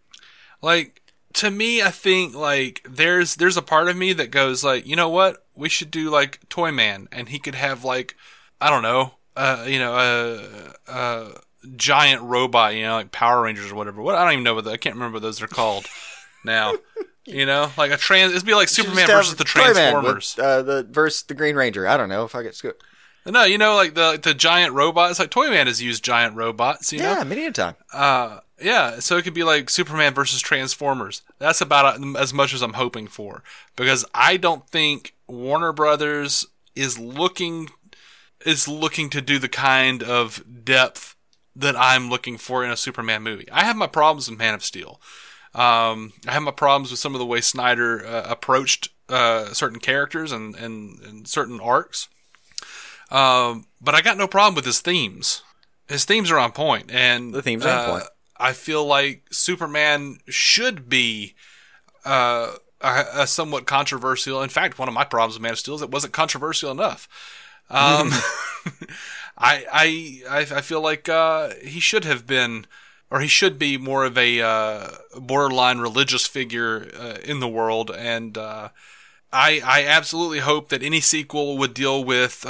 Like 0.62 0.99
to 1.34 1.52
me, 1.52 1.82
I 1.82 1.90
think 1.92 2.36
like 2.36 2.86
there's 2.90 3.36
there's 3.36 3.58
a 3.58 3.62
part 3.62 3.88
of 3.90 3.96
me 3.96 4.14
that 4.14 4.32
goes 4.32 4.64
like, 4.64 4.86
you 4.88 4.96
know 4.96 5.10
what, 5.10 5.46
we 5.56 5.70
should 5.70 5.92
do 5.92 6.10
like 6.10 6.40
Toy 6.50 6.72
Man, 6.72 7.08
and 7.12 7.30
he 7.30 7.40
could 7.40 7.56
have 7.56 7.84
like 7.84 8.16
I 8.62 8.70
don't 8.70 8.84
know, 8.84 9.14
uh, 9.38 9.66
you 9.68 9.80
know, 9.80 9.96
a, 10.88 10.92
a 10.92 11.32
giant 11.76 12.22
robot, 12.24 12.76
you 12.76 12.84
know, 12.84 12.94
like 12.96 13.12
Power 13.12 13.42
Rangers 13.44 13.72
or 13.72 13.76
whatever. 13.76 14.02
What 14.02 14.16
I 14.16 14.24
don't 14.24 14.34
even 14.34 14.44
know 14.44 14.56
what 14.56 14.66
the, 14.66 14.72
I 14.72 14.78
can't 14.78 14.96
remember 14.96 15.16
what 15.18 15.22
those 15.24 15.42
are 15.42 15.48
called 15.48 15.86
now. 16.46 16.74
You 17.26 17.46
know, 17.46 17.70
like 17.78 17.92
a 17.92 17.98
trans. 17.98 18.32
It'd 18.34 18.44
be 18.44 18.56
like 18.56 18.70
Superman 18.70 19.06
versus 19.06 19.36
the 19.36 19.44
Toyman 19.44 19.68
with, 19.68 19.76
Transformers. 19.76 20.40
uh, 20.40 20.64
the 20.64 20.88
versus 20.90 21.22
the 21.24 21.36
Green 21.36 21.56
Ranger. 21.56 21.88
I 21.88 21.96
don't 21.96 22.10
know 22.10 22.24
if 22.24 22.34
I 22.34 22.42
get 22.42 22.56
scooped. 22.56 22.82
No, 23.24 23.44
you 23.44 23.60
know, 23.60 23.76
like 23.76 23.94
the 23.94 24.20
the 24.20 24.34
giant 24.34 24.74
robots. 24.74 25.20
Like 25.20 25.30
Toyman 25.30 25.68
has 25.68 25.80
used 25.80 26.04
giant 26.04 26.36
robots. 26.36 26.92
You 26.92 27.00
know, 27.00 27.12
Yeah, 27.12 27.24
many 27.24 27.46
a 27.46 27.52
time. 27.52 27.76
Uh, 27.94 28.40
yeah, 28.62 29.00
so 29.00 29.18
it 29.18 29.24
could 29.24 29.34
be 29.34 29.44
like 29.44 29.70
Superman 29.70 30.14
versus 30.14 30.42
Transformers. 30.42 31.22
That's 31.38 31.62
about 31.62 32.04
as 32.18 32.34
much 32.34 32.54
as 32.54 32.62
I'm 32.62 32.74
hoping 32.74 33.08
for 33.08 33.44
because 33.76 34.06
I 34.14 34.38
don't 34.38 34.68
think 34.70 35.14
Warner 35.28 35.72
Brothers 35.72 36.46
is 36.76 36.98
looking 36.98 37.70
is 38.46 38.68
looking 38.68 39.10
to 39.10 39.22
do 39.22 39.38
the 39.38 39.50
kind 39.50 40.02
of 40.02 40.44
depth 40.64 41.16
that 41.56 41.76
I'm 41.76 42.10
looking 42.10 42.38
for 42.38 42.64
in 42.64 42.72
a 42.72 42.78
Superman 42.78 43.22
movie. 43.22 43.50
I 43.52 43.66
have 43.66 43.76
my 43.76 43.88
problems 43.88 44.30
with 44.30 44.40
Man 44.40 44.54
of 44.54 44.64
Steel. 44.64 45.02
Um, 45.54 46.14
I 46.28 46.34
have 46.34 46.44
my 46.44 46.52
problems 46.52 46.92
with 46.92 47.00
some 47.00 47.16
of 47.16 47.20
the 47.20 47.26
way 47.26 47.42
Snyder 47.42 48.06
uh, 48.06 48.24
approached 48.30 48.90
uh, 49.10 49.52
certain 49.54 49.80
characters 49.80 50.32
and, 50.32 50.56
and, 50.56 51.00
and 51.02 51.28
certain 51.28 51.60
arcs. 51.60 52.08
Um, 53.12 53.66
but 53.82 53.96
I 53.96 54.02
got 54.02 54.18
no 54.18 54.28
problem 54.28 54.56
with 54.56 54.66
his 54.66 54.80
themes. 54.80 55.42
His 55.88 56.06
themes 56.06 56.30
are 56.30 56.38
on 56.38 56.52
point, 56.52 56.92
and 56.92 57.34
The 57.34 57.42
themes 57.42 57.66
are 57.66 57.70
on 57.70 57.78
uh, 57.78 57.92
point. 57.92 58.04
I 58.40 58.54
feel 58.54 58.86
like 58.86 59.24
Superman 59.32 60.20
should 60.28 60.88
be 60.88 61.36
uh, 62.06 62.54
a, 62.82 63.06
a 63.14 63.28
somewhat 63.28 63.66
controversial. 63.66 64.42
In 64.42 64.50
fact, 64.50 64.80
one 64.80 64.88
of 64.88 64.94
my 64.94 65.04
problems 65.04 65.36
with 65.36 65.42
Man 65.42 65.52
of 65.52 65.60
Steel 65.60 65.76
is 65.76 65.82
it 65.82 65.92
wasn't 65.92 66.14
controversial 66.14 66.72
enough. 66.72 67.08
Um, 67.70 68.12
I, 69.38 69.66
I 69.72 70.22
I 70.30 70.40
I 70.58 70.62
feel 70.62 70.82
like 70.82 71.08
uh, 71.10 71.52
he 71.64 71.80
should 71.80 72.06
have 72.06 72.26
been, 72.28 72.66
or 73.10 73.22
he 73.22 73.28
should 73.28 73.60
be 73.60 73.78
more 73.78 74.06
of 74.06 74.18
a 74.18 74.42
uh, 74.42 74.88
borderline 75.20 75.80
religious 75.80 76.28
figure 76.28 76.90
uh, 76.98 77.18
in 77.24 77.40
the 77.40 77.48
world, 77.48 77.92
and 77.92 78.38
uh, 78.38 78.70
I 79.32 79.62
I 79.64 79.86
absolutely 79.86 80.40
hope 80.40 80.70
that 80.70 80.84
any 80.84 81.02
sequel 81.02 81.58
would 81.58 81.74
deal 81.74 82.04
with. 82.04 82.46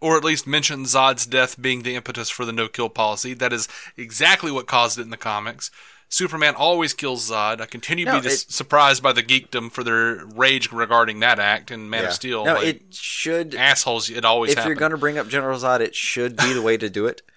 Or 0.00 0.16
at 0.16 0.24
least 0.24 0.46
mention 0.46 0.84
Zod's 0.84 1.26
death 1.26 1.60
being 1.60 1.82
the 1.82 1.94
impetus 1.94 2.30
for 2.30 2.44
the 2.46 2.52
no 2.52 2.68
kill 2.68 2.88
policy. 2.88 3.34
That 3.34 3.52
is 3.52 3.68
exactly 3.96 4.50
what 4.50 4.66
caused 4.66 4.98
it 4.98 5.02
in 5.02 5.10
the 5.10 5.16
comics. 5.18 5.70
Superman 6.08 6.54
always 6.56 6.92
kills 6.94 7.30
Zod. 7.30 7.60
I 7.60 7.66
continue 7.66 8.04
to 8.06 8.12
No, 8.12 8.20
be 8.20 8.28
dis- 8.28 8.42
it- 8.44 8.50
surprised 8.52 9.02
by 9.02 9.12
the 9.12 9.22
geekdom 9.22 9.70
for 9.70 9.84
their 9.84 10.24
rage 10.26 10.72
regarding 10.72 11.20
that 11.20 11.38
act 11.38 11.70
in 11.70 11.88
Man 11.90 12.02
Yeah. 12.02 12.08
of 12.08 12.14
Steel. 12.14 12.44
No, 12.46 12.54
Like, 12.54 12.66
it 12.66 12.82
should 12.94 13.54
assholes. 13.54 14.10
It 14.10 14.24
always 14.24 14.52
if 14.52 14.64
you're 14.64 14.74
going 14.74 14.90
to 14.90 14.96
bring 14.96 15.18
up 15.18 15.28
General 15.28 15.58
Zod, 15.58 15.80
it 15.80 15.94
should 15.94 16.34
be 16.36 16.52
the 16.52 16.62
way 16.62 16.76
to 16.76 16.88
do 16.90 17.06
it. 17.06 17.22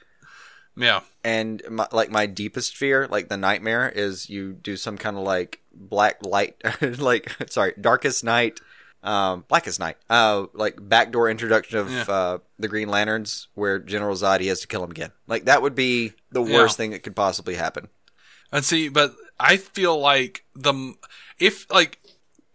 Yeah. 0.75 1.01
And 1.23 1.61
my, 1.69 1.87
like 1.91 2.09
my 2.09 2.25
deepest 2.25 2.75
fear, 2.75 3.07
like 3.07 3.29
the 3.29 3.37
nightmare, 3.37 3.91
is 3.93 4.27
you 4.27 4.53
do 4.53 4.75
some 4.75 4.97
kind 4.97 5.15
of 5.15 5.21
like 5.23 5.59
black 5.71 6.25
light, 6.25 6.55
like 6.81 7.31
sorry, 7.47 7.73
darkest 7.79 8.23
night, 8.23 8.59
um, 9.03 9.45
blackest 9.47 9.79
night, 9.79 9.97
uh, 10.09 10.45
like 10.53 10.75
backdoor 10.81 11.29
introduction 11.29 11.77
of 11.77 11.91
Yeah. 11.91 12.05
uh, 12.07 12.37
the 12.57 12.67
Green 12.67 12.89
Lanterns, 12.89 13.47
where 13.53 13.79
General 13.79 14.15
Zod 14.15 14.39
he 14.39 14.47
has 14.47 14.61
to 14.61 14.67
kill 14.67 14.83
him 14.83 14.91
again. 14.91 15.11
Like 15.27 15.45
that 15.45 15.61
would 15.61 15.75
be 15.75 16.13
the 16.31 16.43
Yeah. 16.43 16.53
worst 16.55 16.77
thing 16.77 16.91
that 16.91 17.03
could 17.03 17.15
possibly 17.15 17.55
happen. 17.55 17.89
And 18.51 18.63
see, 18.63 18.87
but 18.89 19.13
I 19.39 19.57
feel 19.57 19.99
like 19.99 20.45
the 20.55 20.93
if 21.39 21.69
like 21.71 21.99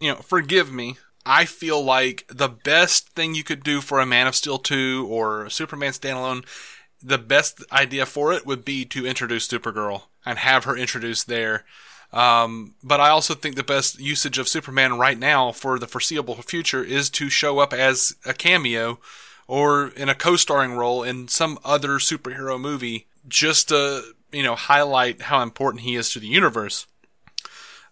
you 0.00 0.10
know, 0.12 0.16
forgive 0.20 0.72
me. 0.72 0.96
I 1.26 1.44
feel 1.44 1.84
like 1.84 2.24
the 2.28 2.48
best 2.48 3.10
thing 3.10 3.34
you 3.34 3.44
could 3.44 3.62
do 3.62 3.80
for 3.82 4.00
a 4.00 4.06
Man 4.06 4.26
of 4.26 4.34
Steel 4.36 4.58
2 4.58 5.06
or 5.10 5.50
Superman 5.50 5.92
standalone, 5.92 6.46
the 7.02 7.18
best 7.18 7.62
idea 7.70 8.06
for 8.06 8.32
it 8.32 8.46
would 8.46 8.64
be 8.64 8.84
to 8.86 9.04
introduce 9.06 9.46
Supergirl 9.46 10.04
and 10.24 10.38
have 10.38 10.64
her 10.64 10.74
introduced 10.76 11.26
there. 11.26 11.64
Um, 12.12 12.74
but 12.82 13.00
I 13.00 13.10
also 13.10 13.34
think 13.34 13.56
the 13.56 13.62
best 13.64 14.00
usage 14.00 14.38
of 14.38 14.48
Superman 14.48 14.98
right 14.98 15.18
now 15.18 15.52
for 15.52 15.78
the 15.78 15.86
foreseeable 15.86 16.36
future 16.36 16.82
is 16.82 17.10
to 17.10 17.28
show 17.28 17.58
up 17.58 17.72
as 17.72 18.14
a 18.24 18.32
cameo 18.32 18.98
or 19.46 19.88
in 19.88 20.08
a 20.08 20.14
co-starring 20.14 20.72
role 20.72 21.02
in 21.02 21.28
some 21.28 21.58
other 21.64 21.98
superhero 21.98 22.58
movie 22.58 23.06
just 23.26 23.68
to, 23.68 24.14
you 24.32 24.42
know, 24.42 24.54
highlight 24.54 25.22
how 25.22 25.42
important 25.42 25.82
he 25.82 25.96
is 25.96 26.10
to 26.12 26.18
the 26.20 26.26
universe. 26.26 26.86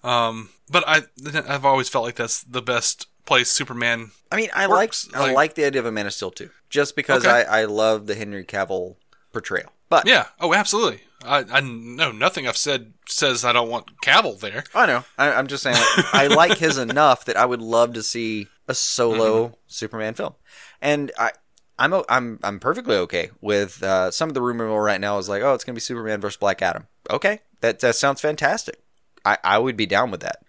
Um, 0.03 0.51
but 0.71 0.85
I, 0.87 1.03
I've 1.49 1.65
always 1.65 1.89
felt 1.89 2.05
like 2.05 2.17
that's 2.17 2.43
the 2.43 2.63
best 2.63 3.09
place 3.27 3.51
Superman. 3.51 4.13
I 4.31 4.37
mean, 4.37 4.51
I 4.55 4.67
works. 4.67 5.09
like 5.13 5.21
I 5.23 5.33
like 5.33 5.55
the 5.55 5.65
idea 5.65 5.81
of 5.81 5.87
a 5.87 5.93
Man 5.93 6.07
of 6.07 6.13
Steel 6.15 6.31
too, 6.31 6.51
just 6.71 6.97
because 6.97 7.25
Okay. 7.25 7.45
I 7.45 7.63
I 7.63 7.65
love 7.65 8.07
the 8.07 8.15
Henry 8.15 8.45
Cavill 8.45 8.97
portrayal. 9.33 9.73
But 9.89 10.07
Yeah. 10.07 10.27
Oh, 10.41 10.55
absolutely. 10.55 11.01
I, 11.25 11.45
I 11.51 11.61
know 11.61 12.13
nothing 12.13 12.47
I've 12.47 12.57
said 12.57 12.93
says 13.09 13.45
I 13.45 13.53
don't 13.53 13.71
want 13.71 14.01
Cavill 14.03 14.39
there. 14.39 14.65
I 14.75 14.87
know. 14.87 15.05
I, 15.19 15.33
I'm 15.33 15.47
just 15.47 15.63
saying, 15.63 15.77
like, 15.77 16.15
I 16.15 16.27
like 16.29 16.59
his 16.59 16.79
enough 16.89 17.25
that 17.25 17.37
I 17.37 17.47
would 17.47 17.63
love 17.63 17.95
to 17.95 18.03
see 18.03 18.49
a 18.69 18.75
solo 18.75 19.57
Superman 19.67 20.15
film, 20.15 20.35
and 20.81 21.11
I. 21.19 21.33
I'm 21.79 21.93
I'm 22.09 22.39
I'm 22.43 22.59
perfectly 22.59 22.97
okay 22.97 23.29
with 23.43 23.83
uh, 23.83 24.11
some 24.11 24.31
of 24.31 24.35
the 24.35 24.41
rumor 24.41 24.67
mill 24.67 24.79
right 24.79 24.99
now 24.99 25.19
is 25.19 25.29
like 25.29 25.43
oh 25.43 25.53
it's 25.53 25.63
gonna 25.63 25.75
be 25.75 25.81
Superman 25.81 26.23
versus 26.23 26.39
Black 26.39 26.63
Adam 26.63 26.87
okay 27.11 27.41
that 27.61 27.81
that 27.81 27.95
sounds 27.97 28.23
fantastic 28.23 28.81
I 29.27 29.37
I 29.45 29.59
would 29.59 29.77
be 29.77 29.85
down 29.85 30.11
with 30.11 30.21
that 30.21 30.43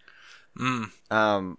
Mm. 0.57 0.89
um 1.11 1.57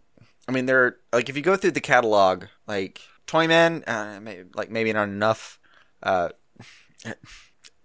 I 0.49 0.53
mean 0.53 0.65
there 0.65 0.97
like 1.13 1.29
if 1.29 1.37
you 1.37 1.43
go 1.43 1.55
through 1.55 1.73
the 1.73 1.83
catalog 1.83 2.47
like 2.67 3.03
Toyman 3.27 3.85
uh, 3.87 4.19
may, 4.23 4.45
like 4.55 4.71
maybe 4.71 4.91
not 4.91 5.09
enough 5.11 5.59
uh 6.03 6.31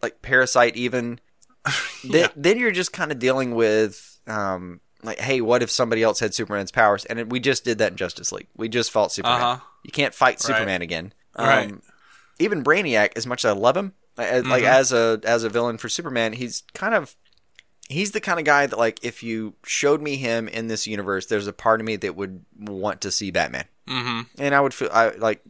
like 0.04 0.22
Parasite 0.22 0.76
even 0.76 1.20
then, 2.04 2.30
then 2.36 2.60
you're 2.60 2.72
just 2.72 2.93
kind 2.93 3.12
of 3.12 3.18
dealing 3.20 3.56
with 3.56 4.20
um 4.28 4.80
like 5.01 5.20
hey 5.20 5.41
what 5.41 5.64
if 5.64 5.72
somebody 5.72 6.04
else 6.04 6.20
had 6.20 6.34
Superman's 6.34 6.72
powers 6.72 7.06
and 7.06 7.20
it, 7.20 7.30
we 7.30 7.39
just 7.39 7.64
did 7.66 7.78
that 7.80 7.91
in 7.91 7.97
Justice 7.97 8.32
League 8.32 8.47
we 8.56 8.70
just 8.70 8.91
fought 8.91 9.12
Superman 9.12 9.41
Uh-huh. 9.41 9.60
you 9.84 9.91
can't 9.91 10.14
fight 10.14 10.34
Right. 10.36 10.41
Superman 10.41 10.82
again 10.82 11.14
um, 11.36 11.47
Right. 11.47 11.74
even 12.39 12.64
Brainiac 12.64 13.14
as 13.16 13.26
much 13.26 13.43
as 13.45 13.49
I 13.49 13.54
love 13.58 13.76
him 13.78 13.93
as, 14.18 14.45
like 14.45 14.64
Mhm. 14.64 14.68
as 14.70 14.91
a 14.93 15.20
as 15.24 15.43
a 15.43 15.49
villain 15.49 15.78
for 15.78 15.89
Superman 15.89 16.34
he's 16.34 16.64
kind 16.74 16.93
of 16.93 17.16
he's 17.89 18.12
the 18.12 18.22
kind 18.22 18.39
of 18.39 18.45
guy 18.45 18.66
that 18.68 18.78
like 18.80 18.99
if 19.04 19.24
you 19.24 19.56
showed 19.66 20.01
me 20.01 20.16
him 20.18 20.47
in 20.47 20.68
this 20.68 20.86
universe 20.88 21.26
there's 21.28 21.47
a 21.47 21.54
part 21.54 21.80
of 21.82 21.86
me 21.86 21.95
that 21.97 22.16
would 22.16 22.43
want 22.60 23.01
to 23.01 23.12
see 23.12 23.32
Batman 23.32 23.66
Mm-hmm. 23.88 24.22
and 24.41 24.56
I 24.56 24.62
would 24.62 24.74
feel 24.74 24.89
I 24.93 25.10
like 25.12 25.41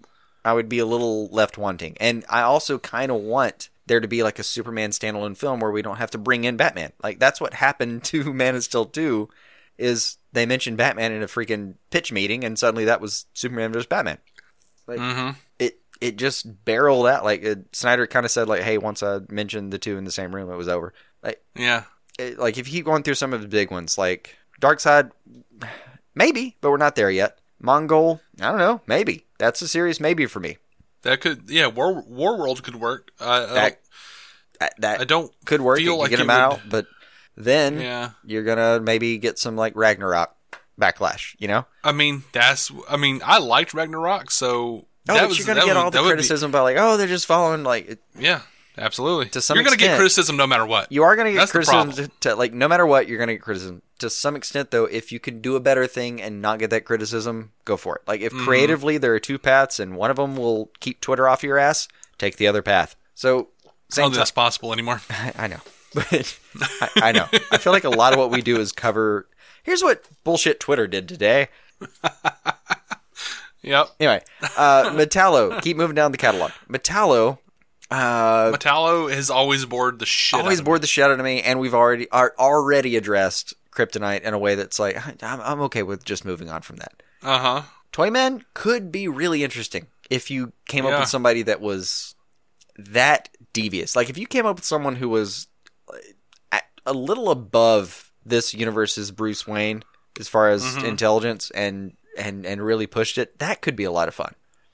I 0.45 0.53
would 0.53 0.67
be 0.67 0.79
a 0.79 0.85
little 0.85 1.27
left 1.27 1.57
wanting, 1.57 1.95
and 2.01 2.25
I 2.29 2.41
also 2.41 2.77
kind 2.79 3.11
of 3.13 3.21
want 3.21 3.69
there 3.85 3.99
to 3.99 4.07
be 4.07 4.23
like 4.23 4.39
a 4.39 4.43
Superman 4.43 4.91
standalone 4.91 5.35
film 5.37 5.59
where 5.59 5.71
we 5.71 5.81
don't 5.81 5.97
have 5.97 6.11
to 6.11 6.17
bring 6.17 6.43
in 6.45 6.57
Batman. 6.57 6.91
Like 7.03 7.19
that's 7.19 7.41
what 7.41 7.53
happened 7.53 8.03
to 8.05 8.33
Man 8.33 8.55
of 8.55 8.63
Steel 8.63 8.85
two, 8.85 9.29
is 9.77 10.17
they 10.31 10.45
mentioned 10.45 10.77
Batman 10.77 11.11
in 11.11 11.23
a 11.23 11.27
freaking 11.27 11.75
pitch 11.89 12.11
meeting, 12.11 12.43
and 12.43 12.57
suddenly 12.57 12.85
that 12.85 13.01
was 13.01 13.25
Superman 13.33 13.73
versus 13.73 13.87
Batman. 13.87 14.17
Like 14.87 14.99
Mm-hmm. 14.99 15.37
it 15.59 15.79
it 16.01 16.17
just 16.17 16.65
barreled 16.65 17.07
out. 17.07 17.23
Like 17.23 17.43
it, 17.43 17.75
Snyder 17.75 18.07
kind 18.07 18.25
of 18.25 18.31
said 18.31 18.47
like, 18.49 18.61
hey, 18.63 18.77
once 18.77 19.01
I 19.03 19.19
mentioned 19.29 19.71
the 19.71 19.79
two 19.79 19.97
in 19.97 20.03
the 20.03 20.11
same 20.11 20.33
room, 20.35 20.51
it 20.51 20.55
was 20.57 20.67
over. 20.67 20.93
Like 21.21 21.41
Yeah. 21.55 21.83
it, 22.19 22.37
like 22.37 22.57
if 22.57 22.67
you 22.67 22.73
keep 22.73 22.85
going 22.85 23.03
through 23.03 23.15
some 23.15 23.33
of 23.33 23.41
the 23.41 23.47
big 23.47 23.71
ones, 23.71 23.97
like 23.97 24.35
Darkseid, 24.61 25.11
maybe, 26.15 26.57
but 26.61 26.71
we're 26.71 26.77
not 26.77 26.95
there 26.95 27.11
yet. 27.11 27.39
Mongul, 27.61 28.19
I 28.41 28.49
don't 28.49 28.57
know, 28.59 28.81
maybe 28.87 29.25
that's 29.39 29.61
a 29.61 29.67
serious 29.67 29.99
maybe 30.01 30.25
for 30.25 30.39
me. 30.41 30.57
That 31.03 31.21
could, 31.21 31.49
yeah, 31.49 31.67
War 31.67 32.01
War 32.01 32.37
World 32.37 32.63
could 32.63 32.75
work. 32.75 33.11
I, 33.19 33.25
I 33.25 33.39
That 33.39 33.53
don't, 33.53 33.77
that, 34.59 34.73
that 34.79 35.01
I 35.01 35.03
don't 35.03 35.31
could 35.45 35.61
work. 35.61 35.77
feel 35.77 35.85
you 35.93 35.97
like 35.97 36.09
get 36.09 36.17
them 36.17 36.29
out, 36.29 36.61
would- 36.63 36.69
but 36.69 36.85
then 37.37 37.79
Yeah. 37.79 38.11
you're 38.25 38.43
gonna 38.43 38.79
maybe 38.79 39.17
get 39.17 39.37
some 39.39 39.55
like 39.55 39.75
Ragnarok 39.75 40.35
backlash. 40.79 41.35
You 41.39 41.47
know? 41.49 41.65
I 41.83 41.91
mean, 41.91 42.23
that's. 42.31 42.71
I 42.89 42.97
mean, 42.97 43.21
I 43.25 43.39
liked 43.39 43.73
Ragnarok, 43.73 44.31
so 44.31 44.85
Oh, 45.09 45.13
that 45.13 45.27
was, 45.27 45.37
you're 45.37 45.47
gonna 45.47 45.65
get 45.65 45.75
all 45.75 45.91
the 45.91 45.99
would 46.01 46.07
be- 46.07 46.11
criticism 46.13 46.51
about 46.51 46.63
like, 46.63 46.77
oh, 46.79 46.95
they're 46.97 47.07
just 47.07 47.25
following 47.25 47.63
like. 47.63 47.87
It, 47.89 47.99
yeah, 48.17 48.41
absolutely. 48.77 49.29
To 49.29 49.41
some 49.41 49.55
You're 49.55 49.63
gonna 49.63 49.77
get 49.77 49.95
criticism 49.97 50.35
no 50.37 50.47
matter 50.47 50.65
what. 50.65 50.91
You 50.91 51.03
are 51.03 51.15
gonna 51.15 51.31
get 51.31 51.37
That's 51.39 51.51
criticism 51.51 51.91
to, 51.93 52.07
to 52.21 52.35
like 52.35 52.53
no 52.53 52.67
matter 52.67 52.85
what 52.85 53.07
you're 53.07 53.19
gonna 53.19 53.33
get 53.33 53.41
criticism. 53.41 53.81
To 53.99 54.09
some 54.09 54.35
extent, 54.35 54.71
though, 54.71 54.85
if 54.85 55.11
you 55.11 55.19
can 55.19 55.41
do 55.41 55.55
a 55.55 55.59
better 55.59 55.87
thing 55.87 56.21
and 56.21 56.41
not 56.41 56.59
get 56.59 56.69
that 56.71 56.85
criticism, 56.85 57.51
go 57.65 57.77
for 57.77 57.95
it. 57.97 58.01
Like 58.07 58.21
if 58.21 58.33
Mhm. 58.33 58.43
creatively 58.43 58.97
there 58.97 59.13
are 59.13 59.19
two 59.19 59.37
paths 59.39 59.79
and 59.79 59.95
one 59.95 60.09
of 60.11 60.17
them 60.17 60.35
will 60.35 60.71
keep 60.79 60.99
Twitter 61.01 61.27
off 61.27 61.43
your 61.43 61.57
ass, 61.57 61.87
take 62.17 62.37
the 62.37 62.47
other 62.47 62.61
path. 62.61 62.95
So 63.15 63.49
I 63.63 63.67
don't 63.95 64.05
think 64.11 64.15
that's 64.15 64.31
possible 64.31 64.73
anymore. 64.73 65.01
I 65.37 65.47
know, 65.47 65.59
but 65.93 66.37
I, 66.81 66.89
I 66.95 67.11
know. 67.11 67.27
I 67.51 67.57
feel 67.57 67.73
like 67.73 67.83
a 67.83 67.89
lot 67.89 68.13
of 68.13 68.19
what 68.19 68.31
we 68.31 68.41
do 68.41 68.59
is 68.59 68.71
cover. 68.71 69.27
Here's 69.63 69.81
what 69.83 70.03
bullshit 70.23 70.59
Twitter 70.59 70.87
did 70.87 71.07
today. 71.07 71.47
Yep. 73.65 73.91
Anyway, 73.99 74.21
uh, 74.57 74.89
Metallo. 74.89 75.61
Keep 75.61 75.77
moving 75.77 75.95
down 75.95 76.11
the 76.11 76.17
catalog. 76.17 76.51
Metallo. 76.69 77.37
Uh, 77.93 78.51
Metallo 78.57 79.13
has 79.13 79.29
always 79.29 79.65
bored 79.65 79.99
the 79.99 80.05
shit. 80.05 80.39
always 80.39 80.57
out 80.57 80.61
of 80.61 80.65
bored 80.65 80.81
the 80.81 80.87
shit 80.87 81.03
out 81.05 81.11
of 81.11 81.19
me, 81.19 81.41
and 81.41 81.59
we've 81.59 81.73
already 81.75 82.09
are 82.09 82.33
already 82.39 82.95
addressed 82.97 83.53
Kryptonite 83.71 84.21
in 84.21 84.33
a 84.33 84.39
way 84.39 84.55
that's 84.55 84.79
like 84.79 84.97
I'm, 85.23 85.41
I'm 85.41 85.61
okay 85.61 85.83
with 85.83 86.03
just 86.03 86.25
moving 86.25 86.49
on 86.49 86.61
from 86.61 86.77
that. 86.77 87.03
Uh 87.21 87.39
huh. 87.39 87.61
Toyman 87.91 88.43
could 88.55 88.91
be 88.91 89.07
really 89.07 89.43
interesting 89.43 89.87
if 90.09 90.31
you 90.31 90.53
came 90.67 90.85
up 90.85 90.99
with 90.99 91.09
somebody 91.09 91.43
that 91.43 91.61
was 91.61 92.15
that 92.77 93.29
devious. 93.53 93.95
Like 93.95 94.09
if 94.09 94.17
you 94.17 94.25
came 94.25 94.45
up 94.47 94.55
with 94.55 94.65
someone 94.65 94.95
who 94.95 95.09
was 95.09 95.47
a 96.85 96.93
little 96.93 97.29
above 97.29 98.11
this 98.25 98.53
universe's 98.53 99.11
Bruce 99.11 99.45
Wayne 99.47 99.83
as 100.19 100.27
far 100.27 100.49
as 100.49 100.63
Mhm. 100.63 100.83
intelligence 100.85 101.51
and 101.51 101.95
and 102.17 102.45
and 102.45 102.61
really 102.61 102.87
pushed 102.87 103.17
it, 103.17 103.37
that 103.39 103.61
could 103.61 103.75
be 103.75 103.83
a 103.85 103.91
lot 103.91 104.07
of 104.07 104.15
fun. 104.15 104.33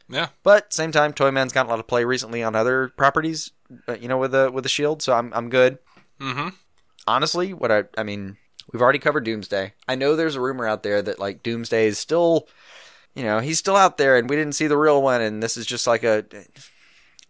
Yeah. 0.10 0.30
But 0.44 0.74
same 0.74 0.92
time, 0.92 1.14
Toyman's 1.14 1.54
gotten 1.54 1.70
a 1.70 1.72
lot 1.72 1.80
of 1.80 1.88
play 1.88 2.04
recently 2.04 2.44
on 2.44 2.56
other 2.56 2.90
properties, 2.90 3.52
uh, 3.88 3.94
you 3.94 4.08
know, 4.08 4.18
with 4.18 4.32
the 4.32 4.52
with 4.52 4.64
the 4.64 4.70
Shield. 4.70 5.02
So 5.02 5.14
I'm 5.14 5.32
I'm 5.34 5.50
good. 5.50 5.78
Mm-hmm. 6.20 6.50
Honestly, 7.08 7.54
what 7.54 7.72
I 7.72 7.84
I 7.98 8.04
mean, 8.04 8.38
we've 8.74 8.82
already 8.82 9.00
covered 9.00 9.24
Doomsday. 9.24 9.74
I 9.88 9.96
know 9.96 10.16
there's 10.16 10.36
a 10.36 10.42
rumor 10.42 10.68
out 10.68 10.84
there 10.84 11.02
that 11.02 11.20
like 11.20 11.44
Doomsday 11.44 11.88
is 11.88 12.00
still, 12.00 12.48
you 13.14 13.24
know, 13.24 13.40
he's 13.40 13.60
still 13.60 13.76
out 13.76 13.98
there, 13.98 14.18
and 14.18 14.30
we 14.30 14.36
didn't 14.36 14.56
see 14.56 14.68
the 14.68 14.78
real 14.78 15.02
one, 15.02 15.22
and 15.22 15.44
this 15.44 15.58
is 15.58 15.66
just 15.66 15.86
like 15.86 16.04
a. 16.04 16.26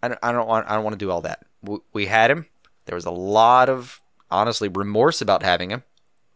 I 0.01 0.07
don't, 0.07 0.19
I 0.23 0.31
don't 0.31 0.47
want 0.47 0.69
I 0.69 0.75
don't 0.75 0.83
want 0.85 0.93
to 0.93 1.05
do 1.05 1.11
all 1.11 1.21
that. 1.21 1.45
We, 1.61 1.77
we 1.91 2.05
had 2.05 2.31
him. 2.31 2.45
There 2.85 2.95
was 2.95 3.05
a 3.05 3.11
lot 3.11 3.67
of 3.67 4.01
honestly 4.31 4.69
remorse 4.69 5.21
about 5.21 5.43
having 5.43 5.69
him. 5.69 5.83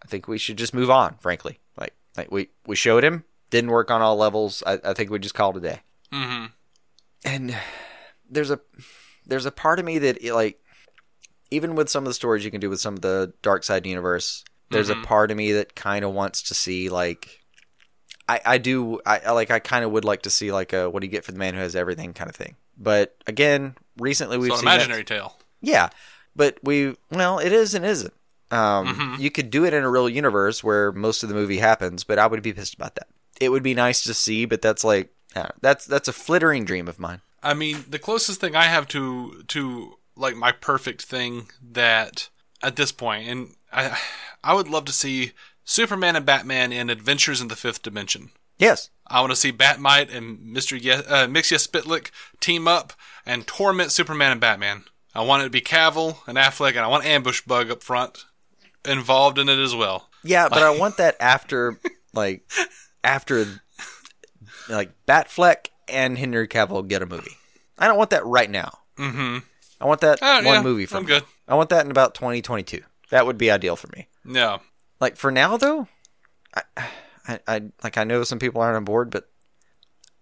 I 0.04 0.08
think 0.08 0.28
we 0.28 0.38
should 0.38 0.58
just 0.58 0.74
move 0.74 0.90
on. 0.90 1.16
Frankly, 1.22 1.60
like 1.78 1.94
like 2.18 2.30
we 2.30 2.50
we 2.68 2.76
showed 2.76 3.06
him 3.06 3.24
didn't 3.50 3.72
work 3.72 3.92
on 3.92 4.02
all 4.02 4.18
levels. 4.18 4.64
I, 4.66 4.80
I 4.84 4.94
think 4.94 5.10
we 5.12 5.20
just 5.20 5.36
called 5.36 5.56
it 5.56 5.64
a 5.64 5.70
day 5.70 5.82
Mm-hmm. 6.14 6.46
and 7.26 7.56
there's 8.30 8.52
a 8.52 8.60
there's 9.26 9.46
a 9.46 9.52
part 9.52 9.80
of 9.80 9.86
me 9.86 10.00
that 10.00 10.24
like 10.24 10.60
even 11.52 11.76
with 11.76 11.90
some 11.90 12.04
of 12.04 12.08
the 12.08 12.14
stories 12.14 12.44
you 12.46 12.52
can 12.52 12.60
do 12.62 12.70
with 12.70 12.80
some 12.82 12.94
of 12.96 13.02
the 13.02 13.34
Darkseid 13.44 13.86
universe 13.86 14.44
there's 14.70 14.90
Mhm. 14.90 15.04
a 15.04 15.06
part 15.06 15.32
of 15.32 15.38
me 15.38 15.52
that 15.54 15.76
kind 15.76 16.04
of 16.06 16.12
wants 16.14 16.42
to 16.44 16.54
see 16.54 16.90
like 16.90 17.40
i 18.28 18.40
i 18.46 18.58
do 18.58 19.00
i 19.06 19.20
I- 19.20 19.32
like 19.32 19.52
i 19.52 19.60
kind 19.60 19.84
of 19.86 19.92
would 19.92 20.06
like 20.06 20.24
to 20.24 20.30
see 20.30 20.52
like 20.52 20.74
a 20.74 20.90
what 20.90 21.02
do 21.02 21.08
you 21.08 21.12
get 21.12 21.26
for 21.26 21.32
the 21.32 21.38
man 21.40 21.54
who 21.54 21.60
has 21.60 21.76
everything 21.76 22.14
kind 22.14 22.30
of 22.30 22.36
thing 22.36 22.56
but 22.78 23.16
again 23.28 23.76
recently 24.00 24.38
we've 24.38 24.50
So 24.50 24.56
an 24.56 24.60
seen 24.60 24.66
that- 24.66 24.76
imaginary 24.76 25.04
tale. 25.04 25.38
yeah, 25.62 25.90
but 26.36 26.58
we 26.64 26.96
well, 27.12 27.38
it 27.40 27.52
is 27.54 27.76
and 27.76 27.86
isn't. 27.86 28.14
Um, 28.50 28.88
Mhm. 28.96 29.20
You 29.20 29.30
could 29.32 29.50
do 29.52 29.66
it 29.66 29.74
in 29.74 29.84
a 29.84 29.90
real 29.90 30.10
universe 30.10 30.64
where 30.64 30.92
most 30.92 31.22
of 31.22 31.30
the 31.30 31.36
movie 31.36 31.60
happens, 31.60 32.04
but 32.04 32.18
I 32.18 32.26
would 32.26 32.42
be 32.42 32.52
pissed 32.54 32.74
about 32.74 32.96
that. 32.96 33.08
It 33.40 33.50
would 33.50 33.62
be 33.62 33.76
nice 33.76 34.04
to 34.06 34.14
see, 34.16 34.46
but 34.46 34.62
that's 34.64 34.84
like 34.84 35.13
uh, 35.36 35.50
that's 35.62 35.86
that's 35.86 36.08
a 36.08 36.14
flittering 36.14 36.66
dream 36.66 36.88
of 36.88 37.00
mine. 37.00 37.22
I 37.42 37.54
mean, 37.54 37.86
the 37.90 38.00
closest 38.00 38.40
thing 38.40 38.56
I 38.56 38.64
have 38.66 38.88
to 38.90 39.44
to 39.50 39.98
like 40.16 40.36
my 40.36 40.52
perfect 40.52 41.04
thing 41.04 41.50
that 41.72 42.30
at 42.62 42.76
this 42.76 42.92
point, 42.92 43.28
and 43.28 43.56
I 43.72 43.98
I 44.44 44.54
would 44.54 44.68
love 44.68 44.86
to 44.86 44.94
see 44.94 45.34
Superman 45.66 46.16
and 46.16 46.26
Batman 46.26 46.72
in 46.72 46.90
Adventures 46.90 47.42
in 47.42 47.48
the 47.48 47.56
Fifth 47.56 47.82
Dimension. 47.82 48.32
Yes, 48.60 48.90
I 49.08 49.20
want 49.20 49.32
to 49.32 49.36
see 49.36 49.52
Bat-Mite 49.52 50.12
and 50.12 50.40
Mister 50.54 50.76
Ye- 50.76 50.92
uh, 50.92 51.28
Mxyzptlk 51.28 52.12
team 52.40 52.68
up 52.68 52.94
and 53.26 53.48
torment 53.48 53.92
Superman 53.92 54.32
and 54.32 54.40
Batman. 54.42 54.84
I 55.16 55.22
want 55.24 55.42
it 55.42 55.46
to 55.46 55.50
be 55.52 55.62
Cavill 55.62 56.18
and 56.28 56.38
Affleck, 56.38 56.70
and 56.72 56.80
I 56.80 56.88
want 56.88 57.06
Ambush 57.06 57.42
Bug 57.42 57.72
up 57.72 57.82
front 57.84 58.26
involved 58.86 59.40
in 59.40 59.50
it 59.50 59.58
as 59.60 59.76
well. 59.76 60.10
yeah, 60.24 60.48
but 60.50 60.62
I 60.64 60.78
want 60.78 60.98
that 60.98 61.16
after 61.20 61.80
like 62.14 62.50
after 63.04 63.62
like 64.70 64.92
Batfleck 65.08 65.68
and 65.88 66.18
Henry 66.18 66.48
Cavill 66.48 66.88
get 66.88 67.02
a 67.02 67.06
movie. 67.06 67.36
I 67.78 67.88
don't 67.88 67.98
want 67.98 68.12
that 68.12 68.26
right 68.26 68.50
now. 68.50 68.80
Mm-hmm. 68.98 69.40
I 69.82 69.86
want 69.86 70.02
that 70.02 70.20
Oh, 70.22 70.36
one 70.38 70.46
yeah, 70.46 70.62
movie 70.62 70.86
from 70.86 71.00
I'm 71.00 71.06
good. 71.06 71.24
I 71.48 71.56
want 71.56 71.70
that 71.70 71.84
in 71.86 71.92
about 71.92 72.14
2022. 72.16 72.82
That 73.10 73.26
would 73.26 73.38
be 73.38 73.52
ideal 73.52 73.76
for 73.76 73.88
me. 73.96 74.08
No. 74.24 74.62
Like 75.00 75.18
for 75.18 75.32
now 75.32 75.58
though, 75.58 75.88
I, 76.56 76.62
I, 77.28 77.40
I 77.48 77.62
like 77.84 77.98
I 77.98 78.04
know 78.06 78.24
some 78.24 78.40
people 78.40 78.62
aren't 78.62 78.78
on 78.78 78.86
board, 78.86 79.10
but 79.10 79.30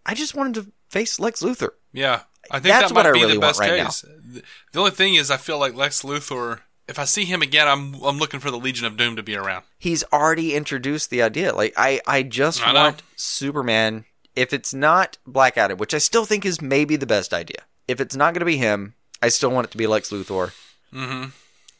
I 0.05 0.15
just 0.15 0.33
wanted 0.35 0.55
to 0.55 0.71
face 0.89 1.19
Lex 1.19 1.41
Luthor. 1.43 1.69
Yeah, 1.93 2.21
I 2.49 2.59
think 2.59 2.73
That's 2.73 2.87
that 2.89 2.95
what 2.95 3.03
might 3.05 3.09
I 3.09 3.13
be 3.13 3.19
really 3.21 3.33
the 3.33 3.39
want 3.39 3.49
best 3.49 3.59
right 3.59 3.77
now. 3.77 3.85
case. 3.85 4.01
The- 4.01 4.43
The 4.73 4.79
only 4.79 4.91
thing 4.91 5.15
is, 5.15 5.29
I 5.29 5.37
feel 5.37 5.59
like 5.59 5.75
Lex 5.75 6.01
Luthor. 6.03 6.61
If 6.87 6.97
I 6.97 7.05
see 7.05 7.25
him 7.25 7.41
again, 7.41 7.67
I'm 7.67 7.93
I'm 8.03 8.17
looking 8.17 8.39
for 8.39 8.49
the 8.49 8.57
Legion 8.57 8.85
of 8.87 8.97
Doom 8.97 9.15
to 9.17 9.23
be 9.23 9.35
around. 9.35 9.63
He's 9.77 10.03
already 10.11 10.55
introduced 10.55 11.09
the 11.11 11.21
idea. 11.21 11.53
Like 11.53 11.73
I, 11.77 12.01
I 12.07 12.23
just 12.23 12.65
I 12.65 12.73
want 12.73 13.03
Superman. 13.15 14.05
If 14.35 14.53
it's 14.53 14.73
not 14.73 15.17
Black 15.25 15.57
Adam, 15.57 15.77
which 15.77 15.93
I 15.93 15.97
still 15.97 16.25
think 16.25 16.45
is 16.45 16.61
maybe 16.61 16.95
the 16.95 17.05
best 17.05 17.33
idea. 17.33 17.63
If 17.87 17.99
it's 17.99 18.15
not 18.15 18.33
going 18.33 18.39
to 18.39 18.45
be 18.45 18.57
him, 18.57 18.93
I 19.21 19.29
still 19.29 19.51
want 19.51 19.67
it 19.67 19.71
to 19.71 19.77
be 19.77 19.87
Lex 19.87 20.09
Luthor. 20.09 20.53
Mm-hmm. 20.93 21.29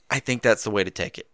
I 0.10 0.20
think 0.20 0.42
that's 0.42 0.64
the 0.64 0.72
way 0.72 0.84
to 0.84 0.92
take 0.92 1.18
it. 1.18 1.30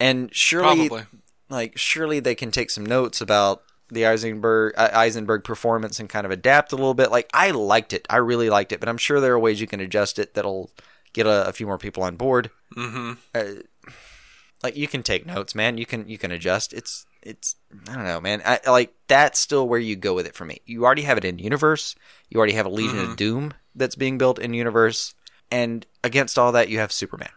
And 0.00 0.34
surely, 0.34 0.88
Probably. 0.88 1.06
like 1.48 1.76
surely 1.76 2.20
they 2.20 2.34
can 2.34 2.50
take 2.50 2.70
some 2.70 2.86
notes 2.86 3.20
about 3.20 3.62
the 3.90 4.06
Eisenberg 4.06 4.74
uh, 4.76 4.90
Eisenberg 4.92 5.44
performance 5.44 6.00
and 6.00 6.08
kind 6.08 6.24
of 6.24 6.32
adapt 6.32 6.72
a 6.72 6.76
little 6.76 6.94
bit. 6.94 7.10
Like 7.10 7.28
I 7.34 7.50
liked 7.50 7.92
it, 7.92 8.06
I 8.08 8.16
really 8.16 8.48
liked 8.48 8.72
it, 8.72 8.80
but 8.80 8.88
I'm 8.88 8.98
sure 8.98 9.20
there 9.20 9.34
are 9.34 9.38
ways 9.38 9.60
you 9.60 9.66
can 9.66 9.80
adjust 9.80 10.18
it 10.18 10.34
that'll 10.34 10.70
get 11.12 11.26
a, 11.26 11.48
a 11.48 11.52
few 11.52 11.66
more 11.66 11.78
people 11.78 12.02
on 12.02 12.16
board. 12.16 12.50
Mm-hmm. 12.76 13.12
Uh, 13.34 13.62
like 14.62 14.76
you 14.76 14.88
can 14.88 15.02
take 15.02 15.26
notes, 15.26 15.54
man. 15.54 15.76
You 15.76 15.86
can 15.86 16.08
you 16.08 16.18
can 16.18 16.30
adjust. 16.30 16.72
It's 16.72 17.06
it's 17.22 17.56
I 17.88 17.94
don't 17.94 18.04
know, 18.04 18.20
man. 18.20 18.42
I 18.44 18.60
like 18.66 18.94
that's 19.08 19.38
still 19.38 19.68
where 19.68 19.80
you 19.80 19.96
go 19.96 20.14
with 20.14 20.26
it 20.26 20.34
for 20.34 20.44
me. 20.44 20.60
You 20.66 20.84
already 20.84 21.02
have 21.02 21.18
it 21.18 21.24
in 21.24 21.38
universe. 21.38 21.94
You 22.28 22.38
already 22.38 22.54
have 22.54 22.66
a 22.66 22.70
Legion 22.70 22.96
Mhm. 22.98 23.10
of 23.10 23.16
Doom 23.16 23.54
that's 23.74 23.94
being 23.94 24.18
built 24.18 24.38
in 24.38 24.54
universe, 24.54 25.14
and 25.50 25.86
against 26.04 26.38
all 26.38 26.52
that, 26.52 26.68
you 26.68 26.78
have 26.78 26.92
Superman. 26.92 27.30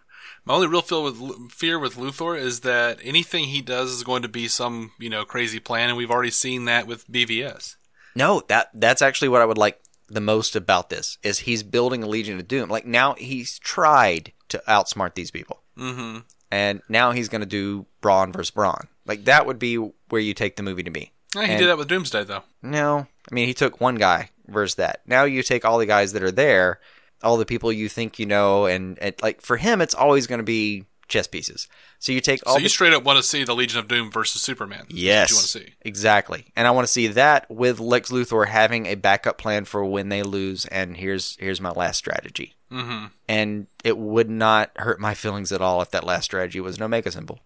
My 0.44 0.54
only 0.54 0.68
real 0.68 0.82
feel 0.82 1.04
with 1.04 1.52
fear 1.52 1.80
with 1.80 1.96
Luthor 1.96 2.38
is 2.40 2.60
that 2.62 3.00
anything 3.04 3.46
he 3.46 3.62
does 3.62 3.90
is 3.92 4.04
going 4.04 4.22
to 4.22 4.28
be 4.28 4.48
some 4.48 4.92
you 5.00 5.10
know 5.10 5.26
crazy 5.26 5.60
plan, 5.60 5.90
and 5.90 5.98
we've 5.98 6.12
already 6.12 6.32
seen 6.32 6.66
that 6.66 6.88
with 6.88 7.10
BVS. 7.12 7.76
No, 8.16 8.42
that 8.48 8.70
that's 8.74 9.02
actually 9.02 9.30
what 9.30 9.42
I 9.42 9.46
would 9.46 9.58
like 9.58 9.80
the 10.08 10.22
most 10.22 10.56
about 10.56 10.90
this 10.92 11.18
is 11.24 11.40
he's 11.40 11.64
building 11.64 12.04
a 12.04 12.08
Legion 12.08 12.40
of 12.40 12.48
Doom. 12.48 12.70
Like 12.70 12.86
now 12.86 13.16
he's 13.16 13.58
tried 13.60 14.34
to 14.50 14.62
outsmart 14.68 15.16
these 15.16 15.32
people. 15.32 15.64
Mm-hmm. 15.78 16.20
And 16.52 16.82
now 16.88 17.12
he's 17.12 17.28
going 17.28 17.42
to 17.42 17.48
do 17.48 17.88
Brawn 18.02 18.32
versus 18.32 18.52
Brawn. 18.52 18.88
Like 19.06 19.26
that 19.26 19.46
would 19.46 19.60
be 19.60 19.76
where 20.10 20.22
you 20.22 20.34
take 20.34 20.56
the 20.56 20.64
movie 20.64 20.84
to 20.84 20.92
be. 20.92 21.12
Yeah, 21.36 21.44
he 21.46 21.52
And- 21.52 21.60
did 21.60 21.68
that 21.68 21.78
with 21.78 21.88
Doomsday 21.88 22.24
though. 22.24 22.44
No, 22.62 23.08
I 23.32 23.34
mean 23.36 23.48
he 23.48 23.54
took 23.54 23.80
one 23.82 23.96
guy 23.96 24.30
versus 24.48 24.76
that. 24.76 25.02
Now 25.06 25.24
you 25.26 25.44
take 25.44 25.66
all 25.66 25.78
the 25.78 25.86
guys 25.86 26.14
that 26.14 26.24
are 26.24 26.32
there, 26.32 26.80
all 27.24 27.38
the 27.38 27.46
people 27.46 27.72
you 27.72 27.90
think 27.90 28.20
you 28.20 28.26
know, 28.26 28.66
and, 28.66 28.98
and 29.00 29.16
like 29.22 29.42
for 29.42 29.58
him, 29.58 29.82
it's 29.82 29.94
always 29.96 30.28
going 30.28 30.40
to 30.40 30.44
be 30.44 30.86
chess 31.08 31.28
pieces. 31.28 31.68
So 32.00 32.12
you 32.12 32.20
take 32.22 32.42
all. 32.46 32.54
So 32.54 32.58
the, 32.58 32.64
you 32.64 32.70
straight 32.70 32.94
up 32.94 33.04
want 33.04 33.18
to 33.18 33.24
see 33.24 33.44
the 33.44 33.54
Legion 33.56 33.80
of 33.80 33.88
Doom 33.88 34.12
versus 34.12 34.42
Superman? 34.42 34.86
That's 34.90 34.94
Yes, 34.94 35.24
what 35.24 35.30
you 35.32 35.36
want 35.38 35.46
to 35.46 35.72
see. 35.72 35.74
exactly. 35.82 36.46
And 36.56 36.68
I 36.68 36.72
want 36.72 36.88
to 36.88 36.92
see 36.92 37.08
that 37.08 37.50
with 37.50 37.80
Lex 37.80 38.12
Luthor 38.12 38.48
having 38.48 38.86
a 38.88 38.96
backup 38.96 39.38
plan 39.38 39.66
for 39.66 39.84
when 39.86 40.10
they 40.10 40.24
lose. 40.24 40.66
And 40.68 40.98
here's 40.98 41.36
here's 41.40 41.62
my 41.62 41.72
last 41.72 41.98
strategy. 41.98 42.54
Mm-hmm. 42.72 43.06
And 43.30 43.68
it 43.84 43.98
would 43.98 44.30
not 44.30 44.72
hurt 44.78 45.00
my 45.00 45.14
feelings 45.14 45.52
at 45.52 45.62
all 45.62 45.82
if 45.82 45.92
that 45.92 46.04
last 46.04 46.26
strategy 46.26 46.60
was 46.60 46.78
an 46.78 46.84
Omega 46.84 47.12
symbol. 47.12 47.40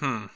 Hmm. 0.00 0.26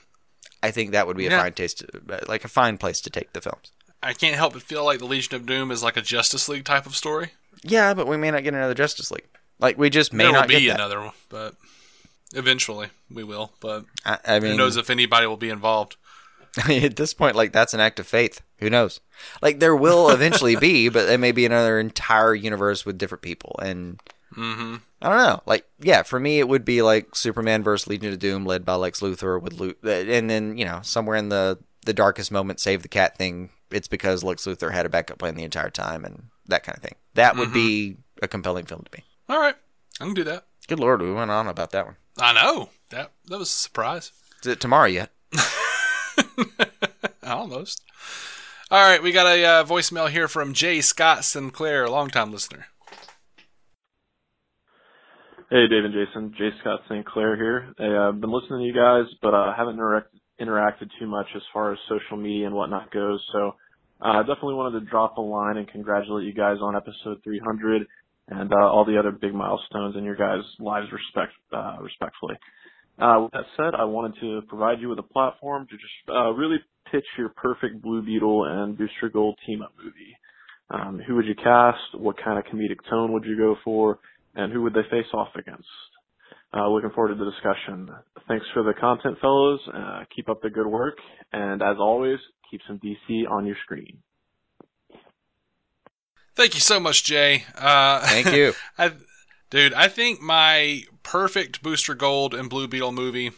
I 0.62 0.70
think 0.70 0.90
that 0.92 1.06
would 1.06 1.16
be 1.16 1.26
a 1.26 1.30
Yeah. 1.30 1.42
fine 1.42 1.52
taste, 1.54 1.84
uh, 2.10 2.18
like 2.28 2.44
a 2.44 2.48
fine 2.48 2.76
place 2.78 3.00
to 3.02 3.10
take 3.10 3.32
the 3.32 3.40
films. 3.40 3.72
I 4.02 4.12
can't 4.14 4.36
help 4.36 4.54
but 4.54 4.62
feel 4.62 4.84
like 4.84 4.98
the 4.98 5.04
Legion 5.06 5.34
of 5.36 5.46
Doom 5.46 5.70
is 5.70 5.82
like 5.82 5.96
a 5.96 6.02
Justice 6.02 6.48
League 6.48 6.64
type 6.64 6.86
of 6.86 6.96
story. 6.96 7.32
Yeah, 7.62 7.92
but 7.94 8.06
we 8.06 8.16
may 8.16 8.30
not 8.30 8.42
get 8.44 8.54
another 8.54 8.74
Justice 8.74 9.10
League. 9.10 9.26
Like 9.58 9.76
we 9.78 9.90
just 9.90 10.12
may 10.12 10.24
there 10.24 10.32
not 10.32 10.42
will 10.48 10.56
be 10.56 10.60
get 10.62 10.68
that. 10.68 10.74
another 10.80 11.00
one, 11.00 11.12
but 11.28 11.54
eventually 12.34 12.88
we 13.10 13.24
will. 13.24 13.52
But 13.60 13.84
I, 14.04 14.18
I 14.26 14.40
mean, 14.40 14.52
who 14.52 14.56
knows 14.56 14.76
if 14.76 14.90
anybody 14.90 15.26
will 15.26 15.36
be 15.36 15.50
involved? 15.50 15.96
at 16.68 16.96
this 16.96 17.14
point, 17.14 17.36
like 17.36 17.52
that's 17.52 17.74
an 17.74 17.80
act 17.80 18.00
of 18.00 18.06
faith. 18.06 18.40
Who 18.58 18.70
knows? 18.70 19.00
Like 19.42 19.60
there 19.60 19.76
will 19.76 20.10
eventually 20.10 20.56
be, 20.56 20.88
but 20.90 21.08
it 21.08 21.20
may 21.20 21.32
be 21.32 21.44
another 21.46 21.78
entire 21.78 22.34
universe 22.34 22.84
with 22.86 22.98
different 22.98 23.22
people, 23.22 23.56
and 23.62 24.00
Mm-hmm. 24.36 24.76
I 25.02 25.08
don't 25.08 25.18
know. 25.18 25.42
Like, 25.46 25.66
yeah, 25.80 26.02
for 26.02 26.20
me, 26.20 26.38
it 26.38 26.48
would 26.48 26.64
be 26.64 26.82
like 26.82 27.14
Superman 27.14 27.62
versus 27.62 27.88
Legion 27.88 28.12
of 28.12 28.18
Doom, 28.18 28.44
led 28.44 28.64
by 28.64 28.74
Lex 28.74 29.00
Luthor 29.00 29.40
with 29.40 29.54
Lu- 29.54 29.74
and 29.82 30.30
then 30.30 30.56
you 30.56 30.64
know 30.64 30.80
somewhere 30.82 31.16
in 31.16 31.28
the 31.30 31.58
the 31.86 31.92
darkest 31.92 32.30
moment, 32.30 32.60
save 32.60 32.82
the 32.82 32.88
cat 32.88 33.16
thing. 33.16 33.50
It's 33.70 33.88
because 33.88 34.22
Lex 34.22 34.44
Luthor 34.44 34.72
had 34.72 34.86
a 34.86 34.90
backup 34.90 35.18
plan 35.18 35.34
the 35.34 35.44
entire 35.44 35.70
time, 35.70 36.04
and 36.04 36.24
that 36.46 36.62
kind 36.62 36.76
of 36.76 36.82
thing. 36.82 36.96
That 37.14 37.36
would 37.36 37.52
be 37.52 37.96
a 38.22 38.28
compelling 38.28 38.66
film 38.66 38.82
to 38.82 38.98
me. 38.98 39.04
All 39.28 39.40
right, 39.40 39.54
I 40.00 40.04
can 40.04 40.14
do 40.14 40.24
that. 40.24 40.44
Good 40.68 40.80
lord, 40.80 41.02
we 41.02 41.12
went 41.12 41.30
on 41.30 41.46
about 41.48 41.70
that 41.70 41.86
one. 41.86 41.96
I 42.18 42.32
know 42.32 42.70
that 42.90 43.12
that 43.26 43.38
was 43.38 43.48
a 43.48 43.52
surprise. 43.52 44.12
Is 44.42 44.48
it 44.48 44.60
tomorrow 44.60 44.86
yet? 44.86 45.10
Almost. 47.24 47.82
All 48.70 48.82
right, 48.82 49.02
we 49.02 49.10
got 49.12 49.26
a 49.26 49.44
uh, 49.44 49.64
voicemail 49.64 50.08
here 50.08 50.28
from 50.28 50.52
Jay 50.54 50.80
Scott 50.80 51.24
Sinclair, 51.24 51.84
a 51.84 51.90
longtime 51.90 52.30
listener. 52.32 52.66
Hey, 55.50 55.66
Dave 55.66 55.84
and 55.84 55.92
Jason. 55.92 56.32
Jay 56.38 56.50
Scott 56.60 56.78
Sinclair 56.88 57.34
here. 57.34 57.74
Uh, 57.80 58.10
I've 58.10 58.20
been 58.20 58.30
listening 58.30 58.60
to 58.60 58.66
you 58.66 58.72
guys, 58.72 59.12
but 59.20 59.34
uh, 59.34 59.52
haven't 59.52 59.74
interact- 59.74 60.14
interacted 60.40 60.88
too 61.00 61.08
much 61.08 61.26
as 61.34 61.42
far 61.52 61.72
as 61.72 61.78
social 61.88 62.16
media 62.16 62.46
and 62.46 62.54
whatnot 62.54 62.92
goes. 62.92 63.20
So 63.32 63.56
uh, 64.00 64.18
I 64.18 64.20
definitely 64.20 64.54
wanted 64.54 64.78
to 64.78 64.86
drop 64.86 65.16
a 65.16 65.20
line 65.20 65.56
and 65.56 65.66
congratulate 65.66 66.24
you 66.24 66.34
guys 66.34 66.58
on 66.62 66.76
episode 66.76 67.24
300 67.24 67.82
and 68.28 68.52
uh, 68.52 68.68
all 68.68 68.84
the 68.84 68.96
other 68.96 69.10
big 69.10 69.34
milestones 69.34 69.96
in 69.96 70.04
your 70.04 70.14
guys' 70.14 70.44
lives 70.60 70.86
respect, 70.92 71.32
uh, 71.52 71.78
respectfully. 71.80 72.36
Uh, 73.00 73.22
with 73.22 73.32
that 73.32 73.46
said, 73.56 73.74
I 73.76 73.82
wanted 73.86 74.20
to 74.20 74.42
provide 74.46 74.80
you 74.80 74.88
with 74.88 75.00
a 75.00 75.12
platform 75.12 75.66
to 75.66 75.72
just 75.74 76.16
uh, 76.16 76.30
really 76.30 76.58
pitch 76.92 77.06
your 77.18 77.30
perfect 77.30 77.82
Blue 77.82 78.02
Beetle 78.02 78.44
and 78.44 78.78
Booster 78.78 79.08
Gold 79.12 79.36
team-up 79.48 79.72
movie. 79.76 80.16
Um, 80.70 81.00
who 81.04 81.16
would 81.16 81.26
you 81.26 81.34
cast? 81.34 81.80
What 81.94 82.22
kind 82.22 82.38
of 82.38 82.44
comedic 82.44 82.88
tone 82.88 83.10
would 83.14 83.24
you 83.24 83.36
go 83.36 83.56
for? 83.64 83.98
And 84.34 84.52
who 84.52 84.62
would 84.62 84.74
they 84.74 84.84
face 84.90 85.06
off 85.12 85.28
against? 85.34 85.66
Uh, 86.52 86.68
looking 86.68 86.90
forward 86.90 87.16
to 87.16 87.24
the 87.24 87.30
discussion. 87.30 87.88
Thanks 88.26 88.46
for 88.52 88.62
the 88.62 88.74
content, 88.74 89.18
fellows. 89.20 89.60
Uh, 89.72 90.04
keep 90.14 90.28
up 90.28 90.42
the 90.42 90.50
good 90.50 90.66
work. 90.66 90.98
And 91.32 91.62
as 91.62 91.76
always, 91.78 92.18
keep 92.50 92.60
some 92.66 92.78
DC 92.78 93.30
on 93.30 93.46
your 93.46 93.56
screen. 93.64 93.98
Thank 96.34 96.54
you 96.54 96.60
so 96.60 96.80
much, 96.80 97.04
Jay. 97.04 97.44
Uh, 97.56 98.00
Thank 98.00 98.32
you. 98.32 98.54
I, 98.78 98.92
dude, 99.50 99.74
I 99.74 99.88
think 99.88 100.20
my 100.20 100.82
perfect 101.02 101.62
Booster 101.62 101.94
Gold 101.94 102.34
and 102.34 102.48
Blue 102.48 102.66
Beetle 102.66 102.92
movie 102.92 103.32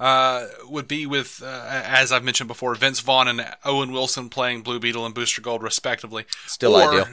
uh, 0.00 0.46
would 0.64 0.88
be 0.88 1.06
with, 1.06 1.42
uh, 1.44 1.82
as 1.84 2.10
I've 2.10 2.24
mentioned 2.24 2.48
before, 2.48 2.74
Vince 2.74 3.00
Vaughn 3.00 3.28
and 3.28 3.46
Owen 3.64 3.92
Wilson 3.92 4.28
playing 4.28 4.62
Blue 4.62 4.80
Beetle 4.80 5.04
and 5.04 5.14
Booster 5.14 5.42
Gold, 5.42 5.62
respectively. 5.62 6.24
Still 6.46 6.74
or 6.74 6.90
ideal. 6.90 7.06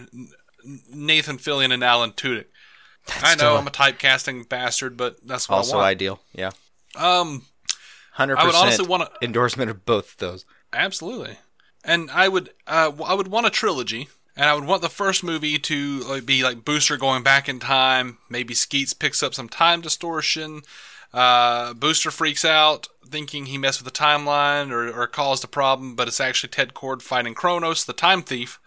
Nathan 0.93 1.37
Fillion 1.37 1.73
and 1.73 1.83
Alan 1.83 2.11
Tudyk. 2.11 2.45
I 3.21 3.35
know 3.35 3.57
I'm 3.57 3.67
a 3.67 3.71
typecasting 3.71 4.47
bastard, 4.49 4.97
but 4.97 5.17
that's 5.25 5.47
what 5.49 5.57
Also 5.57 5.73
I 5.73 5.77
want. 5.77 5.87
ideal. 5.87 6.19
Yeah. 6.33 6.51
Um, 6.95 7.45
Hundred 8.13 8.37
I 8.37 8.45
would 8.45 8.55
honestly 8.55 8.87
want 8.87 9.03
to 9.03 9.11
endorsement 9.25 9.69
of 9.69 9.85
both 9.85 10.17
those. 10.17 10.45
Absolutely. 10.73 11.37
And 11.83 12.09
I 12.11 12.27
would 12.27 12.49
uh, 12.65 12.91
I 13.05 13.13
would 13.13 13.27
want 13.27 13.45
a 13.45 13.51
trilogy, 13.51 14.09
and 14.35 14.49
I 14.49 14.53
would 14.55 14.65
want 14.65 14.81
the 14.81 14.89
first 14.89 15.23
movie 15.23 15.57
to 15.59 15.99
like, 15.99 16.25
be 16.25 16.43
like 16.43 16.65
Booster 16.65 16.97
going 16.97 17.23
back 17.23 17.47
in 17.47 17.59
time. 17.59 18.17
Maybe 18.29 18.53
Skeets 18.53 18.93
picks 18.93 19.21
up 19.21 19.33
some 19.33 19.47
time 19.49 19.81
distortion. 19.81 20.61
Uh, 21.13 21.73
Booster 21.73 22.11
freaks 22.11 22.43
out, 22.43 22.87
thinking 23.07 23.45
he 23.45 23.57
messed 23.57 23.81
with 23.83 23.91
the 23.93 23.97
timeline 23.97 24.71
or, 24.71 24.89
or 24.91 25.07
caused 25.07 25.43
a 25.43 25.47
problem, 25.47 25.95
but 25.95 26.07
it's 26.07 26.19
actually 26.19 26.49
Ted 26.49 26.73
Kord 26.73 27.01
fighting 27.01 27.33
Chronos, 27.33 27.85
the 27.85 27.93
time 27.93 28.21
thief. 28.21 28.59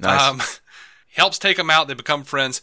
Nice. 0.00 0.20
Um, 0.20 0.42
helps 1.14 1.38
take 1.38 1.58
him 1.58 1.70
out. 1.70 1.88
They 1.88 1.94
become 1.94 2.24
friends. 2.24 2.60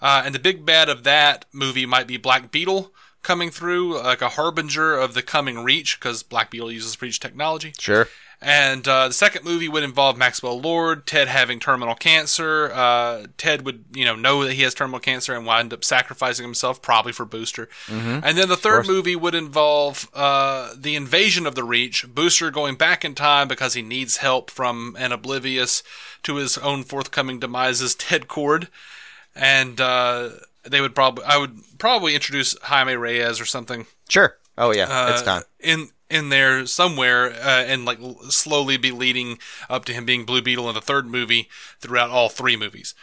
Uh, 0.00 0.22
and 0.24 0.34
the 0.34 0.38
big 0.38 0.64
bad 0.64 0.88
of 0.88 1.04
that 1.04 1.44
movie 1.52 1.86
might 1.86 2.06
be 2.06 2.16
Black 2.16 2.50
Beetle 2.50 2.92
coming 3.22 3.50
through, 3.50 4.00
like 4.00 4.22
a 4.22 4.30
harbinger 4.30 4.94
of 4.94 5.14
the 5.14 5.22
coming 5.22 5.64
Reach, 5.64 5.98
because 5.98 6.22
Black 6.22 6.50
Beetle 6.50 6.70
uses 6.70 7.00
Reach 7.02 7.18
technology. 7.20 7.72
Sure. 7.78 8.08
And 8.40 8.86
uh, 8.86 9.08
the 9.08 9.14
second 9.14 9.44
movie 9.44 9.68
would 9.68 9.82
involve 9.82 10.16
Maxwell 10.16 10.60
Lord, 10.60 11.06
Ted 11.08 11.26
having 11.26 11.58
terminal 11.58 11.96
cancer. 11.96 12.70
Uh, 12.72 13.26
Ted 13.36 13.62
would, 13.64 13.86
you 13.92 14.04
know, 14.04 14.14
know 14.14 14.44
that 14.44 14.52
he 14.52 14.62
has 14.62 14.74
terminal 14.74 15.00
cancer 15.00 15.34
and 15.34 15.44
wind 15.44 15.72
up 15.72 15.82
sacrificing 15.82 16.44
himself, 16.44 16.80
probably 16.80 17.10
for 17.10 17.24
Booster. 17.24 17.68
Mhm. 17.88 18.22
And 18.24 18.38
then 18.38 18.48
the 18.48 18.56
third 18.56 18.86
movie 18.86 19.16
would 19.16 19.34
involve 19.34 20.08
uh, 20.14 20.70
the 20.76 20.94
invasion 20.94 21.46
of 21.48 21.56
the 21.56 21.64
Reach, 21.64 22.06
Booster 22.06 22.52
going 22.52 22.76
back 22.76 23.04
in 23.04 23.16
time 23.16 23.48
because 23.48 23.74
he 23.74 23.82
needs 23.82 24.18
help 24.18 24.52
from 24.52 24.94
an 25.00 25.10
oblivious 25.10 25.82
to 26.22 26.36
his 26.36 26.56
own 26.58 26.84
forthcoming 26.84 27.40
demises, 27.40 27.96
Ted 27.98 28.28
Kord. 28.28 28.68
And 29.38 29.80
uh, 29.80 30.30
they 30.64 30.80
would 30.80 30.94
probably, 30.94 31.24
I 31.24 31.38
would 31.38 31.60
probably 31.78 32.14
introduce 32.14 32.58
Jaime 32.62 32.94
Reyes 32.94 33.40
or 33.40 33.44
something 33.44 33.86
Sure. 34.08 34.36
Oh 34.56 34.72
yeah, 34.72 35.10
it's 35.12 35.22
uh, 35.22 35.24
time. 35.24 35.42
in 35.60 35.88
in 36.10 36.30
there 36.30 36.66
somewhere, 36.66 37.30
uh, 37.30 37.64
and 37.64 37.84
like 37.84 38.00
slowly 38.30 38.76
be 38.76 38.90
leading 38.90 39.38
up 39.70 39.84
to 39.84 39.92
him 39.92 40.04
being 40.04 40.24
Blue 40.24 40.42
Beetle 40.42 40.68
in 40.68 40.74
the 40.74 40.80
third 40.80 41.06
movie 41.06 41.48
throughout 41.80 42.10
all 42.10 42.28
three 42.28 42.56
movies. 42.56 42.94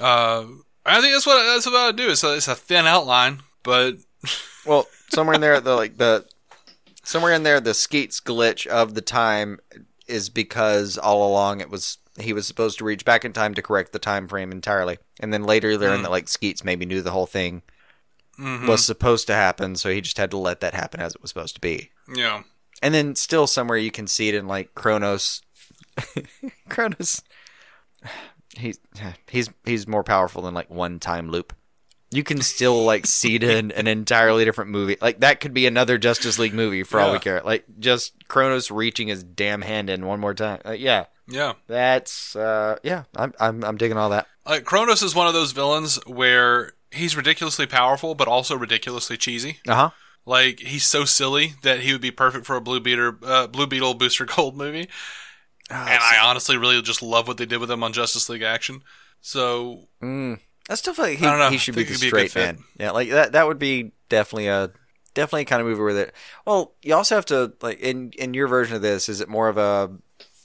Uh, 0.00 0.44
I 0.86 1.00
think 1.00 1.12
that's 1.12 1.26
what 1.26 1.42
that's 1.42 1.66
what 1.66 1.74
I 1.74 1.90
do. 1.90 2.10
It's 2.10 2.22
a, 2.22 2.36
it's 2.36 2.46
a 2.46 2.54
thin 2.54 2.86
outline, 2.86 3.40
but 3.64 3.96
Well, 4.66 4.86
somewhere 5.10 5.34
in 5.34 5.40
there, 5.40 5.60
the 5.60 5.74
like 5.74 5.98
the 5.98 6.26
somewhere 7.02 7.32
in 7.32 7.42
there, 7.42 7.60
the 7.60 7.74
Skeets 7.74 8.20
glitch 8.20 8.66
of 8.66 8.94
the 8.94 9.00
time 9.00 9.58
is 10.06 10.28
because 10.28 10.98
all 10.98 11.28
along 11.28 11.60
it 11.60 11.70
was 11.70 11.98
he 12.18 12.32
was 12.32 12.46
supposed 12.46 12.78
to 12.78 12.84
reach 12.84 13.04
back 13.04 13.24
in 13.24 13.32
time 13.32 13.54
to 13.54 13.62
correct 13.62 13.92
the 13.92 13.98
time 13.98 14.28
frame 14.28 14.52
entirely, 14.52 14.98
and 15.20 15.32
then 15.32 15.44
later 15.44 15.76
learn 15.78 16.00
Mm. 16.00 16.02
that 16.02 16.10
like 16.10 16.28
Skeets 16.28 16.62
maybe 16.64 16.84
knew 16.86 17.00
the 17.02 17.10
whole 17.12 17.26
thing 17.26 17.62
Mhm. 18.38 18.66
was 18.68 18.84
supposed 18.84 19.26
to 19.28 19.34
happen, 19.34 19.76
so 19.76 19.90
he 19.90 20.00
just 20.00 20.18
had 20.18 20.30
to 20.30 20.36
let 20.38 20.60
that 20.60 20.74
happen 20.74 21.00
as 21.00 21.14
it 21.14 21.22
was 21.22 21.30
supposed 21.30 21.54
to 21.54 21.60
be. 21.60 21.90
yeah, 22.14 22.42
And 22.82 22.92
then 22.94 23.14
still 23.14 23.46
somewhere 23.46 23.78
you 23.78 23.90
can 23.90 24.06
see 24.06 24.28
it 24.28 24.34
in 24.34 24.46
like 24.48 24.74
Chronos. 24.74 25.40
Chronos, 26.68 27.22
he's 28.56 28.78
he's 29.30 29.50
he's 29.64 29.86
more 29.86 30.04
powerful 30.04 30.42
than 30.42 30.54
like 30.54 30.70
one 30.70 30.98
time 30.98 31.30
loop. 31.30 31.54
You 32.10 32.22
can 32.22 32.42
still 32.42 32.84
like 32.84 33.06
see 33.06 33.36
it 33.36 33.42
in 33.42 33.70
an 33.72 33.86
entirely 33.86 34.44
different 34.44 34.70
movie. 34.70 34.96
Like 35.00 35.20
that 35.20 35.40
could 35.40 35.54
be 35.54 35.66
another 35.66 35.96
Justice 35.96 36.38
League 36.38 36.52
movie 36.54 36.82
for 36.82 37.00
all 37.00 37.12
we 37.12 37.18
care. 37.18 37.40
Like 37.42 37.64
just 37.78 38.12
Chronos 38.28 38.70
reaching 38.70 39.08
his 39.08 39.22
damn 39.22 39.62
hand 39.62 39.88
in 39.88 40.04
one 40.06 40.20
more 40.20 40.34
time. 40.34 40.60
Uh, 40.66 40.72
yeah, 40.72 41.06
yeah. 41.32 41.54
that's 41.66 42.36
uh 42.36 42.76
yeah. 42.82 43.04
I'm 43.16 43.32
I'm 43.40 43.64
I'm 43.64 43.76
digging 43.76 43.96
all 43.98 44.10
that. 44.10 44.26
Like 44.46 44.64
Chronos 44.64 45.02
is 45.02 45.14
one 45.14 45.26
of 45.26 45.34
those 45.34 45.52
villains 45.52 45.96
where 46.06 46.72
he's 46.90 47.16
ridiculously 47.16 47.66
powerful, 47.66 48.14
but 48.14 48.28
also 48.28 48.56
ridiculously 48.56 49.16
cheesy. 49.16 49.58
Uh 49.66 49.74
huh. 49.74 49.90
Like 50.26 50.60
he's 50.60 50.84
so 50.84 51.04
silly 51.04 51.54
that 51.62 51.80
he 51.80 51.92
would 51.92 52.00
be 52.00 52.10
perfect 52.12 52.46
for 52.46 52.54
a 52.56 52.60
Blue 52.60 52.78
Beetle, 52.80 53.14
uh, 53.24 53.46
Blue 53.48 53.66
Beetle 53.66 53.94
Booster 53.94 54.24
Gold 54.36 54.56
movie. 54.56 54.88
Ah, 55.70 55.86
and 55.88 56.00
I 56.02 56.18
honestly 56.28 56.56
really 56.56 56.80
just 56.82 57.02
love 57.02 57.26
what 57.26 57.38
they 57.38 57.46
did 57.46 57.58
with 57.58 57.70
him 57.70 57.82
on 57.82 57.92
Justice 57.92 58.28
League 58.28 58.42
Action. 58.42 58.82
So 59.20 59.88
Mm. 60.02 60.38
I 60.70 60.74
still 60.76 60.94
feel 60.94 61.06
like 61.06 61.18
he, 61.18 61.26
I 61.26 61.30
don't 61.30 61.38
know. 61.40 61.50
he 61.50 61.58
should 61.58 61.74
be 61.74 61.82
the 61.84 61.90
it'd 61.90 62.00
be 62.00 62.06
a 62.06 62.10
straight 62.10 62.30
fit. 62.30 62.40
man. 62.56 62.64
Yeah, 62.78 62.90
like 62.92 63.10
that. 63.10 63.32
That 63.32 63.46
would 63.48 63.58
be 63.58 63.92
definitely 64.08 64.46
a 64.48 64.70
definitely 65.14 65.42
a 65.42 65.46
kind 65.46 65.60
of 65.60 65.66
movie 65.66 65.82
where 65.82 65.94
that. 65.94 66.12
Well, 66.46 66.74
you 66.82 66.94
also 66.94 67.14
have 67.16 67.26
to 67.26 67.52
like 67.62 67.80
in 67.80 68.12
in 68.18 68.32
your 68.34 68.46
version 68.48 68.76
of 68.76 68.82
this. 68.82 69.08
Is 69.08 69.20
it 69.20 69.28
more 69.28 69.48
of 69.48 69.56
a 69.58 69.90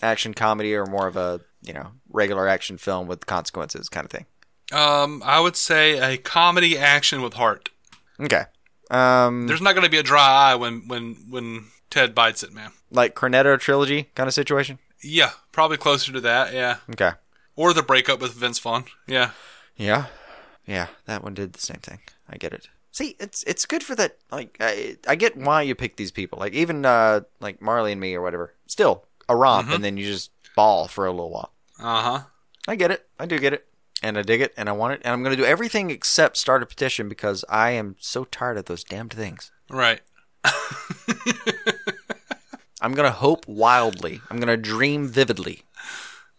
action 0.02 0.34
comedy 0.34 0.74
or 0.76 0.86
more 0.86 1.08
of 1.08 1.16
a 1.18 1.42
you 1.64 1.74
know 1.74 1.92
regular 2.10 2.48
action 2.48 2.78
film 2.78 3.08
with 3.08 3.26
consequences 3.26 3.90
kind 3.90 4.06
of 4.06 4.12
thing? 4.12 4.26
um, 4.74 5.22
I 5.26 5.40
would 5.40 5.56
say 5.56 5.98
a 6.14 6.18
comedy 6.18 6.78
action 6.78 7.22
with 7.22 7.34
heart. 7.36 7.70
Okay. 8.20 8.44
Um, 8.92 9.48
There's 9.48 9.62
not 9.62 9.74
going 9.74 9.84
to 9.86 9.90
be 9.92 9.98
a 9.98 10.04
dry 10.04 10.52
eye 10.52 10.56
when 10.56 10.88
when 10.88 11.16
when 11.30 11.66
Ted 11.90 12.14
bites 12.16 12.44
it, 12.44 12.54
man. 12.54 12.72
like 12.92 13.16
Cornetto 13.16 13.60
trilogy 13.60 14.10
kind 14.16 14.28
of 14.28 14.34
situation. 14.34 14.80
Yeah, 15.04 15.32
probably 15.52 15.78
closer 15.78 16.12
to 16.14 16.22
that. 16.22 16.54
Yeah, 16.54 16.78
Okay. 16.92 17.12
or 17.56 17.74
the 17.74 17.84
breakup 17.84 18.20
with 18.20 18.34
Vince 18.34 18.60
Vaughn. 18.60 18.86
Yeah, 19.08 19.32
Yeah, 19.76 20.06
yeah, 20.66 20.88
that 21.06 21.24
one 21.24 21.34
did 21.34 21.54
the 21.54 21.60
same 21.62 21.80
thing. 21.82 22.00
I 22.30 22.38
get 22.38 22.54
it. 22.54 22.68
See, 22.92 23.16
it's 23.20 23.44
it's 23.44 23.66
good 23.66 23.84
for 23.84 23.94
that. 23.96 24.18
Like, 24.32 24.58
I 24.60 24.98
I 25.08 25.16
get 25.16 25.38
why 25.38 25.62
you 25.62 25.76
pick 25.76 25.98
these 25.98 26.12
people. 26.12 26.40
Like 26.40 26.54
even 26.54 26.84
uh 26.86 27.22
like 27.40 27.62
Marley 27.62 27.92
and 27.92 28.02
me 28.02 28.16
or 28.16 28.22
whatever. 28.22 28.54
Still 28.68 29.06
a 29.30 29.36
romp, 29.36 29.70
Mhm. 29.70 29.76
and 29.76 29.84
then 29.84 29.98
you 29.98 30.06
just 30.12 30.32
ball 30.56 30.88
for 30.88 31.06
a 31.06 31.12
little 31.12 31.30
while. 31.32 31.54
uh 31.80 32.02
huh. 32.02 32.24
I 32.68 32.76
get 32.76 32.92
it. 32.92 33.08
I 33.20 33.26
do 33.26 33.38
get 33.40 33.54
it, 33.54 33.66
and 34.04 34.18
I 34.18 34.22
dig 34.24 34.42
it, 34.42 34.54
and 34.58 34.68
I 34.68 34.72
want 34.74 34.94
it, 34.94 35.02
and 35.04 35.14
I'm 35.14 35.24
going 35.24 35.36
to 35.36 35.42
do 35.42 35.48
everything 35.48 35.90
except 35.92 36.38
start 36.38 36.62
a 36.64 36.66
petition 36.66 37.08
because 37.08 37.46
I 37.50 37.72
am 37.72 37.96
so 38.00 38.24
tired 38.26 38.58
of 38.58 38.66
those 38.66 38.84
damned 38.84 39.14
things. 39.14 39.52
Right. 39.70 40.02
I'm 42.82 42.94
going 42.94 43.10
to 43.10 43.16
hope 43.18 43.48
wildly. 43.48 44.22
I'm 44.30 44.38
going 44.38 44.48
to 44.48 44.58
dream 44.58 45.08
vividly 45.08 45.64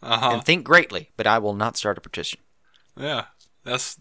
Uh 0.02 0.18
huh. 0.18 0.30
and 0.34 0.44
think 0.44 0.64
greatly, 0.64 1.10
but 1.16 1.26
I 1.26 1.38
will 1.38 1.54
not 1.54 1.76
start 1.76 1.98
a 1.98 2.00
petition. 2.00 2.40
Yeah, 2.96 3.24
that's 3.64 3.98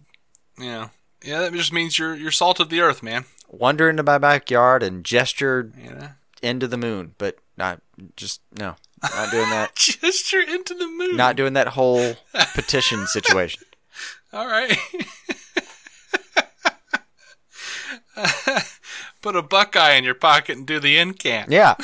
yeah, 0.59 0.89
yeah. 1.23 1.39
That 1.41 1.53
just 1.53 1.73
means 1.73 1.97
you're 1.99 2.15
you're 2.15 2.31
salt 2.31 2.59
of 2.59 2.69
the 2.69 2.81
earth, 2.81 3.01
man. 3.03 3.25
Wander 3.49 3.89
into 3.89 4.03
my 4.03 4.17
backyard 4.17 4.83
and 4.83 5.03
gesture 5.03 5.71
Yeah. 5.77 6.11
into 6.41 6.67
the 6.67 6.77
moon, 6.77 7.15
but 7.17 7.37
not 7.57 7.81
just 8.15 8.41
no, 8.57 8.75
not 9.03 9.31
doing 9.31 9.49
that. 9.49 9.75
Gesture 9.75 10.41
into 10.41 10.73
the 10.73 10.87
moon. 10.87 11.15
not 11.17 11.35
doing 11.35 11.53
that 11.53 11.69
whole 11.69 12.15
petition 12.53 13.07
situation. 13.07 13.63
All 14.33 14.47
right. 14.47 14.77
Put 19.21 19.35
a 19.35 19.41
buckeye 19.41 19.93
in 19.93 20.03
your 20.03 20.13
pocket 20.15 20.57
and 20.57 20.65
do 20.67 20.79
the 20.79 20.97
incant. 20.97 21.51
Yeah. 21.51 21.75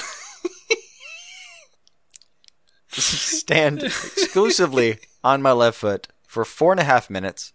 Stand 2.90 3.82
exclusively 3.84 5.00
on 5.24 5.42
my 5.42 5.52
left 5.52 5.78
foot 5.80 6.08
for 6.28 6.46
four 6.46 6.72
and 6.72 6.80
a 6.80 6.84
half 6.84 7.10
minutes. 7.10 7.54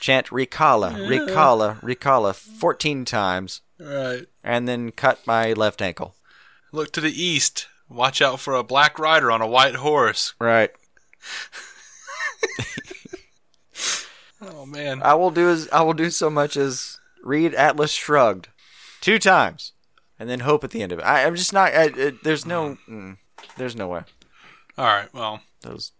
Chant 0.00 0.26
Ricala, 0.28 0.92
Ricala, 1.08 1.80
Ricala 1.80 2.34
14 2.34 3.04
times, 3.06 3.62
Right. 3.80 4.26
and 4.44 4.68
then 4.68 4.90
cut 4.92 5.26
my 5.26 5.52
left 5.54 5.80
ankle. 5.80 6.14
Look 6.76 6.92
to 6.92 7.00
the 7.00 7.22
east. 7.22 7.68
Watch 7.88 8.20
out 8.20 8.38
for 8.38 8.54
a 8.54 8.62
black 8.62 8.98
rider 8.98 9.30
on 9.30 9.40
a 9.40 9.46
white 9.46 9.76
horse. 9.76 10.34
Right. 10.38 10.70
Oh 14.38 14.66
man. 14.66 15.00
I 15.02 15.14
will 15.14 15.30
do 15.30 15.48
as 15.48 15.66
I 15.70 15.80
will 15.80 15.94
do 15.94 16.10
so 16.10 16.28
much 16.28 16.58
as 16.58 17.00
read 17.22 17.54
Atlas 17.54 17.92
Shrugged 17.92 18.48
two 19.00 19.18
times, 19.18 19.72
and 20.18 20.28
then 20.28 20.40
hope 20.40 20.62
at 20.62 20.70
the 20.70 20.82
end 20.82 20.92
of 20.92 20.98
it. 20.98 21.02
I, 21.02 21.24
I'm 21.24 21.34
just 21.34 21.54
not. 21.54 21.72
I, 21.72 21.84
it, 21.84 22.22
there's 22.22 22.44
no. 22.44 22.76
Mm, 22.86 23.16
there's 23.56 23.74
no 23.74 23.88
way. 23.88 24.02
All 24.76 24.84
right. 24.84 25.12
Well, 25.14 25.40
Those 25.62 25.92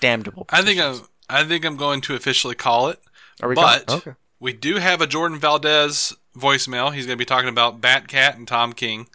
damnable. 0.00 0.46
I 0.50 0.62
think 0.62 0.80
I'm. 0.80 1.02
I 1.30 1.44
think 1.44 1.64
I'm 1.64 1.76
going 1.76 2.00
to 2.02 2.16
officially 2.16 2.56
call 2.56 2.88
it. 2.88 2.98
Are 3.40 3.48
we 3.48 3.54
but 3.54 3.88
okay. 3.88 4.14
we 4.40 4.52
do 4.52 4.76
have 4.76 5.00
a 5.00 5.06
Jordan 5.06 5.38
Valdez 5.38 6.14
voicemail. 6.36 6.92
He's 6.92 7.06
going 7.06 7.16
to 7.16 7.22
be 7.22 7.24
talking 7.24 7.48
about 7.48 7.80
Batcat 7.80 8.34
and 8.34 8.48
Tom 8.48 8.72
King, 8.72 9.06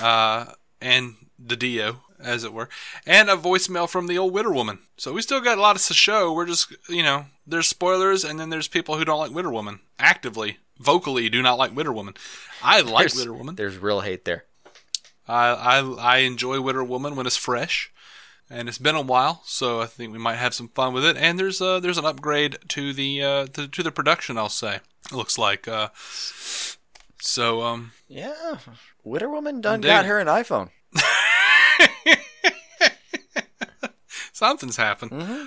uh, 0.00 0.52
and 0.80 1.14
DiDio, 1.42 1.96
as 2.22 2.44
it 2.44 2.52
were, 2.52 2.68
and 3.06 3.28
a 3.30 3.36
voicemail 3.36 3.88
from 3.88 4.06
the 4.06 4.18
old 4.18 4.32
Widder 4.34 4.52
Woman. 4.52 4.78
So 4.96 5.12
we 5.12 5.22
still 5.22 5.40
got 5.40 5.58
a 5.58 5.60
lot 5.60 5.76
to 5.76 5.94
show. 5.94 6.32
We're 6.32 6.46
just, 6.46 6.74
you 6.88 7.02
know, 7.02 7.26
there's 7.46 7.68
spoilers, 7.68 8.24
and 8.24 8.38
then 8.38 8.50
there's 8.50 8.68
people 8.68 8.96
who 8.98 9.04
don't 9.04 9.18
like 9.18 9.34
Widder 9.34 9.50
Woman 9.50 9.80
actively, 9.98 10.58
vocally 10.78 11.28
do 11.28 11.42
not 11.42 11.58
like 11.58 11.74
Widder 11.74 11.92
Woman. 11.92 12.14
I 12.62 12.80
like 12.80 12.98
There's- 13.08 13.16
Widder 13.16 13.32
Woman. 13.32 13.54
There's 13.54 13.78
real 13.78 14.00
hate 14.00 14.24
there. 14.24 14.44
I, 15.28 15.48
I 15.52 15.78
I 15.94 16.16
enjoy 16.18 16.60
Widder 16.60 16.82
Woman 16.82 17.14
when 17.14 17.24
it's 17.26 17.36
fresh, 17.36 17.92
and 18.50 18.68
it's 18.68 18.78
been 18.78 18.96
a 18.96 19.00
while, 19.00 19.42
so 19.44 19.80
I 19.80 19.86
think 19.86 20.12
we 20.12 20.18
might 20.18 20.36
have 20.36 20.54
some 20.54 20.68
fun 20.68 20.92
with 20.92 21.04
it. 21.04 21.16
And 21.16 21.38
there's 21.38 21.60
uh 21.60 21.78
there's 21.78 21.98
an 21.98 22.04
upgrade 22.04 22.58
to 22.70 22.92
the 22.92 23.22
uh 23.22 23.46
to, 23.54 23.68
to 23.68 23.82
the 23.84 23.92
production. 23.92 24.36
I'll 24.36 24.48
say 24.48 24.80
it 25.06 25.12
looks 25.12 25.38
like 25.38 25.68
uh 25.68 25.90
so 27.20 27.62
um 27.62 27.92
Yeah, 28.08 28.58
Widder 29.04 29.28
Woman 29.28 29.60
done 29.60 29.80
got 29.80 30.06
her 30.06 30.18
an 30.18 30.26
iPhone. 30.26 30.70
something's 34.32 34.76
happened. 34.76 35.10
Mm-hmm. 35.12 35.44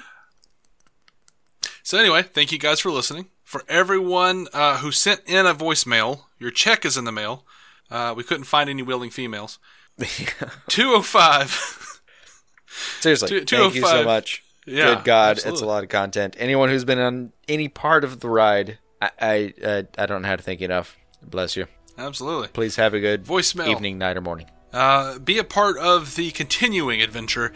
So 1.83 1.97
anyway, 1.97 2.23
thank 2.23 2.51
you 2.51 2.57
guys 2.59 2.79
for 2.79 2.91
listening. 2.91 3.27
For 3.43 3.63
everyone 3.67 4.47
uh, 4.53 4.77
who 4.77 4.91
sent 4.91 5.21
in 5.25 5.45
a 5.45 5.53
voicemail, 5.53 6.21
your 6.39 6.49
check 6.51 6.85
is 6.85 6.97
in 6.97 7.03
the 7.05 7.11
mail. 7.11 7.45
Uh, 7.91 8.13
we 8.15 8.23
couldn't 8.23 8.45
find 8.45 8.69
any 8.69 8.81
willing 8.81 9.09
females. 9.09 9.59
Two 10.69 10.93
oh 10.93 11.01
five. 11.01 12.01
Seriously, 12.99 13.43
Two- 13.45 13.57
thank 13.57 13.75
you 13.75 13.85
so 13.85 14.03
much. 14.03 14.43
Yeah, 14.65 14.95
Good 14.95 15.03
God, 15.03 15.37
it's 15.45 15.61
a 15.61 15.65
lot 15.65 15.83
of 15.83 15.89
content. 15.89 16.35
Anyone 16.39 16.69
who's 16.69 16.85
been 16.85 16.97
on 16.97 17.33
any 17.49 17.67
part 17.67 18.05
of 18.05 18.21
the 18.21 18.29
ride, 18.29 18.79
I 19.01 19.09
I, 19.19 19.53
uh, 19.63 19.83
I 19.97 20.05
don't 20.05 20.21
know 20.21 20.27
how 20.29 20.37
to 20.37 20.41
thank 20.43 20.61
you 20.61 20.65
enough. 20.65 20.97
Bless 21.29 21.55
you. 21.55 21.67
Absolutely. 21.97 22.47
Please 22.49 22.75
have 22.77 22.93
a 22.93 22.99
good 22.99 23.25
Voicemail. 23.25 23.67
evening, 23.67 23.97
night, 23.97 24.17
or 24.17 24.21
morning. 24.21 24.47
Uh, 24.71 25.19
be 25.19 25.37
a 25.37 25.43
part 25.43 25.77
of 25.77 26.15
the 26.15 26.31
continuing 26.31 27.01
adventure. 27.01 27.53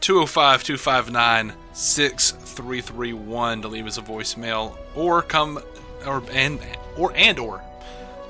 205 0.00 0.64
259 0.64 1.52
6331 1.72 3.62
to 3.62 3.68
leave 3.68 3.86
us 3.86 3.98
a 3.98 4.02
voicemail 4.02 4.76
or 4.96 5.22
come 5.22 5.62
or 6.04 6.22
and 6.32 6.58
or 6.96 7.12
and 7.14 7.38
or 7.38 7.62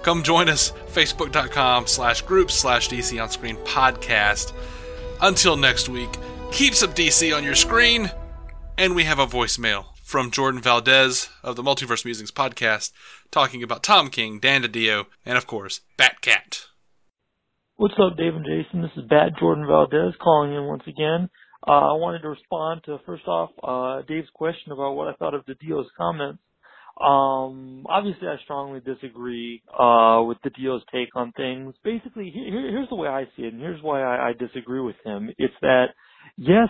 come 0.02 0.22
join 0.22 0.50
us 0.50 0.72
facebook.com 0.92 1.86
slash 1.86 2.20
groups 2.22 2.54
slash 2.54 2.90
dc 2.90 3.22
on 3.22 3.30
screen 3.30 3.56
podcast 3.64 4.52
until 5.22 5.56
next 5.56 5.88
week 5.88 6.10
keep 6.50 6.74
some 6.74 6.92
dc 6.92 7.34
on 7.34 7.42
your 7.42 7.54
screen 7.54 8.10
and 8.76 8.94
we 8.94 9.04
have 9.04 9.18
a 9.18 9.26
voicemail 9.26 9.86
from 10.12 10.30
jordan 10.30 10.60
valdez 10.60 11.30
of 11.42 11.56
the 11.56 11.62
multiverse 11.62 12.04
musings 12.04 12.30
podcast 12.30 12.92
talking 13.30 13.62
about 13.62 13.82
tom 13.82 14.10
king 14.10 14.38
dan 14.38 14.62
didio 14.62 15.06
and 15.24 15.38
of 15.38 15.46
course 15.46 15.80
batcat 15.98 16.66
What's 17.76 17.94
up, 17.94 18.16
Dave 18.16 18.36
and 18.36 18.44
Jason? 18.44 18.82
This 18.82 18.92
is 18.96 19.08
Bat 19.08 19.32
Jordan 19.40 19.66
Valdez 19.66 20.14
calling 20.22 20.52
in 20.52 20.66
once 20.66 20.84
again. 20.86 21.28
Uh, 21.66 21.90
I 21.90 21.94
wanted 21.94 22.20
to 22.20 22.28
respond 22.28 22.82
to 22.84 22.98
first 23.04 23.26
off 23.26 23.50
uh, 23.64 24.06
Dave's 24.06 24.28
question 24.34 24.70
about 24.70 24.92
what 24.92 25.08
I 25.08 25.14
thought 25.14 25.34
of 25.34 25.44
DiDio's 25.46 25.88
comments. 25.96 26.38
Um, 27.00 27.84
obviously, 27.88 28.28
I 28.28 28.36
strongly 28.44 28.80
disagree 28.80 29.62
uh, 29.72 30.22
with 30.22 30.38
DiDio's 30.44 30.84
take 30.92 31.16
on 31.16 31.32
things. 31.32 31.74
Basically, 31.82 32.30
here, 32.30 32.70
here's 32.70 32.88
the 32.90 32.94
way 32.94 33.08
I 33.08 33.24
see 33.34 33.42
it, 33.42 33.54
and 33.54 33.60
here's 33.60 33.82
why 33.82 34.02
I, 34.02 34.28
I 34.28 34.32
disagree 34.38 34.80
with 34.80 34.96
him. 35.04 35.30
It's 35.38 35.54
that 35.62 35.86
yes, 36.36 36.68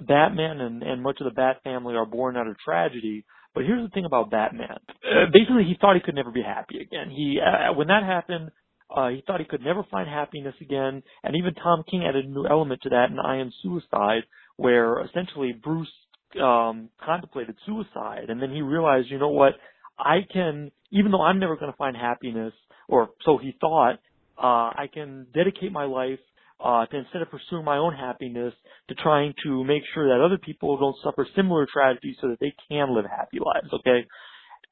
Batman 0.00 0.60
and, 0.60 0.82
and 0.82 1.02
much 1.02 1.18
of 1.20 1.24
the 1.24 1.34
Bat 1.34 1.62
family 1.64 1.94
are 1.94 2.06
born 2.06 2.36
out 2.36 2.46
of 2.46 2.56
tragedy, 2.58 3.24
but 3.54 3.64
here's 3.64 3.82
the 3.82 3.90
thing 3.90 4.04
about 4.04 4.30
Batman. 4.30 4.78
Uh, 5.04 5.26
basically, 5.32 5.64
he 5.64 5.76
thought 5.80 5.94
he 5.94 6.00
could 6.02 6.14
never 6.14 6.30
be 6.30 6.42
happy 6.42 6.80
again. 6.80 7.10
He 7.10 7.38
uh, 7.40 7.74
when 7.74 7.88
that 7.88 8.02
happened, 8.02 8.50
uh, 8.94 9.08
he 9.08 9.22
thought 9.26 9.40
he 9.40 9.46
could 9.46 9.62
never 9.62 9.84
find 9.90 10.08
happiness 10.08 10.54
again, 10.60 11.02
and 11.22 11.36
even 11.36 11.54
Tom 11.54 11.84
King 11.90 12.04
added 12.08 12.24
a 12.24 12.28
new 12.28 12.46
element 12.46 12.82
to 12.82 12.90
that 12.90 13.10
in 13.10 13.18
I 13.18 13.38
Am 13.38 13.52
Suicide, 13.62 14.22
where 14.56 15.02
essentially 15.04 15.52
Bruce 15.52 15.92
um, 16.40 16.88
contemplated 17.04 17.56
suicide, 17.66 18.26
and 18.28 18.40
then 18.40 18.52
he 18.52 18.62
realized, 18.62 19.08
you 19.10 19.18
know 19.18 19.28
what, 19.28 19.52
I 19.98 20.20
can, 20.32 20.70
even 20.90 21.12
though 21.12 21.22
I'm 21.22 21.38
never 21.38 21.56
going 21.56 21.70
to 21.70 21.76
find 21.76 21.96
happiness, 21.96 22.52
or 22.88 23.10
so 23.24 23.38
he 23.38 23.54
thought, 23.60 23.98
uh, 24.38 24.72
I 24.74 24.88
can 24.92 25.26
dedicate 25.34 25.72
my 25.72 25.84
life 25.84 26.18
uh, 26.62 26.86
to 26.86 26.96
instead 26.96 27.22
of 27.22 27.30
pursuing 27.30 27.64
my 27.64 27.76
own 27.76 27.94
happiness, 27.94 28.54
to 28.88 28.94
trying 28.94 29.34
to 29.44 29.64
make 29.64 29.82
sure 29.94 30.08
that 30.08 30.24
other 30.24 30.38
people 30.38 30.78
don't 30.78 30.96
suffer 31.02 31.26
similar 31.34 31.66
tragedies 31.72 32.16
so 32.20 32.28
that 32.28 32.40
they 32.40 32.54
can 32.68 32.94
live 32.94 33.04
happy 33.04 33.38
lives. 33.38 33.72
Okay, 33.72 34.06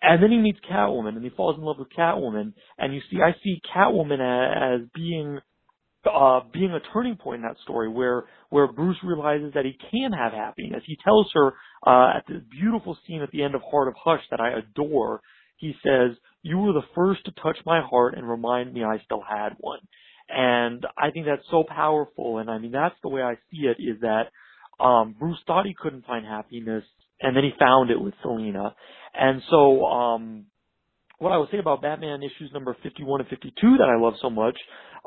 and 0.03 0.23
then 0.23 0.31
he 0.31 0.39
meets 0.39 0.59
Catwoman 0.71 1.17
and 1.17 1.25
he 1.25 1.31
falls 1.31 1.57
in 1.59 1.65
love 1.65 1.79
with 1.79 1.89
Catwoman. 1.97 2.55
And 2.79 2.95
you 2.95 3.01
see, 3.11 3.19
I 3.21 3.35
see 3.45 3.61
Catwoman 3.75 4.21
as, 4.21 4.81
as 4.83 4.89
being, 4.95 5.41
uh, 6.11 6.41
being 6.53 6.71
a 6.73 6.81
turning 6.93 7.17
point 7.17 7.43
in 7.43 7.49
that 7.49 7.61
story 7.63 7.89
where, 7.89 8.25
where 8.49 8.73
Bruce 8.73 8.97
realizes 9.05 9.53
that 9.55 9.67
he 9.67 9.77
can 9.91 10.13
have 10.13 10.33
happiness. 10.33 10.83
He 10.87 10.97
tells 11.05 11.31
her, 11.35 11.53
uh, 11.87 12.17
at 12.17 12.25
this 12.27 12.43
beautiful 12.51 12.97
scene 13.07 13.21
at 13.21 13.31
the 13.31 13.43
end 13.43 13.55
of 13.55 13.61
Heart 13.63 13.89
of 13.89 13.95
Hush 14.03 14.23
that 14.31 14.41
I 14.41 14.59
adore. 14.59 15.21
he 15.59 15.75
says, 15.85 16.17
"You 16.43 16.57
were 16.57 16.73
the 16.73 16.87
first 16.95 17.25
to 17.27 17.33
touch 17.33 17.59
my 17.67 17.83
heart 17.83 18.15
and 18.15 18.27
remind 18.27 18.73
me 18.73 18.83
I 18.83 18.99
still 19.05 19.21
had 19.21 19.55
one." 19.59 19.81
And 20.33 20.87
I 20.97 21.11
think 21.11 21.27
that's 21.27 21.47
so 21.51 21.65
powerful. 21.65 22.39
And 22.39 22.51
I 22.51 22.59
mean, 22.59 22.73
that's 22.73 22.95
the 23.03 23.09
way 23.09 23.23
I 23.23 23.35
see 23.51 23.67
it 23.67 23.83
is 23.83 24.01
that, 24.01 24.25
um, 24.83 25.15
Bruce 25.19 25.39
thought 25.47 25.67
he 25.67 25.75
couldn't 25.75 26.07
find 26.07 26.25
happiness 26.25 26.85
and 27.21 27.37
then 27.37 27.45
he 27.45 27.51
found 27.59 27.91
it 27.91 28.01
with 28.01 28.15
Selina. 28.23 28.75
And 29.15 29.43
so, 29.51 29.85
um, 29.85 30.47
what 31.19 31.33
I 31.33 31.37
would 31.37 31.51
say 31.51 31.59
about 31.59 31.83
Batman 31.83 32.23
issues 32.23 32.51
number 32.53 32.75
51 32.83 33.21
and 33.21 33.29
52 33.29 33.77
that 33.79 33.89
I 33.89 34.01
love 34.01 34.15
so 34.23 34.31
much, 34.31 34.57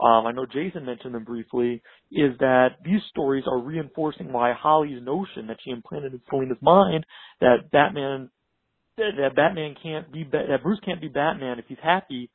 um, 0.01 0.27
I 0.27 0.31
know 0.31 0.45
Jason 0.45 0.85
mentioned 0.85 1.15
them 1.15 1.23
briefly, 1.23 1.81
is 2.11 2.37
that 2.39 2.77
these 2.85 3.01
stories 3.09 3.45
are 3.47 3.59
reinforcing 3.59 4.31
why 4.31 4.53
Holly's 4.53 5.01
notion 5.03 5.47
that 5.47 5.57
she 5.63 5.71
implanted 5.71 6.13
in 6.13 6.21
Selina's 6.29 6.57
mind 6.61 7.05
that 7.41 7.71
Batman, 7.71 8.29
that, 8.97 9.11
that 9.17 9.35
Batman 9.35 9.75
can't 9.81 10.11
be, 10.11 10.23
that 10.31 10.61
Bruce 10.61 10.79
can't 10.85 11.01
be 11.01 11.07
Batman 11.07 11.57
if 11.57 11.65
he's 11.67 11.77
happy. 11.81 12.29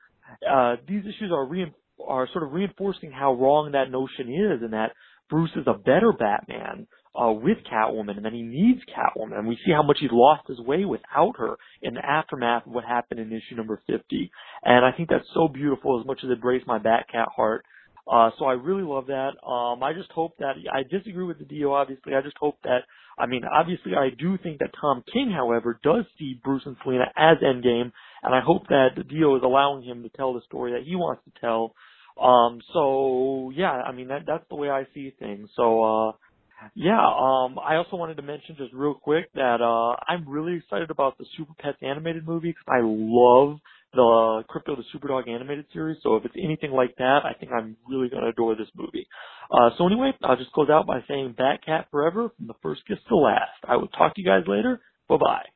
Uh, 0.48 0.77
these 0.86 1.02
issues 1.02 1.31
are 1.32 1.47
rein, 1.47 1.73
are 2.06 2.28
sort 2.32 2.44
of 2.44 2.52
reinforcing 2.52 3.10
how 3.10 3.34
wrong 3.34 3.72
that 3.72 3.90
notion 3.90 4.28
is, 4.32 4.62
and 4.62 4.72
that 4.72 4.92
Bruce 5.28 5.50
is 5.56 5.66
a 5.66 5.74
better 5.74 6.12
Batman 6.12 6.86
uh, 7.14 7.32
with 7.32 7.58
Catwoman, 7.70 8.16
and 8.16 8.24
then 8.24 8.32
he 8.32 8.42
needs 8.42 8.80
Catwoman. 8.96 9.38
And 9.38 9.48
we 9.48 9.58
see 9.64 9.72
how 9.72 9.82
much 9.82 9.98
he's 10.00 10.10
lost 10.12 10.48
his 10.48 10.60
way 10.60 10.84
without 10.84 11.34
her 11.38 11.56
in 11.82 11.94
the 11.94 12.04
aftermath 12.04 12.66
of 12.66 12.72
what 12.72 12.84
happened 12.84 13.20
in 13.20 13.32
issue 13.32 13.56
number 13.56 13.82
50. 13.86 14.30
And 14.64 14.84
I 14.84 14.92
think 14.96 15.08
that's 15.08 15.28
so 15.34 15.48
beautiful 15.48 16.00
as 16.00 16.06
much 16.06 16.20
as 16.24 16.30
it 16.30 16.40
breaks 16.40 16.66
my 16.66 16.78
Batcat 16.78 17.28
heart. 17.34 17.64
Uh, 18.10 18.30
so 18.38 18.46
I 18.46 18.52
really 18.52 18.84
love 18.84 19.06
that. 19.08 19.32
Um, 19.46 19.82
I 19.82 19.92
just 19.92 20.10
hope 20.12 20.38
that, 20.38 20.54
I 20.72 20.82
disagree 20.82 21.24
with 21.24 21.38
DiDio, 21.38 21.72
obviously. 21.72 22.14
I 22.14 22.22
just 22.22 22.38
hope 22.38 22.56
that, 22.64 22.80
I 23.18 23.26
mean, 23.26 23.42
obviously 23.44 23.92
I 23.94 24.08
do 24.18 24.38
think 24.42 24.60
that 24.60 24.70
Tom 24.80 25.04
King, 25.12 25.30
however, 25.30 25.78
does 25.82 26.04
see 26.18 26.40
Bruce 26.42 26.62
and 26.64 26.76
Selina 26.82 27.04
as 27.16 27.36
Endgame, 27.44 27.92
and 28.22 28.34
I 28.34 28.40
hope 28.40 28.68
that 28.68 28.96
DiDio 28.96 29.36
is 29.36 29.42
allowing 29.44 29.82
him 29.82 30.02
to 30.04 30.08
tell 30.08 30.32
the 30.32 30.40
story 30.46 30.72
that 30.72 30.86
he 30.86 30.96
wants 30.96 31.22
to 31.24 31.40
tell. 31.40 31.74
Um, 32.20 32.61
so 32.73 33.53
yeah, 33.55 33.70
I 33.70 33.93
mean, 33.93 34.09
that, 34.09 34.23
that's 34.27 34.45
the 34.49 34.57
way 34.57 34.70
I 34.70 34.85
see 34.95 35.15
things. 35.19 35.49
So, 35.57 35.82
uh, 35.82 36.12
yeah, 36.74 36.99
um, 36.99 37.59
I 37.59 37.77
also 37.77 37.97
wanted 37.97 38.16
to 38.16 38.23
mention 38.23 38.57
just 38.59 38.73
real 38.73 38.95
quick 38.95 39.32
that 39.35 39.61
uh, 39.61 39.97
I'm 40.09 40.28
really 40.28 40.57
excited 40.57 40.90
about 40.90 41.16
the 41.16 41.24
Super 41.36 41.53
Pets 41.61 41.78
animated 41.82 42.27
movie 42.27 42.49
because 42.49 42.66
I 42.66 42.81
love 42.82 43.59
the 43.93 44.43
Krypto 44.51 44.77
the 44.77 44.85
Superdog 44.95 45.28
animated 45.28 45.66
series. 45.73 45.99
So 46.03 46.16
if 46.16 46.24
it's 46.24 46.35
anything 46.36 46.73
like 46.73 46.97
that, 46.99 47.20
I 47.24 47.35
think 47.39 47.53
I'm 47.53 47.77
really 47.89 48.09
to 48.11 48.27
adore 48.27 48.57
this 48.57 48.69
movie. 48.74 49.07
Uh, 49.51 49.70
so 49.78 49.86
anyway, 49.86 50.12
I'll 50.23 50.36
just 50.36 50.53
close 50.53 50.69
out 50.69 50.86
by 50.86 51.01
saying 51.09 51.36
Batcat 51.39 51.85
forever 51.90 52.31
from 52.36 52.49
the 52.49 52.55
first 52.62 52.82
kiss 52.86 52.99
to 53.09 53.16
last. 53.16 53.51
I 53.66 53.77
will 53.77 53.89
talk 53.89 54.15
to 54.16 54.20
you 54.20 54.27
guys 54.27 54.45
later. 54.47 54.81
Bye 55.09 55.16
bye. 55.16 55.47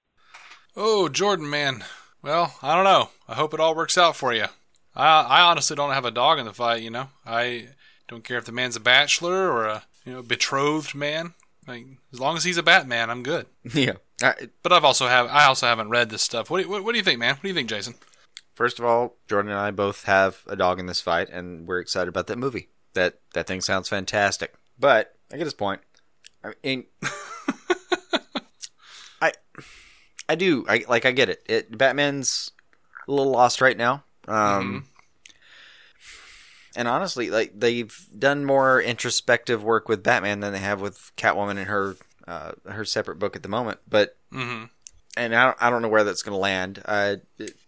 Oh, 0.76 1.08
Jordan, 1.08 1.50
man. 1.50 1.84
Well, 2.22 2.54
I 2.62 2.74
don't 2.74 2.84
know. 2.84 3.10
I 3.28 3.34
hope 3.34 3.52
it 3.52 3.60
all 3.60 3.74
works 3.74 3.98
out 3.98 4.16
for 4.16 4.32
you. 4.32 4.46
I, 4.94 5.22
I 5.22 5.40
honestly 5.42 5.76
don't 5.76 5.92
have 5.92 6.04
a 6.04 6.10
dog 6.10 6.38
in 6.38 6.44
the 6.44 6.52
fight, 6.52 6.82
you 6.82 6.90
know. 6.90 7.08
I 7.26 7.68
don't 8.08 8.24
care 8.24 8.38
if 8.38 8.44
the 8.44 8.52
man's 8.52 8.76
a 8.76 8.80
bachelor 8.80 9.50
or 9.50 9.66
a 9.66 9.84
you 10.04 10.12
know 10.12 10.22
betrothed 10.22 10.94
man. 10.94 11.34
Like 11.66 11.86
as 12.12 12.20
long 12.20 12.36
as 12.36 12.44
he's 12.44 12.58
a 12.58 12.62
Batman, 12.62 13.10
I'm 13.10 13.22
good. 13.22 13.46
Yeah. 13.74 13.94
I, 14.22 14.34
But 14.62 14.72
I've 14.72 14.84
also 14.84 15.08
have 15.08 15.26
I 15.26 15.44
also 15.46 15.66
haven't 15.66 15.88
read 15.88 16.10
this 16.10 16.22
stuff. 16.22 16.50
What 16.50 16.58
do 16.58 16.64
you, 16.64 16.70
what, 16.70 16.84
what 16.84 16.92
do 16.92 16.98
you 16.98 17.04
think, 17.04 17.18
man? 17.18 17.34
What 17.34 17.42
do 17.42 17.48
you 17.48 17.54
think, 17.54 17.68
Jason? 17.68 17.94
First 18.54 18.78
of 18.78 18.84
all, 18.84 19.16
Jordan 19.28 19.50
and 19.50 19.60
I 19.60 19.70
both 19.70 20.04
have 20.04 20.42
a 20.46 20.54
dog 20.54 20.78
in 20.78 20.86
this 20.86 21.00
fight, 21.00 21.28
and 21.30 21.66
we're 21.66 21.80
excited 21.80 22.08
about 22.08 22.26
that 22.26 22.38
movie. 22.38 22.68
That 22.94 23.18
that 23.34 23.46
thing 23.46 23.60
sounds 23.62 23.88
fantastic. 23.88 24.54
But 24.78 25.16
I 25.32 25.38
get 25.38 25.46
his 25.46 25.54
point. 25.54 25.80
I 26.44 26.52
mean, 26.62 26.84
I 29.20 29.32
I 30.28 30.34
do. 30.34 30.64
I 30.68 30.84
like. 30.88 31.06
I 31.06 31.12
get 31.12 31.28
it. 31.30 31.42
It 31.46 31.76
Batman's 31.76 32.50
a 33.08 33.12
little 33.12 33.32
lost 33.32 33.60
right 33.60 33.76
now. 33.76 34.04
Um, 34.28 34.86
and 36.76 36.88
honestly, 36.88 37.30
like 37.30 37.52
they've 37.58 37.94
done 38.18 38.44
more 38.44 38.80
introspective 38.80 39.62
work 39.62 39.88
with 39.88 40.02
Batman 40.02 40.40
than 40.40 40.52
they 40.52 40.58
have 40.58 40.80
with 40.80 41.12
Catwoman 41.16 41.58
in 41.58 41.66
her 41.66 41.96
uh, 42.26 42.52
her 42.68 42.84
separate 42.84 43.18
book 43.18 43.36
at 43.36 43.42
the 43.42 43.48
moment. 43.48 43.78
But 43.88 44.16
Mm-hmm. 44.32 44.64
and 45.18 45.34
I 45.34 45.44
don't, 45.46 45.56
I 45.60 45.68
don't 45.70 45.82
know 45.82 45.88
where 45.88 46.04
that's 46.04 46.22
going 46.22 46.32
to 46.34 46.38
land. 46.40 46.80
Uh, 46.86 47.16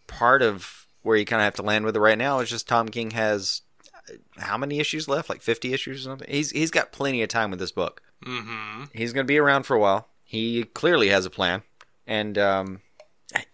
part 0.06 0.40
of 0.40 0.86
where 1.02 1.16
you 1.16 1.26
kind 1.26 1.42
of 1.42 1.44
have 1.44 1.56
to 1.56 1.62
land 1.62 1.84
with 1.84 1.96
it 1.96 2.00
right 2.00 2.16
now 2.16 2.38
is 2.40 2.48
just 2.48 2.66
Tom 2.66 2.88
King 2.88 3.10
has 3.10 3.60
uh, 4.08 4.14
how 4.38 4.56
many 4.56 4.80
issues 4.80 5.08
left? 5.08 5.28
Like 5.28 5.42
fifty 5.42 5.74
issues 5.74 6.00
or 6.00 6.04
something. 6.10 6.28
He's 6.30 6.50
he's 6.52 6.70
got 6.70 6.92
plenty 6.92 7.22
of 7.22 7.28
time 7.28 7.50
with 7.50 7.58
this 7.58 7.72
book. 7.72 8.00
Mm-hmm. 8.24 8.84
He's 8.94 9.12
going 9.12 9.26
to 9.26 9.28
be 9.30 9.38
around 9.38 9.64
for 9.64 9.76
a 9.76 9.80
while. 9.80 10.08
He 10.24 10.64
clearly 10.64 11.08
has 11.10 11.26
a 11.26 11.30
plan, 11.30 11.62
and 12.06 12.38
um, 12.38 12.80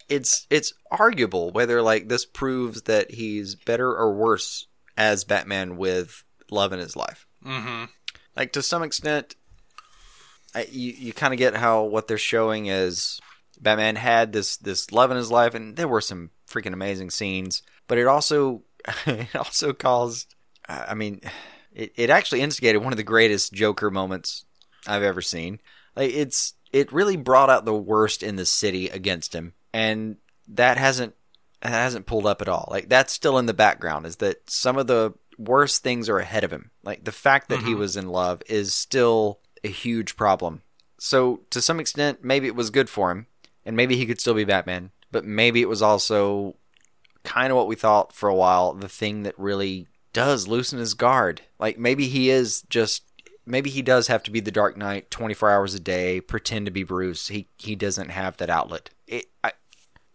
it's 0.08 0.46
it's 0.50 0.72
arguable 0.90 1.50
whether 1.50 1.80
like 1.82 2.08
this 2.08 2.24
proves 2.24 2.82
that 2.82 3.12
he's 3.12 3.54
better 3.54 3.88
or 3.96 4.14
worse 4.14 4.66
as 4.96 5.24
Batman 5.24 5.76
with 5.76 6.24
love 6.50 6.72
in 6.72 6.78
his 6.78 6.96
life. 6.96 7.26
Mm-hmm. 7.44 7.84
Like 8.36 8.52
to 8.52 8.62
some 8.62 8.82
extent, 8.82 9.36
I, 10.54 10.66
you 10.70 10.92
you 10.92 11.12
kind 11.12 11.32
of 11.32 11.38
get 11.38 11.56
how 11.56 11.84
what 11.84 12.08
they're 12.08 12.18
showing 12.18 12.66
is 12.66 13.20
Batman 13.60 13.96
had 13.96 14.32
this 14.32 14.56
this 14.56 14.90
love 14.92 15.10
in 15.10 15.16
his 15.16 15.30
life, 15.30 15.54
and 15.54 15.76
there 15.76 15.88
were 15.88 16.00
some 16.00 16.30
freaking 16.48 16.72
amazing 16.72 17.10
scenes, 17.10 17.62
but 17.86 17.98
it 17.98 18.06
also 18.06 18.62
it 19.06 19.34
also 19.36 19.72
caused. 19.72 20.34
I 20.68 20.94
mean, 20.94 21.20
it 21.72 21.92
it 21.96 22.10
actually 22.10 22.42
instigated 22.42 22.82
one 22.82 22.92
of 22.92 22.96
the 22.96 23.02
greatest 23.02 23.52
Joker 23.52 23.90
moments 23.90 24.44
I've 24.86 25.02
ever 25.02 25.22
seen. 25.22 25.60
Like 25.96 26.12
it's 26.12 26.54
it 26.72 26.92
really 26.92 27.16
brought 27.16 27.50
out 27.50 27.64
the 27.64 27.74
worst 27.74 28.22
in 28.22 28.36
the 28.36 28.46
city 28.46 28.88
against 28.88 29.34
him, 29.34 29.54
and 29.72 30.16
that 30.48 30.76
hasn't 30.78 31.14
that 31.62 31.70
hasn't 31.72 32.06
pulled 32.06 32.26
up 32.26 32.40
at 32.40 32.48
all. 32.48 32.68
Like 32.70 32.88
that's 32.88 33.12
still 33.12 33.36
in 33.38 33.46
the 33.46 33.54
background. 33.54 34.06
Is 34.06 34.16
that 34.16 34.48
some 34.48 34.78
of 34.78 34.86
the 34.86 35.12
worst 35.38 35.82
things 35.82 36.08
are 36.08 36.18
ahead 36.18 36.42
of 36.44 36.52
him? 36.52 36.70
Like 36.82 37.04
the 37.04 37.12
fact 37.12 37.48
that 37.50 37.60
he 37.62 37.72
Mhm. 37.74 37.78
was 37.78 37.96
in 37.96 38.08
love 38.08 38.42
is 38.48 38.72
still 38.74 39.40
a 39.62 39.68
huge 39.68 40.16
problem. 40.16 40.62
So 40.98 41.42
to 41.50 41.60
some 41.60 41.78
extent, 41.80 42.24
maybe 42.24 42.46
it 42.46 42.54
was 42.56 42.70
good 42.70 42.88
for 42.90 43.10
him, 43.10 43.26
and 43.64 43.76
maybe 43.76 43.96
he 43.96 44.06
could 44.06 44.20
still 44.20 44.34
be 44.34 44.44
Batman. 44.44 44.90
But 45.12 45.24
maybe 45.24 45.60
it 45.60 45.68
was 45.68 45.82
also 45.82 46.56
kind 47.24 47.50
of 47.50 47.56
what 47.56 47.66
we 47.68 47.76
thought 47.76 48.14
for 48.14 48.28
a 48.28 48.34
while. 48.34 48.72
The 48.72 48.88
thing 48.88 49.22
that 49.24 49.38
really 49.38 49.86
does 50.14 50.48
loosen 50.48 50.78
his 50.78 50.94
guard. 50.94 51.42
Like 51.58 51.78
maybe 51.78 52.08
he 52.08 52.30
is 52.30 52.62
just 52.70 53.02
maybe 53.46 53.68
he 53.70 53.82
does 53.82 54.06
have 54.06 54.22
to 54.22 54.30
be 54.30 54.40
the 54.40 54.50
Dark 54.50 54.76
Knight 54.76 55.10
24 55.10 55.50
hours 55.50 55.74
a 55.74 55.80
day, 55.80 56.20
pretend 56.20 56.66
to 56.66 56.72
be 56.72 56.84
Bruce. 56.84 57.28
He 57.28 57.48
he 57.58 57.76
doesn't 57.76 58.08
have 58.10 58.36
that 58.38 58.48
outlet. 58.50 58.90
It, 59.06 59.26
I, 59.44 59.52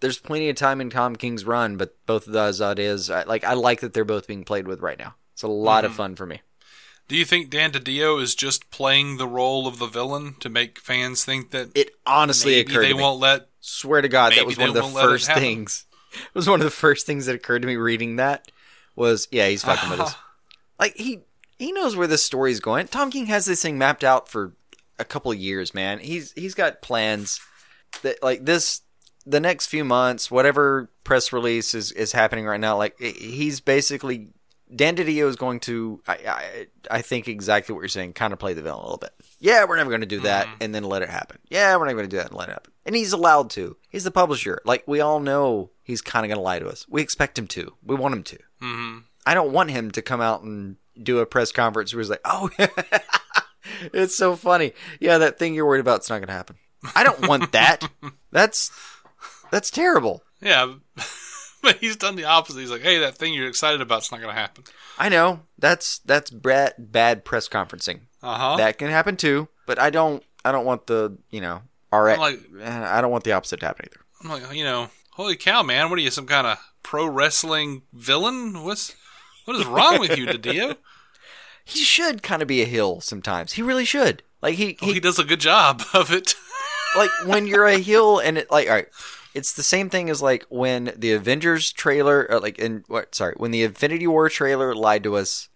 there's 0.06 0.20
plenty 0.20 0.50
of 0.50 0.56
time 0.56 0.82
in 0.82 0.92
Tom 0.92 1.16
King's 1.16 1.46
run, 1.46 1.78
but 1.78 1.96
both 2.06 2.28
of 2.28 2.34
those 2.34 2.62
ideas, 2.62 3.10
I, 3.10 3.24
like 3.24 3.44
I 3.44 3.54
like 3.54 3.80
that 3.82 3.94
they're 3.94 4.06
both 4.06 4.28
being 4.28 4.44
played 4.44 4.68
with 4.68 4.80
right 4.82 5.00
now. 5.00 5.16
It's 5.34 5.42
a 5.42 5.48
lot 5.48 5.84
of 5.84 5.94
Mhm. 5.94 5.96
fun 5.96 6.16
for 6.16 6.28
me. 6.28 6.42
Do 7.08 7.16
you 7.16 7.26
think 7.26 7.50
Dan 7.50 7.72
DiDio 7.72 8.22
is 8.22 8.36
just 8.36 8.70
playing 8.70 9.18
the 9.18 9.28
role 9.28 9.66
of 9.68 9.80
the 9.80 9.88
villain 9.88 10.36
to 10.42 10.50
make 10.50 10.80
fans 10.80 11.26
think 11.26 11.50
that 11.52 11.70
it 11.74 11.90
honestly 12.06 12.52
maybe 12.54 12.72
occurred 12.72 12.84
they 12.84 12.90
to 12.90 12.96
me. 12.96 13.02
won't 13.02 13.20
let? 13.20 13.50
Swear 13.62 14.02
to 14.04 14.08
God, 14.08 14.34
that 14.36 14.46
was 14.46 14.58
one 14.60 14.68
of 14.70 14.76
the 14.76 14.82
won't 14.84 14.96
it 14.96 15.02
first 15.02 15.32
things. 15.34 15.86
It 16.14 16.36
was 16.36 16.48
one 16.48 16.62
of 16.62 16.64
the 16.66 16.72
first 16.72 17.06
things 17.08 17.26
that 17.26 17.36
occurred 17.36 17.64
to 17.64 17.68
me 17.68 17.76
reading 17.78 18.18
that. 18.18 18.50
Was 18.96 19.28
yeah, 19.32 19.48
he's 19.50 19.64
fucking 19.64 19.90
with 19.90 20.00
us. 20.02 20.14
Like 20.80 20.96
he 20.98 21.22
he 21.58 21.72
knows 21.72 21.96
where 21.96 22.08
this 22.08 22.24
story's 22.24 22.60
going. 22.60 22.88
Tom 22.90 23.10
King 23.10 23.26
has 23.26 23.46
this 23.46 23.62
thing 23.62 23.78
mapped 23.78 24.04
out 24.04 24.28
for 24.30 24.54
a 25.00 25.04
couple 25.06 25.32
of 25.32 25.38
years, 25.38 25.74
man. 25.74 26.00
He's 26.00 26.32
he's 26.34 26.54
got 26.54 26.82
plans 26.82 27.40
that 28.02 28.22
like 28.24 28.46
this 28.46 28.82
the 29.26 29.40
next 29.40 29.68
few 29.68 29.84
months, 29.84 30.30
whatever 30.30 30.90
press 31.04 31.34
release 31.34 31.74
is, 31.74 31.92
is 31.92 32.12
happening 32.12 32.46
right 32.46 32.60
now, 32.60 32.78
like 32.78 33.00
he's 33.00 33.60
basically 33.60 34.30
Dan 34.74 34.96
Didio 34.96 35.28
is 35.28 35.36
going 35.36 35.60
to 35.62 36.02
I, 36.08 36.18
I 36.28 36.68
I 36.90 37.02
think 37.02 37.28
exactly 37.28 37.74
what 37.74 37.82
you're 37.82 37.90
saying, 37.90 38.14
kind 38.14 38.34
of 38.34 38.40
play 38.40 38.54
the 38.54 38.62
villain 38.62 38.80
a 38.80 38.84
little 38.84 38.98
bit. 38.98 39.12
Yeah, 39.40 39.66
we're 39.66 39.78
never 39.78 39.90
going 39.90 40.02
to 40.02 40.08
do 40.08 40.22
that 40.22 40.48
and 40.60 40.74
then 40.74 40.84
let 40.84 41.02
it 41.02 41.10
happen. 41.10 41.40
Yeah, 41.50 41.76
we're 41.78 41.86
not 41.86 41.94
going 41.94 42.06
to 42.06 42.10
do 42.10 42.18
that 42.18 42.28
and 42.28 42.36
let 42.36 42.50
it 42.50 42.54
happen. 42.54 42.72
And 42.86 42.96
he's 42.96 43.14
allowed 43.14 43.50
to. 43.52 43.78
He's 43.90 44.04
the 44.04 44.12
publisher. 44.12 44.60
Like 44.66 44.84
we 44.88 45.02
all 45.02 45.20
know 45.20 45.72
he's 45.84 46.02
kind 46.02 46.26
of 46.26 46.30
going 46.30 46.38
to 46.38 46.44
lie 46.44 46.60
to 46.60 46.68
us. 46.68 46.86
We 46.90 47.02
expect 47.02 47.38
him 47.38 47.48
to. 47.48 47.74
We 47.84 47.96
want 47.96 48.16
him 48.16 48.24
to. 48.24 48.38
Mm-hmm. 48.62 48.98
I 49.26 49.34
don't 49.34 49.52
want 49.52 49.72
him 49.72 49.92
to 49.92 50.02
come 50.02 50.22
out 50.22 50.44
and 50.44 50.78
do 51.02 51.20
a 51.20 51.26
press 51.26 51.52
conference 51.52 51.94
where 51.94 52.02
he's 52.02 52.10
like, 52.10 52.22
"Oh, 52.26 52.50
it's 53.94 54.16
so 54.16 54.36
funny. 54.36 54.74
Yeah, 55.00 55.18
that 55.20 55.38
thing 55.38 55.54
you're 55.54 55.66
worried 55.66 55.80
about 55.80 56.02
is 56.02 56.10
not 56.10 56.18
going 56.18 56.28
to 56.28 56.34
happen." 56.34 56.58
I 56.96 57.04
don't 57.04 57.28
want 57.28 57.52
that. 57.54 57.90
That's 58.32 58.72
that's 59.52 59.70
terrible. 59.72 60.24
Yeah, 60.42 60.74
but 61.62 61.78
he's 61.78 61.96
done 61.96 62.16
the 62.16 62.26
opposite. 62.26 62.60
He's 62.60 62.72
like, 62.72 62.82
"Hey, 62.82 63.00
that 63.00 63.18
thing 63.18 63.34
you're 63.34 63.48
excited 63.48 63.82
about 63.82 64.04
is 64.04 64.12
not 64.12 64.22
going 64.22 64.34
to 64.34 64.40
happen." 64.40 64.64
I 64.98 65.10
know. 65.10 65.42
That's 65.58 66.00
that's 66.00 66.30
bad 66.30 66.74
bad 66.78 67.26
press 67.26 67.48
conferencing. 67.48 68.02
Uh-huh. 68.24 68.58
That 68.58 68.78
can 68.78 68.90
happen 68.90 69.18
too, 69.18 69.48
but 69.66 69.80
I 69.80 69.90
don't 69.90 70.24
I 70.44 70.52
don't 70.52 70.66
want 70.66 70.88
the, 70.88 71.18
you 71.30 71.42
know, 71.42 71.62
all 71.92 72.02
right. 72.02 72.20
Like- 72.20 72.40
I 72.64 73.02
don't 73.02 73.12
want 73.12 73.24
the 73.24 73.34
opposite 73.34 73.60
to 73.62 73.66
happen 73.66 73.86
either. 73.88 74.02
I'm 74.24 74.30
like, 74.30 74.56
you 74.56 74.64
know, 74.64 74.90
holy 75.12 75.36
cow, 75.36 75.64
man! 75.64 75.90
What 75.90 76.00
are 76.00 76.02
you, 76.02 76.12
some 76.12 76.26
kind 76.28 76.48
of 76.48 76.58
pro 76.84 77.06
wrestling 77.08 77.84
villain? 77.94 78.64
What's 78.64 78.96
what 79.46 79.58
is 79.58 79.66
wrong 79.66 80.00
with 80.00 80.18
you, 80.18 80.26
DiDio? 80.28 80.76
He 81.68 81.80
should 81.80 82.22
kind 82.22 82.44
of 82.44 82.48
be 82.48 82.62
a 82.62 82.66
heel 82.66 83.02
sometimes. 83.02 83.54
He 83.54 83.64
really 83.64 83.86
should. 83.86 84.22
Like 84.40 84.54
he 84.54 84.78
Oh, 84.84 84.86
he 84.94 85.00
does 85.00 85.18
a 85.18 85.24
good 85.24 85.40
job 85.40 85.82
of 85.96 86.12
it. 86.12 86.36
like 86.96 87.10
when 87.26 87.48
you're 87.48 87.66
a 87.66 87.80
heel 87.80 88.20
and 88.20 88.38
it 88.38 88.52
like 88.52 88.68
all 88.70 88.76
right 88.76 88.88
it's 89.36 89.54
the 89.54 89.62
same 89.64 89.90
thing 89.90 90.10
as 90.10 90.22
like 90.22 90.46
when 90.50 90.94
the 90.98 91.12
Avengers 91.12 91.72
trailer, 91.72 92.26
or 92.30 92.40
like 92.40 92.58
in 92.58 92.84
what? 92.88 93.14
Sorry, 93.14 93.36
when 93.38 93.52
the 93.52 93.64
Infinity 93.64 94.08
War 94.08 94.30
trailer 94.30 94.74
lied 94.74 95.04
to 95.04 95.16
us, 95.16 95.50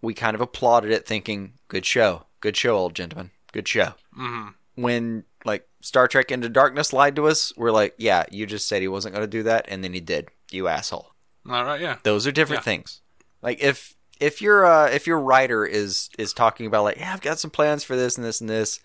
we 0.00 0.14
kind 0.14 0.34
of 0.36 0.40
applauded 0.40 0.92
it, 0.92 1.06
thinking, 1.06 1.54
"Good 1.68 1.84
show, 1.86 2.26
good 2.40 2.56
show, 2.56 2.76
old 2.76 2.94
gentleman, 2.94 3.30
good 3.52 3.66
show." 3.66 3.94
hmm 4.14 4.48
When 4.76 5.24
like 5.44 5.66
Star 5.80 6.06
Trek 6.06 6.30
Into 6.30 6.48
Darkness 6.48 6.92
lied 6.92 7.16
to 7.16 7.26
us, 7.26 7.52
we're 7.56 7.72
like, 7.72 7.94
"Yeah, 7.98 8.24
you 8.30 8.46
just 8.46 8.68
said 8.68 8.82
he 8.82 8.88
wasn't 8.88 9.14
going 9.14 9.24
to 9.26 9.38
do 9.38 9.42
that, 9.44 9.64
and 9.68 9.82
then 9.82 9.92
he 9.94 10.00
did. 10.00 10.28
You 10.50 10.68
asshole." 10.68 11.12
All 11.50 11.64
right, 11.64 11.80
yeah. 11.80 11.96
Those 12.04 12.26
are 12.26 12.32
different 12.32 12.60
Yeah. 12.60 12.64
things. 12.72 13.00
Like 13.42 13.60
if 13.62 13.94
if 14.20 14.40
your 14.40 14.64
uh, 14.64 14.88
if 14.90 15.06
your 15.06 15.18
writer 15.18 15.66
is 15.66 16.08
is 16.18 16.32
talking 16.32 16.66
about 16.66 16.84
like, 16.84 16.98
"Yeah, 16.98 17.12
I've 17.12 17.20
got 17.20 17.38
some 17.40 17.50
plans 17.50 17.82
for 17.82 17.96
this 17.96 18.16
and 18.16 18.24
this 18.24 18.40
and 18.40 18.48
this," 18.50 18.78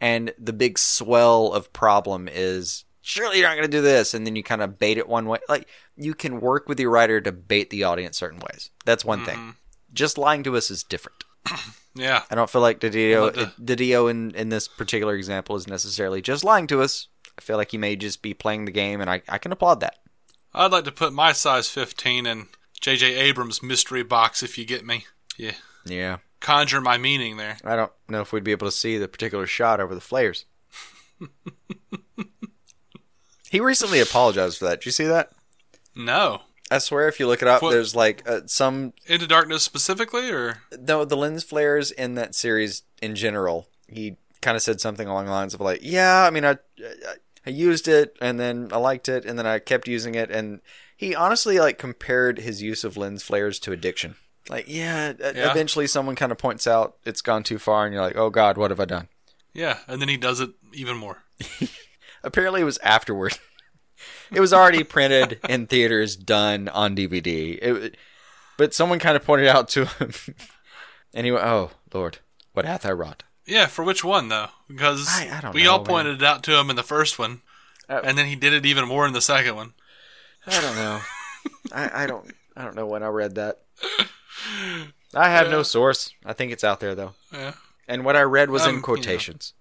and 0.00 0.32
the 0.38 0.52
big 0.52 0.78
swell 0.78 1.52
of 1.52 1.72
problem 1.72 2.28
is 2.30 2.84
surely 3.06 3.38
you're 3.38 3.46
not 3.46 3.54
going 3.54 3.70
to 3.70 3.76
do 3.76 3.82
this 3.82 4.14
and 4.14 4.26
then 4.26 4.34
you 4.34 4.42
kind 4.42 4.62
of 4.62 4.78
bait 4.78 4.96
it 4.96 5.06
one 5.06 5.26
way 5.26 5.38
like 5.46 5.68
you 5.94 6.14
can 6.14 6.40
work 6.40 6.68
with 6.68 6.80
your 6.80 6.90
writer 6.90 7.20
to 7.20 7.30
bait 7.30 7.68
the 7.68 7.84
audience 7.84 8.16
certain 8.16 8.40
ways 8.40 8.70
that's 8.86 9.04
one 9.04 9.24
thing 9.26 9.36
mm-hmm. 9.36 9.50
just 9.92 10.16
lying 10.16 10.42
to 10.42 10.56
us 10.56 10.70
is 10.70 10.82
different 10.82 11.22
Yeah. 11.94 12.22
i 12.30 12.34
don't 12.34 12.48
feel 12.48 12.62
like 12.62 12.80
didio 12.80 13.28
I'd 13.28 13.36
love 13.36 13.56
didio 13.56 14.10
in, 14.10 14.34
in 14.34 14.48
this 14.48 14.66
particular 14.66 15.14
example 15.14 15.54
is 15.54 15.68
necessarily 15.68 16.22
just 16.22 16.44
lying 16.44 16.66
to 16.68 16.80
us 16.80 17.08
i 17.38 17.42
feel 17.42 17.58
like 17.58 17.72
he 17.72 17.78
may 17.78 17.94
just 17.94 18.22
be 18.22 18.32
playing 18.32 18.64
the 18.64 18.72
game 18.72 19.02
and 19.02 19.10
i, 19.10 19.20
I 19.28 19.36
can 19.36 19.52
applaud 19.52 19.80
that 19.80 19.98
I'd 20.54 20.72
like 20.72 20.84
to 20.84 20.92
put 20.92 21.12
my 21.12 21.32
size 21.32 21.68
15 21.68 22.26
in 22.26 22.46
J.J. 22.80 23.12
Abrams' 23.16 23.60
mystery 23.60 24.04
box 24.04 24.40
if 24.40 24.56
you 24.56 24.64
get 24.64 24.86
me. 24.86 25.06
Yeah. 25.36 25.54
yeah 25.84 26.18
Conjure 26.38 26.80
my 26.80 26.96
meaning 26.96 27.38
there. 27.38 27.56
i 27.64 27.74
don't 27.74 27.90
know 28.08 28.20
if 28.20 28.32
we'd 28.32 28.44
be 28.44 28.52
able 28.52 28.68
to 28.68 28.72
see 28.72 28.98
the 28.98 29.08
particular 29.08 29.46
shot 29.46 29.80
over 29.80 29.94
the 29.94 30.00
flares 30.00 30.44
he 33.54 33.60
recently 33.60 34.00
apologized 34.00 34.58
for 34.58 34.64
that 34.66 34.80
did 34.80 34.86
you 34.86 34.92
see 34.92 35.04
that 35.06 35.30
No. 35.94 36.42
I 36.70 36.78
swear, 36.78 37.06
if 37.08 37.20
you 37.20 37.26
look 37.28 37.42
it 37.42 37.46
up, 37.48 37.62
What- 37.62 37.70
there's 37.70 37.94
like 37.94 38.28
uh, 38.28 38.40
some 38.46 38.94
Into 39.06 39.26
Darkness 39.26 39.62
specifically, 39.62 40.30
or 40.30 40.62
no 40.78 41.04
the 41.04 41.16
lens 41.16 41.44
flares 41.44 41.90
in 41.90 42.14
that 42.14 42.34
series 42.34 42.82
in 43.02 43.14
general. 43.14 43.68
He 43.86 44.16
kind 44.40 44.56
of 44.56 44.62
said 44.62 44.80
something 44.80 45.06
along 45.06 45.26
the 45.26 45.30
lines 45.32 45.52
of 45.54 45.60
like, 45.60 45.80
"Yeah, 45.82 46.24
I 46.24 46.30
mean, 46.30 46.44
I, 46.44 46.56
I 46.80 47.14
I 47.46 47.50
used 47.50 47.86
it 47.86 48.16
and 48.20 48.40
then 48.40 48.70
I 48.72 48.78
liked 48.78 49.08
it 49.10 49.24
and 49.26 49.38
then 49.38 49.46
I 49.46 49.58
kept 49.58 49.86
using 49.86 50.14
it." 50.14 50.30
And 50.30 50.62
he 50.96 51.14
honestly 51.14 51.60
like 51.60 51.78
compared 51.78 52.38
his 52.38 52.62
use 52.62 52.82
of 52.82 52.96
lens 52.96 53.22
flares 53.22 53.58
to 53.60 53.72
addiction. 53.72 54.16
Like, 54.48 54.64
yeah, 54.66 55.12
Yeah. 55.20 55.50
eventually 55.50 55.86
someone 55.86 56.16
kind 56.16 56.32
of 56.32 56.38
points 56.38 56.66
out 56.66 56.96
it's 57.04 57.20
gone 57.22 57.42
too 57.44 57.58
far, 57.58 57.84
and 57.84 57.92
you're 57.92 58.02
like, 58.02 58.16
"Oh 58.16 58.30
God, 58.30 58.56
what 58.56 58.70
have 58.70 58.80
I 58.80 58.86
done?" 58.86 59.08
yeah, 59.52 59.80
and 59.86 60.00
then 60.00 60.08
he 60.08 60.16
does 60.16 60.40
it 60.40 60.50
even 60.72 60.96
more. 60.96 61.18
Apparently, 62.24 62.60
it 62.62 62.64
was 62.64 62.78
afterward. 62.78 63.38
it 64.32 64.40
was 64.40 64.52
already 64.52 64.82
printed 64.84 65.38
in 65.48 65.66
theaters, 65.66 66.16
done 66.16 66.68
on 66.68 66.96
DVD. 66.96 67.58
It, 67.62 67.96
but 68.58 68.74
someone 68.74 68.98
kind 68.98 69.16
of 69.16 69.24
pointed 69.24 69.46
out 69.48 69.68
to 69.70 69.84
him, 69.86 70.12
anyway, 71.14 71.40
"Oh 71.42 71.70
Lord, 71.92 72.18
what 72.52 72.64
hath 72.64 72.84
I 72.86 72.92
wrought?" 72.92 73.22
Yeah, 73.46 73.66
for 73.66 73.84
which 73.84 74.02
one 74.02 74.28
though? 74.28 74.48
Because 74.68 75.06
I- 75.08 75.40
I 75.44 75.50
we 75.50 75.64
know, 75.64 75.72
all 75.72 75.78
man. 75.78 75.86
pointed 75.86 76.16
it 76.16 76.22
out 76.22 76.42
to 76.44 76.58
him 76.58 76.70
in 76.70 76.76
the 76.76 76.82
first 76.82 77.18
one, 77.18 77.42
Uh, 77.88 78.00
and 78.02 78.16
then 78.16 78.26
he 78.26 78.34
did 78.36 78.52
it 78.54 78.64
even 78.66 78.88
more 78.88 79.06
in 79.06 79.12
the 79.12 79.20
second 79.20 79.54
one. 79.56 79.74
I 80.46 80.60
don't 80.60 80.76
know. 80.76 81.00
I, 81.72 82.04
I 82.04 82.06
don't. 82.06 82.30
I 82.56 82.64
don't 82.64 82.76
know 82.76 82.86
when 82.86 83.02
I 83.02 83.08
read 83.08 83.34
that. 83.34 83.60
I 85.14 85.28
have 85.30 85.50
no 85.50 85.62
source. 85.62 86.10
I 86.24 86.32
think 86.32 86.52
it's 86.52 86.64
out 86.64 86.80
there 86.80 86.94
though. 86.94 87.14
Yeah. 87.32 87.52
And 87.88 88.04
what 88.04 88.16
I 88.16 88.22
read 88.22 88.50
was 88.50 88.62
Um, 88.62 88.68
in 88.68 88.74
you 88.76 88.80
know. 88.80 88.84
quotations. 88.84 89.52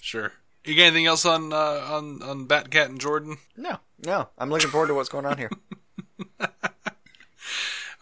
Sure. 0.00 0.32
You 0.70 0.76
got 0.76 0.82
anything 0.84 1.06
else 1.06 1.26
on 1.26 1.52
uh, 1.52 1.56
on 1.90 2.22
on 2.22 2.46
Batcat 2.46 2.86
and 2.86 3.00
Jordan? 3.00 3.38
No, 3.56 3.78
no. 4.06 4.28
I'm 4.38 4.50
looking 4.50 4.70
forward 4.70 4.86
to 4.86 4.94
what's 4.94 5.08
going 5.08 5.26
on 5.26 5.36
here. 5.36 5.50
All 6.40 6.48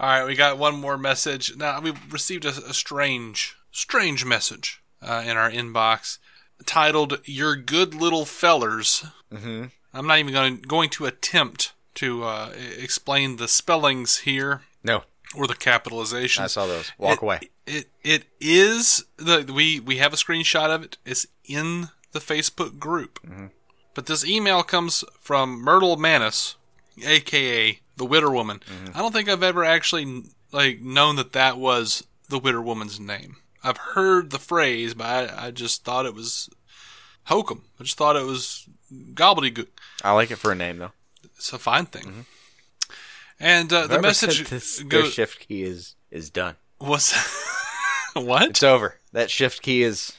right, 0.07 0.25
we 0.27 0.35
got 0.35 0.59
one 0.59 0.79
more 0.79 0.99
message. 0.99 1.57
Now 1.57 1.81
we 1.81 1.93
received 2.11 2.45
a, 2.45 2.51
a 2.51 2.75
strange, 2.75 3.57
strange 3.73 4.25
message 4.25 4.83
uh, 5.01 5.25
in 5.27 5.37
our 5.39 5.51
inbox 5.51 6.19
titled 6.67 7.21
"Your 7.25 7.57
Good 7.57 7.95
Little 7.95 8.27
Fellers." 8.27 9.05
Mm-hmm. 9.33 9.65
I'm 9.95 10.07
not 10.07 10.19
even 10.19 10.35
going 10.35 10.61
going 10.61 10.91
to 10.91 11.07
attempt 11.07 11.73
to 11.95 12.23
uh, 12.25 12.53
explain 12.79 13.37
the 13.37 13.49
spellings 13.49 14.19
here. 14.19 14.61
No. 14.85 15.05
Or 15.35 15.47
the 15.47 15.55
capitalization. 15.55 16.45
I 16.45 16.49
saw 16.49 16.67
those. 16.67 16.93
Walk 16.99 17.15
It- 17.15 17.23
away. 17.23 17.41
It 17.67 17.91
it 18.05 18.25
is 18.41 19.05
the 19.17 19.51
we 19.53 19.81
we 19.81 19.97
have 19.99 20.13
a 20.13 20.17
screenshot 20.17 20.69
of 20.69 20.83
it. 20.85 20.97
It's 21.05 21.27
in 21.45 21.89
the 22.13 22.19
Facebook 22.19 22.79
group. 22.79 23.21
Mm-hmm. 23.23 23.47
But 23.95 24.07
this 24.07 24.25
email 24.25 24.63
comes 24.63 25.05
from 25.21 25.61
Myrtle 25.61 25.97
Manis, 25.97 26.57
aka 27.05 27.81
the 27.97 28.07
Widder 28.07 28.31
Woman. 28.31 28.61
Mm-hmm. 28.61 28.97
I 28.97 29.01
don't 29.01 29.13
think 29.13 29.29
I've 29.29 29.43
ever 29.43 29.65
actually 29.65 30.25
like 30.53 30.81
known 30.81 31.17
that 31.17 31.33
that 31.33 31.59
was 31.59 32.07
the 32.29 32.39
Widder 32.39 32.63
Woman's 32.63 33.01
name. 33.01 33.37
I've 33.63 33.77
heard 33.77 34.31
the 34.31 34.39
phrase, 34.39 34.95
but 34.95 35.07
I, 35.07 35.47
I 35.47 35.51
just 35.51 35.85
thought 35.85 36.07
it 36.07 36.15
was 36.15 36.49
hokum. 37.25 37.65
I 37.81 37.83
just 37.83 37.97
thought 37.97 38.17
it 38.17 38.25
was 38.25 38.69
gobbledygook. 38.93 39.69
I 40.05 40.13
like 40.13 40.31
it 40.31 40.37
for 40.37 40.53
a 40.53 40.55
name 40.55 40.79
though. 40.79 40.93
It's 41.37 41.53
a 41.53 41.59
fine 41.59 41.87
thing. 41.87 42.05
Mm-hmm. 42.05 42.21
And 43.41 43.73
uh, 43.73 43.87
the 43.87 44.01
message 44.01 44.49
this, 44.49 44.83
their 44.89 45.05
shift 45.05 45.41
key 45.41 45.63
is 45.63 45.95
is 46.11 46.31
done. 46.31 46.57
was 46.81 47.13
what? 48.15 48.51
It's 48.51 48.63
over. 48.63 48.97
That 49.13 49.31
shift 49.31 49.63
key 49.63 49.83
is 49.83 50.13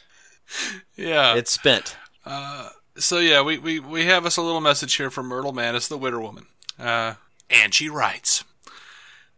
Yeah. 0.96 1.36
it's 1.36 1.52
spent. 1.52 1.96
Uh, 2.26 2.70
so 2.98 3.20
yeah, 3.20 3.42
we, 3.42 3.58
we, 3.58 3.80
we 3.80 4.06
have 4.06 4.26
us 4.26 4.38
a 4.38 4.42
little 4.42 4.62
message 4.62 4.96
here 4.96 5.10
from 5.10 5.28
Myrtle 5.28 5.54
Manis, 5.54 5.88
the 5.88 5.98
Widder 5.98 6.20
Woman. 6.20 6.48
Uh, 6.78 7.16
and 7.50 7.74
she 7.74 7.88
writes, 7.90 8.44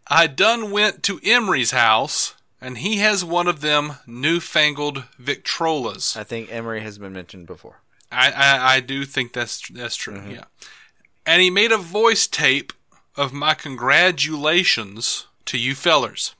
I 0.07 0.27
done 0.27 0.71
went 0.71 1.03
to 1.03 1.19
Emery's 1.23 1.71
house, 1.71 2.33
and 2.59 2.79
he 2.79 2.97
has 2.97 3.23
one 3.23 3.47
of 3.47 3.61
them 3.61 3.93
newfangled 4.05 5.05
Victrolas. 5.21 6.17
I 6.17 6.23
think 6.23 6.51
Emery 6.51 6.81
has 6.81 6.97
been 6.97 7.13
mentioned 7.13 7.47
before. 7.47 7.81
I, 8.11 8.31
I, 8.31 8.75
I 8.75 8.79
do 8.81 9.05
think 9.05 9.31
that's 9.31 9.67
that's 9.69 9.95
true. 9.95 10.15
Mm-hmm. 10.17 10.31
Yeah, 10.31 10.43
and 11.25 11.41
he 11.41 11.49
made 11.49 11.71
a 11.71 11.77
voice 11.77 12.27
tape 12.27 12.73
of 13.15 13.31
my 13.31 13.53
congratulations 13.53 15.27
to 15.45 15.57
you 15.57 15.75
fellers. 15.75 16.35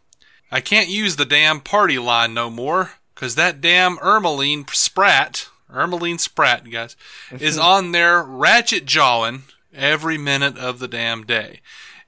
I 0.52 0.60
can't 0.60 0.90
use 0.90 1.16
the 1.16 1.26
damn 1.26 1.62
party 1.62 1.98
line 1.98 2.34
no 2.34 2.50
more, 2.50 2.92
'cause 3.22 3.36
that 3.36 3.62
damn 3.62 3.98
Ermeline 4.00 4.68
Spratt, 4.74 5.48
Ermeline 5.72 6.20
Spratt, 6.20 6.70
guys, 6.72 6.96
is 7.32 7.58
on 7.58 7.92
there 7.92 8.24
ratchet 8.24 8.86
jawing 8.86 9.44
every 9.74 10.18
minute 10.18 10.58
of 10.58 10.80
the 10.80 10.88
damn 10.88 11.24
day. 11.24 11.62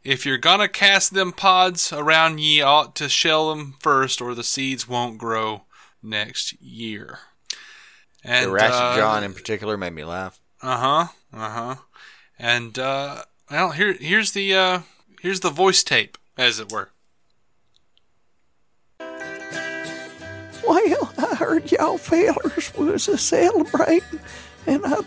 If 0.04 0.26
you're 0.26 0.38
gonna 0.40 0.68
cast 0.68 1.14
them 1.14 1.32
pods 1.32 1.94
around, 1.94 2.40
ye 2.40 2.60
ought 2.62 2.96
to 2.96 3.08
shell 3.08 3.52
them 3.56 3.76
first, 3.80 4.20
or 4.20 4.34
the 4.36 4.44
seeds 4.44 4.88
won't 4.88 5.18
grow 5.20 5.64
next 6.02 6.60
year. 6.62 7.20
And 8.24 8.48
the 8.48 8.52
Ratchet 8.52 8.74
uh, 8.82 8.96
John 8.98 9.24
in 9.24 9.34
particular 9.34 9.78
made 9.78 9.94
me 9.94 10.04
laugh. 10.04 10.40
uh 10.62 10.78
huh. 10.78 11.08
Uh 11.38 11.50
huh. 11.50 11.76
And 12.40 12.78
uh, 12.80 13.24
well, 13.52 13.72
here 13.72 13.94
here's 13.94 14.32
the 14.32 14.54
uh, 14.56 14.80
here's 15.22 15.40
the 15.42 15.50
voice 15.50 15.84
tape, 15.84 16.18
as 16.38 16.60
it 16.60 16.72
were. 16.72 16.90
Well, 20.68 21.14
I 21.18 21.36
heard 21.36 21.72
y'all 21.72 21.98
fellers 21.98 22.74
was 22.76 23.08
a 23.08 23.18
celebrating, 23.18 24.20
and 24.66 24.86
I, 24.86 25.00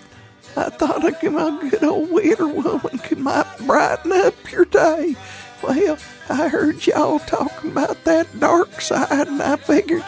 I 0.57 0.69
thought 0.71 1.05
a 1.05 1.31
my 1.31 1.69
good 1.71 1.83
old 1.83 2.11
widder 2.11 2.47
woman 2.47 2.99
could 2.99 3.19
might 3.19 3.47
brighten 3.61 4.13
up 4.13 4.53
your 4.53 4.67
day. 4.67 5.17
Well, 5.63 5.99
I 6.29 6.49
heard 6.49 6.87
y'all 6.87 7.21
talking 7.21 7.71
about 7.71 8.05
that 8.05 8.39
dark 8.39 8.81
side, 8.81 9.29
and 9.29 9.43
I 9.43 9.57
figured, 9.57 10.05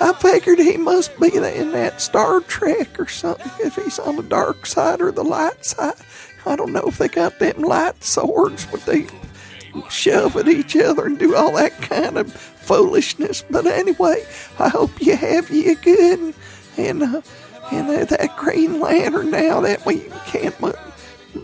I 0.00 0.12
figured 0.12 0.58
he 0.58 0.76
must 0.76 1.18
be 1.18 1.34
in 1.34 1.72
that 1.72 2.00
Star 2.00 2.40
Trek 2.40 3.00
or 3.00 3.08
something. 3.08 3.50
If 3.58 3.76
he's 3.76 3.98
on 3.98 4.16
the 4.16 4.22
dark 4.22 4.66
side 4.66 5.00
or 5.00 5.12
the 5.12 5.24
light 5.24 5.64
side, 5.64 5.94
I 6.44 6.56
don't 6.56 6.72
know 6.72 6.84
if 6.86 6.98
they 6.98 7.08
got 7.08 7.38
them 7.38 7.62
light 7.62 8.02
swords, 8.04 8.66
but 8.66 8.84
they 8.84 9.06
shove 9.88 10.36
at 10.36 10.48
each 10.48 10.76
other 10.76 11.06
and 11.06 11.18
do 11.18 11.34
all 11.34 11.52
that 11.56 11.76
kind 11.82 12.16
of 12.18 12.32
foolishness. 12.32 13.44
But 13.50 13.66
anyway, 13.66 14.24
I 14.58 14.68
hope 14.68 14.90
you 15.00 15.16
have 15.16 15.50
you 15.50 15.74
good 15.76 16.34
and 16.76 17.02
uh, 17.02 17.22
and 17.72 17.88
uh, 17.88 18.04
that 18.04 18.36
Green 18.36 18.80
Lantern 18.80 19.30
now 19.30 19.60
that 19.60 19.86
we 19.86 20.00
can't 20.26 20.58
mu- 20.60 20.72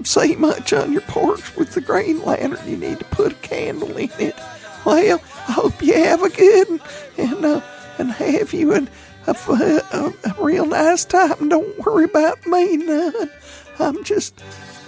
see 0.03 0.35
much 0.37 0.73
on 0.73 0.93
your 0.93 1.03
porch 1.03 1.55
with 1.57 1.75
the 1.75 1.81
Green 1.81 2.23
Lantern. 2.23 2.69
You 2.69 2.77
need 2.77 2.99
to 2.99 3.05
put 3.07 3.33
a 3.33 3.37
candle 3.37 3.97
in 3.97 4.11
it. 4.19 4.37
Well, 4.85 5.21
I 5.49 5.53
hope 5.53 5.83
you 5.83 5.95
have 5.95 6.23
a 6.23 6.31
good 6.31 6.69
one 6.69 6.81
and 7.19 7.45
uh, 7.45 7.61
and 7.99 8.13
have 8.13 8.53
you 8.53 8.73
a 8.73 8.87
a 9.27 10.35
real 10.39 10.67
nice 10.67 11.05
time. 11.05 11.49
Don't 11.49 11.79
worry 11.79 12.05
about 12.05 12.47
me 12.47 12.77
none. 12.77 13.31
I'm 13.79 14.05
just 14.05 14.41
uh, 14.41 14.45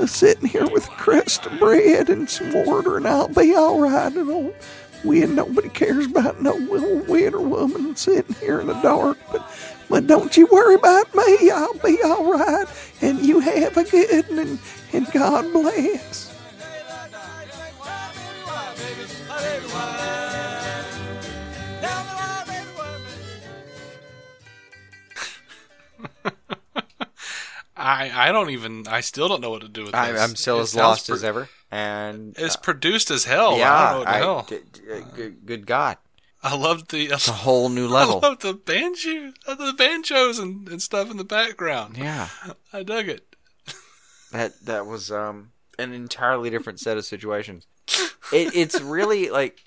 sitting 0.06 0.48
here 0.48 0.68
with 0.68 0.86
a 0.86 0.92
crust 0.92 1.46
of 1.46 1.58
bread 1.58 2.08
and 2.08 2.28
some 2.28 2.52
water, 2.52 2.96
and 2.96 3.06
I'll 3.06 3.28
be 3.28 3.54
all 3.54 3.80
right. 3.80 4.12
And 4.12 4.54
we 5.04 5.20
nobody 5.26 5.68
cares 5.68 6.06
about 6.06 6.42
no 6.42 6.54
little 6.54 6.98
widow 7.04 7.40
woman 7.40 7.96
sitting 7.96 8.34
here 8.36 8.60
in 8.60 8.66
the 8.66 8.80
dark. 8.80 9.18
But 9.32 9.50
but 9.88 10.06
don't 10.06 10.36
you 10.36 10.46
worry 10.50 10.74
about 10.74 11.14
me. 11.14 11.50
I'll 11.50 11.74
be 11.74 11.98
all 12.02 12.32
right. 12.32 12.66
And 13.00 13.20
you 13.20 13.40
have 13.40 13.76
a 13.76 13.84
good 13.84 14.28
one, 14.28 14.38
and, 14.38 14.58
and 14.92 15.12
God 15.12 15.52
bless. 15.52 16.28
I 27.88 28.28
I 28.28 28.32
don't 28.32 28.50
even 28.50 28.86
I 28.88 29.00
still 29.00 29.28
don't 29.28 29.40
know 29.40 29.50
what 29.50 29.62
to 29.62 29.68
do 29.68 29.82
with 29.82 29.92
this. 29.92 30.00
I, 30.00 30.16
I'm 30.24 30.36
still 30.36 30.58
It 30.58 30.62
as 30.62 30.74
lost 30.74 31.06
pro- 31.06 31.16
as 31.16 31.24
ever. 31.24 31.48
And 31.70 32.34
It's 32.38 32.56
uh, 32.56 32.60
produced 32.60 33.10
as 33.10 33.24
hell. 33.24 33.56
Yeah, 33.58 33.72
I 33.74 33.82
don't 33.82 33.92
know 33.92 33.98
what 33.98 34.04
the 34.06 34.10
I- 34.10 34.18
hell. 34.18 34.46
d- 34.48 34.60
d- 34.72 34.92
uh, 34.92 35.00
good, 35.16 35.46
good 35.46 35.66
God, 35.66 35.96
I 36.42 36.56
loved 36.56 36.90
the 36.90 37.06
it's 37.06 37.28
a 37.28 37.32
whole 37.46 37.68
new 37.68 37.88
level. 37.88 38.20
I 38.22 38.28
love 38.28 38.38
the 38.40 38.54
banjo, 38.54 39.32
uh, 39.46 39.54
the 39.54 39.72
banjos 39.72 40.38
and, 40.38 40.68
and 40.68 40.80
stuff 40.82 41.10
in 41.10 41.16
the 41.16 41.24
background. 41.24 41.96
Yeah. 41.96 42.28
I 42.72 42.82
dug 42.82 43.08
it. 43.08 43.24
That 44.32 44.60
that 44.66 44.86
was 44.86 45.10
um 45.10 45.52
an 45.78 45.92
entirely 45.92 46.50
different 46.50 46.80
set 46.80 46.96
of 46.98 47.04
situations. 47.04 47.66
It 48.30 48.54
it's 48.54 48.78
really 48.82 49.30
like 49.30 49.60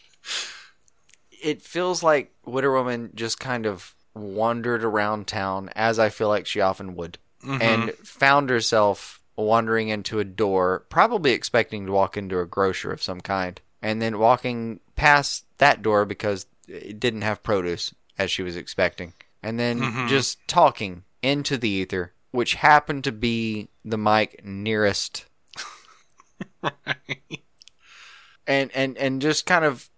it 1.43 1.63
feels 1.63 2.03
like 2.03 2.31
Wonder 2.45 2.71
Woman 2.71 3.09
just 3.15 3.39
kind 3.39 3.65
of 3.65 3.95
wandered 4.13 4.83
around 4.83 5.25
town 5.27 5.69
as 5.75 5.97
I 5.97 6.09
feel 6.09 6.27
like 6.27 6.45
she 6.45 6.61
often 6.61 6.95
would, 6.95 7.17
Mhm. 7.43 7.61
and 7.61 7.93
found 8.07 8.49
herself 8.49 9.21
wandering 9.35 9.89
into 9.89 10.19
a 10.19 10.23
door, 10.23 10.85
probably 10.89 11.31
expecting 11.31 11.85
to 11.85 11.91
walk 11.91 12.15
into 12.17 12.39
a 12.39 12.45
grocer 12.45 12.91
of 12.91 13.01
some 13.01 13.21
kind, 13.21 13.59
and 13.81 14.01
then 14.01 14.19
walking 14.19 14.79
past 14.95 15.45
that 15.57 15.81
door 15.81 16.05
because 16.05 16.45
it 16.67 16.99
didn't 16.99 17.21
have 17.23 17.41
produce 17.43 17.93
as 18.17 18.29
she 18.29 18.43
was 18.43 18.55
expecting, 18.55 19.13
and 19.41 19.59
then 19.59 19.79
Mhm. 19.81 20.07
just 20.07 20.37
talking 20.47 21.03
into 21.23 21.57
the 21.57 21.69
ether, 21.69 22.13
which 22.31 22.55
happened 22.55 23.03
to 23.05 23.11
be 23.11 23.69
the 23.83 23.97
mic 23.97 24.43
nearest 24.45 25.25
and 28.47 28.71
and 28.73 28.97
and 28.97 29.21
just 29.21 29.45
kind 29.45 29.65
of 29.65 29.89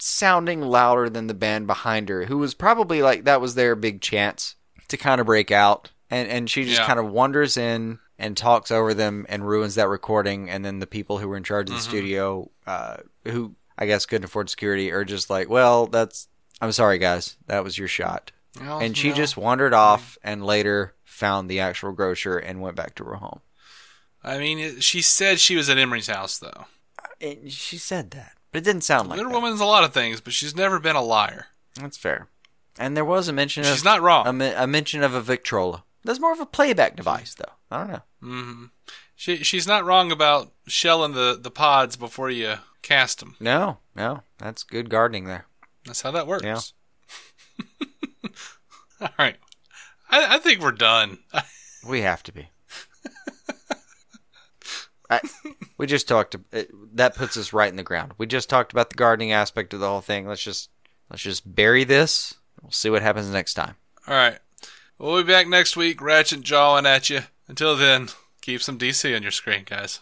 sounding 0.00 0.60
louder 0.62 1.08
than 1.10 1.26
the 1.26 1.34
band 1.34 1.66
behind 1.66 2.08
her, 2.08 2.24
who 2.26 2.38
was 2.38 2.54
probably 2.54 3.02
like 3.02 3.24
that 3.24 3.40
was 3.40 3.54
their 3.54 3.74
big 3.74 4.00
chance 4.00 4.54
to 4.88 4.96
kind 4.96 5.20
of 5.20 5.26
break 5.26 5.50
out. 5.50 5.90
And 6.10 6.28
and 6.28 6.48
she 6.50 6.64
just 6.64 6.80
Yeah. 6.80 6.86
kind 6.86 6.98
of 6.98 7.10
wanders 7.10 7.56
in 7.56 7.98
and 8.18 8.36
talks 8.36 8.70
over 8.70 8.94
them 8.94 9.26
and 9.28 9.46
ruins 9.46 9.74
that 9.76 9.88
recording. 9.88 10.48
And 10.50 10.64
then 10.64 10.78
the 10.78 10.86
people 10.86 11.18
who 11.18 11.28
were 11.28 11.36
in 11.36 11.44
charge 11.44 11.68
of 11.68 11.76
the 11.76 11.82
Mhm. 11.82 11.88
studio, 11.88 12.50
uh, 12.66 12.96
who 13.26 13.54
I 13.76 13.86
guess 13.86 14.06
couldn't 14.06 14.24
afford 14.24 14.50
security, 14.50 14.90
are 14.90 15.04
just 15.04 15.28
like, 15.30 15.48
well, 15.48 15.86
that's 15.86 16.28
I'm 16.60 16.72
sorry, 16.72 16.98
guys, 16.98 17.36
that 17.46 17.62
was 17.62 17.78
your 17.78 17.86
shot. 17.88 18.32
Well, 18.60 18.80
and 18.80 18.96
she 18.96 19.10
know, 19.10 19.14
just 19.14 19.36
wandered 19.36 19.72
off 19.74 20.18
and 20.24 20.44
later 20.44 20.94
found 21.04 21.48
the 21.48 21.60
actual 21.60 21.92
grocer 21.92 22.36
and 22.38 22.60
went 22.60 22.74
back 22.74 22.94
to 22.96 23.04
her 23.04 23.14
home. 23.16 23.40
I 24.24 24.38
mean, 24.38 24.80
she 24.80 25.00
said 25.02 25.38
she 25.38 25.54
was 25.56 25.68
at 25.68 25.78
Emery's 25.78 26.08
house 26.08 26.38
though. 26.38 26.66
And 27.20 27.52
she 27.52 27.76
said 27.78 28.10
that, 28.12 28.32
but 28.50 28.58
it 28.58 28.64
didn't 28.64 28.82
sound 28.82 29.08
like 29.08 29.18
Wonder 29.18 29.32
that. 29.32 29.40
Woman's 29.40 29.60
a 29.60 29.64
lot 29.64 29.84
of 29.84 29.92
things, 29.92 30.20
but 30.20 30.32
she's 30.32 30.56
never 30.56 30.80
been 30.80 30.96
a 30.96 31.02
liar. 31.02 31.46
That's 31.80 31.96
fair. 31.96 32.28
And 32.78 32.96
there 32.96 33.04
was 33.04 33.28
a 33.28 33.32
mention 33.32 33.64
of 33.64 33.70
She's 33.70 33.84
not 33.84 34.00
wrong. 34.02 34.40
A, 34.40 34.54
a 34.64 34.66
mention 34.66 35.02
of 35.04 35.14
a 35.14 35.20
Victrola. 35.20 35.84
That's 36.04 36.20
more 36.20 36.32
of 36.32 36.40
a 36.40 36.46
playback 36.46 36.96
device, 36.96 37.34
though. 37.34 37.52
I 37.70 37.78
don't 37.78 37.88
know. 37.92 38.02
hmm 38.20 38.64
She 39.16 39.38
she's 39.38 39.66
not 39.66 39.84
wrong 39.84 40.10
about 40.12 40.52
shelling 40.66 41.12
the 41.12 41.38
the 41.40 41.50
pods 41.50 41.96
before 41.96 42.30
you 42.30 42.56
cast 42.82 43.20
them. 43.20 43.36
No, 43.40 43.78
no, 43.94 44.22
that's 44.38 44.62
good 44.62 44.88
gardening 44.90 45.24
there. 45.26 45.46
That's 45.84 46.02
how 46.02 46.10
that 46.12 46.26
works. 46.26 46.44
Yeah. 46.44 46.60
All 49.00 49.08
right. 49.18 49.36
I, 50.10 50.36
I 50.36 50.38
think 50.38 50.60
we're 50.60 50.72
done. 50.72 51.18
We 51.86 52.00
have 52.02 52.22
to 52.24 52.32
be. 52.32 52.48
I, 55.10 55.20
we 55.78 55.86
just 55.86 56.06
talked. 56.08 56.36
It, 56.52 56.70
that 56.96 57.14
puts 57.14 57.36
us 57.36 57.52
right 57.52 57.70
in 57.70 57.76
the 57.76 57.82
ground. 57.82 58.12
We 58.18 58.26
just 58.26 58.50
talked 58.50 58.72
about 58.72 58.90
the 58.90 58.96
gardening 58.96 59.32
aspect 59.32 59.72
of 59.72 59.80
the 59.80 59.88
whole 59.88 60.00
thing. 60.02 60.26
Let's 60.26 60.42
just 60.42 60.70
let's 61.10 61.22
just 61.22 61.54
bury 61.54 61.84
this. 61.84 62.34
We'll 62.62 62.72
see 62.72 62.90
what 62.90 63.02
happens 63.02 63.28
next 63.30 63.54
time. 63.54 63.76
All 64.06 64.14
right. 64.14 64.38
We'll 64.98 65.22
be 65.22 65.32
back 65.32 65.46
next 65.46 65.76
week, 65.76 66.02
ratchet 66.02 66.40
jawing 66.40 66.84
at 66.84 67.08
you. 67.08 67.20
Until 67.46 67.76
then, 67.76 68.08
keep 68.42 68.60
some 68.60 68.78
DC 68.78 69.14
on 69.14 69.22
your 69.22 69.30
screen, 69.30 69.62
guys. 69.64 70.00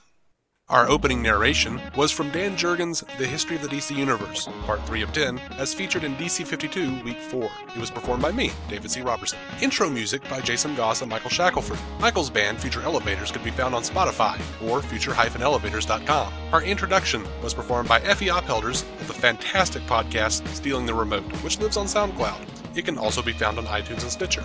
Our 0.70 0.88
opening 0.88 1.20
narration 1.22 1.80
was 1.94 2.10
from 2.10 2.30
Dan 2.30 2.56
Jurgens' 2.56 3.06
The 3.18 3.26
History 3.26 3.56
of 3.56 3.62
the 3.62 3.68
DC 3.68 3.94
Universe, 3.94 4.48
Part 4.64 4.84
3 4.86 5.02
of 5.02 5.12
10, 5.12 5.38
as 5.58 5.74
featured 5.74 6.02
in 6.02 6.16
DC 6.16 6.46
52, 6.46 7.04
Week 7.04 7.20
4. 7.20 7.44
It 7.44 7.78
was 7.78 7.90
performed 7.90 8.22
by 8.22 8.32
me, 8.32 8.50
David 8.68 8.90
C. 8.90 9.02
Robertson. 9.02 9.38
Intro 9.60 9.90
music 9.90 10.26
by 10.30 10.40
Jason 10.40 10.74
Goss 10.74 11.02
and 11.02 11.10
Michael 11.10 11.30
Shackelford. 11.30 11.78
Michael's 12.00 12.30
band, 12.30 12.58
Future 12.58 12.80
Elevators, 12.80 13.30
can 13.30 13.44
be 13.44 13.50
found 13.50 13.74
on 13.74 13.82
Spotify 13.82 14.40
or 14.66 14.80
future-elevators.com. 14.80 16.32
Our 16.52 16.62
introduction 16.62 17.22
was 17.42 17.52
performed 17.52 17.88
by 17.88 18.00
Effie 18.00 18.28
Ophelders 18.28 18.82
of 19.02 19.08
the 19.08 19.14
fantastic 19.14 19.82
podcast 19.82 20.48
Stealing 20.48 20.86
the 20.86 20.94
Remote, 20.94 21.30
which 21.44 21.60
lives 21.60 21.76
on 21.76 21.84
SoundCloud. 21.84 22.55
It 22.76 22.84
can 22.84 22.98
also 22.98 23.22
be 23.22 23.32
found 23.32 23.58
on 23.58 23.64
iTunes 23.66 24.02
and 24.02 24.12
Stitcher. 24.12 24.44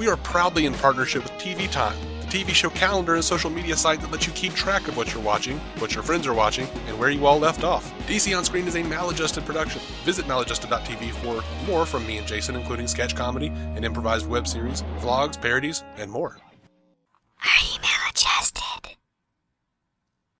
We 0.00 0.08
are 0.08 0.16
proudly 0.16 0.66
in 0.66 0.74
partnership 0.74 1.22
with 1.22 1.32
TV 1.34 1.70
Time, 1.70 1.96
the 2.20 2.26
TV 2.26 2.50
show 2.50 2.70
calendar 2.70 3.14
and 3.14 3.24
social 3.24 3.50
media 3.50 3.76
site 3.76 4.00
that 4.00 4.10
lets 4.10 4.26
you 4.26 4.32
keep 4.32 4.52
track 4.54 4.88
of 4.88 4.96
what 4.96 5.14
you're 5.14 5.22
watching, 5.22 5.58
what 5.78 5.94
your 5.94 6.02
friends 6.02 6.26
are 6.26 6.34
watching, 6.34 6.66
and 6.88 6.98
where 6.98 7.08
you 7.08 7.24
all 7.24 7.38
left 7.38 7.62
off. 7.62 7.88
DC 8.08 8.36
On 8.36 8.44
Screen 8.44 8.66
is 8.66 8.74
a 8.74 8.82
maladjusted 8.82 9.46
production. 9.46 9.80
Visit 10.04 10.26
maladjusted.tv 10.26 11.12
for 11.12 11.70
more 11.70 11.86
from 11.86 12.04
me 12.04 12.18
and 12.18 12.26
Jason, 12.26 12.56
including 12.56 12.88
sketch 12.88 13.14
comedy, 13.14 13.46
an 13.46 13.84
improvised 13.84 14.26
web 14.26 14.48
series, 14.48 14.82
vlogs, 14.98 15.40
parodies, 15.40 15.84
and 15.98 16.10
more. 16.10 16.36